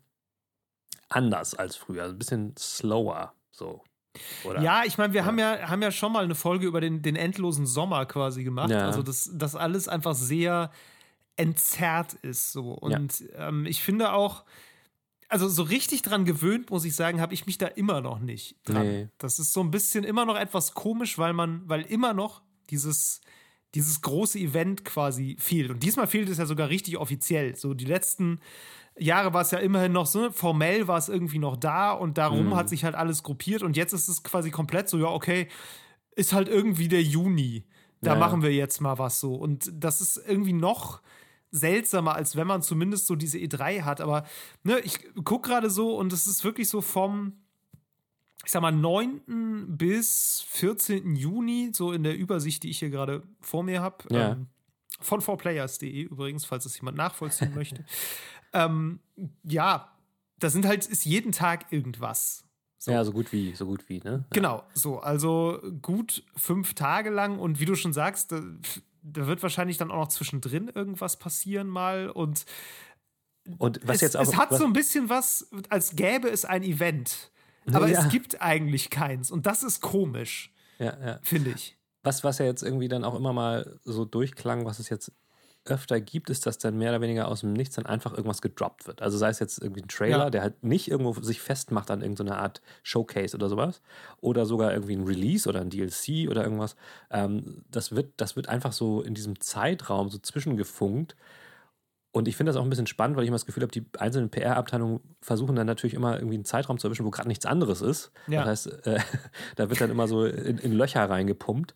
anders 1.09 1.55
als 1.55 1.77
früher, 1.77 2.05
ein 2.05 2.19
bisschen 2.19 2.55
slower. 2.59 3.33
So. 3.51 3.83
Oder? 4.45 4.61
Ja, 4.61 4.83
ich 4.85 4.99
meine, 4.99 5.13
wir 5.13 5.21
Ja. 5.23 5.27
haben 5.27 5.39
ja 5.39 5.69
haben 5.69 5.83
ja 5.83 5.91
schon 5.91 6.13
mal 6.13 6.25
eine 6.25 6.35
Folge 6.35 6.67
über 6.67 6.81
den, 6.81 7.03
den 7.03 7.17
endlosen 7.17 7.67
Sommer 7.67 8.07
quasi 8.07 8.45
gemacht. 8.45 8.71
Ja. 8.71 8.87
Also 8.87 9.03
dass 9.03 9.31
das 9.33 9.57
alles 9.57 9.89
einfach 9.89 10.15
sehr 10.15 10.71
entzerrt 11.37 12.15
ist 12.15 12.53
so. 12.53 12.73
Und 12.73 13.25
ähm, 13.35 13.65
ich 13.67 13.83
finde 13.83 14.13
auch, 14.13 14.45
also 15.31 15.49
so 15.49 15.63
richtig 15.63 16.03
dran 16.03 16.25
gewöhnt, 16.25 16.71
muss 16.71 16.85
ich 16.85 16.95
sagen, 16.95 17.21
habe 17.21 17.35
ich 17.35 17.47
mich 17.47 17.57
da 17.59 17.67
immer 17.67 18.01
noch 18.01 18.19
nicht 18.19 18.57
dran. 18.65 18.87
Nee. 18.87 19.09
Das 19.19 19.39
ist 19.39 19.53
so 19.53 19.61
ein 19.61 19.71
bisschen 19.71 20.05
immer 20.05 20.27
noch 20.27 20.37
etwas 20.37 20.75
komisch, 20.75 21.17
weil 21.19 21.33
man, 21.33 21.63
weil 21.69 21.83
immer 21.83 22.13
noch 22.15 22.43
dieses, 22.71 23.21
dieses 23.75 24.01
große 24.03 24.39
Event 24.39 24.85
quasi 24.85 25.37
fehlt. 25.39 25.71
Und 25.71 25.83
diesmal 25.83 26.07
fehlt 26.09 26.29
es 26.29 26.39
ja 26.39 26.47
sogar 26.47 26.69
richtig 26.69 26.97
offiziell. 26.99 27.55
So 27.57 27.75
die 27.75 27.85
letzten 27.85 28.41
Jahre 28.99 29.33
war 29.33 29.43
es 29.43 29.53
ja 29.53 29.59
immerhin 29.59 29.93
noch 29.93 30.07
so, 30.07 30.31
formell 30.33 30.89
war 30.89 30.99
es 30.99 31.09
irgendwie 31.09 31.39
noch 31.39 31.57
da 31.57 31.93
und 31.93 32.19
darum 32.19 32.47
Mhm. 32.49 32.57
hat 32.57 32.69
sich 32.69 32.85
halt 32.85 32.95
alles 32.97 33.23
gruppiert 33.23 33.63
und 33.63 33.77
jetzt 33.77 33.93
ist 33.93 34.09
es 34.09 34.23
quasi 34.23 34.51
komplett 34.51 34.89
so, 34.89 34.99
ja, 34.99 35.07
okay, 35.07 35.49
ist 36.17 36.33
halt 36.33 36.49
irgendwie 36.49 36.89
der 36.89 37.03
Juni. 37.03 37.65
Da 38.03 38.11
Ja, 38.11 38.15
ja. 38.15 38.19
machen 38.21 38.43
wir 38.43 38.53
jetzt 38.53 38.81
mal 38.81 38.99
was 38.99 39.21
so. 39.21 39.35
Und 39.35 39.71
das 39.73 40.01
ist 40.01 40.17
irgendwie 40.27 40.53
noch 40.55 41.01
seltsamer, 41.51 42.15
als 42.15 42.37
wenn 42.37 42.47
man 42.47 42.63
zumindest 42.63 43.07
so 43.07 43.17
diese 43.17 43.39
E3 43.39 43.83
hat. 43.83 44.01
Aber 44.01 44.25
ne, 44.63 44.79
ich 44.81 44.99
gucke 45.25 45.49
gerade 45.49 45.71
so 45.71 45.97
und 45.97 46.13
es 46.13 46.27
ist 46.27 46.45
wirklich 46.45 46.69
so 46.69 46.81
vom, 46.81 47.41
ich 48.45 48.51
sag 48.51 48.63
mal, 48.63 48.73
9. 48.73 49.77
bis 49.77 50.45
14. 50.49 51.17
Juni, 51.17 51.71
so 51.75 51.93
in 51.93 52.03
der 52.03 52.17
Übersicht, 52.17 52.63
die 52.63 52.71
ich 52.71 52.79
hier 52.79 52.91
gerade 52.91 53.23
vor 53.41 53.63
mir 53.63 53.81
habe. 53.81 54.05
Ja. 54.11 54.33
Ähm, 54.33 54.47
von 55.01 55.21
4players.de 55.21 56.03
übrigens, 56.03 56.45
falls 56.45 56.67
es 56.67 56.77
jemand 56.79 56.97
nachvollziehen 56.97 57.55
möchte. 57.55 57.85
Ähm, 58.53 58.99
ja, 59.45 59.97
da 60.41 60.51
sind 60.51 60.67
halt, 60.67 60.85
ist 60.85 61.05
jeden 61.05 61.31
Tag 61.31 61.73
irgendwas. 61.73 62.45
So. 62.79 62.91
Ja, 62.93 63.05
so 63.05 63.13
gut 63.13 63.31
wie, 63.31 63.55
so 63.55 63.67
gut 63.67 63.89
wie, 63.89 64.01
ne? 64.01 64.25
Genau, 64.31 64.65
so, 64.73 65.01
also 65.01 65.61
gut 65.83 66.25
fünf 66.35 66.75
Tage 66.75 67.11
lang 67.11 67.39
und 67.39 67.61
wie 67.61 67.67
du 67.67 67.75
schon 67.75 67.93
sagst, 67.93 68.35
da, 69.03 69.27
wird 69.27 69.43
wahrscheinlich 69.43 69.77
dann 69.79 69.91
auch 69.91 69.97
noch 69.97 70.09
zwischendrin 70.09 70.69
irgendwas 70.69 71.19
passieren 71.19 71.67
mal 71.69 72.11
und 72.11 72.45
Und 73.59 73.81
was 73.87 73.97
es, 73.97 74.03
jetzt 74.03 74.17
auch. 74.17 74.23
es 74.23 74.37
hat 74.37 74.55
so 74.55 74.65
ein 74.65 74.73
bisschen 74.73 75.09
was, 75.09 75.49
als 75.69 75.97
gäbe 75.97 76.29
es 76.29 76.45
ein 76.45 76.63
Event, 76.63 77.31
aber 77.73 77.89
Ja. 77.89 78.01
es 78.05 78.09
gibt 78.11 78.41
eigentlich 78.43 78.91
keins 78.91 79.31
und 79.31 79.47
das 79.47 79.63
ist 79.63 79.81
komisch, 79.81 80.53
ja, 80.79 80.97
ja. 81.05 81.19
finde 81.23 81.51
ich. 81.51 81.77
Was, 82.03 82.25
was 82.25 82.39
ja 82.39 82.47
jetzt 82.47 82.63
irgendwie 82.63 82.89
dann 82.89 83.05
auch 83.05 83.15
immer 83.15 83.33
mal 83.33 83.79
so 83.85 84.05
durchklang, 84.05 84.65
was 84.65 84.79
es 84.79 84.89
jetzt 84.89 85.13
öfter 85.67 86.01
gibt, 86.01 86.31
ist, 86.31 86.47
dass 86.47 86.59
dann 86.59 86.79
mehr 86.79 86.91
oder 86.91 87.01
weniger 87.03 87.29
aus 87.29 87.41
dem 87.41 87.53
Nichts 87.53 87.77
dann 87.77 87.87
einfach 87.87 88.13
irgendwas 88.13 88.41
gedroppt 88.43 88.87
wird. 88.87 89.03
Also 89.03 89.19
sei 89.19 89.29
es 89.29 89.39
jetzt 89.41 89.63
irgendwie 89.63 89.83
ein 89.83 89.89
Trailer, 89.89 90.19
Ja. 90.25 90.31
der 90.31 90.43
halt 90.43 90.65
nicht 90.65 90.91
irgendwo 90.91 91.13
sich 91.21 91.41
festmacht 91.41 91.91
an 91.91 92.01
irgendeiner 92.01 92.39
Art 92.39 92.63
Showcase 92.83 93.37
oder 93.37 93.49
sowas, 93.49 93.83
oder 94.21 94.47
sogar 94.47 94.73
irgendwie 94.73 94.97
ein 94.97 95.05
Release 95.05 95.49
oder 95.49 95.61
ein 95.61 95.71
DLC 95.71 96.29
oder 96.31 96.43
irgendwas. 96.45 96.77
Ähm, 97.11 97.63
das, 97.71 97.93
wird, 97.95 98.13
das 98.17 98.37
wird 98.37 98.49
einfach 98.49 98.73
so 98.73 99.03
in 99.03 99.15
diesem 99.15 99.39
Zeitraum 99.41 100.09
so 100.09 100.19
zwischengefunkt. 100.19 101.15
Und 102.13 102.27
ich 102.27 102.37
finde 102.37 102.51
das 102.51 102.57
auch 102.57 102.65
ein 102.65 102.71
bisschen 102.71 102.89
spannend, 102.89 103.17
weil 103.17 103.23
ich 103.23 103.29
immer 103.29 103.37
das 103.37 103.47
Gefühl 103.47 103.63
habe, 103.63 103.71
die 103.71 103.85
einzelnen 103.99 104.31
PR-Abteilungen 104.31 105.01
versuchen 105.21 105.55
dann 105.55 105.67
natürlich 105.69 105.95
immer 105.95 106.17
irgendwie 106.17 106.35
einen 106.35 106.45
Zeitraum 106.45 106.79
zu 106.79 106.89
erwischen, 106.89 107.05
wo 107.07 107.11
gerade 107.11 107.29
nichts 107.29 107.47
anderes 107.47 107.83
ist. 107.83 108.11
Ja. 108.27 108.45
Das 108.45 108.67
heißt, 108.67 108.87
äh, 108.87 108.99
da 109.57 109.69
wird 109.71 109.81
dann 109.81 109.91
immer 109.91 110.09
so 110.09 110.25
in, 110.25 110.59
in 110.59 110.73
Löcher 110.73 111.09
reingepumpt. 111.09 111.75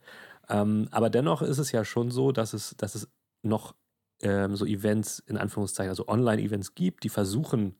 Ähm, 0.49 0.89
aber 0.91 1.09
dennoch 1.09 1.41
ist 1.43 1.59
es 1.59 1.71
ja 1.71 1.85
schon 1.85 2.11
so, 2.11 2.33
dass 2.33 2.53
es, 2.53 2.75
dass 2.77 2.95
es 2.97 3.09
noch 3.45 3.75
ähm, 4.23 4.57
so 4.57 4.65
Events, 4.65 5.19
in 5.21 5.37
Anführungszeichen, 5.37 5.91
also 5.91 6.09
Online-Events 6.09 6.75
gibt, 6.75 7.05
die 7.05 7.09
versuchen, 7.09 7.77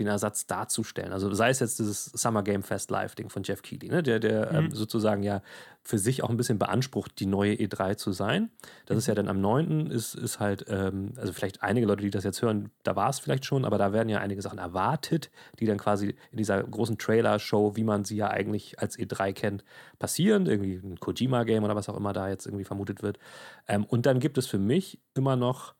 den 0.00 0.08
Ersatz 0.08 0.46
darzustellen. 0.46 1.12
Also 1.12 1.32
sei 1.34 1.50
es 1.50 1.60
jetzt 1.60 1.78
dieses 1.78 2.06
Summer 2.06 2.42
Game 2.42 2.62
Fest 2.62 2.90
Live-Ding 2.90 3.28
von 3.28 3.42
Jeff 3.42 3.62
Keighley, 3.62 3.90
ne? 3.90 4.02
der, 4.02 4.18
der 4.18 4.50
ähm, 4.50 4.56
mhm. 4.56 4.64
ähm, 4.66 4.74
sozusagen 4.74 5.22
ja 5.22 5.42
für 5.82 5.98
sich 5.98 6.22
auch 6.22 6.30
ein 6.30 6.36
bisschen 6.36 6.58
beansprucht, 6.58 7.18
die 7.20 7.26
neue 7.26 7.54
E3 7.54 7.96
zu 7.96 8.12
sein. 8.12 8.50
Das 8.86 8.98
ist 8.98 9.06
ja 9.06 9.14
dann 9.14 9.28
am 9.28 9.40
9. 9.40 9.90
ist, 9.90 10.14
ist 10.14 10.40
halt, 10.40 10.66
ähm, 10.68 11.12
also 11.16 11.32
vielleicht 11.32 11.62
einige 11.62 11.86
Leute, 11.86 12.02
die 12.02 12.10
das 12.10 12.24
jetzt 12.24 12.42
hören, 12.42 12.70
da 12.82 12.96
war 12.96 13.10
es 13.10 13.18
vielleicht 13.18 13.44
schon, 13.44 13.64
aber 13.64 13.78
da 13.78 13.92
werden 13.92 14.08
ja 14.08 14.18
einige 14.18 14.42
Sachen 14.42 14.58
erwartet, 14.58 15.30
die 15.58 15.66
dann 15.66 15.78
quasi 15.78 16.16
in 16.30 16.38
dieser 16.38 16.62
großen 16.62 16.98
Trailer-Show, 16.98 17.76
wie 17.76 17.84
man 17.84 18.04
sie 18.04 18.16
ja 18.16 18.28
eigentlich 18.28 18.78
als 18.78 18.98
E3 18.98 19.32
kennt, 19.32 19.64
passieren. 19.98 20.46
Irgendwie 20.46 20.74
ein 20.76 21.00
Kojima-Game 21.00 21.64
oder 21.64 21.76
was 21.76 21.88
auch 21.88 21.96
immer 21.96 22.12
da 22.12 22.28
jetzt 22.28 22.46
irgendwie 22.46 22.64
vermutet 22.64 23.02
wird. 23.02 23.18
Ähm, 23.68 23.84
und 23.84 24.06
dann 24.06 24.20
gibt 24.20 24.38
es 24.38 24.46
für 24.46 24.58
mich 24.58 24.98
immer 25.14 25.36
noch, 25.36 25.74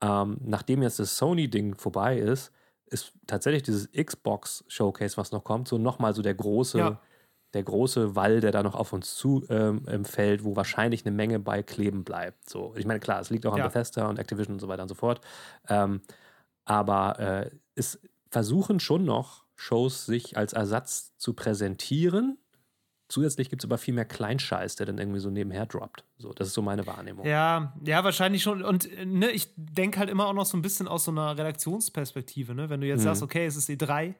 ähm, 0.00 0.38
nachdem 0.42 0.82
jetzt 0.82 0.98
das 0.98 1.16
Sony-Ding 1.16 1.76
vorbei 1.76 2.18
ist, 2.18 2.52
ist 2.94 3.12
tatsächlich 3.26 3.62
dieses 3.64 3.90
Xbox 3.92 4.64
Showcase, 4.68 5.16
was 5.16 5.32
noch 5.32 5.44
kommt, 5.44 5.68
so 5.68 5.76
nochmal 5.76 6.14
so 6.14 6.22
der 6.22 6.34
große, 6.34 6.78
ja. 6.78 7.00
der 7.52 7.62
große 7.62 8.16
Wall, 8.16 8.40
der 8.40 8.52
da 8.52 8.62
noch 8.62 8.74
auf 8.74 8.92
uns 8.92 9.16
zu 9.16 9.44
ähm, 9.50 9.84
ähm, 9.88 10.04
fällt, 10.04 10.44
wo 10.44 10.56
wahrscheinlich 10.56 11.04
eine 11.04 11.14
Menge 11.14 11.40
bei 11.40 11.62
kleben 11.62 12.04
bleibt. 12.04 12.48
So, 12.48 12.72
ich 12.76 12.86
meine, 12.86 13.00
klar, 13.00 13.20
es 13.20 13.30
liegt 13.30 13.44
auch 13.46 13.52
an 13.52 13.58
ja. 13.58 13.66
Bethesda 13.66 14.08
und 14.08 14.18
Activision 14.18 14.54
und 14.54 14.60
so 14.60 14.68
weiter 14.68 14.82
und 14.82 14.88
so 14.88 14.94
fort. 14.94 15.20
Ähm, 15.68 16.00
aber 16.64 17.18
äh, 17.18 17.50
es 17.74 18.00
versuchen 18.30 18.80
schon 18.80 19.04
noch 19.04 19.44
Shows 19.56 20.06
sich 20.06 20.36
als 20.36 20.52
Ersatz 20.52 21.16
zu 21.16 21.34
präsentieren, 21.34 22.38
Zusätzlich 23.14 23.48
gibt 23.48 23.62
es 23.62 23.70
aber 23.70 23.78
viel 23.78 23.94
mehr 23.94 24.06
Kleinscheiß, 24.06 24.74
der 24.74 24.86
dann 24.86 24.98
irgendwie 24.98 25.20
so 25.20 25.30
nebenher 25.30 25.66
droppt. 25.66 26.02
So, 26.18 26.32
das 26.32 26.48
ist 26.48 26.54
so 26.54 26.62
meine 26.62 26.84
Wahrnehmung. 26.84 27.24
Ja, 27.24 27.72
ja, 27.86 28.02
wahrscheinlich 28.02 28.42
schon. 28.42 28.64
Und 28.64 28.88
ne, 29.06 29.30
ich 29.30 29.50
denke 29.54 30.00
halt 30.00 30.10
immer 30.10 30.26
auch 30.26 30.32
noch 30.32 30.46
so 30.46 30.56
ein 30.56 30.62
bisschen 30.62 30.88
aus 30.88 31.04
so 31.04 31.12
einer 31.12 31.38
Redaktionsperspektive. 31.38 32.56
Ne? 32.56 32.70
Wenn 32.70 32.80
du 32.80 32.88
jetzt 32.88 33.02
mhm. 33.02 33.04
sagst, 33.04 33.22
okay, 33.22 33.46
es 33.46 33.54
ist 33.54 33.70
E3, 33.70 34.14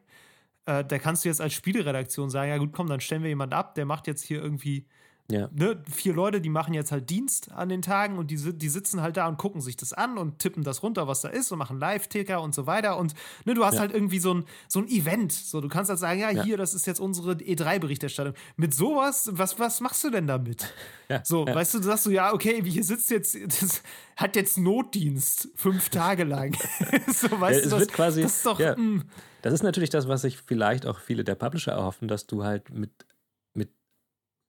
äh, 0.66 0.84
da 0.84 0.98
kannst 1.00 1.24
du 1.24 1.28
jetzt 1.28 1.40
als 1.40 1.54
Spieleredaktion 1.54 2.30
sagen, 2.30 2.50
ja 2.50 2.58
gut, 2.58 2.72
komm, 2.72 2.86
dann 2.86 3.00
stellen 3.00 3.24
wir 3.24 3.30
jemanden 3.30 3.54
ab, 3.54 3.74
der 3.74 3.84
macht 3.84 4.06
jetzt 4.06 4.22
hier 4.22 4.40
irgendwie 4.40 4.86
ja. 5.30 5.48
Ne, 5.54 5.82
vier 5.90 6.12
Leute, 6.12 6.42
die 6.42 6.50
machen 6.50 6.74
jetzt 6.74 6.92
halt 6.92 7.08
Dienst 7.08 7.50
an 7.50 7.70
den 7.70 7.80
Tagen 7.80 8.18
und 8.18 8.30
die, 8.30 8.36
die 8.36 8.68
sitzen 8.68 9.00
halt 9.00 9.16
da 9.16 9.26
und 9.26 9.38
gucken 9.38 9.62
sich 9.62 9.74
das 9.74 9.94
an 9.94 10.18
und 10.18 10.38
tippen 10.38 10.64
das 10.64 10.82
runter, 10.82 11.08
was 11.08 11.22
da 11.22 11.28
ist 11.28 11.50
und 11.50 11.58
machen 11.58 11.78
Live-Ticker 11.78 12.42
und 12.42 12.54
so 12.54 12.66
weiter. 12.66 12.98
Und 12.98 13.14
ne, 13.46 13.54
du 13.54 13.64
hast 13.64 13.74
ja. 13.74 13.80
halt 13.80 13.92
irgendwie 13.92 14.18
so 14.18 14.34
ein, 14.34 14.44
so 14.68 14.80
ein 14.80 14.88
Event. 14.88 15.32
So, 15.32 15.62
du 15.62 15.68
kannst 15.68 15.88
halt 15.88 15.98
sagen, 15.98 16.20
ja, 16.20 16.30
ja. 16.30 16.42
hier, 16.42 16.58
das 16.58 16.74
ist 16.74 16.86
jetzt 16.86 17.00
unsere 17.00 17.32
E3-Berichterstattung. 17.32 18.34
Mit 18.56 18.74
sowas, 18.74 19.30
was, 19.32 19.58
was 19.58 19.80
machst 19.80 20.04
du 20.04 20.10
denn 20.10 20.26
damit? 20.26 20.72
Ja. 21.10 21.20
So, 21.22 21.46
weißt 21.46 21.74
du, 21.74 21.78
du 21.80 21.84
sagst 21.84 22.06
du, 22.06 22.10
ja, 22.10 22.32
okay, 22.32 22.62
hier 22.64 22.82
sitzt 22.82 23.10
jetzt, 23.10 23.36
das 23.46 23.82
hat 24.16 24.36
jetzt 24.36 24.56
Notdienst 24.56 25.50
fünf 25.54 25.90
Tage 25.90 26.24
lang. 26.24 26.56
so, 27.08 27.30
weißt 27.38 27.66
du, 27.66 27.68
das, 27.68 27.88
quasi, 27.88 28.22
das 28.22 28.36
ist 28.36 28.46
doch. 28.46 28.58
Mm. 28.58 29.02
Das 29.42 29.52
ist 29.52 29.62
natürlich 29.62 29.90
das, 29.90 30.08
was 30.08 30.22
sich 30.22 30.38
vielleicht 30.38 30.86
auch 30.86 30.98
viele 30.98 31.22
der 31.22 31.34
Publisher 31.34 31.72
erhoffen, 31.72 32.08
dass 32.08 32.26
du 32.26 32.42
halt 32.42 32.70
mit 32.70 32.90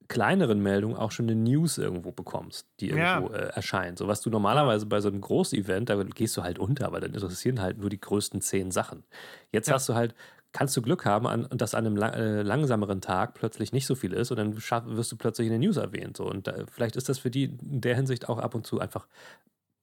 kleineren 0.08 0.62
Meldungen 0.62 0.96
auch 0.96 1.12
schon 1.12 1.30
eine 1.30 1.36
News 1.36 1.78
irgendwo 1.78 2.12
bekommst, 2.12 2.68
die 2.80 2.90
irgendwo 2.90 3.34
ja. 3.34 3.40
äh, 3.40 3.50
erscheint. 3.56 3.98
So 3.98 4.08
was 4.08 4.22
du 4.22 4.30
normalerweise 4.30 4.86
bei 4.86 5.02
so 5.02 5.10
einem 5.10 5.22
Großevent, 5.22 5.90
da 5.90 6.02
gehst 6.04 6.38
du 6.38 6.44
halt 6.44 6.60
unter, 6.60 6.92
weil 6.92 7.02
dann 7.02 7.14
interessieren 7.14 7.62
halt 7.62 7.78
nur 7.78 7.90
die 7.90 8.00
größten 8.00 8.42
zehn 8.42 8.72
Sachen. 8.72 9.04
Jetzt 9.52 9.68
ja. 9.68 9.76
hast 9.76 9.90
du 9.90 9.96
halt, 9.96 10.14
kannst 10.52 10.76
du 10.78 10.82
Glück 10.82 11.06
haben, 11.06 11.28
an, 11.28 11.48
dass 11.52 11.76
an 11.76 11.86
einem 11.86 11.98
la 11.98 12.10
äh, 12.10 12.42
langsameren 12.42 13.02
Tag 13.02 13.34
plötzlich 13.34 13.74
nicht 13.74 13.86
so 13.86 13.96
viel 13.96 14.14
ist 14.14 14.32
und 14.32 14.38
dann 14.38 14.56
wirst 14.56 15.12
du 15.12 15.18
plötzlich 15.18 15.48
in 15.48 15.54
den 15.54 15.62
News 15.62 15.78
erwähnt. 15.78 16.18
So. 16.18 16.26
Und 16.26 16.48
da, 16.48 16.54
vielleicht 16.72 16.96
ist 16.96 17.10
das 17.10 17.20
für 17.20 17.32
die 17.32 17.46
in 17.46 17.82
der 17.82 17.96
Hinsicht 17.96 18.30
auch 18.30 18.38
ab 18.38 18.56
und 18.56 18.66
zu 18.66 18.80
einfach 18.80 19.08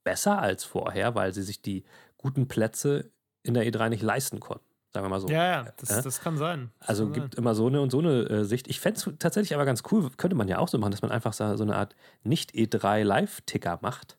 besser 0.05 0.41
als 0.41 0.65
vorher, 0.65 1.15
weil 1.15 1.33
sie 1.33 1.43
sich 1.43 1.63
die 1.63 1.85
guten 2.17 2.49
Plätze 2.49 3.11
in 3.43 3.55
der 3.55 3.65
E3 3.67 3.89
nicht 3.89 4.03
leisten 4.03 4.41
konnten. 4.41 4.72
Sagen 4.95 5.07
wir 5.07 5.09
mal 5.09 5.21
so. 5.21 5.29
Ja, 5.29 5.45
ja, 5.45 5.67
das, 5.79 5.89
ja? 5.89 6.03
das 6.03 6.21
kann 6.21 6.37
sein. 6.37 6.71
Das 6.81 6.91
also 6.91 7.05
kann 7.05 7.13
gibt 7.15 7.35
sein. 7.35 7.43
immer 7.43 7.55
so 7.55 7.67
eine 7.67 7.81
und 7.81 7.91
so 7.91 8.01
eine 8.01 8.29
äh, 8.29 8.45
Sicht. 8.45 8.69
Ich 8.69 8.79
fände 8.79 9.01
es 9.01 9.11
tatsächlich 9.19 9.55
aber 9.55 9.65
ganz 9.65 9.83
cool, 9.91 10.11
könnte 10.17 10.37
man 10.37 10.49
ja 10.49 10.59
auch 10.59 10.69
so 10.69 10.77
machen, 10.79 10.91
dass 10.91 11.03
man 11.03 11.11
einfach 11.11 11.33
so, 11.33 11.57
so 11.57 11.65
eine 11.65 11.77
Art 11.77 11.97
Nicht-E3 12.25 13.03
Live-Ticker 13.03 13.79
macht, 13.81 14.19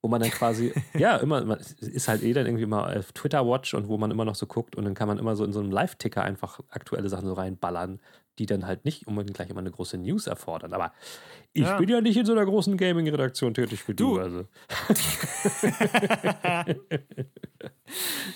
wo 0.00 0.08
man 0.08 0.22
dann 0.22 0.30
quasi, 0.30 0.72
ja, 0.94 1.16
immer, 1.16 1.44
man 1.44 1.58
ist 1.80 2.08
halt 2.08 2.22
eh 2.22 2.32
dann 2.32 2.46
irgendwie 2.46 2.64
mal 2.64 2.96
auf 2.98 3.12
Twitter-Watch 3.12 3.74
und 3.74 3.88
wo 3.88 3.98
man 3.98 4.10
immer 4.10 4.24
noch 4.24 4.36
so 4.36 4.46
guckt 4.46 4.74
und 4.74 4.84
dann 4.84 4.94
kann 4.94 5.08
man 5.08 5.18
immer 5.18 5.36
so 5.36 5.44
in 5.44 5.52
so 5.52 5.60
einem 5.60 5.70
Live-Ticker 5.70 6.22
einfach 6.22 6.60
aktuelle 6.70 7.10
Sachen 7.10 7.26
so 7.26 7.34
reinballern, 7.34 8.00
die 8.38 8.46
dann 8.46 8.66
halt 8.66 8.84
nicht 8.84 9.06
unbedingt 9.06 9.36
gleich 9.36 9.50
immer 9.50 9.60
eine 9.60 9.70
große 9.70 9.98
News 9.98 10.26
erfordern. 10.26 10.72
Aber 10.72 10.92
ich 11.52 11.62
ja. 11.62 11.78
bin 11.78 11.88
ja 11.88 12.00
nicht 12.00 12.16
in 12.16 12.26
so 12.26 12.32
einer 12.32 12.44
großen 12.44 12.76
Gaming-Redaktion 12.76 13.54
tätig 13.54 13.86
wie 13.88 13.94
du. 13.94 14.16
du. 14.16 14.20
Also. 14.20 14.46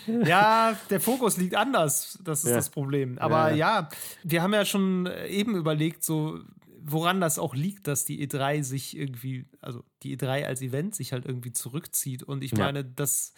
ja, 0.24 0.76
der 0.88 1.00
Fokus 1.00 1.36
liegt 1.36 1.54
anders. 1.54 2.18
Das 2.24 2.44
ist 2.44 2.50
ja. 2.50 2.56
das 2.56 2.70
Problem. 2.70 3.18
Aber 3.18 3.50
ja. 3.50 3.80
ja, 3.80 3.88
wir 4.22 4.42
haben 4.42 4.54
ja 4.54 4.64
schon 4.64 5.08
eben 5.28 5.54
überlegt, 5.56 6.02
so 6.02 6.40
woran 6.82 7.20
das 7.20 7.38
auch 7.38 7.54
liegt, 7.54 7.86
dass 7.86 8.04
die 8.04 8.26
E3 8.26 8.62
sich 8.62 8.96
irgendwie, 8.96 9.46
also 9.60 9.84
die 10.02 10.16
E3 10.16 10.44
als 10.44 10.62
Event 10.62 10.94
sich 10.94 11.12
halt 11.12 11.26
irgendwie 11.26 11.52
zurückzieht. 11.52 12.22
Und 12.22 12.42
ich 12.42 12.54
meine, 12.54 12.84
das 12.84 13.34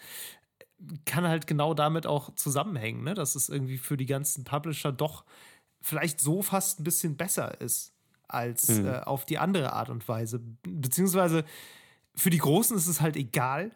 kann 1.05 1.27
halt 1.27 1.47
genau 1.47 1.73
damit 1.73 2.07
auch 2.07 2.33
zusammenhängen, 2.35 3.03
ne? 3.03 3.13
dass 3.13 3.35
es 3.35 3.49
irgendwie 3.49 3.77
für 3.77 3.97
die 3.97 4.05
ganzen 4.05 4.43
Publisher 4.43 4.91
doch 4.91 5.25
vielleicht 5.83 6.19
so 6.19 6.41
fast 6.41 6.79
ein 6.79 6.83
bisschen 6.83 7.15
besser 7.15 7.61
ist 7.61 7.93
als 8.27 8.69
mhm. 8.69 8.87
äh, 8.87 8.99
auf 9.01 9.25
die 9.25 9.37
andere 9.37 9.73
Art 9.73 9.89
und 9.89 10.07
Weise. 10.07 10.41
Beziehungsweise 10.63 11.43
für 12.15 12.29
die 12.29 12.39
Großen 12.39 12.75
ist 12.75 12.87
es 12.87 13.01
halt 13.01 13.15
egal, 13.15 13.71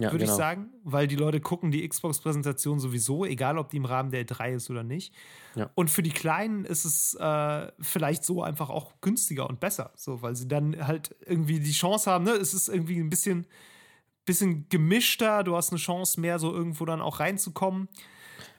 ja, 0.00 0.12
würde 0.12 0.24
genau. 0.24 0.32
ich 0.32 0.36
sagen, 0.38 0.70
weil 0.84 1.08
die 1.08 1.16
Leute 1.16 1.40
gucken 1.40 1.72
die 1.72 1.86
Xbox-Präsentation 1.86 2.78
sowieso, 2.78 3.24
egal 3.24 3.58
ob 3.58 3.70
die 3.70 3.78
im 3.78 3.84
Rahmen 3.84 4.12
der 4.12 4.24
E3 4.24 4.54
ist 4.54 4.70
oder 4.70 4.84
nicht. 4.84 5.12
Ja. 5.56 5.70
Und 5.74 5.90
für 5.90 6.04
die 6.04 6.12
Kleinen 6.12 6.64
ist 6.64 6.84
es 6.84 7.14
äh, 7.14 7.72
vielleicht 7.80 8.24
so 8.24 8.40
einfach 8.42 8.70
auch 8.70 8.92
günstiger 9.00 9.48
und 9.48 9.58
besser, 9.58 9.90
so, 9.96 10.22
weil 10.22 10.36
sie 10.36 10.46
dann 10.46 10.86
halt 10.86 11.16
irgendwie 11.26 11.58
die 11.58 11.72
Chance 11.72 12.08
haben, 12.08 12.24
ne? 12.24 12.30
es 12.30 12.54
ist 12.54 12.68
irgendwie 12.68 13.00
ein 13.00 13.10
bisschen, 13.10 13.48
bisschen 14.24 14.68
gemischter, 14.68 15.42
du 15.42 15.56
hast 15.56 15.70
eine 15.70 15.80
Chance 15.80 16.20
mehr 16.20 16.38
so 16.38 16.54
irgendwo 16.54 16.84
dann 16.84 17.00
auch 17.00 17.18
reinzukommen. 17.18 17.88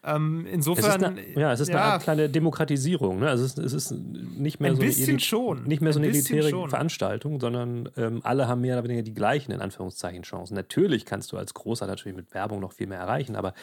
Ähm, 0.03 0.45
insofern. 0.51 1.01
Es 1.01 1.07
eine, 1.07 1.39
ja, 1.39 1.51
es 1.51 1.59
ist 1.59 1.69
ja, 1.69 1.93
eine 1.93 2.03
kleine 2.03 2.29
Demokratisierung. 2.29 3.19
Ne? 3.19 3.29
Also 3.29 3.45
es, 3.45 3.57
es 3.57 3.73
ist 3.73 3.91
nicht 3.91 4.59
mehr 4.59 4.71
ein 4.71 4.75
so 4.75 4.81
bisschen 4.81 5.09
eine, 5.09 5.19
schon. 5.19 5.63
Nicht 5.63 5.81
mehr 5.81 5.93
so 5.93 5.99
eine 5.99 6.07
elitäre 6.07 6.49
schon. 6.49 6.69
Veranstaltung, 6.69 7.39
sondern 7.39 7.89
ähm, 7.97 8.21
alle 8.23 8.47
haben 8.47 8.61
mehr 8.61 8.77
oder 8.77 8.83
weniger 8.83 9.03
die 9.03 9.13
gleichen, 9.13 9.51
in 9.51 9.61
Anführungszeichen, 9.61 10.23
Chancen. 10.23 10.55
Natürlich 10.55 11.05
kannst 11.05 11.31
du 11.31 11.37
als 11.37 11.53
Großer 11.53 11.87
natürlich 11.87 12.15
mit 12.15 12.33
Werbung 12.33 12.59
noch 12.59 12.73
viel 12.73 12.87
mehr 12.87 12.99
erreichen, 12.99 13.35
aber 13.35 13.53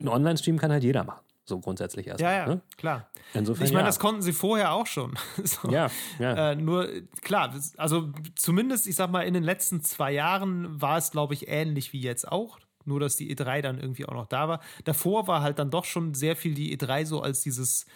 ein 0.00 0.08
Online-Stream 0.08 0.58
kann 0.58 0.72
halt 0.72 0.84
jeder 0.84 1.04
machen. 1.04 1.20
So 1.46 1.60
grundsätzlich 1.60 2.06
erstmal. 2.06 2.32
Ja, 2.32 2.38
ja, 2.38 2.46
ne? 2.46 2.60
klar. 2.78 3.08
Insofern, 3.34 3.66
ich 3.66 3.72
meine, 3.72 3.82
ja. 3.82 3.88
das 3.88 3.98
konnten 3.98 4.22
sie 4.22 4.32
vorher 4.32 4.72
auch 4.72 4.86
schon. 4.86 5.14
so. 5.44 5.70
Ja, 5.70 5.90
ja. 6.18 6.52
Äh, 6.52 6.56
nur, 6.56 6.88
klar, 7.20 7.54
also 7.76 8.10
zumindest, 8.34 8.86
ich 8.86 8.96
sag 8.96 9.10
mal, 9.10 9.22
in 9.22 9.34
den 9.34 9.42
letzten 9.42 9.82
zwei 9.82 10.12
Jahren 10.12 10.80
war 10.80 10.96
es, 10.96 11.10
glaube 11.10 11.34
ich, 11.34 11.48
ähnlich 11.48 11.92
wie 11.92 12.00
jetzt 12.00 12.30
auch. 12.30 12.58
Nur, 12.84 13.00
dass 13.00 13.16
die 13.16 13.34
E3 13.34 13.62
dann 13.62 13.78
irgendwie 13.78 14.06
auch 14.06 14.14
noch 14.14 14.26
da 14.26 14.48
war. 14.48 14.60
Davor 14.84 15.26
war 15.26 15.42
halt 15.42 15.58
dann 15.58 15.70
doch 15.70 15.84
schon 15.84 16.14
sehr 16.14 16.36
viel 16.36 16.54
die 16.54 16.76
E3 16.76 17.06
so 17.06 17.20
als 17.20 17.42
dieses, 17.42 17.86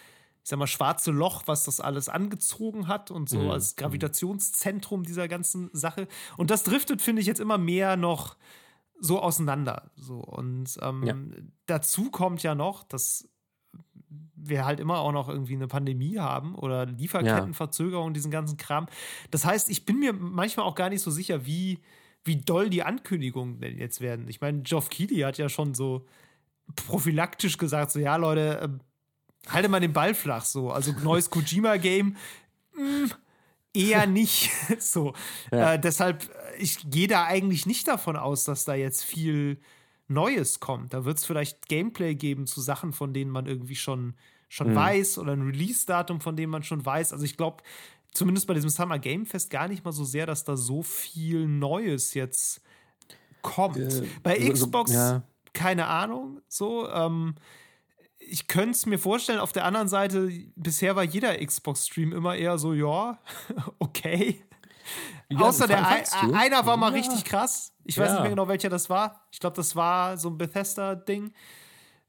ich 0.43 0.49
sag 0.49 0.59
mal, 0.59 0.67
schwarze 0.67 1.11
Loch, 1.11 1.43
was 1.45 1.63
das 1.63 1.79
alles 1.79 2.09
angezogen 2.09 2.87
hat 2.87 3.11
und 3.11 3.29
so 3.29 3.39
mhm. 3.39 3.51
als 3.51 3.75
Gravitationszentrum 3.75 5.03
dieser 5.03 5.27
ganzen 5.27 5.69
Sache. 5.73 6.07
Und 6.37 6.51
das 6.51 6.63
driftet, 6.63 7.01
finde 7.01 7.21
ich, 7.21 7.27
jetzt 7.27 7.39
immer 7.39 7.57
mehr 7.57 7.97
noch 7.97 8.35
so 8.99 9.21
auseinander. 9.21 9.91
So. 9.95 10.19
Und 10.19 10.77
ähm, 10.81 11.03
ja. 11.03 11.15
dazu 11.65 12.11
kommt 12.11 12.43
ja 12.43 12.55
noch, 12.55 12.83
dass 12.83 13.29
wir 14.35 14.65
halt 14.65 14.79
immer 14.79 14.99
auch 14.99 15.11
noch 15.11 15.29
irgendwie 15.29 15.55
eine 15.55 15.67
Pandemie 15.67 16.17
haben 16.17 16.55
oder 16.55 16.85
Lieferkettenverzögerung, 16.85 18.07
ja. 18.07 18.13
diesen 18.13 18.31
ganzen 18.31 18.57
Kram. 18.57 18.87
Das 19.31 19.45
heißt, 19.45 19.69
ich 19.69 19.85
bin 19.85 19.99
mir 19.99 20.13
manchmal 20.13 20.65
auch 20.65 20.75
gar 20.75 20.89
nicht 20.89 21.01
so 21.01 21.11
sicher, 21.11 21.45
wie 21.45 21.79
wie 22.23 22.37
doll 22.37 22.69
die 22.69 22.83
Ankündigungen 22.83 23.59
denn 23.59 23.77
jetzt 23.77 24.01
werden. 24.01 24.27
Ich 24.27 24.41
meine, 24.41 24.61
Geoff 24.61 24.89
Keighley 24.89 25.21
hat 25.21 25.37
ja 25.37 25.49
schon 25.49 25.73
so 25.73 26.05
prophylaktisch 26.75 27.57
gesagt, 27.57 27.91
so 27.91 27.99
ja, 27.99 28.15
Leute, 28.15 28.59
äh, 28.61 29.51
halte 29.51 29.69
mal 29.69 29.79
den 29.79 29.93
Ball 29.93 30.13
flach 30.13 30.45
so. 30.45 30.71
Also 30.71 30.93
neues 31.03 31.29
Kojima-Game, 31.31 32.15
mm, 32.75 33.05
eher 33.73 34.07
nicht. 34.07 34.51
so. 34.79 35.13
Ja. 35.51 35.73
Äh, 35.73 35.79
deshalb, 35.79 36.23
äh, 36.23 36.57
ich 36.57 36.89
gehe 36.89 37.07
da 37.07 37.25
eigentlich 37.25 37.65
nicht 37.65 37.87
davon 37.87 38.15
aus, 38.15 38.43
dass 38.43 38.65
da 38.65 38.75
jetzt 38.75 39.03
viel 39.03 39.59
Neues 40.07 40.59
kommt. 40.59 40.93
Da 40.93 41.05
wird 41.05 41.17
es 41.17 41.25
vielleicht 41.25 41.67
Gameplay 41.67 42.15
geben 42.15 42.47
zu 42.47 42.61
Sachen, 42.61 42.93
von 42.93 43.13
denen 43.13 43.31
man 43.31 43.45
irgendwie 43.45 43.75
schon, 43.75 44.15
schon 44.47 44.71
mhm. 44.71 44.75
weiß 44.75 45.19
oder 45.19 45.33
ein 45.33 45.43
Release-Datum, 45.43 46.19
von 46.19 46.35
dem 46.35 46.49
man 46.49 46.63
schon 46.63 46.85
weiß. 46.85 47.13
Also 47.13 47.25
ich 47.25 47.37
glaube, 47.37 47.63
zumindest 48.13 48.47
bei 48.47 48.53
diesem 48.53 48.69
Summer 48.69 48.99
Game 48.99 49.25
Fest 49.25 49.49
gar 49.49 49.67
nicht 49.67 49.83
mal 49.85 49.91
so 49.91 50.03
sehr, 50.03 50.25
dass 50.25 50.43
da 50.43 50.57
so 50.57 50.81
viel 50.83 51.47
Neues 51.47 52.13
jetzt 52.13 52.61
kommt. 53.41 53.77
Äh, 53.77 54.07
bei 54.23 54.37
Xbox, 54.37 54.91
so, 54.91 54.97
ja. 54.97 55.23
keine 55.53 55.87
Ahnung, 55.87 56.41
so. 56.47 56.89
Ähm, 56.89 57.35
ich 58.17 58.47
könnte 58.47 58.71
es 58.71 58.85
mir 58.85 58.99
vorstellen, 58.99 59.39
auf 59.39 59.51
der 59.53 59.65
anderen 59.65 59.87
Seite, 59.87 60.29
bisher 60.55 60.95
war 60.95 61.03
jeder 61.03 61.37
Xbox-Stream 61.43 62.11
immer 62.13 62.35
eher 62.35 62.57
so, 62.57 62.73
ja, 62.73 63.17
okay. 63.79 64.43
Ja, 65.29 65.39
Außer 65.41 65.67
der 65.67 65.87
ein, 65.87 66.33
einer 66.33 66.65
war 66.65 66.75
mal 66.75 66.91
Ja. 66.91 67.01
richtig 67.01 67.23
krass. 67.23 67.73
Ich 67.85 67.97
weiß 67.97 68.11
nicht 68.11 68.21
mehr 68.21 68.29
genau, 68.31 68.47
welcher 68.47 68.69
das 68.69 68.89
war. 68.89 69.27
Ich 69.31 69.39
glaube, 69.39 69.55
das 69.55 69.75
war 69.75 70.17
so 70.17 70.29
ein 70.29 70.37
Bethesda-Ding. 70.37 71.31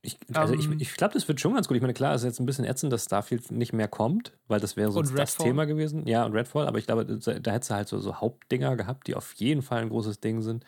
Ich, 0.02 0.16
also 0.32 0.54
Ähm, 0.54 0.60
ich, 0.60 0.80
ich 0.80 0.94
glaube, 0.96 1.12
das 1.14 1.28
wird 1.28 1.40
schon 1.40 1.54
ganz 1.54 1.68
gut. 1.68 1.76
Ich 1.76 1.82
meine, 1.82 1.92
klar, 1.92 2.14
es 2.14 2.22
ist 2.22 2.26
jetzt 2.26 2.40
ein 2.40 2.46
bisschen 2.46 2.64
ätzend, 2.64 2.92
dass 2.92 3.04
Starfield 3.04 3.50
nicht 3.50 3.72
mehr 3.72 3.88
kommt, 3.88 4.32
weil 4.48 4.58
das 4.58 4.76
wäre 4.76 4.90
so 4.90 5.02
das. 5.02 5.36
Thema 5.36 5.66
gewesen. 5.66 6.06
Ja, 6.06 6.24
und 6.24 6.32
Redfall, 6.32 6.66
aber 6.66 6.78
ich 6.78 6.86
glaube, 6.86 7.04
da 7.04 7.50
hättest 7.50 7.70
du 7.70 7.74
halt 7.74 7.88
so, 7.88 7.98
so 7.98 8.16
Hauptdinger 8.16 8.76
gehabt, 8.76 9.06
die 9.06 9.14
auf 9.14 9.34
jeden 9.34 9.62
Fall 9.62 9.82
ein 9.82 9.90
großes 9.90 10.20
Ding 10.20 10.40
sind. 10.40 10.64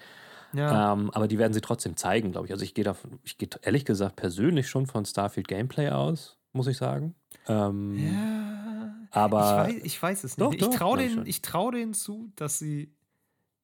Ja. 0.53 0.93
Ähm, 0.93 1.11
aber 1.13 1.29
die 1.29 1.39
werden 1.39 1.55
sie 1.55 1.63
trotzdem 1.63 1.97
zeigen, 1.97 2.33
glaube 2.33 2.47
ich. 2.47 2.53
Also 2.53 2.63
ich 2.65 2.75
gehe 2.75 2.85
davon, 2.85 3.19
ich 3.25 3.39
gehe 3.39 3.49
ehrlich 3.63 3.87
gesagt 3.87 4.17
persönlich 4.17 4.69
schon 4.69 4.87
von 4.87 5.07
Starfield 5.07 5.49
Gameplay 5.49 5.89
aus, 5.89 6.39
muss 6.53 6.67
ich 6.67 6.77
sagen. 6.77 7.15
Ähm, 7.49 7.99
ja. 7.99 8.95
aber 9.11 9.67
ich, 9.69 9.77
weiß, 9.77 9.85
ich 9.85 10.03
weiß 10.03 10.25
es 10.25 10.37
nicht. 10.37 10.63
Doch, 10.63 10.69
ich 10.69 10.77
traue 10.77 10.99
denen, 10.99 11.25
trau 11.43 11.71
denen 11.71 11.95
zu, 11.95 12.31
dass 12.37 12.59
sie 12.59 12.95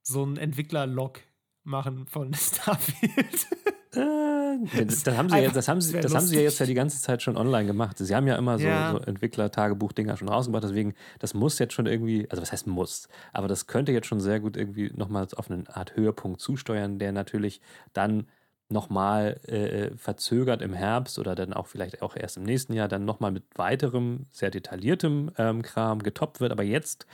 so 0.02 0.22
einen 0.22 0.38
Entwickler-Log 0.38 1.20
machen 1.68 2.06
von 2.06 2.34
Starfield. 2.34 3.46
Äh, 3.94 4.84
das, 4.86 5.02
das 5.04 5.16
haben 5.16 5.28
sie, 5.28 5.38
ja, 5.38 5.50
das 5.50 5.68
haben 5.68 5.78
das 5.78 5.88
sie, 5.88 6.00
das 6.00 6.14
haben 6.14 6.26
sie 6.26 6.36
ja 6.36 6.42
jetzt 6.42 6.58
ja 6.58 6.66
die 6.66 6.74
ganze 6.74 7.00
Zeit 7.00 7.22
schon 7.22 7.36
online 7.36 7.66
gemacht. 7.66 7.98
Sie 7.98 8.14
haben 8.14 8.26
ja 8.26 8.36
immer 8.36 8.58
so, 8.58 8.66
Ja. 8.66 8.92
so 8.92 8.98
Entwickler-Tagebuch-Dinger 8.98 10.16
schon 10.16 10.28
rausgebracht, 10.28 10.64
deswegen, 10.64 10.94
das 11.18 11.34
muss 11.34 11.58
jetzt 11.58 11.74
schon 11.74 11.86
irgendwie, 11.86 12.28
also 12.30 12.42
was 12.42 12.52
heißt 12.52 12.66
muss, 12.66 13.08
aber 13.32 13.48
das 13.48 13.66
könnte 13.66 13.92
jetzt 13.92 14.06
schon 14.06 14.20
sehr 14.20 14.40
gut 14.40 14.56
irgendwie 14.56 14.90
nochmal 14.94 15.26
auf 15.36 15.50
eine 15.50 15.64
Art 15.68 15.94
Höhepunkt 15.96 16.40
zusteuern, 16.40 16.98
der 16.98 17.12
natürlich 17.12 17.60
dann 17.92 18.26
nochmal 18.70 19.40
äh, 19.44 19.96
verzögert 19.96 20.60
im 20.60 20.74
Herbst 20.74 21.18
oder 21.18 21.34
dann 21.34 21.54
auch 21.54 21.66
vielleicht 21.66 22.02
auch 22.02 22.14
erst 22.16 22.36
im 22.36 22.42
nächsten 22.42 22.74
Jahr 22.74 22.88
dann 22.88 23.04
nochmal 23.06 23.30
mit 23.32 23.44
weiterem, 23.54 24.26
sehr 24.30 24.50
detailliertem 24.50 25.30
ähm, 25.38 25.62
Kram 25.62 26.02
getoppt 26.02 26.40
wird. 26.40 26.52
Aber 26.52 26.62
jetzt 26.64 27.06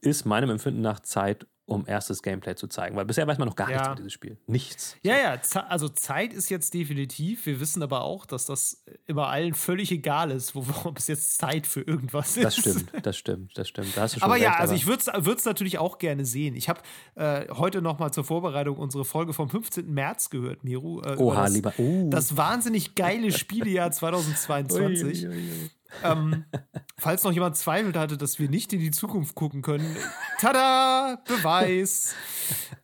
ist 0.00 0.26
meinem 0.26 0.50
Empfinden 0.50 0.82
nach 0.82 1.00
Zeit, 1.00 1.46
um 1.70 1.84
erstes 1.86 2.22
Gameplay 2.22 2.56
zu 2.56 2.66
zeigen, 2.66 2.96
weil 2.96 3.04
bisher 3.04 3.26
weiß 3.26 3.38
man 3.38 3.46
noch 3.46 3.54
gar 3.54 3.68
nichts 3.68 3.80
Ja. 3.82 3.86
über 3.92 3.96
dieses 3.96 4.12
Spiel. 4.12 4.36
Nichts. 4.48 4.96
Ja, 5.02 5.16
ja, 5.16 5.40
Ze- 5.40 5.70
also 5.70 5.88
Zeit 5.88 6.32
ist 6.32 6.50
jetzt 6.50 6.74
definitiv. 6.74 7.46
Wir 7.46 7.60
wissen 7.60 7.82
aber 7.82 8.02
auch, 8.02 8.26
dass 8.26 8.44
das 8.46 8.84
immer 9.06 9.28
allen 9.28 9.54
völlig 9.54 9.92
egal 9.92 10.32
ist, 10.32 10.54
ob 10.84 10.98
es 10.98 11.06
jetzt 11.06 11.38
Zeit 11.38 11.66
für 11.68 11.82
irgendwas 11.82 12.36
ist. 12.36 12.44
Das 12.44 12.56
stimmt, 12.56 12.90
das 13.02 13.16
stimmt, 13.16 13.56
das 13.56 13.68
stimmt. 13.68 13.96
Da 13.96 14.06
Aber 14.20 14.34
recht, 14.34 14.42
ja, 14.44 14.56
also 14.56 14.74
ich 14.74 14.86
würde 14.86 15.02
es 15.36 15.44
natürlich 15.44 15.78
auch 15.78 15.98
gerne 15.98 16.24
sehen. 16.24 16.56
Ich 16.56 16.68
habe 16.68 16.80
äh, 17.14 17.46
heute 17.54 17.82
noch 17.82 17.98
mal 18.00 18.10
zur 18.12 18.24
Vorbereitung 18.24 18.76
unsere 18.76 19.04
Folge 19.04 19.32
vom 19.32 19.48
15. 19.48 19.88
März 19.92 20.30
gehört, 20.30 20.64
Miru. 20.64 21.00
Äh, 21.02 21.16
Oha, 21.18 21.44
das, 21.44 21.52
lieber. 21.54 21.72
Oh. 21.78 22.08
Das 22.10 22.36
wahnsinnig 22.36 22.96
geile 22.96 23.30
Spielejahr 23.36 23.92
2022. 23.92 25.24
Ui, 25.26 25.28
ui, 25.30 25.34
ui. 25.36 25.70
Ähm, 26.02 26.44
falls 26.98 27.24
noch 27.24 27.32
jemand 27.32 27.56
Zweifel 27.56 27.94
hatte, 27.98 28.16
dass 28.16 28.38
wir 28.38 28.48
nicht 28.48 28.72
in 28.72 28.80
die 28.80 28.90
Zukunft 28.90 29.34
gucken 29.34 29.62
können. 29.62 29.96
Tada! 30.38 31.22
Beweis! 31.26 32.14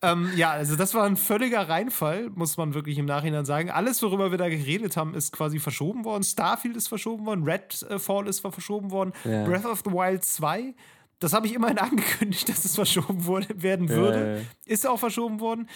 ähm, 0.02 0.30
ja, 0.36 0.50
also 0.50 0.76
das 0.76 0.94
war 0.94 1.04
ein 1.04 1.16
völliger 1.16 1.68
Reinfall, 1.68 2.30
muss 2.34 2.56
man 2.56 2.74
wirklich 2.74 2.98
im 2.98 3.06
Nachhinein 3.06 3.44
sagen. 3.44 3.70
Alles, 3.70 4.02
worüber 4.02 4.30
wir 4.30 4.38
da 4.38 4.48
geredet 4.48 4.96
haben, 4.96 5.14
ist 5.14 5.32
quasi 5.32 5.58
verschoben 5.58 6.04
worden. 6.04 6.22
Starfield 6.22 6.76
ist 6.76 6.88
verschoben 6.88 7.26
worden, 7.26 7.44
Redfall 7.44 8.28
ist 8.28 8.40
verschoben 8.40 8.90
worden, 8.90 9.12
Ja. 9.24 9.44
Breath 9.44 9.64
of 9.66 9.82
the 9.84 9.90
Wild 9.90 10.24
2. 10.24 10.74
Das 11.18 11.32
habe 11.32 11.46
ich 11.46 11.54
immerhin 11.54 11.78
angekündigt, 11.78 12.48
dass 12.48 12.64
es 12.64 12.74
verschoben 12.74 13.24
wurde, 13.24 13.62
werden 13.62 13.88
würde. 13.88 14.44
Ja. 14.66 14.72
Ist 14.72 14.86
auch 14.86 14.98
verschoben 14.98 15.40
worden. 15.40 15.68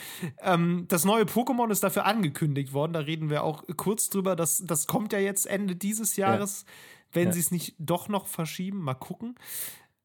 Ähm, 0.43 0.85
das 0.89 1.05
neue 1.05 1.24
Pokémon 1.24 1.70
ist 1.70 1.83
dafür 1.83 2.05
angekündigt 2.05 2.72
worden. 2.72 2.93
Da 2.93 3.01
reden 3.01 3.31
wir 3.31 3.43
auch 3.43 3.64
kurz 3.76 4.11
drüber. 4.11 4.37
Das, 4.37 4.62
das 4.66 4.87
kommt 4.87 5.12
ja 5.12 5.18
jetzt 5.18 5.47
Ende 5.47 5.76
dieses 5.76 6.16
Jahres, 6.16 6.66
wenn 7.12 7.28
Ja. 7.28 7.32
sie 7.32 7.40
es 7.40 7.50
nicht 7.50 7.74
doch 7.78 8.08
noch 8.08 8.26
verschieben. 8.26 8.78
Mal 8.82 8.94
gucken. 8.94 9.34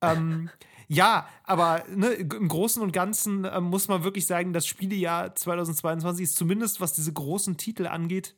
Ähm, 0.02 0.50
ja, 0.88 1.28
aber 1.44 1.84
ne, 1.94 2.10
im 2.10 2.48
Großen 2.48 2.82
und 2.82 2.92
Ganzen 2.92 3.46
ähm, 3.46 3.66
muss 3.66 3.88
man 3.88 4.04
wirklich 4.04 4.28
sagen, 4.28 4.54
das 4.54 4.68
Spielejahr 4.68 5.36
2022 5.36 6.24
ist 6.24 6.36
zumindest, 6.36 6.82
was 6.82 6.94
diese 6.94 7.14
großen 7.14 7.58
Titel 7.58 7.88
angeht, 7.88 8.36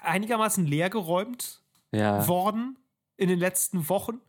einigermaßen 0.00 0.66
leergeräumt 0.66 1.62
Ja, 1.92 2.26
worden 2.28 2.78
in 3.16 3.28
den 3.28 3.38
letzten 3.38 3.88
Wochen. 3.88 4.20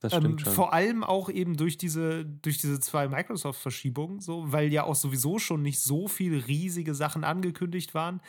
das 0.00 0.12
Ähm, 0.12 0.20
stimmt 0.20 0.40
schon. 0.42 0.52
vor 0.52 0.72
allem 0.72 1.04
auch 1.04 1.28
eben 1.30 1.56
durch 1.56 1.76
diese, 1.78 2.24
durch 2.24 2.58
diese 2.58 2.80
zwei 2.80 3.08
Microsoft-Verschiebungen, 3.08 4.20
so, 4.20 4.50
weil 4.52 4.72
ja 4.72 4.84
auch 4.84 4.94
sowieso 4.96 5.38
schon 5.38 5.62
nicht 5.62 5.80
so 5.80 6.08
viele 6.08 6.46
riesige 6.46 6.94
Sachen 6.94 7.24
angekündigt 7.24 7.94
waren. 7.94 8.20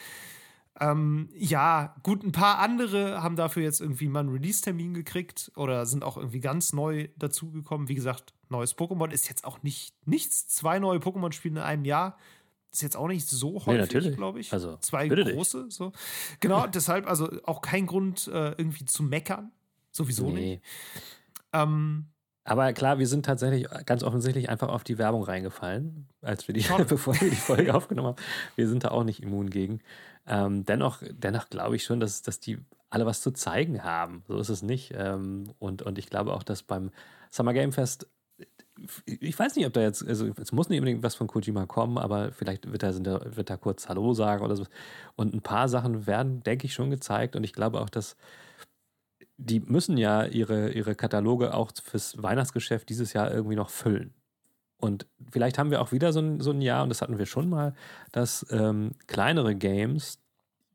Ähm, 0.80 1.30
ja, 1.36 1.95
gut, 2.03 2.23
ein 2.23 2.32
paar 2.32 2.59
andere 2.59 3.23
haben 3.23 3.36
dafür 3.36 3.63
jetzt 3.63 3.82
irgendwie 3.82 4.07
mal 4.07 4.19
einen 4.19 4.30
Release-Termin 4.30 4.93
gekriegt 4.93 5.51
oder 5.55 5.86
sind 5.86 6.03
auch 6.03 6.17
irgendwie 6.17 6.39
ganz 6.39 6.71
neu 6.73 7.07
dazugekommen. 7.17 7.88
Wie 7.88 7.95
gesagt, 7.95 8.34
neues 8.49 8.78
Pokémon 8.78 9.09
ist 9.11 9.28
jetzt 9.28 9.43
auch 9.43 9.63
nicht 9.63 9.95
nichts. 10.05 10.47
Zwei 10.47 10.78
neue 10.80 10.99
Pokémon-Spiele 10.99 11.59
in 11.59 11.65
einem 11.65 11.86
Jahr 11.86 12.17
ist 12.71 12.84
jetzt 12.84 12.95
auch 12.95 13.07
nicht 13.07 13.28
so 13.28 13.65
häufig, 13.65 13.80
natürlich. 13.80 14.15
glaube 14.15 14.39
ich. 14.39 14.53
Also, 14.53 14.78
Zwei 14.78 15.07
dich. 15.07 15.34
große, 15.34 15.67
so. 15.69 15.93
Genau, 16.39 16.67
deshalb 16.73 17.07
also 17.07 17.30
auch 17.43 17.61
kein 17.61 17.88
Grund, 17.88 18.28
äh, 18.28 18.49
irgendwie 18.51 18.86
zu 18.86 19.03
meckern. 19.03 19.51
Sowieso 19.91 20.30
nicht. 20.30 20.36
Nee. 20.36 20.61
Ähm, 21.53 22.05
Aber 22.47 22.71
klar, 22.71 22.97
wir 22.97 23.07
sind 23.07 23.25
tatsächlich 23.25 23.67
ganz 23.85 24.03
offensichtlich 24.03 24.47
einfach 24.47 24.69
auf 24.69 24.85
die 24.85 24.97
Werbung 24.97 25.21
reingefallen, 25.21 26.07
als 26.21 26.47
wir 26.47 26.53
die, 26.53 26.65
bevor 26.87 27.19
wir 27.19 27.29
die 27.29 27.35
Folge 27.35 27.75
aufgenommen 27.75 28.07
haben. 28.07 28.23
Wir 28.55 28.69
sind 28.69 28.85
da 28.85 28.91
auch 28.91 29.03
nicht 29.03 29.21
immun 29.21 29.49
gegen. 29.49 29.81
Ähm, 30.25 30.63
dennoch, 30.63 31.03
dennoch 31.11 31.49
glaube 31.49 31.75
ich 31.75 31.83
schon, 31.83 31.99
dass, 31.99 32.21
dass 32.21 32.39
die 32.39 32.59
alle 32.89 33.05
was 33.05 33.19
zu 33.19 33.31
zeigen 33.31 33.83
haben. 33.83 34.23
So 34.29 34.37
ist 34.37 34.47
es 34.47 34.63
nicht. 34.63 34.93
Ähm, 34.95 35.51
und, 35.59 35.81
und 35.81 35.97
ich 35.97 36.09
glaube 36.09 36.33
auch, 36.33 36.43
dass 36.43 36.63
beim 36.63 36.91
Summer 37.31 37.51
Game 37.51 37.73
Fest, 37.73 38.07
ich 39.05 39.37
weiß 39.37 39.57
nicht, 39.57 39.65
ob 39.65 39.73
da 39.73 39.81
jetzt, 39.81 40.07
also 40.07 40.27
es 40.39 40.53
muss 40.53 40.69
nicht 40.69 40.79
unbedingt 40.79 41.03
was 41.03 41.15
von 41.15 41.27
Kojima 41.27 41.65
kommen, 41.65 41.97
aber 41.97 42.31
vielleicht 42.31 42.71
wird 42.71 42.81
er, 42.81 42.95
wird 43.35 43.49
er 43.49 43.57
kurz 43.57 43.89
Hallo 43.89 44.13
sagen 44.13 44.45
oder 44.45 44.55
so. 44.55 44.65
Und 45.17 45.33
ein 45.33 45.41
paar 45.41 45.67
Sachen 45.67 46.07
werden, 46.07 46.43
denke 46.43 46.65
ich, 46.65 46.73
schon 46.73 46.91
gezeigt. 46.91 47.35
Und 47.35 47.43
ich 47.43 47.51
glaube 47.51 47.81
auch, 47.81 47.89
dass 47.89 48.15
die 49.38 49.59
müssen 49.59 49.97
ja 49.97 50.25
ihre, 50.25 50.71
ihre 50.71 50.95
Kataloge 50.95 51.53
auch 51.53 51.71
fürs 51.83 52.21
Weihnachtsgeschäft 52.21 52.89
dieses 52.89 53.13
Jahr 53.13 53.31
irgendwie 53.31 53.55
noch 53.55 53.69
füllen. 53.69 54.13
Und 54.77 55.07
vielleicht 55.31 55.57
haben 55.57 55.71
wir 55.71 55.81
auch 55.81 55.91
wieder 55.91 56.13
so 56.13 56.19
ein, 56.19 56.39
so 56.39 56.51
ein 56.51 56.61
Jahr, 56.61 56.83
und 56.83 56.89
das 56.89 57.01
hatten 57.01 57.17
wir 57.17 57.25
schon 57.25 57.49
mal, 57.49 57.73
dass 58.11 58.45
ähm, 58.51 58.91
kleinere 59.07 59.55
Games 59.55 60.19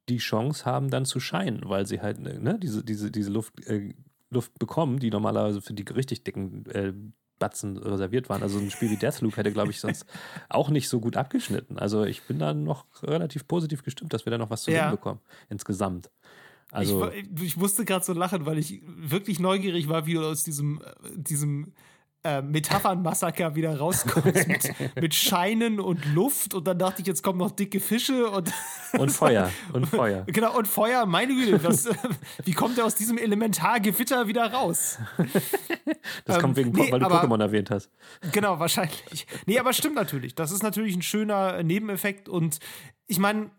die 0.09 0.19
Chance 0.19 0.65
haben, 0.65 0.91
dann 0.91 1.05
zu 1.05 1.21
scheinen, 1.21 1.61
weil 1.69 1.87
sie 1.87 2.01
halt 2.01 2.19
ne, 2.19 2.59
diese, 2.59 2.85
diese, 2.85 3.11
diese 3.11 3.31
Luft, 3.31 3.65
äh, 3.69 3.95
Luft 4.31 4.59
bekommen, 4.59 4.99
die 4.99 5.11
normalerweise 5.11 5.61
für 5.63 5.75
die 5.75 5.85
richtig 5.93 6.25
dicken 6.25 6.67
äh, 6.71 6.93
Batzen 7.39 7.77
reserviert 7.77 8.29
waren. 8.29 8.43
Also 8.43 8.59
ein 8.59 8.71
Spiel 8.71 8.91
wie 8.91 8.97
Deathloop 8.97 9.37
hätte, 9.37 9.53
glaube 9.53 9.71
ich, 9.71 9.81
sonst 9.81 10.07
auch 10.49 10.71
nicht 10.71 10.89
so 10.89 11.01
gut 11.01 11.17
abgeschnitten. 11.17 11.79
Also 11.79 12.05
ich 12.05 12.23
bin 12.23 12.39
da 12.39 12.55
noch 12.55 12.87
relativ 13.03 13.47
positiv 13.47 13.83
gestimmt, 13.83 14.13
dass 14.13 14.27
wir 14.27 14.31
da 14.31 14.39
noch 14.39 14.51
was 14.51 14.63
zu 14.63 14.71
Ja. 14.71 14.91
bekommen, 14.91 15.21
insgesamt. 15.49 16.11
Also, 16.73 17.11
ich, 17.13 17.27
ich 17.43 17.57
musste 17.57 17.85
gerade 17.85 18.05
so 18.05 18.13
lachen, 18.15 18.47
weil 18.47 18.59
ich 18.59 18.81
wirklich 18.87 19.39
neugierig 19.39 19.89
war, 19.89 20.07
wie 20.07 20.15
du 20.15 20.25
aus 20.27 20.43
diesem, 20.43 20.81
äh, 20.81 20.85
diesem 21.17 21.73
äh, 22.25 22.41
Metaphern-Massaker 22.41 23.55
wieder 23.57 23.77
rauskommst 23.79 24.47
mit, 24.49 24.73
mit 25.01 25.15
Scheinen 25.15 25.81
und 25.81 26.05
Luft 26.15 26.55
und 26.55 26.67
dann 26.67 26.79
dachte 26.79 27.03
ich, 27.03 27.07
jetzt 27.09 27.23
kommen 27.23 27.39
noch 27.39 27.51
dicke 27.51 27.79
Fische 27.81 28.31
und 28.31 28.51
und 28.99 29.11
Feuer, 29.11 29.51
und 29.73 29.87
Feuer. 29.87 30.23
genau 30.29 30.57
und 30.57 30.67
Feuer. 30.69 31.05
Meine 31.05 31.35
Güte, 31.35 31.63
was, 31.65 31.87
äh, 31.87 31.95
wie 32.45 32.53
kommt 32.53 32.79
er 32.79 32.85
aus 32.87 32.95
diesem 32.95 33.19
Elementargewitter 33.19 34.27
wieder 34.29 34.53
raus? 34.53 34.99
Das 36.25 36.37
Ähm, 36.37 36.43
kommt 36.43 36.57
wegen, 36.57 36.71
nee, 36.73 36.91
weil 36.93 37.01
du 37.01 37.07
aber- 37.07 37.23
Pokémon 37.25 37.41
erwähnt 37.43 37.71
hast. 37.71 37.91
Genau, 38.33 38.59
wahrscheinlich. 38.59 39.27
Nee, 39.47 39.59
aber 39.59 39.73
stimmt 39.73 39.97
natürlich. 39.97 40.35
Das 40.35 40.53
ist 40.53 40.63
natürlich 40.63 40.95
ein 40.97 41.03
schöner 41.03 41.63
Nebeneffekt. 41.63 42.29
Und 42.29 42.61
ich 43.09 43.19
meine, 43.19 43.51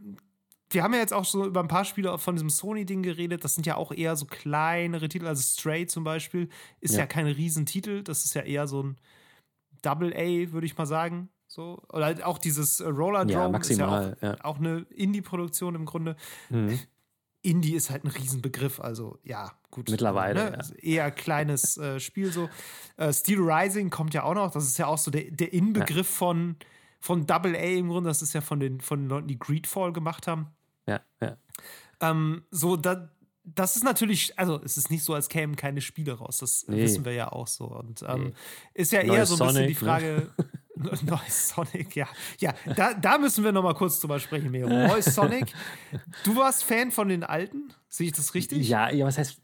wir 0.73 0.83
haben 0.83 0.93
ja 0.93 0.99
jetzt 0.99 1.13
auch 1.13 1.25
so 1.25 1.45
über 1.45 1.59
ein 1.59 1.67
paar 1.67 1.85
Spiele 1.85 2.17
von 2.17 2.35
diesem 2.35 2.49
Sony-Ding 2.49 3.03
geredet. 3.03 3.43
Das 3.43 3.55
sind 3.55 3.65
ja 3.65 3.75
auch 3.75 3.91
eher 3.91 4.15
so 4.15 4.25
kleinere 4.25 5.07
Titel. 5.09 5.27
Also 5.27 5.41
Stray 5.41 5.87
zum 5.87 6.03
Beispiel 6.03 6.49
ist 6.81 6.93
ja, 6.93 7.01
Ja. 7.01 7.05
kein 7.07 7.27
Riesentitel. 7.27 8.03
Das 8.03 8.25
ist 8.25 8.33
ja 8.33 8.41
eher 8.41 8.67
so 8.67 8.83
ein 8.83 8.97
Double-A, 9.81 10.51
würde 10.51 10.65
ich 10.65 10.77
mal 10.77 10.85
sagen. 10.85 11.29
So. 11.47 11.81
Oder 11.89 12.05
halt 12.05 12.23
auch 12.23 12.37
dieses 12.39 12.81
Roller 12.83 13.27
Ja, 13.29 13.47
Drome 13.47 13.59
ist 13.59 13.69
ja 13.77 13.85
maximal, 13.87 14.17
auch, 14.17 14.21
ja. 14.23 14.37
auch 14.43 14.57
eine 14.57 14.85
Indie-Produktion 14.89 15.75
im 15.75 15.85
Grunde. 15.85 16.15
Mhm. 16.49 16.79
Indie 17.43 17.75
ist 17.75 17.89
halt 17.89 18.05
ein 18.05 18.07
Riesenbegriff, 18.07 18.79
also 18.79 19.19
ja, 19.23 19.51
gut. 19.69 19.89
Mittlerweile, 19.89 20.39
ja. 20.39 20.59
Ist 20.61 20.71
Eher 20.71 21.11
kleines 21.11 21.77
äh, 21.77 21.99
Spiel 21.99 22.31
so. 22.31 22.49
Äh, 22.95 23.11
Steel 23.11 23.39
Rising 23.39 23.89
kommt 23.89 24.13
ja 24.13 24.23
auch 24.23 24.33
noch, 24.33 24.51
das 24.51 24.63
ist 24.63 24.77
ja 24.77 24.87
auch 24.87 24.97
so 24.97 25.11
der, 25.11 25.29
der 25.29 25.51
Inbegriff 25.51 26.07
von, 26.07 26.55
von 27.01 27.27
Double 27.27 27.53
A 27.53 27.59
im 27.59 27.89
Grunde, 27.89 28.09
das 28.09 28.21
ist 28.21 28.31
ja 28.31 28.39
von 28.39 28.61
den, 28.61 28.79
von 28.79 29.01
den 29.01 29.09
Leuten, 29.09 29.27
die 29.27 29.37
Greedfall 29.37 29.91
gemacht 29.91 30.25
haben. 30.25 30.47
Ja, 30.87 31.01
ja. 31.21 31.37
Ähm, 32.01 32.43
so, 32.51 32.75
da, 32.75 33.09
das 33.43 33.75
ist 33.75 33.83
natürlich, 33.83 34.37
also 34.37 34.61
es 34.63 34.77
ist 34.77 34.89
nicht 34.91 35.03
so, 35.03 35.13
als 35.13 35.29
kämen 35.29 35.55
keine 35.55 35.81
Spiele 35.81 36.13
raus, 36.13 36.37
das 36.39 36.65
Nee. 36.67 36.81
wissen 36.83 37.05
wir 37.05 37.13
ja 37.13 37.31
auch 37.31 37.47
so. 37.47 37.65
Und 37.65 38.03
ähm, 38.07 38.23
Nee. 38.25 38.33
ist 38.73 38.91
ja 38.91 38.99
eher 39.01 39.07
Neues 39.17 39.29
so 39.29 39.35
ein 39.43 39.47
bisschen 39.47 39.53
Sonic, 39.55 39.67
die 39.69 39.75
Frage. 39.75 40.29
Neues 41.05 41.49
Sonic, 41.49 41.95
ja. 41.95 42.07
Ja, 42.39 42.53
da, 42.75 42.93
da 42.95 43.17
müssen 43.17 43.43
wir 43.43 43.51
noch 43.51 43.63
mal 43.63 43.75
kurz 43.75 43.99
drüber 43.99 44.19
sprechen, 44.19 44.49
Mero. 44.51 44.67
Neues 44.69 45.05
Sonic. 45.13 45.53
Du 46.23 46.35
warst 46.35 46.63
Fan 46.63 46.91
von 46.91 47.07
den 47.09 47.23
alten? 47.23 47.71
Sehe 47.87 48.07
ich 48.07 48.13
das 48.13 48.33
richtig? 48.33 48.67
Ja, 48.67 48.89
ja, 48.91 49.05
was 49.05 49.17
heißt. 49.19 49.39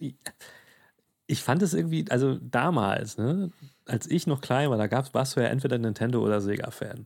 ich 1.28 1.44
fand 1.44 1.62
es 1.62 1.74
irgendwie, 1.76 2.06
also 2.10 2.38
damals, 2.42 3.18
ne, 3.18 3.52
als 3.86 4.08
ich 4.08 4.26
noch 4.28 4.42
klein 4.42 4.70
war, 4.72 4.78
da 4.78 4.88
gab's, 4.88 5.14
warst 5.14 5.36
du 5.36 5.42
ja 5.42 5.48
entweder 5.48 5.78
Nintendo 5.78 6.20
oder 6.24 6.42
Sega-Fan. 6.42 7.06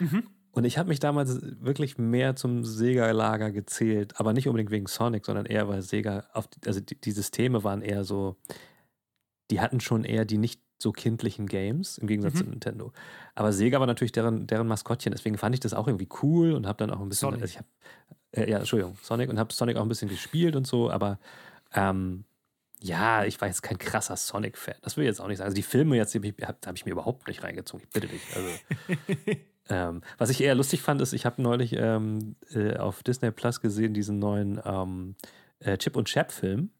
Mhm. 0.00 0.24
Und 0.52 0.64
ich 0.64 0.78
habe 0.78 0.88
mich 0.88 0.98
damals 0.98 1.38
wirklich 1.62 1.96
mehr 1.98 2.34
zum 2.34 2.64
Sega-Lager 2.64 3.50
gezählt, 3.52 4.18
aber 4.18 4.32
nicht 4.32 4.48
unbedingt 4.48 4.70
wegen 4.72 4.86
Sonic, 4.86 5.24
sondern 5.24 5.46
eher, 5.46 5.68
weil 5.68 5.80
Sega, 5.82 6.24
auf, 6.32 6.48
also 6.66 6.80
die, 6.80 7.00
die 7.00 7.12
Systeme 7.12 7.62
waren 7.62 7.82
eher 7.82 8.02
so, 8.04 8.36
die 9.50 9.60
hatten 9.60 9.80
schon 9.80 10.04
eher 10.04 10.24
die 10.24 10.38
nicht 10.38 10.60
so 10.78 10.92
kindlichen 10.92 11.46
Games 11.46 11.98
im 11.98 12.06
Gegensatz 12.08 12.34
Mhm. 12.34 12.38
zu 12.38 12.44
Nintendo. 12.46 12.92
Aber 13.34 13.52
Sega 13.52 13.78
war 13.80 13.86
natürlich 13.86 14.12
deren, 14.12 14.46
deren 14.46 14.66
Maskottchen, 14.66 15.12
deswegen 15.12 15.38
fand 15.38 15.54
ich 15.54 15.60
das 15.60 15.74
auch 15.74 15.86
irgendwie 15.86 16.08
cool 16.22 16.52
und 16.52 16.66
habe 16.66 16.78
dann 16.78 16.90
auch 16.90 17.00
ein 17.00 17.08
bisschen, 17.08 17.28
Sonic. 17.28 17.42
also 17.42 17.52
ich 17.52 17.58
hab, 17.58 17.66
äh, 18.32 18.50
ja, 18.50 18.58
Entschuldigung, 18.58 18.96
Sonic 19.02 19.28
und 19.28 19.38
habe 19.38 19.52
Sonic 19.52 19.76
auch 19.76 19.82
ein 19.82 19.88
bisschen 19.88 20.08
gespielt 20.08 20.56
und 20.56 20.66
so, 20.66 20.90
aber 20.90 21.18
ähm, 21.74 22.24
ja, 22.82 23.24
ich 23.24 23.38
war 23.42 23.46
jetzt 23.48 23.62
kein 23.62 23.76
krasser 23.78 24.16
Sonic-Fan. 24.16 24.76
Das 24.82 24.96
will 24.96 25.04
ich 25.04 25.08
jetzt 25.08 25.20
auch 25.20 25.28
nicht 25.28 25.36
sagen. 25.36 25.46
Also 25.48 25.54
die 25.54 25.62
Filme 25.62 25.96
jetzt, 25.96 26.14
die 26.14 26.18
habe 26.42 26.56
hab 26.64 26.74
ich 26.76 26.86
mir 26.86 26.92
überhaupt 26.92 27.28
nicht 27.28 27.42
reingezogen. 27.42 27.84
Ich 27.86 27.92
bitte 27.92 28.08
dich. 28.08 28.22
Also, 28.34 28.48
ähm, 29.70 30.02
was 30.18 30.30
ich 30.30 30.42
eher 30.42 30.54
lustig 30.54 30.82
fand, 30.82 31.00
ist, 31.00 31.12
ich 31.12 31.24
habe 31.24 31.40
neulich 31.40 31.74
ähm, 31.76 32.36
äh, 32.52 32.76
auf 32.76 33.02
Disney 33.02 33.30
Plus 33.30 33.60
gesehen, 33.60 33.94
diesen 33.94 34.18
neuen 34.18 34.60
ähm, 34.64 35.14
äh, 35.60 35.78
Chip 35.78 35.96
und 35.96 36.08
Chap-Film. 36.08 36.70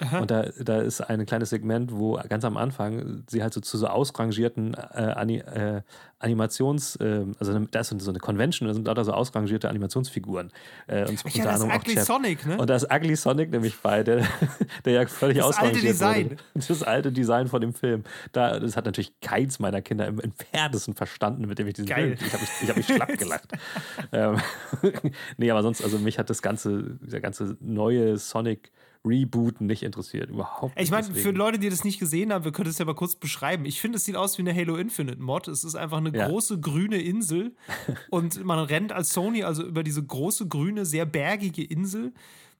Aha. 0.00 0.18
Und 0.20 0.30
da, 0.30 0.42
da 0.58 0.80
ist 0.80 1.00
ein 1.00 1.24
kleines 1.26 1.50
Segment, 1.50 1.92
wo 1.92 2.20
ganz 2.28 2.44
am 2.44 2.56
Anfang 2.56 3.24
sie 3.28 3.42
halt 3.42 3.54
so 3.54 3.60
zu 3.60 3.78
so 3.78 3.86
ausrangierten 3.86 4.74
äh, 4.74 5.12
Ani, 5.16 5.38
äh, 5.38 5.82
Animations-, 6.18 6.96
äh, 6.96 7.26
also 7.38 7.58
da 7.58 7.80
ist 7.80 7.94
so 7.98 8.10
eine 8.10 8.18
Convention, 8.18 8.66
da 8.66 8.74
sind 8.74 8.86
lauter 8.86 9.04
so 9.04 9.12
ausrangierte 9.12 9.68
Animationsfiguren. 9.68 10.50
Äh, 10.86 11.06
und 11.08 11.22
ja, 11.34 11.44
das 11.44 11.60
ist 11.60 11.66
Ugly 11.66 11.94
Chap. 11.94 12.04
Sonic, 12.04 12.46
ne? 12.46 12.58
Und 12.58 12.70
da 12.70 12.76
ist 12.76 12.90
Ugly 12.92 13.16
Sonic 13.16 13.50
nämlich 13.50 13.76
bei, 13.78 14.02
der, 14.02 14.26
der 14.84 14.92
ja 14.92 15.06
völlig 15.06 15.38
Das 15.38 15.46
alte 15.46 15.58
ausrangiert 15.58 15.84
Design. 15.84 16.30
wurde. 16.30 16.36
Das 16.54 16.82
alte 16.82 17.12
Design 17.12 17.48
von 17.48 17.60
dem 17.60 17.74
Film. 17.74 18.04
Da, 18.32 18.58
das 18.58 18.76
hat 18.76 18.86
natürlich 18.86 19.12
keins 19.20 19.58
meiner 19.58 19.82
Kinder 19.82 20.06
im 20.06 20.20
entferntesten 20.20 20.94
verstanden, 20.94 21.46
mit 21.46 21.58
dem 21.58 21.66
ich 21.68 21.74
diesen 21.74 21.88
Geil. 21.88 22.16
Film. 22.16 22.26
Ich 22.26 22.32
habe 22.32 22.40
mich, 22.40 22.50
ich 22.62 22.68
hab 22.68 22.76
mich 22.76 22.86
schlapp 22.86 23.18
gelacht. 23.18 23.52
ähm, 24.12 24.36
nee, 25.36 25.50
aber 25.50 25.62
sonst, 25.62 25.82
also 25.82 25.98
mich 25.98 26.18
hat 26.18 26.30
das 26.30 26.42
ganze, 26.42 26.98
dieser 27.02 27.20
ganze 27.20 27.56
neue 27.60 28.16
Sonic 28.16 28.72
Reboot 29.06 29.60
nicht 29.60 29.82
interessiert. 29.82 30.30
Überhaupt 30.30 30.74
nicht. 30.76 30.84
Ich 30.84 30.90
meine, 30.90 31.04
für. 31.14 31.30
Leute, 31.30 31.58
die 31.58 31.68
das 31.70 31.84
nicht 31.84 31.98
gesehen 31.98 32.32
haben, 32.32 32.44
wir 32.44 32.52
können 32.52 32.68
es 32.68 32.78
ja 32.78 32.84
mal 32.84 32.94
kurz 32.94 33.16
beschreiben. 33.16 33.64
Ich 33.64 33.80
finde, 33.80 33.96
es 33.96 34.04
sieht 34.04 34.16
aus 34.16 34.36
wie 34.38 34.42
eine 34.42 34.54
Halo 34.54 34.76
Infinite 34.76 35.22
Mod. 35.22 35.48
Es 35.48 35.64
ist 35.64 35.74
einfach 35.74 35.98
eine 35.98 36.16
Ja. 36.16 36.28
große 36.28 36.60
grüne 36.60 37.00
Insel 37.00 37.54
und 38.10 38.44
man 38.44 38.58
rennt 38.58 38.92
als 38.92 39.12
Sony 39.12 39.42
also 39.44 39.64
über 39.64 39.82
diese 39.82 40.04
große 40.04 40.48
grüne, 40.48 40.84
sehr 40.84 41.06
bergige 41.06 41.62
Insel. 41.64 42.12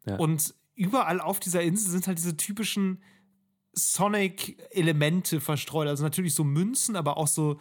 Ja. 0.07 0.17
Und 0.17 0.55
überall 0.75 1.21
auf 1.21 1.41
dieser 1.41 1.63
Insel 1.63 1.91
sind 1.91 2.07
halt 2.07 2.19
diese 2.19 2.37
typischen 2.37 3.03
Sonic-Elemente 4.07 5.41
verstreut. 5.41 5.89
Also 5.89 6.03
natürlich 6.03 6.35
so 6.35 6.45
Münzen, 6.45 6.97
aber 6.97 7.17
auch 7.17 7.27
so 7.29 7.59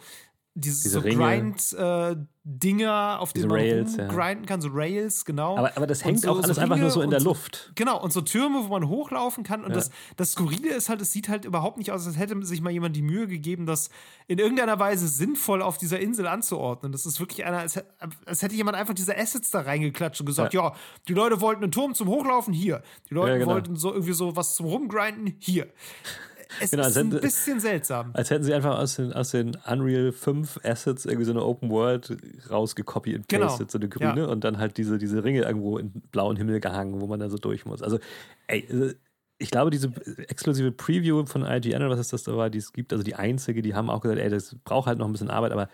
diese, 0.58 0.84
Diese 0.84 1.00
so. 1.00 1.02
Grind-Dinger, 1.02 3.18
auf 3.20 3.32
Diese 3.34 3.46
denen 3.46 3.58
man 3.58 3.60
Rails, 3.60 3.96
ja. 3.96 4.06
grinden 4.08 4.46
kann, 4.46 4.60
so 4.62 4.68
Rails, 4.72 5.24
genau. 5.26 5.56
aber, 5.58 5.76
aber 5.76 5.86
das 5.86 6.02
hängt 6.04 6.20
so- 6.22 6.30
auch 6.30 6.42
alles 6.42 6.56
so 6.56 6.62
einfach 6.62 6.78
nur 6.78 6.88
so 6.90 7.02
in 7.02 7.10
der 7.10 7.20
Luft. 7.20 7.72
Genau, 7.74 8.02
und 8.02 8.10
so 8.12 8.22
Türme, 8.22 8.64
wo 8.64 8.68
man 8.68 8.88
hochlaufen 8.88 9.44
kann. 9.44 9.62
Und 9.64 9.70
Ja. 9.70 9.74
das, 9.76 9.90
das 10.16 10.32
Skurrile 10.32 10.70
ist 10.70 10.88
halt, 10.88 11.02
es 11.02 11.12
sieht 11.12 11.28
halt 11.28 11.44
überhaupt 11.44 11.76
nicht 11.76 11.92
aus, 11.92 12.06
als 12.06 12.16
hätte 12.18 12.42
sich 12.46 12.62
mal 12.62 12.70
jemand 12.70 12.96
die 12.96 13.02
Mühe 13.02 13.26
gegeben, 13.26 13.66
das 13.66 13.90
in 14.28 14.38
irgendeiner 14.38 14.78
Weise 14.78 15.08
sinnvoll 15.08 15.60
auf 15.60 15.76
dieser 15.76 16.00
Insel 16.00 16.26
anzuordnen. 16.26 16.90
Das 16.90 17.04
ist 17.04 17.20
wirklich 17.20 17.44
einer, 17.44 17.58
als, 17.58 17.78
als 18.24 18.40
hätte 18.42 18.54
jemand 18.54 18.76
einfach 18.78 18.94
diese 18.94 19.14
Assets 19.16 19.50
da 19.50 19.60
reingeklatscht 19.60 20.20
und 20.20 20.26
gesagt, 20.26 20.54
ja, 20.54 20.72
die 21.08 21.12
Leute 21.14 21.40
wollten 21.42 21.62
einen 21.64 21.72
Turm 21.72 21.94
zum 21.94 22.08
Hochlaufen, 22.08 22.54
hier. 22.54 22.82
Die 23.10 23.14
Leute 23.14 23.32
Ja, 23.32 23.38
genau. 23.38 23.52
wollten 23.52 23.76
so 23.76 23.92
irgendwie 23.92 24.14
so 24.14 24.36
was 24.36 24.54
zum 24.54 24.64
Rumgrinden, 24.66 25.34
hier. 25.38 25.66
Es 26.60 26.70
Genau, 26.70 26.86
ist 26.86 26.96
ein 26.96 27.10
hätte- 27.10 27.20
bisschen 27.20 27.60
seltsam. 27.60 28.10
Als 28.14 28.30
hätten 28.30 28.44
sie 28.44 28.54
einfach 28.54 28.78
aus 28.78 28.96
den, 28.96 29.12
aus 29.12 29.30
den 29.30 29.56
Unreal 29.66 30.12
5 30.12 30.60
Assets 30.64 31.04
irgendwie 31.04 31.24
so 31.24 31.32
eine 31.32 31.44
Open 31.44 31.70
World 31.70 32.16
rausgekopiert 32.50 33.18
und 33.18 33.28
Genau. 33.28 33.46
pasted, 33.46 33.70
so 33.70 33.78
eine 33.78 33.88
grüne, 33.88 34.20
Ja. 34.22 34.26
und 34.26 34.44
dann 34.44 34.58
halt 34.58 34.76
diese, 34.76 34.98
diese 34.98 35.24
Ringe 35.24 35.42
irgendwo 35.42 35.78
in 35.78 35.90
blauen 36.12 36.36
Himmel 36.36 36.60
gehangen, 36.60 37.00
wo 37.00 37.06
man 37.06 37.20
dann 37.20 37.30
so 37.30 37.38
durch 37.38 37.64
muss. 37.66 37.82
Also, 37.82 37.98
ey, 38.46 38.60
äh, 38.60 38.94
ich 39.38 39.50
glaube, 39.50 39.70
diese 39.70 39.92
exklusive 40.28 40.72
Preview 40.72 41.26
von 41.26 41.42
IGN 41.42 41.76
oder 41.82 41.90
was 41.90 41.98
ist 42.00 42.12
das 42.12 42.22
da 42.22 42.36
war, 42.36 42.48
die 42.48 42.58
es 42.58 42.72
gibt, 42.72 42.92
also 42.92 43.02
die 43.04 43.16
einzige, 43.16 43.60
die 43.60 43.74
haben 43.74 43.90
auch 43.90 44.00
gesagt, 44.00 44.18
ey, 44.20 44.30
das 44.30 44.54
braucht 44.64 44.86
halt 44.86 44.98
noch 44.98 45.06
ein 45.06 45.12
bisschen 45.12 45.28
Arbeit, 45.30 45.52
aber 45.52 45.68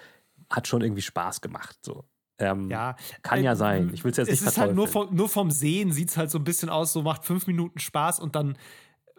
hat 0.51 0.67
schon 0.67 0.83
irgendwie 0.83 1.03
Spaß 1.03 1.41
gemacht. 1.43 1.79
So. 1.85 2.05
Ähm, 2.39 2.71
Ja, 2.71 2.97
Kann 3.23 3.43
ja 3.45 3.53
äh, 3.53 3.57
sein. 3.57 3.91
Ich 3.95 4.03
jetzt 4.03 4.19
Es 4.19 4.29
nicht 4.29 4.43
ist 4.43 4.59
halt 4.59 4.75
nur 4.75 4.89
vom, 4.89 5.15
nur 5.15 5.29
vom 5.29 5.51
Sehen 5.53 5.93
sieht 5.93 6.09
es 6.09 6.17
halt 6.17 6.31
so 6.31 6.39
ein 6.39 6.45
bisschen 6.45 6.71
aus, 6.71 6.93
so 6.93 7.03
macht 7.03 7.25
fünf 7.25 7.47
Minuten 7.47 7.79
Spaß 7.79 8.19
und 8.19 8.35
dann 8.35 8.57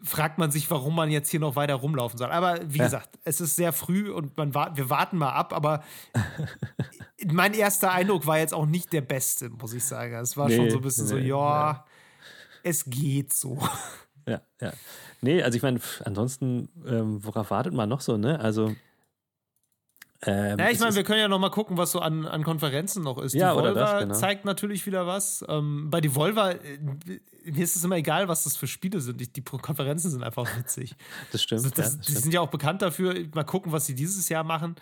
fragt 0.04 0.38
man 0.38 0.52
sich, 0.52 0.70
warum 0.70 0.96
man 0.96 1.10
jetzt 1.10 1.30
hier 1.30 1.40
noch 1.40 1.56
weiter 1.56 1.76
rumlaufen 1.76 2.18
soll. 2.18 2.30
Aber 2.32 2.60
wie 2.68 2.80
Ja. 2.80 2.84
gesagt, 2.86 3.18
es 3.24 3.40
ist 3.42 3.56
sehr 3.56 3.72
früh 3.74 4.12
und 4.12 4.36
man 4.38 4.54
wa 4.54 4.72
wir 4.76 4.90
warten 4.90 5.18
mal 5.18 5.32
ab, 5.32 5.54
aber 5.54 5.82
mein 7.32 7.54
erster 7.54 7.92
Eindruck 7.92 8.28
war 8.28 8.38
jetzt 8.38 8.54
auch 8.54 8.66
nicht 8.66 8.92
der 8.94 9.02
beste, 9.02 9.50
muss 9.50 9.74
ich 9.74 9.84
sagen. 9.86 10.16
Es 10.16 10.36
war 10.38 10.50
schon 10.50 10.66
Nee, 10.66 10.70
so 10.72 10.78
ein 10.78 10.82
bisschen 10.84 11.08
so, 11.08 11.16
nee, 11.16 11.28
ja, 11.28 11.72
ja. 11.72 11.86
es 12.64 12.86
geht 12.86 13.34
so. 13.34 13.58
Ja, 14.26 14.40
ja. 14.62 14.72
Nee, 15.20 15.44
also 15.44 15.58
ich 15.58 15.62
meine, 15.64 15.82
ansonsten, 16.06 16.70
ähm, 16.88 17.26
worauf 17.26 17.52
wartet 17.52 17.74
man 17.74 17.90
noch 17.90 18.00
so, 18.00 18.16
ne? 18.16 18.40
Also. 18.40 18.74
Ähm, 20.26 20.58
Ja, 20.58 20.70
ich 20.70 20.80
meine, 20.80 20.96
wir 20.96 21.04
können 21.04 21.20
ja 21.20 21.28
noch 21.28 21.40
mal 21.40 21.50
gucken, 21.50 21.76
was 21.76 21.92
so 21.92 22.00
an, 22.00 22.26
an 22.26 22.42
Konferenzen 22.46 23.04
noch 23.04 23.18
ist. 23.18 23.34
Ja, 23.34 23.54
die 23.54 23.62
das, 23.64 23.74
Volva 23.76 24.00
genau. 24.00 24.14
zeigt 24.14 24.46
natürlich 24.46 24.86
wieder 24.86 25.06
was. 25.06 25.44
Ähm, 25.50 25.90
bei 25.90 26.00
Devolver, 26.00 26.56
äh, 26.56 26.78
mir 27.46 27.64
ist 27.64 27.76
es 27.76 27.84
immer 27.84 27.98
egal, 27.98 28.28
was 28.28 28.44
das 28.46 28.56
für 28.58 28.68
Spiele 28.68 29.00
sind. 29.02 29.20
Die, 29.20 29.32
die 29.32 29.42
Konferenzen 29.44 30.10
sind 30.12 30.24
einfach 30.24 30.46
witzig. 30.58 30.96
das 31.32 31.42
stimmt. 31.44 31.64
Also 31.64 31.70
das, 31.76 31.78
ja, 31.78 31.84
das 31.84 31.98
die 32.00 32.12
stimmt. 32.12 32.24
sind 32.24 32.34
ja 32.34 32.42
auch 32.42 32.50
bekannt 32.50 32.82
dafür. 32.82 33.16
Mal 33.34 33.44
gucken, 33.44 33.72
was 33.72 33.86
sie 33.86 33.96
dieses 33.96 34.30
Jahr 34.30 34.44
machen. 34.44 34.76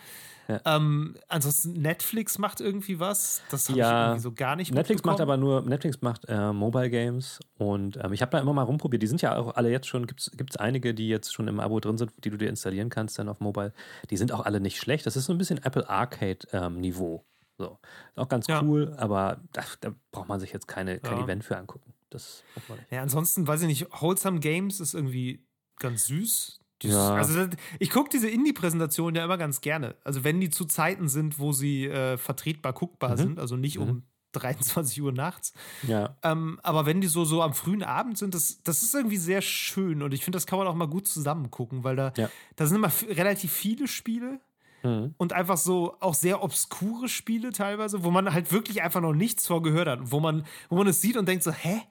Ja. 0.48 0.60
Ähm, 0.66 1.16
ansonsten, 1.30 1.74
Netflix 1.74 2.38
macht 2.38 2.60
irgendwie 2.60 3.00
was. 3.00 3.42
Das 3.52 3.70
habe 3.70 3.78
ich 3.78 3.86
Ja, 3.86 4.08
irgendwie 4.08 4.22
so 4.22 4.32
gar 4.34 4.56
nicht 4.56 4.74
Netflix 4.74 5.04
macht 5.04 5.22
aber 5.22 5.38
nur, 5.38 5.62
Netflix 5.62 6.02
macht 6.02 6.26
äh, 6.28 6.52
Mobile 6.52 6.90
Games 6.90 7.40
und 7.58 7.98
ähm, 8.04 8.12
ich 8.12 8.22
habe 8.22 8.32
da 8.32 8.40
immer 8.40 8.52
mal 8.52 8.64
rumprobiert. 8.64 9.02
Die 9.02 9.08
sind 9.08 9.22
ja 9.22 9.38
auch 9.38 9.56
alle 9.56 9.70
jetzt 9.70 9.88
schon, 9.88 10.08
gibt 10.08 10.20
es 10.50 10.58
einige, 10.58 10.94
die 10.94 11.08
jetzt 11.08 11.32
schon 11.34 11.48
im 11.48 11.60
Abo 11.62 11.80
drin 11.80 11.98
sind, 11.98 12.12
die 12.26 12.30
du 12.32 12.38
dir 12.38 12.50
installieren 12.50 12.90
kannst 12.90 13.18
dann 13.20 13.30
auf 13.30 13.40
Mobile. 13.40 13.72
Die 14.10 14.18
sind 14.18 14.34
auch 14.34 14.44
alle 14.44 14.60
nicht 14.60 14.78
schlecht. 14.78 15.06
Das 15.06 15.16
ist 15.16 15.26
so 15.26 15.32
ein 15.32 15.38
bisschen 15.38 15.60
Apple 15.64 15.88
Arcade-Niveau. 15.90 17.24
so. 17.58 17.80
Ist 18.10 18.18
auch 18.18 18.28
ganz 18.28 18.48
Ja. 18.48 18.62
cool, 18.64 18.94
aber 18.98 19.40
da, 19.54 19.62
da 19.80 19.92
braucht 20.12 20.28
man 20.28 20.40
sich 20.40 20.52
jetzt 20.52 20.68
keine, 20.68 21.00
kein. 21.00 21.20
Event 21.24 21.44
für 21.46 21.56
angucken. 21.58 21.94
Das 22.12 22.44
braucht 22.54 22.70
man 22.70 22.78
nicht. 22.80 22.92
Ja, 22.92 23.02
ansonsten, 23.02 23.48
weiß 23.48 23.62
ich 23.64 23.68
nicht, 23.68 23.88
Wholesome 24.02 24.40
Games 24.40 24.80
ist 24.80 24.94
irgendwie 24.94 25.44
ganz 25.80 26.06
süß. 26.06 26.60
Ja. 26.84 27.14
Also 27.16 27.48
ich 27.80 27.90
gucke 27.92 28.10
diese 28.10 28.28
Indie-Präsentationen 28.30 29.16
ja 29.16 29.24
immer 29.26 29.38
ganz 29.38 29.62
gerne. 29.62 29.96
Also 30.04 30.24
wenn 30.24 30.40
die 30.40 30.50
zu 30.50 30.66
Zeiten 30.66 31.10
sind, 31.10 31.38
wo 31.40 31.52
sie 31.54 31.86
äh, 31.86 32.18
vertretbar 32.18 32.74
guckbar 32.74 33.12
Mhm. 33.12 33.18
sind, 33.18 33.40
also 33.40 33.56
nicht 33.56 33.78
Mhm. 33.78 33.84
um 33.84 34.04
23 34.34 35.02
Uhr 35.02 35.12
nachts. 35.12 35.54
Ja, 35.84 36.16
Ähm, 36.24 36.60
aber 36.64 36.86
wenn 36.86 37.02
die 37.02 37.08
so, 37.08 37.26
so 37.26 37.42
am 37.44 37.54
frühen 37.54 37.84
Abend 37.84 38.18
sind, 38.18 38.34
das, 38.34 38.64
das 38.64 38.82
ist 38.82 38.96
irgendwie 38.96 39.18
sehr 39.18 39.42
schön. 39.42 40.02
Und 40.02 40.14
ich 40.14 40.24
finde, 40.24 40.38
das 40.38 40.48
kann 40.48 40.58
man 40.58 40.68
auch 40.68 40.76
mal 40.76 40.88
gut 40.88 41.08
zusammen 41.08 41.52
gucken, 41.52 41.84
weil 41.84 41.96
da, 41.98 42.14
Ja. 42.18 42.30
da 42.56 42.66
sind 42.66 42.78
immer 42.78 42.92
relativ 43.10 43.52
viele 43.52 43.88
Spiele 43.88 44.40
mhm. 44.84 45.14
und 45.18 45.34
einfach 45.34 45.58
so 45.58 45.96
auch 46.00 46.14
sehr 46.14 46.44
obskure 46.44 47.08
Spiele 47.10 47.52
teilweise, 47.52 48.04
wo 48.04 48.12
man 48.12 48.34
halt 48.34 48.52
wirklich 48.52 48.82
einfach 48.82 49.02
noch 49.02 49.14
nichts 49.14 49.48
vorgehört 49.48 49.88
hat. 49.88 50.00
Wo 50.12 50.20
man, 50.20 50.46
wo 50.70 50.76
man 50.76 50.88
es 50.88 51.02
sieht 51.02 51.18
und 51.18 51.28
denkt 51.28 51.44
so, 51.44 51.52
hä? 51.52 51.82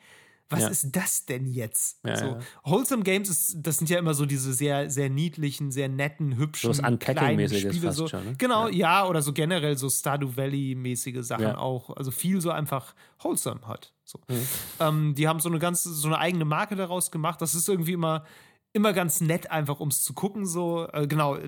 Was 0.52 0.62
Ja. 0.62 0.68
ist 0.68 0.96
das 0.96 1.26
denn 1.26 1.46
jetzt? 1.46 2.00
Ja, 2.04 2.16
so. 2.16 2.26
ja. 2.26 2.38
Wholesome 2.64 3.04
Games, 3.04 3.28
ist, 3.28 3.58
das 3.62 3.76
sind 3.76 3.88
ja 3.88 4.00
immer 4.00 4.14
so 4.14 4.26
diese 4.26 4.52
sehr, 4.52 4.90
sehr 4.90 5.08
niedlichen, 5.08 5.70
sehr 5.70 5.88
netten, 5.88 6.36
hübschen, 6.36 6.72
So 6.74 6.82
kleinen 6.82 7.48
Spiele. 7.48 7.92
So. 7.92 8.08
schon, 8.08 8.24
ne? 8.24 8.34
Genau, 8.36 8.66
Ja. 8.66 9.06
oder 9.06 9.22
so 9.22 9.32
generell 9.32 9.78
so 9.78 9.88
Stardew 9.88 10.36
Valley-mäßige 10.36 11.22
Sachen 11.22 11.46
auch. 11.54 11.96
Also 11.96 12.10
viel 12.10 12.40
so 12.40 12.50
einfach 12.50 12.96
Wholesome 13.20 13.60
hat. 13.68 13.92
So. 14.02 14.18
Mhm. 14.28 14.46
Ähm, 14.80 15.14
die 15.14 15.28
haben 15.28 15.38
so 15.38 15.48
eine 15.48 15.60
ganz, 15.60 15.84
so 15.84 16.08
eine 16.08 16.18
eigene 16.18 16.44
Marke 16.44 16.74
daraus 16.74 17.12
gemacht. 17.12 17.40
Das 17.40 17.54
ist 17.54 17.68
irgendwie 17.68 17.92
immer, 17.92 18.24
immer 18.72 18.92
ganz 18.92 19.20
nett, 19.20 19.52
einfach 19.52 19.78
ums 19.78 20.02
zu 20.02 20.14
gucken. 20.14 20.46
So, 20.46 20.88
äh, 20.92 21.06
genau. 21.06 21.38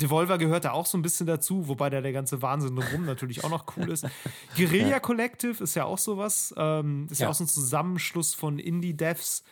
Devolver 0.00 0.38
gehört 0.38 0.64
da 0.64 0.72
auch 0.72 0.86
so 0.86 0.98
ein 0.98 1.02
bisschen 1.02 1.26
dazu, 1.26 1.68
wobei 1.68 1.90
da 1.90 2.00
der 2.00 2.12
ganze 2.12 2.42
Wahnsinn 2.42 2.74
drumherum 2.76 3.04
natürlich 3.04 3.44
auch 3.44 3.50
noch 3.50 3.64
cool 3.76 3.90
ist. 3.90 4.04
Guerilla 4.56 4.98
Collective 5.00 5.62
ist 5.62 5.74
ja 5.76 5.84
auch 5.84 5.98
sowas. 5.98 6.52
Ähm, 6.56 7.06
ist 7.10 7.20
ja. 7.20 7.26
Ja. 7.26 7.30
auch 7.30 7.34
so 7.34 7.44
ein 7.44 7.48
Zusammenschluss 7.48 8.34
von 8.34 8.58
Indie-Devs, 8.58 9.44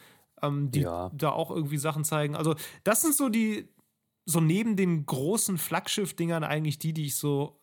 ähm, 0.42 0.70
die 0.70 0.80
Ja. 0.80 1.10
da 1.14 1.30
auch 1.30 1.50
irgendwie 1.50 1.78
Sachen 1.78 2.04
zeigen. 2.04 2.34
Also, 2.36 2.54
das 2.84 3.02
sind 3.02 3.14
so 3.14 3.28
die, 3.28 3.68
so 4.26 4.40
neben 4.40 4.76
den 4.76 5.06
großen 5.06 5.56
Flaggschiff-Dingern 5.58 6.44
eigentlich 6.44 6.78
die, 6.78 6.92
die 6.92 7.06
ich 7.06 7.16
so 7.16 7.60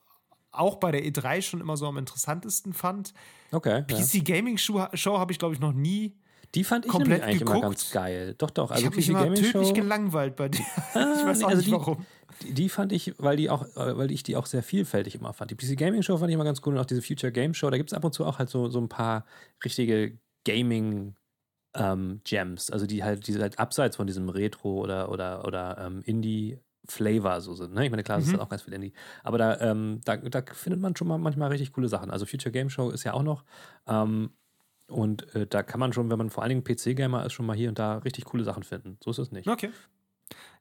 auch 0.51 0.77
bei 0.77 0.91
der 0.91 1.03
E3 1.05 1.41
schon 1.41 1.59
immer 1.61 1.75
so 1.75 1.85
am 1.85 1.97
interessantesten 1.97 2.73
fand. 2.73 3.13
Okay. 3.51 3.83
Ja. 3.89 3.97
PC 3.97 4.23
Gaming 4.23 4.57
Show, 4.57 4.85
Show 4.93 5.19
habe 5.19 5.31
ich, 5.33 5.39
glaube 5.39 5.53
ich, 5.53 5.59
noch 5.59 5.73
nie. 5.73 6.15
Die 6.53 6.63
fand 6.63 6.85
ich 6.85 6.91
komplett 6.91 7.21
eigentlich 7.23 7.41
immer 7.41 7.55
geguckt. 7.55 7.63
ganz 7.63 7.91
geil. 7.91 8.35
Doch, 8.37 8.49
doch. 8.49 8.69
ich 8.69 8.75
Also 8.75 8.85
habe 8.85 8.95
mich 8.95 9.09
immer 9.09 9.23
Gaming 9.25 9.43
tödlich 9.43 9.67
Show. 9.67 9.73
gelangweilt 9.73 10.37
bei 10.37 10.47
dir. 10.47 10.59
ich 10.89 10.95
weiß 10.95 11.39
nee, 11.39 11.43
auch 11.43 11.49
also 11.49 11.57
nicht 11.57 11.67
die- 11.67 11.71
warum. 11.73 12.05
Die, 12.41 12.69
fand 12.69 12.91
ich, 12.91 13.13
weil 13.17 13.37
die 13.37 13.49
auch, 13.49 13.63
äh, 13.75 13.97
weil 13.97 14.11
ich 14.11 14.23
die 14.23 14.35
auch 14.35 14.45
sehr 14.45 14.63
vielfältig 14.63 15.15
immer 15.15 15.33
fand. 15.33 15.51
Die 15.51 15.55
PC 15.55 15.77
Gaming 15.77 16.01
Show 16.03 16.17
fand 16.17 16.29
ich 16.29 16.35
immer 16.35 16.43
ganz 16.43 16.61
cool 16.65 16.73
und 16.73 16.79
auch 16.79 16.85
diese 16.85 17.01
Future 17.01 17.31
Game 17.31 17.53
Show. 17.53 17.69
Da 17.69 17.77
gibt 17.77 17.91
es 17.91 17.93
ab 17.97 18.03
und 18.03 18.13
zu 18.13 18.25
auch 18.25 18.39
halt 18.39 18.49
so, 18.49 18.69
so 18.69 18.79
ein 18.79 18.89
paar 18.89 19.25
richtige 19.63 20.17
Gaming 20.45 21.15
ähm, 21.75 22.21
Gems, 22.23 22.69
also 22.71 22.85
die 22.85 23.03
halt, 23.03 23.27
die 23.27 23.37
halt 23.37 23.59
abseits 23.59 23.97
von 23.97 24.07
diesem 24.07 24.29
Retro 24.29 24.81
oder 24.81 25.11
oder 25.11 25.45
oder 25.45 25.77
ähm, 25.79 26.01
Indie 26.05 26.59
Flavor 26.87 27.41
so 27.41 27.53
sind. 27.55 27.73
Ne? 27.73 27.83
Ich 27.85 27.91
meine, 27.91 28.03
klar, 28.03 28.19
es 28.19 28.27
Mhm. 28.27 28.35
ist 28.35 28.39
auch 28.39 28.49
ganz 28.49 28.61
viel 28.61 28.73
Indie. 28.73 28.93
Aber 29.23 29.37
da, 29.37 29.59
ähm, 29.59 30.01
da, 30.05 30.17
da 30.17 30.43
findet 30.53 30.79
man 30.81 30.95
schon 30.95 31.07
mal 31.07 31.17
manchmal 31.17 31.49
richtig 31.49 31.73
coole 31.73 31.87
Sachen. 31.89 32.11
Also 32.11 32.25
Future 32.25 32.51
Game 32.51 32.69
Show 32.69 32.91
ist 32.91 33.03
ja 33.03 33.13
auch 33.13 33.23
noch. 33.23 33.43
Ähm, 33.87 34.29
und 34.87 35.33
äh, 35.35 35.47
da 35.47 35.63
kann 35.63 35.79
man 35.79 35.93
schon, 35.93 36.11
wenn 36.11 36.17
man 36.19 36.29
vor 36.29 36.43
allen 36.43 36.49
Dingen 36.49 36.63
PC-Gamer 36.63 37.25
ist, 37.25 37.33
schon 37.33 37.47
mal 37.47 37.55
hier 37.57 37.69
und 37.69 37.79
da 37.79 37.97
richtig 37.97 38.25
coole 38.25 38.43
Sachen 38.43 38.61
finden. 38.63 38.97
So 39.03 39.09
ist 39.09 39.17
es 39.17 39.31
nicht. 39.31 39.47
Okay. 39.47 39.71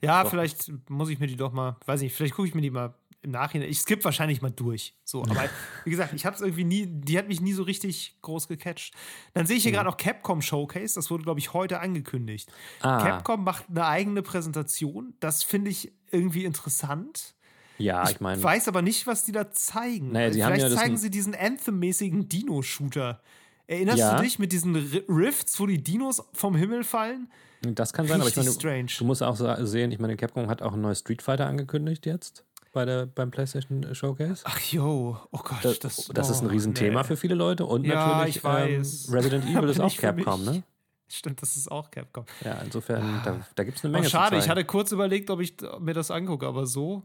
Ja, 0.00 0.22
Doch. 0.22 0.30
vielleicht 0.30 0.70
muss 0.90 1.08
ich 1.08 1.18
mir 1.18 1.26
die 1.26 1.36
doch 1.36 1.52
mal, 1.52 1.76
weiß 1.86 2.00
nicht, 2.02 2.14
vielleicht 2.14 2.34
gucke 2.34 2.48
ich 2.48 2.54
mir 2.54 2.60
die 2.62 2.70
mal 2.70 2.94
im 3.22 3.30
Nachhinein. 3.30 3.70
Ich 3.70 3.78
skippe 3.78 4.04
wahrscheinlich 4.04 4.42
mal 4.42 4.50
durch. 4.50 4.94
So, 5.02 5.22
aber 5.22 5.48
wie 5.84 5.90
gesagt, 5.90 6.12
ich 6.12 6.26
habe 6.26 6.36
es 6.36 6.42
irgendwie 6.42 6.64
nie, 6.64 6.86
die 6.86 7.16
hat 7.16 7.26
mich 7.26 7.40
nie 7.40 7.54
so 7.54 7.62
richtig 7.62 8.18
groß 8.20 8.48
gecatcht. 8.48 8.92
Dann 9.32 9.46
sehe 9.46 9.56
ich 9.56 9.62
hier 9.62 9.72
Mhm. 9.72 9.76
gerade 9.76 9.88
noch 9.88 9.96
Capcom 9.96 10.42
Showcase, 10.42 10.94
das 10.96 11.10
wurde, 11.10 11.24
glaube 11.24 11.40
ich, 11.40 11.54
heute 11.54 11.80
angekündigt. 11.80 12.52
Ah, 12.80 12.98
Capcom 13.02 13.42
macht 13.44 13.64
eine 13.70 13.86
eigene 13.86 14.20
Präsentation. 14.22 15.14
Das 15.20 15.42
finde 15.42 15.70
ich 15.70 15.90
irgendwie 16.10 16.44
interessant. 16.44 17.34
ja, 17.78 18.08
ich 18.10 18.20
meine, 18.20 18.42
weiß 18.42 18.68
aber 18.68 18.82
nicht, 18.82 19.06
was 19.06 19.24
die 19.24 19.32
da 19.32 19.50
zeigen. 19.50 20.12
Naja, 20.12 20.30
Vielleicht 20.30 20.62
ja 20.62 20.70
zeigen 20.70 20.96
sie 20.98 21.10
diesen 21.10 21.34
Anthem-mäßigen 21.34 22.28
Dino-Shooter. 22.28 23.22
Erinnerst 23.66 23.98
Ja. 23.98 24.16
du 24.16 24.22
dich 24.22 24.38
mit 24.38 24.52
diesen 24.52 24.76
Rifts, 24.76 25.58
wo 25.58 25.66
die 25.66 25.82
Dinos 25.82 26.22
vom 26.34 26.54
Himmel 26.54 26.84
fallen? 26.84 27.32
Das 27.72 27.92
kann 27.92 28.06
sein, 28.06 28.20
aber 28.20 28.28
ich 28.28 28.36
Richtig 28.36 28.44
meine, 28.44 28.86
strange. 28.86 28.90
du 28.98 29.04
musst 29.04 29.22
auch 29.22 29.36
sehen, 29.64 29.92
ich 29.92 29.98
meine, 29.98 30.16
Capcom 30.16 30.48
hat 30.48 30.62
auch 30.62 30.74
ein 30.74 30.80
neues 30.80 31.00
Street 31.00 31.22
Fighter 31.22 31.46
angekündigt 31.46 32.06
jetzt 32.06 32.44
bei 32.74 32.84
der, 32.84 33.06
beim 33.06 33.30
PlayStation 33.30 33.94
Showcase. 33.94 34.42
Ach 34.44 34.58
jo, 34.60 35.16
oh 35.30 35.38
Gott, 35.38 35.64
Das, 35.64 35.78
das, 35.78 36.10
das 36.12 36.30
ist 36.30 36.42
ein 36.42 36.48
oh, 36.48 36.50
Riesenthema 36.50 37.00
nee. 37.00 37.06
für 37.06 37.16
viele 37.16 37.34
Leute 37.34 37.64
und 37.64 37.84
Ja, 37.84 37.94
natürlich 37.94 38.36
ich 38.36 38.44
weiß. 38.44 39.08
Ähm, 39.08 39.14
Resident 39.14 39.44
Evil 39.48 39.68
ist 39.70 39.80
auch 39.80 39.96
Capcom, 39.96 40.44
ne? 40.44 40.62
Stimmt, 41.08 41.40
das 41.40 41.56
ist 41.56 41.70
auch 41.70 41.90
Capcom. 41.90 42.24
Ja, 42.44 42.60
insofern, 42.64 43.22
da, 43.24 43.46
da 43.54 43.64
gibt 43.64 43.78
es 43.78 43.84
eine 43.84 43.94
Oh, 43.94 43.96
Menge 43.98 44.10
schade, 44.10 44.36
zu 44.36 44.44
ich 44.44 44.48
hatte 44.50 44.64
kurz 44.64 44.92
überlegt, 44.92 45.30
ob 45.30 45.40
ich 45.40 45.54
mir 45.80 45.94
das 45.94 46.10
angucke, 46.10 46.46
aber 46.46 46.66
so. 46.66 47.04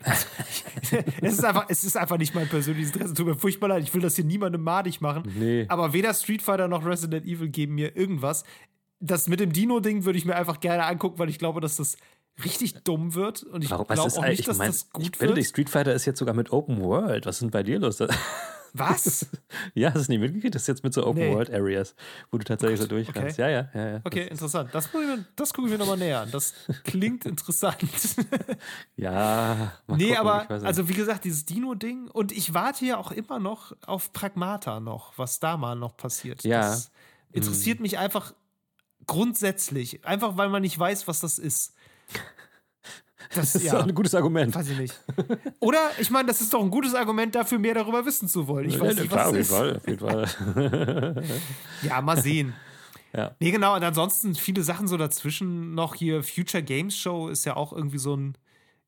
es, 1.22 1.32
ist 1.32 1.44
einfach, 1.44 1.66
es 1.68 1.82
ist 1.82 1.96
einfach 1.96 2.18
nicht 2.18 2.34
mein 2.34 2.48
persönliches 2.48 2.92
Interesse. 2.92 3.14
Tut 3.14 3.26
mir 3.26 3.34
furchtbar 3.34 3.68
leid, 3.68 3.82
ich 3.82 3.92
will 3.92 4.02
das 4.02 4.14
hier 4.14 4.24
niemandem 4.24 4.62
madig 4.62 5.00
machen. 5.00 5.24
Nee. 5.36 5.66
Aber 5.68 5.92
weder 5.92 6.14
Street 6.14 6.42
Fighter 6.42 6.68
noch 6.68 6.84
Resident 6.84 7.26
Evil 7.26 7.48
geben 7.48 7.74
mir 7.74 7.96
irgendwas. 7.96 8.44
Das 9.00 9.28
mit 9.28 9.40
dem 9.40 9.52
Dino-Ding 9.52 10.04
würde 10.04 10.18
ich 10.18 10.24
mir 10.24 10.34
einfach 10.36 10.60
gerne 10.60 10.84
angucken, 10.84 11.18
weil 11.18 11.28
ich 11.28 11.38
glaube, 11.38 11.60
dass 11.60 11.76
das 11.76 11.96
richtig 12.44 12.74
dumm 12.84 13.14
wird. 13.14 13.42
Und 13.44 13.62
ich 13.62 13.68
glaube 13.68 13.84
auch 13.84 14.16
eigentlich- 14.18 14.28
nicht, 14.30 14.40
ich 14.40 14.46
dass 14.46 14.58
mein, 14.58 14.68
das 14.68 14.90
gut 14.90 15.02
ich 15.04 15.12
bitte 15.12 15.36
wird. 15.36 15.46
Street 15.46 15.70
Fighter 15.70 15.92
ist 15.94 16.04
jetzt 16.04 16.18
sogar 16.18 16.34
mit 16.34 16.52
Open 16.52 16.80
World. 16.80 17.26
Was 17.26 17.36
ist 17.36 17.42
denn 17.42 17.50
bei 17.50 17.62
dir 17.62 17.78
los? 17.78 17.98
Was? 18.74 19.26
ja, 19.74 19.94
hast 19.94 20.08
du 20.08 20.12
nicht 20.12 20.20
mitgekriegt? 20.20 20.54
Das 20.54 20.62
ist 20.62 20.68
jetzt 20.68 20.84
mit 20.84 20.92
so 20.92 21.06
Open 21.06 21.20
Nee. 21.22 21.34
World 21.34 21.50
Areas, 21.52 21.94
wo 22.30 22.36
du 22.36 22.44
tatsächlich 22.44 22.78
so 22.80 22.86
durchkannst. 22.86 23.38
Ja, 23.38 23.48
ja, 23.48 23.68
ja, 23.74 23.88
ja. 23.92 24.00
Okay, 24.04 24.26
interessant. 24.28 24.68
Das, 24.74 24.92
gucke 24.92 25.04
ich 25.04 25.10
mir- 25.16 25.24
das 25.36 25.54
gucke 25.54 25.68
ich 25.68 25.72
mir 25.72 25.78
nochmal 25.78 25.96
näher 25.96 26.20
an. 26.20 26.30
Das 26.30 26.52
klingt 26.84 27.24
interessant. 27.26 27.78
Ja, 28.96 29.72
nee, 29.86 30.08
gucken, 30.14 30.16
aber, 30.16 30.50
also 30.64 30.88
wie 30.88 30.94
gesagt, 30.94 31.24
dieses 31.24 31.44
Dino-Ding. 31.46 32.08
Und 32.08 32.32
ich 32.32 32.52
warte 32.54 32.84
ja 32.84 32.98
auch 32.98 33.10
immer 33.12 33.38
noch 33.38 33.72
auf 33.86 34.12
Pragmata 34.12 34.80
noch, 34.80 35.12
was 35.16 35.40
da 35.40 35.56
mal 35.56 35.74
noch 35.76 35.96
passiert. 35.96 36.44
Ja. 36.44 36.62
Hm. 36.62 36.70
Das 36.70 36.90
interessiert 37.32 37.80
mich 37.80 37.98
einfach 37.98 38.34
grundsätzlich. 39.08 40.04
Einfach, 40.06 40.36
weil 40.36 40.48
man 40.48 40.62
nicht 40.62 40.78
weiß, 40.78 41.08
was 41.08 41.18
das 41.20 41.38
ist. 41.40 41.74
Das, 43.34 43.52
das 43.52 43.56
ist 43.56 43.64
ja, 43.64 43.80
ein 43.82 43.94
gutes 43.94 44.14
Argument. 44.14 44.54
weiß 44.54 44.70
ich 44.70 44.78
nicht. 44.78 44.94
Oder, 45.60 45.90
ich 45.98 46.08
meine, 46.08 46.28
das 46.28 46.40
ist 46.40 46.54
doch 46.54 46.62
ein 46.62 46.70
gutes 46.70 46.94
Argument 46.94 47.34
dafür, 47.34 47.58
mehr 47.58 47.74
darüber 47.74 48.06
wissen 48.06 48.26
zu 48.26 48.48
wollen. 48.48 48.70
Ich 48.70 48.80
weiß 48.80 48.96
Ja, 48.96 49.02
nicht, 49.02 49.12
klar, 49.12 49.26
was 49.34 49.50
auf 49.50 49.76
es 49.76 49.86
jeden 49.86 49.98
ist. 49.98 50.00
Fall, 50.00 50.24
auf 50.24 50.54
jeden 50.54 50.54
Fall. 50.54 51.24
Ja, 51.82 52.00
mal 52.00 52.16
sehen. 52.22 52.54
Ja. 53.12 53.36
Nee, 53.38 53.50
genau. 53.50 53.74
Und 53.76 53.84
ansonsten 53.84 54.34
viele 54.34 54.62
Sachen 54.62 54.88
so 54.88 54.96
dazwischen 54.96 55.74
noch 55.74 55.94
hier. 55.94 56.22
Future 56.22 56.62
Games 56.62 56.96
Show 56.96 57.28
ist 57.28 57.44
ja 57.44 57.54
auch 57.54 57.74
irgendwie 57.74 57.98
so 57.98 58.16
ein, 58.16 58.38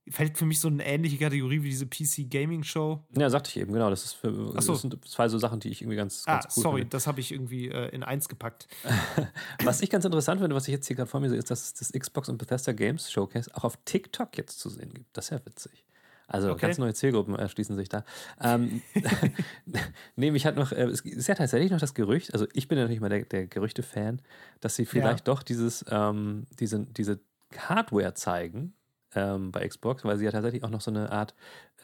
fällt 0.08 0.38
für 0.38 0.46
mich 0.46 0.58
so 0.60 0.68
eine 0.68 0.84
ähnliche 0.84 1.18
Kategorie 1.18 1.62
wie 1.62 1.68
diese 1.68 1.86
PC 1.86 2.28
Gaming 2.30 2.62
Show. 2.64 3.04
ja, 3.16 3.30
sagte 3.30 3.50
ich 3.50 3.56
eben, 3.58 3.72
genau. 3.72 3.90
Das, 3.90 4.04
ist 4.04 4.14
für, 4.14 4.32
so. 4.34 4.52
das 4.52 4.64
sind 4.80 5.08
zwei 5.08 5.28
so 5.28 5.38
Sachen, 5.38 5.60
die 5.60 5.68
ich 5.68 5.82
irgendwie 5.82 5.96
ganz, 5.96 6.24
Ah, 6.26 6.40
ganz 6.40 6.56
cool 6.56 6.62
sorry, 6.62 6.80
finde. 6.80 6.90
das 6.90 7.06
habe 7.06 7.20
ich 7.20 7.30
irgendwie 7.32 7.68
äh, 7.68 7.88
in 7.94 8.02
eins 8.02 8.28
gepackt. 8.28 8.66
Was 9.64 9.82
ich 9.82 9.90
ganz 9.90 10.04
interessant 10.04 10.40
finde, 10.40 10.56
was 10.56 10.66
ich 10.68 10.72
jetzt 10.72 10.86
hier 10.86 10.96
gerade 10.96 11.08
vor 11.10 11.20
mir 11.20 11.28
sehe, 11.28 11.38
ist, 11.38 11.50
dass 11.50 11.62
es 11.62 11.74
das 11.74 11.92
Xbox 11.92 12.28
und 12.28 12.38
Bethesda 12.38 12.72
Games 12.72 13.10
Showcase 13.12 13.50
auch 13.54 13.64
auf 13.64 13.78
TikTok 13.84 14.36
jetzt 14.38 14.58
zu 14.58 14.68
sehen 14.70 14.92
gibt. 14.94 15.16
Das 15.16 15.26
ist 15.26 15.30
ja 15.30 15.40
witzig. 15.44 15.84
Also 16.26 16.50
Okay. 16.52 16.60
ganz 16.66 16.78
neue 16.78 16.94
Zielgruppen 16.94 17.34
erschließen 17.34 17.76
sich 17.76 17.88
da. 17.88 18.04
Ähm, 18.40 18.82
nee, 20.16 20.30
mich 20.30 20.46
hat 20.46 20.56
noch, 20.56 20.72
äh, 20.72 20.84
es 20.84 21.00
ist 21.00 21.26
ja 21.28 21.34
tatsächlich 21.34 21.70
noch 21.70 21.80
das 21.80 21.94
Gerücht, 21.94 22.32
also 22.32 22.46
ich 22.52 22.68
bin 22.68 22.78
ja 22.78 22.84
natürlich 22.84 23.00
mal 23.00 23.08
der, 23.10 23.24
der 23.24 23.46
Gerüchte-Fan, 23.46 24.22
dass 24.60 24.76
sie 24.76 24.86
vielleicht 24.86 25.26
doch 25.28 25.42
dieses, 25.42 25.84
ähm, 25.90 26.46
diese, 26.58 26.80
diese 26.86 27.20
Hardware 27.56 28.14
zeigen 28.14 28.74
ähm, 29.14 29.50
bei 29.52 29.66
Xbox, 29.66 30.04
weil 30.04 30.18
sie 30.18 30.24
ja 30.24 30.32
tatsächlich 30.32 30.64
auch 30.64 30.70
noch 30.70 30.80
so 30.80 30.90
eine 30.90 31.10
Art 31.10 31.34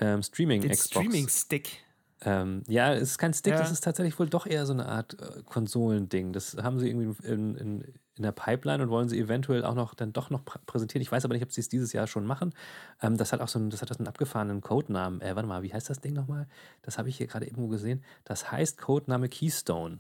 ähm, 0.01 0.23
Streaming-Xbox 0.23 0.87
Streaming-Stick. 0.87 1.85
ähm, 2.23 2.63
ja, 2.69 2.95
es 2.95 3.11
ist 3.11 3.19
kein 3.19 3.35
Stick, 3.35 3.53
Ja. 3.55 3.59
das 3.59 3.71
ist 3.71 3.83
tatsächlich 3.85 4.19
wohl 4.19 4.29
doch 4.29 4.47
eher 4.47 4.65
so 4.67 4.73
eine 4.73 4.87
Art 4.87 5.17
äh, 5.21 5.43
Konsolending. 5.45 6.33
Das 6.33 6.57
haben 6.57 6.79
sie 6.79 6.89
irgendwie 6.89 7.27
in, 7.27 7.55
in, 7.57 7.81
in 8.17 8.23
der 8.23 8.33
Pipeline 8.33 8.83
und 8.83 8.89
wollen 8.89 9.09
sie 9.09 9.19
eventuell 9.19 9.65
auch 9.65 9.75
noch 9.75 9.95
dann 9.95 10.13
doch 10.15 10.31
noch 10.31 10.45
prä 10.45 10.59
präsentieren. 10.65 11.03
Ich 11.03 11.13
weiß 11.13 11.25
aber 11.27 11.35
nicht, 11.35 11.43
ob 11.43 11.53
sie 11.53 11.61
es 11.61 11.69
dieses 11.69 11.93
Jahr 11.93 12.07
schon 12.07 12.25
machen. 12.25 12.55
Ähm, 13.03 13.17
das 13.19 13.33
hat 13.33 13.41
auch 13.41 13.49
so 13.49 13.59
einen, 13.59 13.69
das 13.71 13.83
hat 13.83 13.99
einen 13.99 14.09
abgefahrenen 14.09 14.61
Codenamen. 14.63 15.21
Äh, 15.21 15.37
warte 15.37 15.49
mal, 15.49 15.63
wie 15.63 15.73
heißt 15.75 15.91
das 15.91 16.01
Ding 16.01 16.15
nochmal? 16.15 16.47
Das 16.83 16.97
habe 16.97 17.09
ich 17.11 17.17
hier 17.19 17.27
gerade 17.27 17.45
irgendwo 17.45 17.69
gesehen. 17.69 18.03
Das 18.25 18.51
heißt 18.51 18.79
Codename 18.79 19.29
Keystone. 19.29 19.99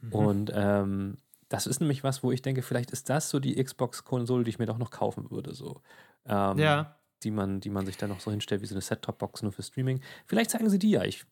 Mhm. 0.00 0.12
Und 0.12 0.52
ähm, 0.54 1.16
das 1.48 1.66
ist 1.66 1.80
nämlich 1.80 2.02
was, 2.02 2.22
wo 2.22 2.32
ich 2.32 2.42
denke, 2.42 2.62
vielleicht 2.62 2.90
ist 2.90 3.08
das 3.08 3.28
so 3.30 3.38
die 3.38 3.62
Xbox-Konsole, 3.62 4.42
die 4.42 4.50
ich 4.50 4.58
mir 4.58 4.66
doch 4.66 4.78
noch 4.78 4.90
kaufen 4.90 5.30
würde. 5.30 5.54
So. 5.54 5.80
Ähm, 6.28 6.58
Ja. 6.58 6.96
die 7.22 7.30
man, 7.30 7.60
die 7.60 7.70
man 7.70 7.86
sich 7.86 7.96
dann 7.96 8.10
noch 8.10 8.20
so 8.20 8.30
hinstellt 8.30 8.62
wie 8.62 8.66
so 8.66 8.74
eine 8.74 8.82
Set-Top-Box 8.82 9.42
nur 9.42 9.52
für 9.52 9.62
Streaming. 9.62 10.00
Vielleicht 10.26 10.50
zeigen 10.50 10.68
sie 10.70 10.78
die 10.78 10.90
ja. 10.90 11.02
Ich 11.04 11.24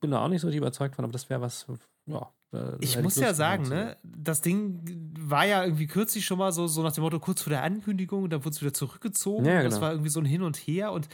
bin 0.00 0.10
da 0.12 0.24
auch 0.24 0.28
nicht 0.28 0.40
so 0.40 0.48
überzeugt 0.48 0.96
von, 0.96 1.04
aber 1.04 1.12
das 1.12 1.28
wäre 1.30 1.40
was, 1.40 1.66
ja. 2.06 2.32
Ich 2.80 3.00
muss 3.00 3.16
ja 3.16 3.32
sagen, 3.32 3.66
ne, 3.68 3.96
das 4.02 4.42
Ding 4.42 4.82
war 5.18 5.46
ja 5.46 5.64
irgendwie 5.64 5.86
kürzlich 5.86 6.26
schon 6.26 6.36
mal 6.38 6.52
so, 6.52 6.66
so 6.66 6.82
nach 6.82 6.92
dem 6.92 7.02
Motto, 7.02 7.18
kurz 7.18 7.40
vor 7.42 7.50
der 7.50 7.62
Ankündigung, 7.62 8.28
dann 8.28 8.44
wurde 8.44 8.54
es 8.54 8.60
wieder 8.60 8.74
zurückgezogen. 8.74 9.46
Ja, 9.46 9.62
Das 9.62 9.74
genau. 9.74 9.80
war 9.86 9.92
irgendwie 9.92 10.10
so 10.10 10.20
ein 10.20 10.26
Hin 10.26 10.42
und 10.42 10.56
Her 10.58 10.92
und 10.92 11.08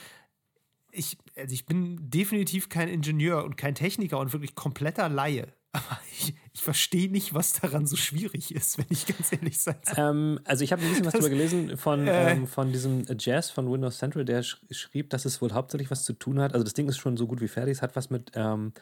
ich, 0.90 1.16
also 1.36 1.52
ich 1.54 1.64
bin 1.64 2.10
definitiv 2.10 2.68
kein 2.68 2.88
Ingenieur 2.88 3.44
und 3.44 3.56
kein 3.56 3.74
Techniker 3.76 4.18
und 4.18 4.32
wirklich 4.32 4.56
kompletter 4.56 5.08
Laie. 5.08 5.52
Aber 5.72 6.00
ich, 6.10 6.34
ich 6.58 6.64
verstehe 6.64 7.08
nicht, 7.10 7.34
was 7.34 7.52
daran 7.52 7.86
so 7.86 7.94
schwierig 7.96 8.54
ist, 8.54 8.78
wenn 8.78 8.86
ich 8.90 9.06
ganz 9.06 9.32
ehrlich 9.32 9.60
sein 9.60 9.76
soll. 9.84 9.94
Ähm, 9.96 10.40
also 10.44 10.64
ich 10.64 10.72
habe 10.72 10.82
ein 10.82 10.88
bisschen 10.88 11.04
was 11.06 11.12
Das- 11.12 11.20
darüber 11.22 11.36
gelesen 11.36 11.76
von, 11.76 12.06
äh. 12.08 12.32
ähm, 12.32 12.46
von 12.46 12.72
diesem 12.72 13.04
Jazz 13.18 13.50
von 13.50 13.70
Windows 13.70 13.98
Central, 13.98 14.24
der 14.24 14.42
sch 14.42 14.60
schrieb, 14.70 15.10
dass 15.10 15.24
es 15.24 15.40
wohl 15.40 15.52
hauptsächlich 15.52 15.90
was 15.90 16.04
zu 16.04 16.12
tun 16.14 16.40
hat. 16.40 16.54
Also 16.54 16.64
das 16.64 16.74
Ding 16.74 16.88
ist 16.88 16.98
schon 16.98 17.16
so 17.16 17.26
gut 17.26 17.40
wie 17.40 17.48
fertig, 17.48 17.72
es 17.76 17.82
hat 17.82 17.94
was 17.96 18.10
mit 18.10 18.32
ähm, 18.34 18.72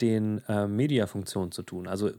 den 0.00 0.42
äh, 0.48 0.66
Media-Funktionen 0.66 1.52
zu 1.52 1.62
tun. 1.62 1.86
Also 1.88 2.10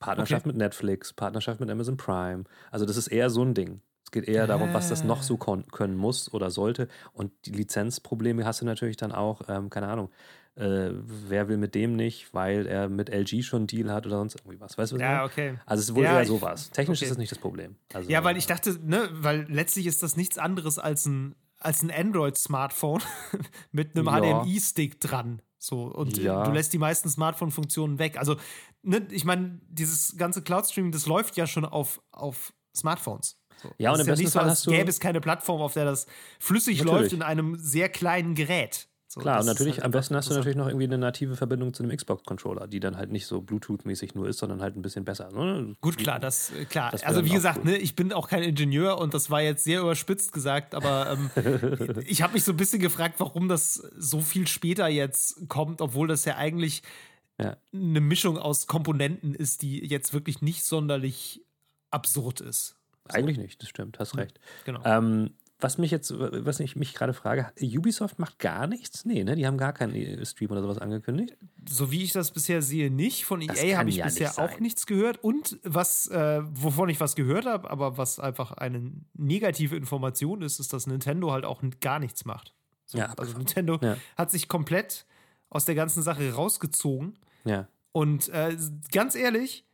Partnerschaft 0.00 0.46
mit 0.46 0.56
Netflix, 0.56 1.12
Partnerschaft 1.12 1.60
mit 1.60 1.70
Amazon 1.70 1.96
Prime. 1.96 2.44
Also 2.70 2.84
das 2.84 2.96
ist 2.96 3.08
eher 3.08 3.30
so 3.30 3.42
ein 3.42 3.54
Ding. 3.54 3.80
Es 4.04 4.10
geht 4.12 4.26
eher 4.28 4.46
darum, 4.46 4.72
was 4.72 4.88
das 4.88 5.04
noch 5.04 5.22
so 5.22 5.36
kon- 5.36 5.66
können 5.66 5.96
muss 5.96 6.32
oder 6.32 6.50
sollte. 6.50 6.88
Und 7.12 7.32
die 7.44 7.50
Lizenzprobleme 7.52 8.44
hast 8.44 8.60
du 8.62 8.64
natürlich 8.64 8.96
dann 8.96 9.12
auch, 9.12 9.42
ähm, 9.48 9.68
keine 9.70 9.88
Ahnung, 9.88 10.10
äh, 10.58 10.90
wer 11.28 11.48
will 11.48 11.56
mit 11.56 11.74
dem 11.74 11.94
nicht, 11.96 12.34
weil 12.34 12.66
er 12.66 12.88
mit 12.88 13.08
LG 13.10 13.42
schon 13.44 13.60
einen 13.60 13.66
Deal 13.68 13.92
hat 13.92 14.06
oder 14.06 14.16
sonst 14.18 14.36
irgendwie 14.36 14.60
was. 14.60 14.76
Weißt 14.76 14.92
du, 14.92 14.96
was 14.96 15.02
Ja, 15.02 15.24
okay. 15.24 15.58
Also 15.66 15.82
es 15.82 15.88
ist 15.90 15.94
wohl 15.94 16.04
Ja, 16.04 16.18
eher 16.18 16.26
sowas. 16.26 16.70
Technisch 16.70 16.98
okay. 16.98 17.04
ist 17.06 17.10
das 17.10 17.18
nicht 17.18 17.30
das 17.32 17.38
Problem. 17.38 17.76
Also, 17.92 18.10
Ja, 18.10 18.24
weil 18.24 18.36
ich 18.36 18.46
dachte, 18.46 18.78
ne, 18.84 19.08
weil 19.12 19.46
letztlich 19.48 19.86
ist 19.86 20.02
das 20.02 20.16
nichts 20.16 20.36
anderes 20.38 20.78
als 20.78 21.06
ein, 21.06 21.34
als 21.58 21.82
ein 21.82 21.90
Android-Smartphone 21.90 23.02
mit 23.72 23.96
einem 23.96 24.06
Ja. 24.06 24.42
HDMI-Stick 24.42 25.00
dran. 25.00 25.42
So, 25.58 25.82
und 25.84 26.16
Ja. 26.18 26.44
du 26.44 26.52
lässt 26.52 26.72
die 26.72 26.78
meisten 26.78 27.08
Smartphone-Funktionen 27.08 27.98
weg. 27.98 28.16
Also, 28.18 28.36
ne, 28.82 29.06
ich 29.10 29.24
meine, 29.24 29.60
dieses 29.68 30.16
ganze 30.16 30.42
Cloud-Streaming, 30.42 30.92
das 30.92 31.06
läuft 31.06 31.36
ja 31.36 31.46
schon 31.46 31.64
auf, 31.64 32.00
auf 32.12 32.52
Smartphones. 32.76 33.40
So. 33.62 33.70
Ja, 33.78 33.90
und 33.90 33.98
Das 33.98 34.06
ist 34.06 34.06
im 34.06 34.12
besten 34.12 34.22
nicht 34.24 34.32
so, 34.32 34.38
Fall 34.38 34.48
als 34.48 34.58
hast 34.58 34.66
du- 34.66 34.70
gäbe 34.70 34.88
es 34.88 35.00
keine 35.00 35.20
Plattform, 35.20 35.60
auf 35.60 35.72
der 35.74 35.84
das 35.84 36.06
flüssig 36.38 36.78
Natürlich. 36.78 37.00
läuft 37.02 37.12
in 37.12 37.22
einem 37.22 37.56
sehr 37.56 37.88
kleinen 37.88 38.36
Gerät. 38.36 38.88
So, 39.10 39.20
Klar, 39.20 39.40
und 39.40 39.46
natürlich, 39.46 39.76
halt 39.76 39.86
am 39.86 39.90
besten 39.92 40.14
hast 40.16 40.28
du 40.28 40.34
natürlich 40.34 40.56
noch 40.58 40.66
irgendwie 40.66 40.84
eine 40.84 40.98
native 40.98 41.34
Verbindung 41.34 41.72
zu 41.72 41.82
einem 41.82 41.96
Xbox-Controller, 41.96 42.66
die 42.66 42.78
dann 42.78 42.98
halt 42.98 43.10
nicht 43.10 43.26
so 43.26 43.40
Bluetooth-mäßig 43.40 44.14
nur 44.14 44.28
ist, 44.28 44.36
sondern 44.38 44.60
halt 44.60 44.76
ein 44.76 44.82
bisschen 44.82 45.06
besser. 45.06 45.30
Ne? 45.32 45.74
Gut, 45.80 45.96
klar, 45.96 46.18
das 46.20 46.52
äh, 46.52 46.66
klar. 46.66 46.90
Das 46.90 47.04
also 47.04 47.24
wie 47.24 47.30
gesagt, 47.30 47.60
cool. 47.64 47.70
ne, 47.72 47.78
ich 47.78 47.96
bin 47.96 48.12
auch 48.12 48.28
kein 48.28 48.42
Ingenieur 48.42 48.98
und 48.98 49.14
das 49.14 49.30
war 49.30 49.40
jetzt 49.40 49.64
sehr 49.64 49.80
überspitzt 49.80 50.32
gesagt, 50.32 50.74
aber 50.74 51.10
ähm, 51.36 52.02
ich 52.06 52.20
habe 52.20 52.34
mich 52.34 52.44
so 52.44 52.52
ein 52.52 52.58
bisschen 52.58 52.80
gefragt, 52.82 53.14
warum 53.18 53.48
das 53.48 53.76
so 53.96 54.20
viel 54.20 54.46
später 54.46 54.88
jetzt 54.88 55.48
kommt, 55.48 55.80
obwohl 55.80 56.06
das 56.06 56.26
ja 56.26 56.36
eigentlich 56.36 56.82
Ja. 57.40 57.56
eine 57.72 58.00
Mischung 58.02 58.36
aus 58.36 58.66
Komponenten 58.66 59.34
ist, 59.34 59.62
die 59.62 59.86
jetzt 59.86 60.12
wirklich 60.12 60.42
nicht 60.42 60.64
sonderlich 60.64 61.40
absurd 61.90 62.42
ist. 62.42 62.76
Eigentlich 63.08 63.38
nicht, 63.38 63.62
das 63.62 63.70
stimmt, 63.70 63.98
hast 63.98 64.18
recht. 64.18 64.38
Genau. 64.66 64.82
Ähm, 64.84 65.30
was 65.60 65.76
mich 65.78 65.90
jetzt, 65.90 66.12
was 66.16 66.60
ich 66.60 66.76
mich 66.76 66.94
gerade 66.94 67.12
frage, 67.14 67.52
Ubisoft 67.60 68.18
macht 68.18 68.38
gar 68.38 68.66
nichts? 68.66 69.04
Nee, 69.04 69.24
ne? 69.24 69.34
Die 69.34 69.46
haben 69.46 69.58
gar 69.58 69.72
keinen 69.72 70.24
Stream 70.24 70.50
oder 70.52 70.62
sowas 70.62 70.78
angekündigt. 70.78 71.36
So 71.68 71.90
wie 71.90 72.04
ich 72.04 72.12
das 72.12 72.30
bisher 72.30 72.62
sehe, 72.62 72.90
nicht. 72.90 73.24
Von 73.24 73.40
Das 73.46 73.62
EA 73.62 73.78
habe 73.78 73.90
ich 73.90 73.96
ja 73.96 74.04
bisher 74.04 74.28
nicht 74.28 74.38
auch 74.38 74.60
nichts 74.60 74.86
gehört. 74.86 75.22
Und 75.22 75.58
was, 75.64 76.06
äh, 76.08 76.42
wovon 76.52 76.88
ich 76.88 77.00
was 77.00 77.16
gehört 77.16 77.46
habe, 77.46 77.70
aber 77.70 77.98
was 77.98 78.20
einfach 78.20 78.52
eine 78.52 78.92
negative 79.14 79.76
Information 79.76 80.42
ist, 80.42 80.60
ist, 80.60 80.72
dass 80.72 80.86
Nintendo 80.86 81.32
halt 81.32 81.44
auch 81.44 81.60
gar 81.80 81.98
nichts 81.98 82.24
macht. 82.24 82.54
So, 82.86 82.98
Ja, 82.98 83.12
also. 83.16 83.36
Nintendo 83.36 83.78
Ja. 83.82 83.96
hat 84.16 84.30
sich 84.30 84.48
komplett 84.48 85.06
aus 85.50 85.64
der 85.64 85.74
ganzen 85.74 86.02
Sache 86.02 86.32
rausgezogen. 86.32 87.18
Ja. 87.44 87.66
Und 87.92 88.28
äh, 88.28 88.56
ganz 88.92 89.14
ehrlich, 89.16 89.64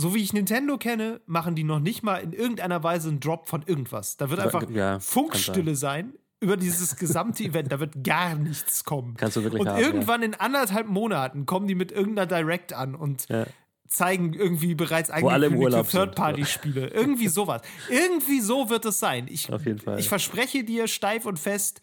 so 0.00 0.14
wie 0.14 0.22
ich 0.22 0.32
Nintendo 0.32 0.78
kenne, 0.78 1.20
machen 1.26 1.56
die 1.56 1.64
noch 1.64 1.80
nicht 1.80 2.04
mal 2.04 2.18
in 2.18 2.32
irgendeiner 2.32 2.84
Weise 2.84 3.08
einen 3.08 3.18
Drop 3.18 3.48
von 3.48 3.62
irgendwas. 3.66 4.16
Da 4.16 4.30
wird 4.30 4.38
einfach 4.38 4.70
Ja, 4.70 5.00
Funkstille 5.00 5.74
sein 5.74 6.12
über 6.38 6.56
dieses 6.56 6.94
gesamte 6.94 7.42
Event. 7.50 7.72
Da 7.72 7.80
wird 7.80 8.04
gar 8.04 8.36
nichts 8.36 8.84
kommen. 8.84 9.16
Kannst 9.16 9.36
du 9.36 9.42
wirklich 9.42 9.60
und 9.60 9.68
haben, 9.68 9.80
ja. 9.80 9.84
irgendwann 9.86 10.22
in 10.22 10.34
anderthalb 10.34 10.86
Monaten 10.86 11.46
kommen 11.46 11.66
die 11.66 11.74
mit 11.74 11.90
irgendeiner 11.90 12.26
Direct 12.26 12.72
an 12.72 12.94
und 12.94 13.28
Ja. 13.28 13.46
zeigen 13.88 14.34
irgendwie 14.34 14.76
bereits 14.76 15.10
angekündigte. 15.10 15.82
Third-Party-Spiele. 15.84 16.86
Irgendwie 16.88 17.26
sowas. 17.26 17.62
Irgendwie 17.90 18.40
so 18.40 18.70
wird 18.70 18.84
es 18.84 19.00
sein. 19.00 19.26
Ich, 19.28 19.52
Auf 19.52 19.66
jeden 19.66 19.80
Fall. 19.80 19.98
ich 19.98 20.08
verspreche 20.08 20.62
dir 20.62 20.86
steif 20.86 21.26
und 21.26 21.40
fest, 21.40 21.80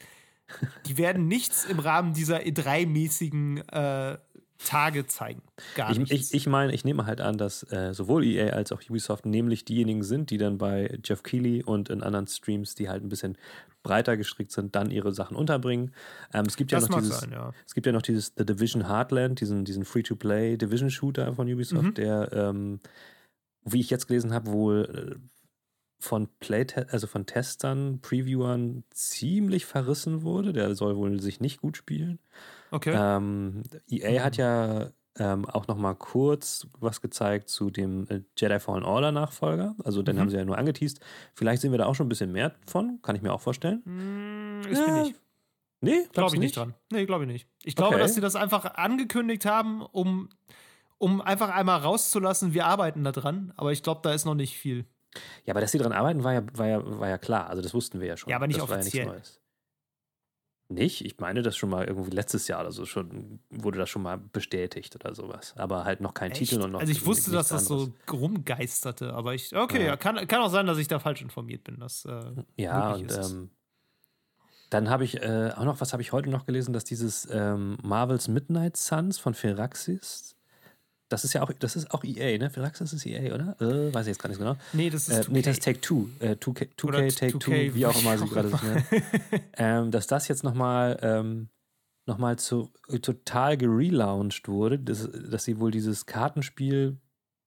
die 0.86 0.97
werden 0.97 1.28
nichts 1.28 1.66
im 1.66 1.80
Rahmen 1.80 2.13
dieser 2.13 2.39
E3-mäßigen 2.41 3.59
äh, 3.74 4.18
Tage 4.66 5.07
zeigen. 5.07 5.41
Gar 5.76 5.91
Ich, 5.91 5.99
nichts. 5.99 6.11
ich, 6.11 6.34
ich 6.34 6.47
meine, 6.47 6.74
ich 6.74 6.84
nehme 6.84 7.05
halt 7.05 7.22
an, 7.22 7.38
dass 7.38 7.63
äh, 7.72 7.93
sowohl 7.93 8.26
EA 8.26 8.49
als 8.53 8.72
auch 8.72 8.82
Ubisoft 8.89 9.26
nämlich 9.26 9.63
diejenigen 9.66 10.03
sind, 10.03 10.30
die 10.30 10.38
dann 10.38 10.57
bei 10.57 10.99
Jeff 11.03 11.24
Keighley 11.24 11.63
und 11.63 11.89
in 11.89 12.03
anderen 12.03 12.28
Streams, 12.28 12.76
die 12.76 12.89
halt 12.89 13.03
ein 13.03 13.09
bisschen 13.09 13.38
breiter 13.84 14.18
gestrickt 14.18 14.51
sind, 14.51 14.76
dann 14.76 14.91
ihre 14.91 15.13
Sachen 15.13 15.38
unterbringen. 15.38 15.93
Ähm, 16.34 16.45
es 16.47 16.57
gibt 16.57 16.72
ja 16.72 16.80
noch 16.80 16.89
dieses, 16.89 17.20
sein, 17.20 17.32
ja. 17.32 17.53
es 17.66 17.74
gibt 17.74 17.86
ja 17.86 17.93
noch 17.93 18.01
dieses 18.01 18.34
The 18.36 18.45
Division 18.45 18.88
Heartland, 18.89 19.39
diesen, 19.39 19.63
diesen 19.63 19.86
Free-to-Play 19.86 20.57
Division 20.57 20.89
Shooter 20.89 21.34
von 21.36 21.47
Ubisoft, 21.51 21.84
Mhm. 21.84 21.93
der, 21.93 22.34
ähm, 22.34 22.80
wie 23.63 23.80
ich 23.80 23.89
jetzt 23.89 24.07
gelesen 24.07 24.34
habe, 24.34 24.51
wohl 24.51 25.20
äh, 25.20 25.20
von 25.99 26.28
Playte 26.39 26.88
also 26.91 27.07
von 27.07 27.26
Testern, 27.26 28.01
Previewern 28.01 28.84
ziemlich 28.91 29.66
verrissen 29.66 30.24
wurde. 30.24 30.53
Der 30.53 30.76
soll 30.76 30.95
wohl 30.97 31.20
sich 31.22 31.39
nicht 31.39 31.61
gut 31.61 31.78
spielen. 31.78 32.20
Okay. 32.72 32.93
Ähm, 32.95 33.63
EA 33.89 34.24
hat 34.24 34.38
ja 34.38 34.89
ähm, 35.18 35.45
auch 35.45 35.68
noch 35.68 35.78
mal 35.78 35.93
kurz 35.93 36.68
was 36.80 37.01
gezeigt 37.01 37.47
zu 37.49 37.70
dem 37.70 38.07
äh, 38.09 38.22
Jedi 38.38 38.59
Fallen 38.59 38.84
Order 38.84 39.11
Nachfolger. 39.11 39.76
Also 39.84 40.01
den 40.03 40.16
Mhm. 40.16 40.20
haben 40.22 40.30
sie 40.30 40.38
ja 40.38 40.45
nur 40.45 40.57
angeteased. 40.57 40.99
Vielleicht 41.36 41.61
sehen 41.61 41.72
wir 41.72 41.78
da 41.78 41.86
auch 41.86 41.95
schon 41.95 42.07
ein 42.07 42.09
bisschen 42.09 42.32
mehr 42.32 42.53
von, 42.68 42.99
kann 43.01 43.16
ich 43.16 43.22
mir 43.22 43.32
auch 43.34 43.41
vorstellen. 43.41 43.82
Hm, 43.86 44.61
ich 44.72 44.78
Ja, 44.78 44.86
bin 44.86 44.93
nicht. 45.03 45.16
Nee, 45.82 46.07
Glaube 46.13 46.34
ich 46.36 46.39
nicht 46.39 46.57
dran. 46.57 46.74
Nee, 46.91 47.05
glaube 47.05 47.26
ich 47.26 47.30
nicht. 47.30 47.47
Ich 47.63 47.76
glaube, 47.76 47.95
Okay. 47.95 48.03
dass 48.03 48.16
sie 48.16 48.22
das 48.22 48.36
einfach 48.36 48.66
angekündigt 48.76 49.45
haben, 49.45 49.82
um, 49.84 50.30
um 50.97 51.22
einfach 51.22 51.49
einmal 51.49 51.80
rauszulassen, 51.80 52.53
wir 52.53 52.66
arbeiten 52.66 53.03
da 53.03 53.11
dran. 53.11 53.53
Aber 53.55 53.72
ich 53.72 53.84
glaube, 53.84 54.01
da 54.03 54.11
ist 54.13 54.26
noch 54.26 54.36
nicht 54.36 54.57
viel. 54.57 54.86
Ja, 55.45 55.53
aber 55.53 55.61
dass 55.61 55.72
sie 55.72 55.78
dran 55.78 55.91
arbeiten, 55.93 56.24
war 56.24 56.34
ja, 56.34 56.43
war 56.53 56.68
ja, 56.68 56.99
war 56.99 57.07
ja 57.09 57.18
klar. 57.18 57.49
Also 57.49 57.61
das 57.61 57.74
wussten 57.74 57.99
wir 58.01 58.07
ja 58.07 58.18
schon. 58.18 58.30
Ja, 58.32 58.36
aber 58.38 58.47
nicht 58.47 58.59
das 58.59 58.68
war 58.70 58.78
offiziell. 58.80 59.05
Ja 59.05 59.13
nichts 59.13 59.30
Neues. 59.38 59.41
Nicht? 60.68 61.05
Ich 61.05 61.20
meine, 61.20 61.43
das 61.43 61.55
schon 61.55 61.70
mal 61.70 61.86
irgendwie 61.86 62.09
letztes 62.09 62.47
Jahr 62.47 62.61
oder 62.61 62.72
so 62.72 62.86
schon, 62.86 63.39
wurde 63.51 63.78
das 63.78 63.89
schon 63.89 64.01
mal 64.01 64.18
bestätigt 64.18 64.95
oder 64.95 65.13
sowas. 65.13 65.53
Aber 65.57 65.86
halt 65.86 66.01
noch 66.01 66.16
kein 66.16 66.34
Titel 66.34 66.59
und 66.61 66.72
noch 66.72 66.80
also 66.80 66.91
ich 66.91 67.05
wusste, 67.05 67.30
dass 67.32 67.49
das 67.49 67.70
anderes. 67.70 67.91
so 68.07 68.16
rumgeisterte, 68.16 69.13
aber 69.13 69.36
ich, 69.36 69.55
okay, 69.55 69.82
Ja. 69.82 69.86
ja, 69.89 69.97
kann, 69.97 70.16
kann 70.28 70.41
auch 70.41 70.49
sein, 70.49 70.66
dass 70.66 70.80
ich 70.80 70.88
da 70.88 70.97
falsch 70.97 71.22
informiert 71.22 71.63
bin. 71.63 71.80
Das, 71.80 72.05
äh, 72.05 72.32
Ja, 72.57 72.93
und 72.95 73.11
ähm, 73.11 73.51
dann 74.72 74.89
habe 74.89 75.03
ich 75.03 75.22
äh, 75.22 75.51
auch 75.55 75.66
noch, 75.66 75.80
was 75.82 75.93
habe 75.93 76.01
ich 76.01 76.11
heute 76.11 76.32
noch 76.32 76.47
gelesen, 76.47 76.74
dass 76.74 76.84
dieses 76.84 77.28
ähm, 77.32 77.78
Marvels 77.84 78.28
Midnight 78.28 78.76
Suns 78.76 79.20
von 79.20 79.36
Firaxis, 79.36 80.36
das 81.10 81.24
ist 81.24 81.34
ja 81.34 81.43
auch, 81.43 81.51
das 81.60 81.76
ist 81.76 81.91
auch 81.91 82.03
EA, 82.03 82.38
ne? 82.38 82.49
Firaxis 82.49 82.93
ist 82.93 83.06
EA, 83.06 83.34
oder? 83.34 83.56
Äh, 83.62 83.93
weiß 83.93 84.08
ich 84.08 84.12
jetzt 84.12 84.22
gar 84.22 84.30
nicht 84.30 84.39
genau. 84.39 84.56
nee, 84.74 84.89
das 84.89 85.08
ist 85.08 85.18
Äh, 85.18 85.22
2K. 85.22 85.32
nee, 85.32 85.41
das 85.41 85.53
ist 85.53 85.64
Take 85.64 85.82
Two. 85.82 86.08
Äh, 86.20 86.32
2K, 86.32 86.68
2K 86.76 86.86
Oder 86.88 87.08
Take 87.10 87.38
2K, 87.38 87.39
Two, 87.39 87.76
wie 87.76 87.86
auch 87.86 87.99
immer 88.01 88.18
sie 88.18 88.28
gerade 88.28 88.49
nennen. 88.49 88.86
ähm, 89.58 89.91
dass 89.91 90.08
das 90.08 90.28
jetzt 90.28 90.43
nochmal 90.43 90.97
ähm, 91.01 91.49
noch 92.08 92.18
mal 92.18 92.38
zu, 92.38 92.72
total 93.01 93.58
gelauncht 93.58 94.47
wurde, 94.47 94.78
dass, 94.80 95.10
dass 95.12 95.43
sie 95.43 95.60
wohl 95.60 95.72
dieses 95.72 96.06
Kartenspiel 96.06 96.97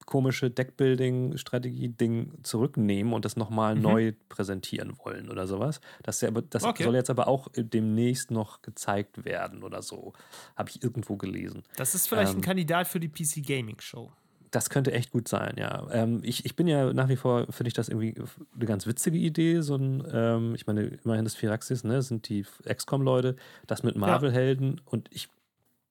komische 0.09 0.51
Deckbuilding-Strategie-Ding 0.51 2.39
zurücknehmen 2.43 3.13
und 3.13 3.25
das 3.27 3.37
nochmal 3.37 3.75
Mhm. 3.75 3.83
neu 3.83 4.13
präsentieren 4.31 4.97
wollen 5.05 5.29
oder 5.29 5.47
sowas. 5.47 5.81
Das, 6.03 6.21
ja, 6.23 6.29
aber- 6.29 6.41
das 6.43 6.65
Okay. 6.65 6.85
soll 6.85 6.95
jetzt 6.95 7.11
aber 7.11 7.29
auch 7.29 7.49
demnächst 7.55 8.31
noch 8.31 8.63
gezeigt 8.63 9.25
werden 9.27 9.63
oder 9.63 9.83
so. 9.83 10.15
Habe 10.57 10.71
ich 10.71 10.83
irgendwo 10.83 11.17
gelesen. 11.17 11.63
Das 11.77 11.95
ist 11.95 12.09
vielleicht 12.09 12.33
ähm, 12.33 12.39
ein 12.39 12.43
Kandidat 12.43 12.89
für 12.89 13.01
die 13.01 13.09
PC 13.09 13.43
Gaming 13.47 13.81
Show. 13.81 14.11
Das 14.51 14.71
könnte 14.71 14.93
echt 14.93 15.11
gut 15.11 15.29
sein, 15.29 15.57
ja. 15.59 15.87
Ähm, 15.93 16.21
ich, 16.25 16.47
ich 16.47 16.57
bin 16.57 16.67
ja 16.69 16.91
nach 16.95 17.11
wie 17.11 17.17
vor, 17.17 17.47
finde 17.53 17.69
ich 17.69 17.75
das 17.75 17.91
irgendwie 17.91 18.15
eine 18.55 18.65
ganz 18.65 18.87
witzige 18.87 19.19
Idee. 19.19 19.61
So 19.61 19.75
ein, 19.75 20.03
ähm, 20.11 20.55
ich 20.55 20.67
meine, 20.67 20.85
immerhin 21.05 21.25
das 21.25 21.35
Firaxis, 21.35 21.85
ne, 21.85 22.01
sind 22.01 22.31
die 22.31 22.47
XCOM-Leute, 22.67 23.37
das 23.67 23.83
mit 23.83 23.97
Marvel-Helden 23.97 24.81
und 24.87 25.11
ich 25.13 25.29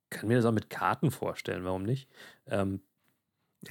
kann 0.09 0.27
mir 0.27 0.37
das 0.37 0.45
auch 0.45 0.53
mit 0.53 0.71
Karten 0.71 1.11
vorstellen, 1.11 1.65
warum 1.65 1.83
nicht? 1.83 2.09
Ähm, 2.47 2.79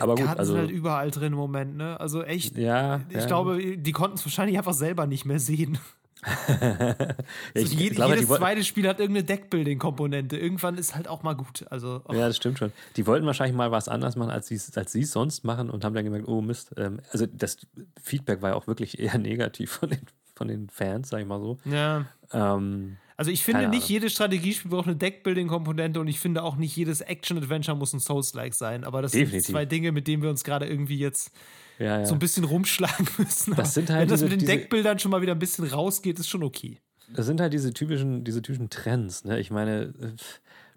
aber 0.01 0.15
gut, 0.15 0.25
Karten 0.25 0.39
also. 0.41 0.53
sind 0.53 0.63
halt 0.63 0.71
überall 0.71 1.11
drin 1.11 1.33
im 1.33 1.39
Moment, 1.39 1.77
ne? 1.77 1.99
Also 2.01 2.23
echt, 2.23 2.57
ja, 2.57 3.01
ich 3.09 3.17
ja. 3.17 3.27
glaube, 3.27 3.77
die 3.79 3.93
konnten 3.93 4.17
es 4.17 4.25
wahrscheinlich 4.25 4.59
einfach 4.59 4.75
selber 4.75 5.07
nicht 5.07 5.25
mehr 5.25 5.39
sehen. 5.41 5.79
also 6.49 7.75
je, 7.77 7.91
glaube, 7.91 8.13
jedes 8.15 8.25
die 8.25 8.29
wollten- 8.29 8.43
zweite 8.43 8.65
Spiel 8.65 8.89
hat 8.89 8.99
irgendeine 8.99 9.25
Deckbuilding-Komponente. 9.27 10.37
Irgendwann 10.37 10.77
ist 10.77 10.95
halt 10.95 11.09
auch 11.09 11.23
mal 11.23 11.35
gut. 11.35 11.65
Also, 11.71 12.03
oh, 12.07 12.13
Ja, 12.15 12.27
das 12.27 12.37
stimmt 12.37 12.59
schon. 12.59 12.73
Die 12.97 13.07
wollten 13.07 13.27
wahrscheinlich 13.27 13.57
mal 13.57 13.71
was 13.71 13.89
anders 13.89 14.17
machen, 14.17 14.31
als 14.31 14.49
sie 14.49 14.57
es 14.57 14.77
als 14.77 14.93
sie's 14.93 15.13
sonst 15.13 15.45
machen 15.45 15.71
und 15.71 15.85
haben 15.85 15.95
dann 15.95 16.05
gemerkt, 16.05 16.27
oh 16.27 16.41
Mist. 16.41 16.75
Ähm, 16.79 17.01
also 17.13 17.27
das 17.27 17.59
Feedback 18.03 18.43
war 18.43 18.51
ja 18.51 18.57
auch 18.57 18.67
wirklich 18.67 18.99
eher 18.99 19.19
negativ 19.19 19.73
von 19.73 19.91
den, 19.91 20.01
von 20.35 20.49
den 20.49 20.69
Fans, 20.69 21.11
sag 21.11 21.21
ich 21.21 21.27
mal 21.27 21.41
so. 21.41 21.59
ja. 21.65 22.07
Ähm, 22.33 22.97
Also 23.17 23.31
ich 23.31 23.43
finde 23.43 23.69
nicht 23.69 23.89
jedes 23.89 24.13
Strategiespiel 24.13 24.71
braucht 24.71 24.87
eine 24.87 24.97
Deckbuilding-Komponente 24.97 25.99
und 26.01 26.07
ich 26.09 26.21
finde 26.21 26.43
auch 26.43 26.57
nicht 26.57 26.77
jedes 26.77 27.01
Action-Adventure 27.01 27.77
muss 27.77 27.93
ein 27.95 28.01
Souls-like 28.01 28.53
sein. 28.55 28.85
Aber 28.85 29.01
das 29.01 29.13
Definitiv. 29.13 29.47
sind 29.47 29.53
zwei 29.55 29.65
Dinge, 29.65 29.93
mit 29.93 30.07
denen 30.07 30.23
wir 30.23 30.29
uns 30.31 30.45
gerade 30.45 30.67
irgendwie 30.67 30.99
jetzt 30.99 31.31
ja, 31.79 32.01
ja. 32.01 32.05
so 32.07 32.15
ein 32.15 32.19
bisschen 32.19 32.45
rumschlagen 32.45 33.09
müssen. 33.19 33.55
Aber 33.55 33.65
sind 33.65 33.89
halt 33.91 34.03
wenn 34.03 34.09
das 34.09 34.21
diese- 34.21 34.31
mit 34.31 34.41
den 34.43 34.47
Deckbildern 34.47 34.99
schon 34.99 35.11
mal 35.11 35.23
wieder 35.23 35.33
ein 35.33 35.39
bisschen 35.39 35.65
rausgeht, 35.67 36.19
ist 36.19 36.29
schon 36.29 36.43
okay. 36.43 36.79
Das 37.15 37.25
sind 37.27 37.41
halt 37.41 37.53
diese 37.53 37.73
typischen, 37.73 38.25
diese 38.25 38.43
typischen 38.43 38.69
Trends, 38.69 39.25
ne? 39.25 39.39
Ich 39.39 39.51
meine, 39.53 39.95
äh, 40.01 40.13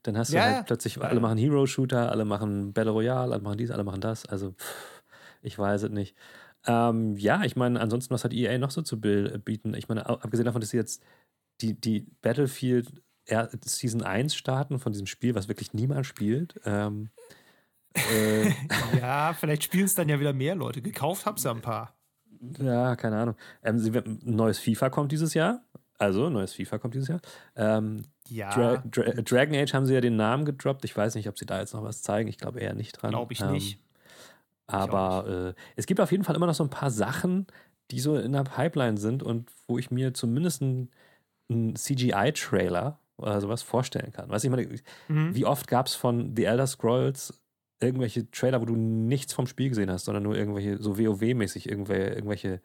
dann 0.04 0.16
hast 0.18 0.32
du 0.32 0.36
Ja, 0.38 0.44
halt 0.58 0.68
plötzlich, 0.68 1.02
alle 1.02 1.20
machen 1.20 1.38
Hero-Shooter, 1.40 2.12
alle 2.12 2.24
machen 2.24 2.72
Battle 2.72 2.92
Royale, 2.92 3.34
alle 3.34 3.42
machen 3.42 3.58
dies, 3.58 3.72
alle 3.72 3.84
machen 3.84 4.00
das. 4.00 4.26
Also, 4.28 4.54
ich 5.42 5.58
weiß 5.58 5.84
es 5.84 5.90
nicht. 5.90 6.16
Ähm, 6.68 7.16
ja, 7.18 7.44
ich 7.44 7.56
meine, 7.56 7.80
ansonsten, 7.82 8.14
was 8.14 8.24
hat 8.24 8.34
EA 8.34 8.58
noch 8.60 8.70
so 8.72 8.82
zu 8.82 9.00
bieten? 9.02 9.74
Ich 9.74 9.90
meine, 9.90 10.08
abgesehen 10.08 10.46
davon, 10.46 10.62
dass 10.62 10.70
sie 10.70 10.78
jetzt 10.78 11.02
die, 11.62 11.80
die 11.80 12.08
Battlefield 12.22 12.92
Season 13.66 14.02
1 14.02 14.34
starten 14.36 14.80
von 14.80 14.92
diesem 14.92 15.06
Spiel, 15.08 15.36
was 15.36 15.48
wirklich 15.48 15.74
niemand 15.74 16.06
spielt. 16.06 16.60
Ähm, 16.66 17.10
äh, 17.94 18.52
Ja, 19.00 19.34
vielleicht 19.34 19.64
spielen 19.64 19.86
es 19.86 19.94
dann 19.96 20.10
ja 20.10 20.20
wieder 20.20 20.34
mehr 20.34 20.56
Leute. 20.56 20.82
Gekauft 20.82 21.26
hab's 21.26 21.44
ja 21.44 21.52
ein 21.52 21.62
paar. 21.62 21.96
Ja, 22.60 22.96
keine 22.96 23.18
Ahnung. 23.18 23.36
Ähm, 23.64 23.78
sie, 23.80 23.92
ein 23.96 24.20
neues 24.24 24.60
FIFA 24.60 24.90
kommt 24.90 25.12
dieses 25.12 25.34
Jahr. 25.34 25.64
Also, 25.98 26.28
ein 26.28 26.34
neues 26.34 26.54
FIFA 26.54 26.78
kommt 26.78 26.94
dieses 26.94 27.10
Jahr. 27.10 27.20
Ähm, 27.56 28.04
Ja, 28.30 28.50
Dra 28.50 28.78
Dra 28.90 29.04
Dragon 29.22 29.56
Age 29.56 29.74
haben 29.74 29.86
sie 29.86 29.94
ja 29.94 30.02
den 30.02 30.16
Namen 30.16 30.46
gedroppt. 30.46 30.86
Ich 30.86 30.96
weiß 30.96 31.16
nicht, 31.16 31.28
ob 31.28 31.38
sie 31.38 31.46
da 31.46 31.60
jetzt 31.60 31.74
noch 31.74 31.84
was 31.84 32.02
zeigen. 32.02 32.30
Ich 32.30 32.38
glaube 32.38 32.60
eher 32.62 32.74
nicht 32.74 32.94
dran. 32.94 33.12
glaube 33.12 33.34
ich 33.34 33.42
Ähm, 33.42 33.52
nicht. 33.52 33.80
Aber 34.68 35.54
äh, 35.58 35.62
es 35.76 35.86
gibt 35.88 36.00
auf 36.00 36.12
jeden 36.12 36.24
Fall 36.24 36.36
immer 36.36 36.46
noch 36.48 36.54
so 36.54 36.64
ein 36.64 36.70
paar 36.70 36.92
Sachen, 36.92 37.48
die 37.92 38.00
so 38.00 38.16
in 38.16 38.32
der 38.32 38.44
Pipeline 38.44 38.98
sind 38.98 39.24
und 39.24 39.52
wo 39.68 39.78
ich 39.78 39.92
mir 39.92 40.14
zumindest 40.14 40.62
einen 41.50 41.76
CGI-Trailer 41.76 43.00
oder 43.18 43.42
sowas 43.42 43.62
vorstellen 43.62 44.12
kann. 44.14 44.30
Weißt 44.30 44.44
du, 44.46 44.48
ich 44.48 44.52
meine, 44.52 44.80
Mhm. 45.08 45.36
wie 45.36 45.46
oft 45.46 45.68
gab 45.68 45.88
es 45.88 45.96
von 45.96 46.36
The 46.36 46.46
Elder 46.46 46.68
Scrolls 46.68 47.42
irgendwelche 47.82 48.30
Trailer, 48.32 48.62
wo 48.62 48.66
du 48.66 48.76
nichts 48.76 49.34
vom 49.34 49.48
Spiel 49.48 49.70
gesehen 49.70 49.90
hast, 49.92 50.06
sondern 50.06 50.24
nur 50.24 50.36
irgendwelche, 50.36 50.78
so 50.82 50.98
WoW-mäßig, 50.98 51.68
irgendwelche, 51.70 52.14
irgendwelche 52.14 52.62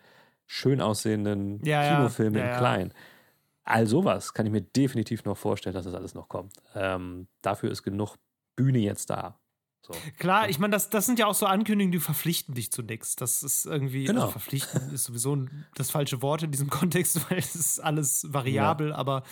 schön 0.46 0.80
aussehenden 0.80 1.60
Ja. 1.64 1.96
Kinofilme 1.96 2.38
Ja, 2.38 2.44
in 2.44 2.50
ja. 2.50 2.58
klein. 2.58 2.92
All 3.64 3.86
sowas 3.86 4.34
kann 4.34 4.44
ich 4.46 4.52
mir 4.52 4.60
definitiv 4.60 5.24
noch 5.24 5.36
vorstellen, 5.38 5.74
dass 5.74 5.84
das 5.84 5.94
alles 5.94 6.14
noch 6.14 6.28
kommt. 6.28 6.54
Ähm, 6.74 7.28
dafür 7.42 7.70
ist 7.70 7.82
genug 7.82 8.16
Bühne 8.56 8.78
jetzt 8.78 9.08
da. 9.10 9.38
So. 9.86 9.92
Klar, 10.18 10.48
ich 10.48 10.58
meine, 10.58 10.72
das, 10.72 10.88
das 10.88 11.04
sind 11.06 11.18
ja 11.18 11.26
auch 11.26 11.34
so 11.34 11.46
Ankündigungen, 11.46 11.92
die 11.92 12.00
verpflichten 12.00 12.54
dich 12.54 12.72
zu 12.72 12.82
nichts. 12.82 13.16
Das 13.16 13.42
ist 13.42 13.66
irgendwie, 13.66 14.04
Genau. 14.04 14.22
also 14.22 14.32
verpflichten 14.32 14.90
ist 14.94 15.04
sowieso 15.04 15.36
das 15.74 15.90
falsche 15.90 16.22
Wort 16.22 16.42
in 16.42 16.50
diesem 16.50 16.70
Kontext, 16.70 17.30
weil 17.30 17.38
es 17.38 17.54
ist 17.54 17.80
alles 17.80 18.26
variabel, 18.32 18.92
aber 18.94 19.24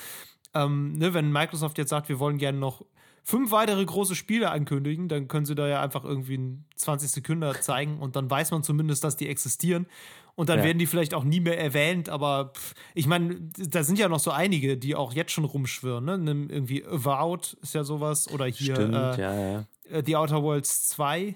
ähm, 0.55 0.93
ne, 0.99 1.15
wenn 1.15 1.33
Microsoft 1.33 1.79
jetzt 1.79 1.89
sagt, 1.91 2.09
wir 2.11 2.19
wollen 2.19 2.37
gerne 2.37 2.59
noch 2.59 2.85
fünf 3.25 3.51
weitere 3.53 3.83
große 3.85 4.15
Spiele 4.15 4.51
ankündigen, 4.51 5.09
dann 5.09 5.29
können 5.29 5.47
sie 5.47 5.55
da 5.55 5.67
ja 5.69 5.81
einfach 5.81 6.05
irgendwie 6.05 6.35
in 6.35 6.65
20 6.77 7.11
Sekunden 7.11 7.55
zeigen 7.61 7.99
und 8.01 8.17
dann 8.17 8.29
weiß 8.29 8.51
man 8.51 8.63
zumindest, 8.63 9.05
dass 9.05 9.17
die 9.17 9.29
existieren. 9.29 9.87
Und 10.35 10.49
dann 10.49 10.59
Ja. 10.59 10.65
werden 10.65 10.79
die 10.79 10.87
vielleicht 10.87 11.13
auch 11.15 11.25
nie 11.25 11.41
mehr 11.41 11.59
erwähnt, 11.61 12.09
aber 12.09 12.53
pff, 12.57 12.75
ich 12.95 13.07
meine, 13.07 13.37
da 13.59 13.83
sind 13.85 13.99
ja 13.99 14.09
noch 14.09 14.19
so 14.19 14.31
einige, 14.31 14.77
die 14.79 14.95
auch 14.97 15.13
jetzt 15.13 15.31
schon 15.31 15.45
rumschwirren. 15.45 16.05
Ne? 16.25 16.47
Irgendwie 16.51 16.85
Avowed 16.85 17.53
ist 17.63 17.75
ja 17.75 17.85
sowas 17.85 18.29
oder 18.29 18.47
hier 18.47 18.75
Stimmt, 18.75 18.95
äh, 18.95 19.21
ja, 19.21 19.35
ja. 19.53 19.65
Äh, 19.93 20.03
The 20.05 20.17
Outer 20.17 20.43
Worlds 20.43 20.89
2. 20.89 21.35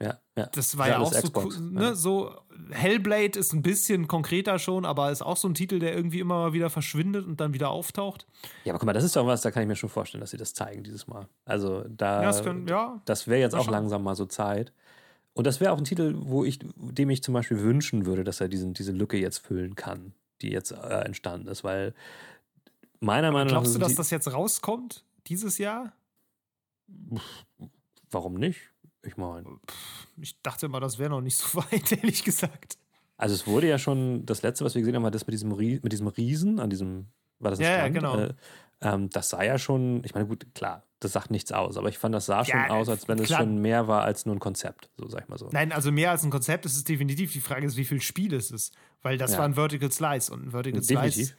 ja, 0.00 0.18
ja. 0.36 0.46
Das 0.52 0.76
war 0.76 0.88
ja 0.88 0.96
alles 0.96 1.08
auch 1.08 1.12
so 1.12 1.22
Xbox, 1.22 1.56
cool. 1.58 1.72
ja. 1.74 1.80
Ne? 1.80 1.96
So, 1.96 2.34
Hellblade 2.70 3.38
ist 3.38 3.52
ein 3.52 3.62
bisschen 3.62 4.08
konkreter 4.08 4.58
schon, 4.58 4.84
aber 4.84 5.10
ist 5.10 5.22
auch 5.22 5.36
so 5.36 5.48
ein 5.48 5.54
Titel, 5.54 5.78
der 5.78 5.94
irgendwie 5.94 6.20
immer 6.20 6.36
mal 6.36 6.52
wieder 6.52 6.70
verschwindet 6.70 7.26
und 7.26 7.40
dann 7.40 7.54
wieder 7.54 7.70
auftaucht. 7.70 8.26
Ja, 8.64 8.72
aber 8.72 8.78
guck 8.78 8.86
mal, 8.86 8.92
das 8.92 9.04
ist 9.04 9.16
doch 9.16 9.26
was, 9.26 9.42
da 9.42 9.50
kann 9.50 9.62
ich 9.62 9.68
mir 9.68 9.76
schon 9.76 9.90
vorstellen, 9.90 10.20
dass 10.20 10.30
sie 10.30 10.36
das 10.36 10.54
zeigen 10.54 10.82
dieses 10.82 11.06
Mal. 11.06 11.28
Also 11.44 11.84
da, 11.88 12.22
Ja, 12.22 12.28
das 12.28 12.42
können, 12.42 12.66
ja. 12.66 13.00
das 13.04 13.26
wäre 13.28 13.40
jetzt 13.40 13.54
auch 13.54 13.68
langsam 13.68 14.02
mal 14.02 14.14
so 14.14 14.26
Zeit. 14.26 14.72
Und 15.34 15.46
das 15.46 15.60
wäre 15.60 15.72
auch 15.72 15.78
ein 15.78 15.84
Titel, 15.84 16.14
wo 16.16 16.44
ich, 16.44 16.60
dem 16.76 17.10
ich 17.10 17.22
zum 17.22 17.34
Beispiel 17.34 17.60
wünschen 17.60 18.06
würde, 18.06 18.22
dass 18.22 18.40
er 18.40 18.48
diesen, 18.48 18.72
diese 18.72 18.92
Lücke 18.92 19.18
jetzt 19.18 19.38
füllen 19.38 19.74
kann, 19.74 20.14
die 20.42 20.50
jetzt 20.50 20.70
äh, 20.70 21.00
entstanden 21.00 21.48
ist, 21.48 21.64
weil 21.64 21.92
meiner 23.00 23.32
Meinung 23.32 23.48
nach. 23.48 23.62
Glaubst 23.62 23.74
du, 23.74 23.78
dass 23.80 23.96
das 23.96 24.10
jetzt 24.10 24.32
rauskommt 24.32 25.04
dieses 25.26 25.58
Jahr? 25.58 25.92
Warum 28.14 28.34
nicht? 28.34 28.70
Ich 29.02 29.16
meine, 29.16 29.44
Ich 30.20 30.40
dachte 30.40 30.66
immer, 30.66 30.80
das 30.80 30.98
wäre 30.98 31.10
noch 31.10 31.20
nicht 31.20 31.36
so 31.36 31.58
weit, 31.70 31.92
ehrlich 31.92 32.24
gesagt. 32.24 32.78
also 33.16 33.34
es 33.34 33.46
wurde 33.46 33.68
ja 33.68 33.76
schon, 33.78 34.24
das 34.24 34.42
letzte, 34.42 34.64
was 34.64 34.74
wir 34.74 34.80
gesehen 34.82 34.94
haben, 34.96 35.02
war 35.02 35.10
das 35.10 35.26
mit 35.26 35.34
diesem, 35.34 35.50
mit 35.50 35.92
diesem 35.92 36.06
Riesen, 36.06 36.58
an 36.60 36.70
diesem, 36.70 37.06
war 37.40 37.50
das 37.50 37.58
ein 37.60 37.64
Ja, 37.64 37.70
ja, 37.70 37.76
Strand? 37.78 37.94
genau. 37.94 38.18
Äh, 38.18 38.34
ähm, 38.80 39.10
das 39.10 39.30
sah 39.30 39.42
ja 39.42 39.58
schon, 39.58 40.02
ich 40.04 40.14
meine, 40.14 40.26
gut, 40.26 40.46
klar, 40.54 40.84
das 41.00 41.12
sagt 41.12 41.30
nichts 41.30 41.52
aus, 41.52 41.76
aber 41.76 41.88
ich 41.88 41.98
fand, 41.98 42.14
das 42.14 42.26
sah 42.26 42.44
schon 42.44 42.60
Ja, 42.60 42.68
aus, 42.70 42.88
als 42.88 43.08
wenn 43.08 43.18
es 43.18 43.26
klar. 43.26 43.40
schon 43.40 43.58
mehr 43.58 43.88
war 43.88 44.02
als 44.02 44.24
nur 44.26 44.34
ein 44.36 44.40
Konzept, 44.40 44.90
so 44.96 45.08
sag 45.08 45.22
ich 45.24 45.28
mal 45.28 45.38
so. 45.38 45.48
Nein, 45.52 45.72
also 45.72 45.90
mehr 45.92 46.10
als 46.12 46.22
ein 46.24 46.30
Konzept 46.30 46.64
ist 46.66 46.76
es 46.76 46.84
definitiv. 46.84 47.32
Die 47.32 47.40
Frage 47.40 47.66
ist, 47.66 47.76
wie 47.76 47.84
viel 47.84 48.00
Spiel 48.00 48.32
es 48.32 48.50
ist. 48.50 48.74
Weil 49.02 49.18
das 49.18 49.32
Ja. 49.32 49.38
war 49.38 49.44
ein 49.44 49.54
Vertical 49.54 49.90
Slice 49.92 50.30
und 50.32 50.46
ein 50.46 50.50
Vertical 50.52 50.80
Definitiv. 50.80 51.26
Slice. 51.26 51.34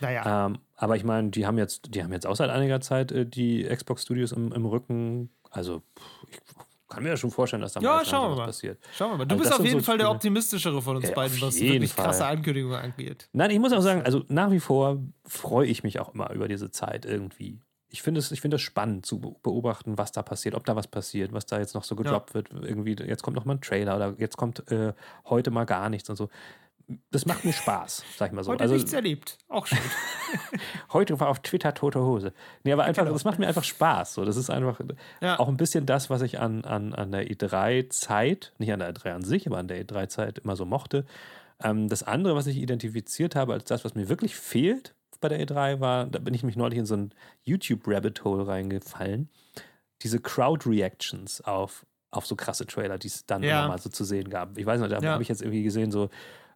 Naja, 0.00 0.46
Ähm, 0.46 0.58
aber 0.76 0.96
ich 0.96 1.04
meine, 1.04 1.30
die 1.30 1.46
haben 1.46 1.56
jetzt, 1.58 1.94
die 1.94 2.02
haben 2.02 2.12
jetzt 2.12 2.26
auch 2.26 2.34
seit 2.34 2.50
einiger 2.50 2.80
Zeit 2.80 3.12
äh, 3.12 3.24
die 3.26 3.64
Xbox 3.64 4.02
Studios 4.02 4.32
im, 4.32 4.52
im 4.52 4.66
Rücken. 4.66 5.30
Also 5.54 5.82
ich 6.30 6.38
kann 6.88 7.02
mir 7.02 7.10
ja 7.10 7.16
schon 7.16 7.30
vorstellen, 7.30 7.62
dass 7.62 7.72
da 7.72 7.80
Ja, 7.80 7.96
mal 7.96 8.04
schauen 8.04 8.22
wir 8.26 8.30
was 8.32 8.38
mal. 8.38 8.46
passiert. 8.46 8.78
schauen 8.96 9.12
wir 9.12 9.18
mal. 9.18 9.24
Du 9.26 9.34
also 9.34 9.42
bist 9.44 9.58
auf 9.60 9.64
jeden 9.66 9.80
so 9.80 9.84
Fall 9.84 9.98
der 9.98 10.10
optimistischere 10.10 10.80
von 10.82 10.96
uns 10.96 11.08
Ja, 11.08 11.14
beiden, 11.14 11.40
was 11.40 11.58
wirklich 11.60 11.92
Fall. 11.92 12.04
krasse 12.06 12.26
Ankündigungen 12.26 12.78
angeht. 12.78 13.28
Nein, 13.32 13.50
ich 13.50 13.58
muss 13.58 13.72
auch 13.72 13.80
sagen, 13.80 14.02
also 14.02 14.24
nach 14.28 14.50
wie 14.50 14.60
vor 14.60 14.98
freue 15.26 15.66
ich 15.66 15.82
mich 15.82 15.98
auch 16.00 16.14
immer 16.14 16.30
über 16.32 16.46
diese 16.48 16.70
Zeit 16.70 17.04
irgendwie. 17.04 17.60
Ich 17.88 18.02
finde 18.02 18.18
es, 18.18 18.30
es 18.32 18.60
spannend 18.60 19.06
zu 19.06 19.20
be- 19.20 19.34
beobachten, 19.42 19.96
was 19.98 20.10
da 20.10 20.22
passiert, 20.22 20.54
ob 20.56 20.64
da 20.64 20.74
was 20.74 20.88
passiert, 20.88 21.32
was 21.32 21.46
da 21.46 21.58
jetzt 21.58 21.74
noch 21.74 21.84
so 21.84 21.94
gedroppt 21.94 22.34
wird. 22.34 22.50
Irgendwie, 22.50 22.96
jetzt 23.06 23.22
kommt 23.22 23.36
noch 23.36 23.44
mal 23.44 23.54
ein 23.54 23.60
Trailer 23.60 23.94
oder 23.96 24.14
jetzt 24.18 24.36
kommt 24.36 24.68
äh, 24.70 24.92
heute 25.26 25.50
mal 25.52 25.64
gar 25.64 25.88
nichts 25.88 26.10
und 26.10 26.16
so. 26.16 26.28
Das 27.10 27.24
macht 27.26 27.44
mir 27.44 27.52
Spaß, 27.52 28.04
sag 28.16 28.28
ich 28.30 28.34
mal 28.34 28.44
so. 28.44 28.52
Heute 28.52 28.62
also, 28.62 28.74
nichts 28.74 28.92
erlebt. 28.92 29.38
Auch 29.48 29.66
schön. 29.66 29.78
Heute 30.92 31.18
war 31.20 31.28
auf 31.28 31.40
Twitter 31.40 31.72
tote 31.74 32.00
Hose. 32.00 32.32
Nee, 32.62 32.72
aber 32.72 32.84
einfach, 32.84 33.02
Genau. 33.04 33.12
das 33.14 33.24
macht 33.24 33.38
mir 33.38 33.46
einfach 33.46 33.64
Spaß. 33.64 34.14
So. 34.14 34.24
Das 34.24 34.36
ist 34.36 34.50
einfach 34.50 34.80
Ja. 35.22 35.38
auch 35.38 35.48
ein 35.48 35.56
bisschen 35.56 35.86
das, 35.86 36.10
was 36.10 36.20
ich 36.22 36.38
an, 36.40 36.64
an, 36.64 36.92
an 36.92 37.10
der 37.12 37.26
E3-Zeit, 37.28 38.52
nicht 38.58 38.72
an 38.72 38.80
der 38.80 38.92
E3 38.94 39.12
an 39.14 39.22
sich, 39.24 39.46
aber 39.46 39.58
an 39.58 39.68
der 39.68 39.82
E3-Zeit 39.84 40.38
immer 40.40 40.56
so 40.56 40.64
mochte. 40.66 41.04
Ähm, 41.62 41.88
das 41.88 42.02
andere, 42.02 42.34
was 42.34 42.46
ich 42.46 42.58
identifiziert 42.58 43.34
habe 43.36 43.52
als 43.54 43.64
das, 43.64 43.84
was 43.84 43.94
mir 43.94 44.08
wirklich 44.08 44.36
fehlt 44.36 44.94
bei 45.20 45.28
der 45.28 45.40
E3, 45.40 45.80
war, 45.80 46.04
da 46.06 46.18
bin 46.18 46.34
ich 46.34 46.42
mich 46.42 46.56
neulich 46.56 46.78
in 46.78 46.84
so 46.86 46.96
ein 46.96 47.14
YouTube-Rabbit-Hole 47.44 48.46
reingefallen. 48.46 49.30
Diese 50.02 50.20
Crowd-Reactions 50.20 51.40
auf, 51.42 51.86
auf 52.10 52.26
so 52.26 52.36
krasse 52.36 52.66
Trailer, 52.66 52.98
die 52.98 53.06
es 53.08 53.24
dann 53.24 53.42
Ja. 53.42 53.60
immer 53.60 53.68
mal 53.68 53.78
so 53.78 53.88
zu 53.88 54.04
sehen 54.04 54.28
gab. 54.28 54.58
Ich 54.58 54.66
weiß 54.66 54.80
nicht, 54.80 54.92
da 54.92 54.98
Ja. 55.00 55.12
habe 55.12 55.22
ich 55.22 55.28
jetzt 55.28 55.40
irgendwie 55.40 55.62
gesehen, 55.62 55.90
so 55.90 56.10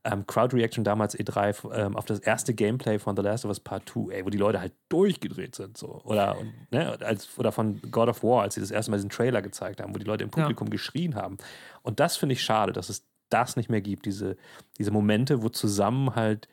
ähm, 0.05 0.27
Crowd-Reaction 0.27 0.85
damals 0.85 1.19
E3 1.19 1.73
ähm, 1.75 1.97
auf 1.97 2.05
das 2.05 2.21
erste 2.21 2.55
Gameplay 2.55 2.99
von 2.99 3.17
The 3.17 3.23
Last 3.23 3.45
of 3.45 3.51
Us 3.51 3.61
Part 3.61 3.89
2, 3.89 4.15
ey, 4.15 4.25
wo 4.25 4.31
die 4.31 4.39
Leute 4.39 4.61
halt 4.61 4.73
durchgedreht 4.89 5.55
sind. 5.55 5.77
So. 5.77 6.01
Oder, 6.05 6.39
und, 6.39 6.53
ne, 6.71 6.99
als, 7.01 7.39
oder 7.39 7.53
von 7.53 7.81
God 7.91 8.09
of 8.09 8.23
War, 8.23 8.43
als 8.43 8.55
sie 8.55 8.61
das 8.61 8.71
erste 8.71 8.91
Mal 8.91 8.99
diesen 8.99 9.11
Trailer 9.11 9.43
gezeigt 9.43 9.81
haben, 9.81 9.95
wo 9.95 9.99
die 9.99 10.07
Leute 10.07 10.25
im 10.25 10.31
Ja. 10.31 10.43
Publikum 10.43 10.71
geschrien 10.71 11.15
haben. 11.15 11.39
Und 11.83 12.01
das 12.01 12.17
finde 12.17 12.35
ich 12.35 12.43
schade, 12.43 12.73
dass 12.73 12.89
es 12.89 13.07
das 13.31 13.57
nicht 13.57 13.69
mehr 13.69 13.81
gibt, 13.81 14.07
diese, 14.07 14.37
diese 14.79 14.91
Momente, 14.91 15.43
wo 15.43 15.49
zusammen 15.49 16.15
halt 16.15 16.49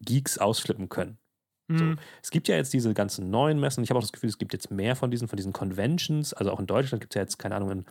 Geeks 0.00 0.38
ausflippen 0.38 0.88
können. 0.88 1.18
So. 1.68 1.84
Mhm. 1.84 1.98
Es 2.22 2.30
gibt 2.30 2.48
ja 2.48 2.56
jetzt 2.56 2.72
diese 2.72 2.92
ganzen 2.92 3.30
neuen 3.30 3.58
Messen. 3.58 3.82
Ich 3.82 3.90
habe 3.90 3.98
auch 3.98 4.02
das 4.02 4.12
Gefühl, 4.12 4.28
es 4.28 4.38
gibt 4.38 4.52
jetzt 4.52 4.70
mehr 4.70 4.96
von 4.96 5.10
diesen, 5.10 5.28
von 5.28 5.36
diesen 5.36 5.52
Conventions. 5.52 6.34
Also 6.34 6.50
auch 6.50 6.60
in 6.60 6.66
Deutschland 6.66 7.00
gibt 7.00 7.14
es 7.14 7.16
ja 7.16 7.22
jetzt, 7.22 7.38
keine 7.38 7.54
Ahnung, 7.56 7.70
in 7.70 7.86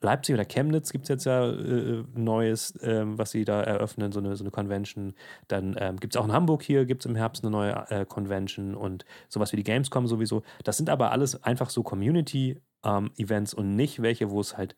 Leipzig 0.00 0.34
oder 0.34 0.44
Chemnitz 0.44 0.92
gibt 0.92 1.04
es 1.04 1.08
jetzt 1.08 1.24
ja 1.24 1.48
äh, 1.50 2.04
Neues, 2.14 2.74
ähm, 2.82 3.16
was 3.18 3.30
sie 3.30 3.44
da 3.44 3.62
eröffnen, 3.62 4.12
so 4.12 4.20
eine, 4.20 4.36
so 4.36 4.44
eine 4.44 4.50
Convention. 4.50 5.14
Dann 5.48 5.74
ähm, 5.78 5.98
gibt 5.98 6.14
es 6.14 6.20
auch 6.20 6.24
in 6.26 6.32
Hamburg 6.32 6.62
hier, 6.62 6.84
gibt 6.84 7.02
es 7.02 7.06
im 7.06 7.16
Herbst 7.16 7.42
eine 7.44 7.50
neue 7.50 7.72
äh, 7.90 8.04
Convention 8.04 8.74
und 8.74 9.04
sowas 9.28 9.52
wie 9.52 9.56
die 9.56 9.64
Gamescom 9.64 10.06
sowieso. 10.06 10.42
Das 10.64 10.76
sind 10.76 10.90
aber 10.90 11.12
alles 11.12 11.42
einfach 11.42 11.70
so 11.70 11.82
Community-Events 11.82 13.54
und 13.54 13.74
nicht 13.74 14.02
welche, 14.02 14.30
wo 14.30 14.40
es 14.40 14.56
halt 14.56 14.76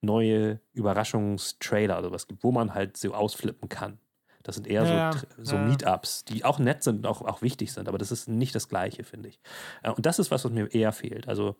neue 0.00 0.60
Überraschungstrailer 0.72 1.98
oder 1.98 2.12
was 2.12 2.26
gibt, 2.28 2.44
wo 2.44 2.52
man 2.52 2.74
halt 2.74 2.96
so 2.96 3.14
ausflippen 3.14 3.68
kann. 3.68 3.98
Das 4.42 4.56
sind 4.56 4.66
eher 4.66 4.84
Ja, 4.84 5.12
so, 5.12 5.26
so 5.38 5.56
ja. 5.56 5.62
Meetups, 5.62 6.24
die 6.24 6.44
auch 6.44 6.58
nett 6.58 6.82
sind 6.82 6.98
und 6.98 7.06
auch, 7.06 7.22
auch 7.22 7.42
wichtig 7.42 7.72
sind, 7.72 7.88
aber 7.88 7.98
das 7.98 8.10
ist 8.10 8.28
nicht 8.28 8.54
das 8.54 8.68
Gleiche, 8.68 9.04
finde 9.04 9.28
ich. 9.28 9.40
Äh, 9.82 9.90
Und 9.90 10.06
das 10.06 10.18
ist 10.18 10.30
was, 10.30 10.44
was 10.44 10.52
mir 10.52 10.72
eher 10.72 10.92
fehlt. 10.92 11.28
Also 11.28 11.56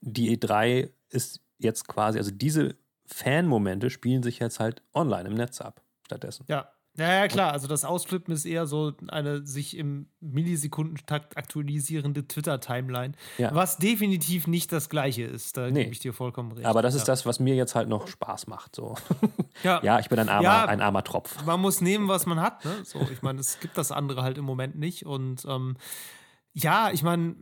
die 0.00 0.36
E3 0.36 0.90
ist 1.08 1.42
jetzt 1.60 1.86
quasi, 1.88 2.18
also 2.18 2.30
diese 2.30 2.76
Fan-Momente 3.06 3.90
spielen 3.90 4.22
sich 4.22 4.38
jetzt 4.38 4.60
halt 4.60 4.82
online 4.94 5.28
im 5.28 5.34
Netz 5.34 5.60
ab, 5.60 5.82
stattdessen. 6.06 6.44
Ja. 6.48 6.70
Ja, 6.96 7.08
ja, 7.20 7.28
klar. 7.28 7.52
Also 7.52 7.68
das 7.68 7.84
Ausflippen 7.84 8.34
ist 8.34 8.44
eher 8.44 8.66
so 8.66 8.92
eine 9.08 9.46
sich 9.46 9.76
im 9.76 10.08
Millisekundentakt 10.18 11.36
aktualisierende 11.36 12.26
Twitter-Timeline, 12.26 13.14
Ja. 13.38 13.54
was 13.54 13.78
definitiv 13.78 14.48
nicht 14.48 14.72
das 14.72 14.88
Gleiche 14.88 15.22
ist. 15.22 15.56
Da 15.56 15.70
Nee. 15.70 15.82
gebe 15.84 15.92
ich 15.92 16.00
dir 16.00 16.12
vollkommen 16.12 16.50
recht. 16.50 16.66
Aber 16.66 16.82
das 16.82 16.96
ist 16.96 17.02
ja. 17.02 17.12
das, 17.12 17.24
was 17.26 17.38
mir 17.38 17.54
jetzt 17.54 17.76
halt 17.76 17.88
noch 17.88 18.08
Spaß 18.08 18.48
macht. 18.48 18.74
So. 18.74 18.96
Ja. 19.62 19.80
ja, 19.84 19.98
ich 20.00 20.08
bin 20.08 20.18
ein 20.18 20.28
armer, 20.28 20.42
Ja. 20.42 20.64
ein 20.66 20.80
armer 20.80 21.04
Tropf. 21.04 21.44
man 21.44 21.60
muss 21.60 21.80
nehmen, 21.80 22.08
was 22.08 22.26
man 22.26 22.40
hat. 22.40 22.64
Ne? 22.64 22.72
So, 22.84 23.00
ich 23.12 23.22
meine, 23.22 23.38
es 23.40 23.60
gibt 23.60 23.78
das 23.78 23.92
andere 23.92 24.22
halt 24.22 24.36
im 24.38 24.44
Moment 24.44 24.76
nicht. 24.76 25.06
Und 25.06 25.44
ähm, 25.46 25.76
ja, 26.54 26.90
ich 26.90 27.02
meine, 27.04 27.36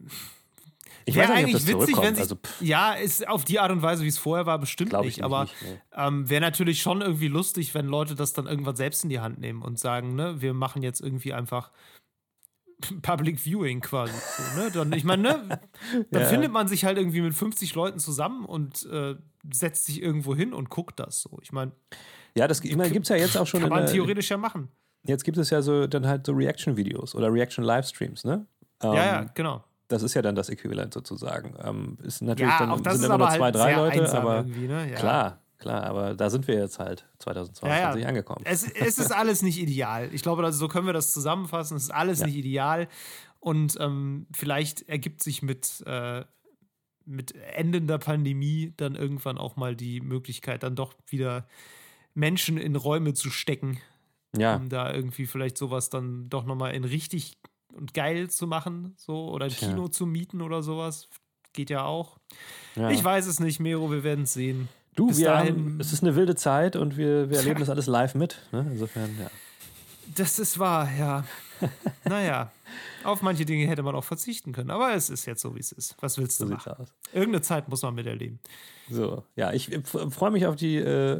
Ich 1.08 1.14
wäre 1.16 1.28
nicht, 1.28 1.36
eigentlich 1.38 1.52
das 1.54 1.66
witzig, 1.66 1.96
wenn 2.00 2.14
sich. 2.14 2.22
also, 2.22 2.36
ja, 2.60 2.92
ist 2.92 3.26
auf 3.28 3.44
die 3.44 3.58
Art 3.58 3.70
und 3.72 3.82
Weise, 3.82 4.04
wie 4.04 4.08
es 4.08 4.18
vorher 4.18 4.46
war, 4.46 4.58
bestimmt 4.58 4.92
nicht. 4.92 5.18
ich 5.18 5.24
aber 5.24 5.42
nicht. 5.42 5.54
nee. 5.62 5.78
ähm, 5.96 6.28
wäre 6.28 6.40
natürlich 6.40 6.80
schon 6.82 7.00
irgendwie 7.00 7.28
lustig, 7.28 7.74
wenn 7.74 7.86
Leute 7.86 8.14
das 8.14 8.32
dann 8.32 8.46
irgendwann 8.46 8.76
selbst 8.76 9.04
in 9.04 9.10
die 9.10 9.20
Hand 9.20 9.38
nehmen 9.38 9.62
und 9.62 9.78
sagen, 9.78 10.14
ne, 10.14 10.40
wir 10.40 10.54
machen 10.54 10.82
jetzt 10.82 11.00
irgendwie 11.00 11.32
einfach 11.32 11.70
Public 13.02 13.40
Viewing 13.44 13.80
quasi. 13.80 14.12
So, 14.14 14.60
ne? 14.60 14.70
Dann, 14.70 14.92
ich 14.92 15.04
meine, 15.04 15.22
ne, 15.22 15.60
dann 16.10 16.22
Ja. 16.22 16.28
findet 16.28 16.52
man 16.52 16.68
sich 16.68 16.84
halt 16.84 16.96
irgendwie 16.98 17.20
mit 17.20 17.34
50 17.34 17.74
Leuten 17.74 17.98
zusammen 17.98 18.44
und 18.44 18.86
äh, 18.86 19.16
setzt 19.52 19.86
sich 19.86 20.00
irgendwo 20.02 20.34
hin 20.36 20.52
und 20.52 20.68
guckt 20.70 21.00
das 21.00 21.20
so. 21.20 21.38
Ich 21.42 21.52
meine, 21.52 21.72
Ja, 22.36 22.46
das 22.46 22.60
ich 22.62 22.76
meine, 22.76 22.90
gibt 22.92 23.04
es 23.06 23.08
ja 23.10 23.16
jetzt 23.16 23.36
auch 23.36 23.46
schon. 23.46 23.60
kann 23.60 23.70
man 23.70 23.84
der, 23.84 23.92
theoretisch 23.92 24.30
ja 24.30 24.36
machen. 24.36 24.68
jetzt 25.06 25.24
gibt 25.24 25.38
es 25.38 25.50
ja 25.50 25.62
so 25.62 25.86
dann 25.86 26.06
halt 26.06 26.26
so 26.26 26.32
Reaction-Videos 26.32 27.14
oder 27.14 27.32
Reaction-Livestreams, 27.32 28.24
ne? 28.24 28.46
Ähm, 28.82 28.92
ja, 28.92 29.04
ja, 29.06 29.22
genau. 29.34 29.64
Das 29.88 30.02
ist 30.02 30.14
ja 30.14 30.22
dann 30.22 30.34
das 30.34 30.48
Äquivalent 30.50 30.92
sozusagen. 30.94 31.54
Ähm, 31.62 31.98
ist 32.02 32.20
natürlich 32.22 32.52
Ja, 32.52 32.66
dann 32.66 32.84
sind 32.96 33.04
immer 33.06 33.18
nur 33.18 33.28
halt 33.28 33.38
zwei, 33.38 33.50
drei 33.50 33.68
sehr 33.74 33.76
Leute, 33.76 34.12
aber 34.18 34.42
ne? 34.42 34.90
Ja. 34.90 34.96
klar, 34.96 35.42
klar, 35.58 35.84
aber 35.84 36.14
da 36.14 36.28
sind 36.28 36.46
wir 36.46 36.56
jetzt 36.56 36.78
halt 36.78 37.06
2022 37.18 38.06
angekommen. 38.06 38.42
Es, 38.44 38.70
es 38.70 38.98
ist 38.98 39.12
alles 39.12 39.42
nicht 39.42 39.58
ideal. 39.58 40.10
Ich 40.12 40.22
glaube, 40.22 40.50
so 40.52 40.68
können 40.68 40.86
wir 40.86 40.92
das 40.92 41.12
zusammenfassen. 41.12 41.76
Es 41.76 41.84
ist 41.84 41.90
alles 41.90 42.20
Ja. 42.20 42.26
nicht 42.26 42.36
ideal. 42.36 42.86
Und 43.40 43.76
ähm, 43.80 44.26
vielleicht 44.32 44.88
ergibt 44.88 45.22
sich 45.22 45.42
mit, 45.42 45.82
äh, 45.86 46.24
mit 47.06 47.34
Enden 47.54 47.86
der 47.86 47.98
Pandemie 47.98 48.74
dann 48.76 48.94
irgendwann 48.94 49.38
auch 49.38 49.56
mal 49.56 49.74
die 49.74 50.00
Möglichkeit, 50.02 50.62
dann 50.64 50.76
doch 50.76 50.92
wieder 51.06 51.46
Menschen 52.14 52.58
in 52.58 52.76
Räume 52.76 53.14
zu 53.14 53.30
stecken, 53.30 53.78
Ja, 54.36 54.56
um 54.56 54.68
da 54.68 54.92
irgendwie 54.92 55.24
vielleicht 55.26 55.56
sowas 55.56 55.88
dann 55.88 56.28
doch 56.28 56.44
nochmal 56.44 56.74
in 56.74 56.84
richtig 56.84 57.38
und 57.74 57.94
geil 57.94 58.28
zu 58.30 58.46
machen, 58.46 58.94
so 58.96 59.28
oder 59.30 59.46
ein 59.46 59.50
Tja. 59.50 59.68
Kino 59.68 59.88
zu 59.88 60.06
mieten 60.06 60.40
oder 60.42 60.62
sowas. 60.62 61.08
Geht 61.52 61.70
ja 61.70 61.84
auch. 61.84 62.18
ja. 62.76 62.90
Ich 62.90 63.02
weiß 63.02 63.26
es 63.26 63.40
nicht, 63.40 63.58
Mero, 63.60 63.90
wir 63.90 64.04
werden 64.04 64.24
es 64.24 64.34
sehen. 64.34 64.68
du, 64.94 65.08
bis 65.08 65.18
wir 65.18 65.28
dahin- 65.28 65.54
haben, 65.54 65.80
es 65.80 65.92
ist 65.92 66.02
eine 66.02 66.14
wilde 66.14 66.34
Zeit 66.36 66.76
und 66.76 66.96
wir, 66.96 67.30
wir 67.30 67.36
erleben 67.38 67.60
das 67.60 67.70
alles 67.70 67.86
live 67.86 68.14
mit. 68.14 68.40
Ne? 68.52 68.66
Insofern, 68.70 69.10
ja. 69.18 69.30
Das 70.14 70.38
ist 70.38 70.58
wahr, 70.58 70.88
ja. 70.98 71.24
naja. 72.04 72.50
Auf 73.04 73.22
manche 73.22 73.44
Dinge 73.44 73.66
hätte 73.66 73.82
man 73.82 73.94
auch 73.94 74.04
verzichten 74.04 74.52
können, 74.52 74.70
aber 74.70 74.94
es 74.94 75.08
ist 75.10 75.26
jetzt 75.26 75.40
so, 75.42 75.54
wie 75.54 75.60
es 75.60 75.72
ist. 75.72 75.96
Was 76.00 76.18
willst 76.18 76.40
du 76.40 76.46
So 76.46 76.52
machen? 76.52 76.86
Irgendeine 77.12 77.42
Zeit 77.42 77.68
muss 77.68 77.82
man 77.82 77.94
miterleben. 77.94 78.40
So, 78.90 79.22
ja, 79.36 79.52
ich 79.52 79.70
freue 79.84 80.30
mich 80.30 80.46
auf 80.46 80.56
die 80.56 80.76
äh, 80.76 81.18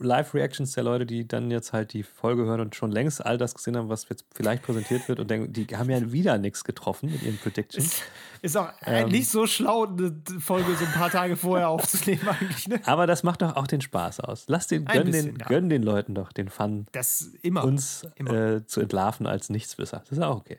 Live-Reactions 0.00 0.72
der 0.72 0.82
Leute, 0.84 1.04
die 1.04 1.28
dann 1.28 1.50
jetzt 1.50 1.72
halt 1.74 1.92
die 1.92 2.02
Folge 2.02 2.44
hören 2.44 2.60
und 2.60 2.74
schon 2.74 2.90
längst 2.90 3.24
all 3.24 3.36
das 3.36 3.54
gesehen 3.54 3.76
haben, 3.76 3.90
was 3.90 4.08
jetzt 4.08 4.24
vielleicht 4.34 4.62
präsentiert 4.62 5.08
wird 5.08 5.20
und 5.20 5.30
denken, 5.30 5.52
die 5.52 5.66
haben 5.76 5.90
ja 5.90 6.10
wieder 6.10 6.38
nichts 6.38 6.64
getroffen 6.64 7.12
mit 7.12 7.22
ihren 7.22 7.36
Predictions. 7.36 8.00
Ist 8.40 8.56
auch 8.56 8.68
äh, 8.80 9.02
Ähm. 9.02 9.10
nicht 9.10 9.28
so 9.28 9.46
schlau, 9.46 9.84
eine 9.84 10.14
Folge 10.40 10.74
so 10.74 10.84
ein 10.86 10.92
paar 10.92 11.10
Tage 11.10 11.36
vorher 11.36 11.68
aufzunehmen, 11.68 12.26
eigentlich. 12.28 12.66
Ne? 12.68 12.80
Aber 12.86 13.06
das 13.06 13.22
macht 13.22 13.42
doch 13.42 13.56
auch 13.56 13.66
den 13.66 13.82
Spaß 13.82 14.20
aus. 14.20 14.44
Lass 14.48 14.66
den, 14.66 14.86
gönn, 14.86 15.04
bisschen, 15.04 15.26
den, 15.26 15.36
ja. 15.38 15.46
gönn 15.46 15.68
den 15.68 15.82
Leuten 15.82 16.14
doch 16.14 16.32
den 16.32 16.48
Fun, 16.48 16.86
Das 16.92 17.30
immer. 17.42 17.62
uns 17.64 18.06
immer. 18.16 18.32
äh, 18.32 18.66
zu 18.66 18.80
entlarven 18.80 19.26
als 19.26 19.50
Nichtswisser. 19.50 20.02
Das 20.08 20.18
ist 20.18 20.24
auch 20.24 20.38
okay. 20.38 20.58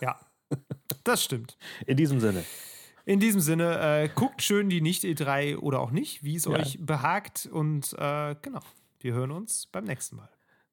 Ja, 0.00 0.18
das 1.04 1.22
stimmt. 1.24 1.56
In 1.86 1.96
diesem 1.96 2.20
Sinne. 2.20 2.44
In 3.06 3.20
diesem 3.20 3.40
Sinne, 3.40 3.78
äh, 4.04 4.08
guckt 4.14 4.42
schön 4.42 4.70
die 4.70 4.80
Nicht-E3 4.80 5.56
oder 5.58 5.80
auch 5.80 5.90
nicht, 5.90 6.24
wie 6.24 6.36
es 6.36 6.46
Ja. 6.46 6.52
euch 6.52 6.78
behagt. 6.80 7.46
Und 7.50 7.92
äh, 7.98 8.34
genau, 8.40 8.60
wir 9.00 9.12
hören 9.12 9.30
uns 9.30 9.66
beim 9.70 9.84
nächsten 9.84 10.16
Mal. 10.16 10.28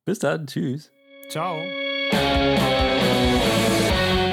Bis 0.05 0.19
dann. 0.19 0.47
Tschüss. 0.47 0.91
Ciao. 1.29 1.57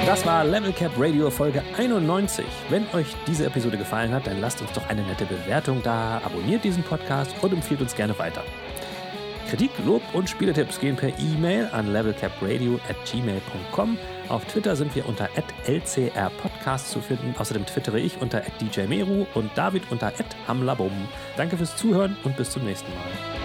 Das 0.05 0.25
war 0.25 0.43
Level 0.43 0.73
Cap 0.73 0.91
Radio 0.97 1.29
Folge 1.29 1.61
91. 1.77 2.43
Wenn 2.69 2.85
euch 2.93 3.07
diese 3.27 3.45
Episode 3.45 3.77
gefallen 3.77 4.11
hat, 4.11 4.25
dann 4.27 4.39
lasst 4.41 4.61
uns 4.61 4.71
doch 4.73 4.87
eine 4.89 5.03
nette 5.03 5.25
Bewertung 5.25 5.81
da, 5.83 6.19
abonniert 6.25 6.63
diesen 6.63 6.83
Podcast 6.83 7.35
und 7.43 7.53
empfiehlt 7.53 7.81
uns 7.81 7.95
gerne 7.95 8.17
weiter. 8.17 8.43
Kritik, 9.49 9.71
Lob 9.85 10.01
und 10.13 10.29
Spieletipps 10.29 10.79
gehen 10.79 10.95
per 10.95 11.09
E-Mail 11.19 11.67
an 11.71 11.91
levelcapradio 11.93 12.79
at 12.89 12.95
gmail.com. 13.11 13.97
Auf 14.29 14.45
Twitter 14.45 14.75
sind 14.75 14.95
wir 14.95 15.07
unter 15.07 15.27
lcrpodcast 15.35 16.91
zu 16.91 17.01
finden. 17.01 17.33
Außerdem 17.37 17.65
twittere 17.65 17.99
ich 17.99 18.21
unter 18.21 18.43
djmeru 18.61 19.25
und 19.33 19.49
David 19.55 19.91
unter 19.91 20.13
hamlabum. 20.47 20.91
Danke 21.35 21.57
fürs 21.57 21.75
Zuhören 21.75 22.15
und 22.23 22.37
bis 22.37 22.51
zum 22.51 22.63
nächsten 22.63 22.93
Mal. 22.93 23.38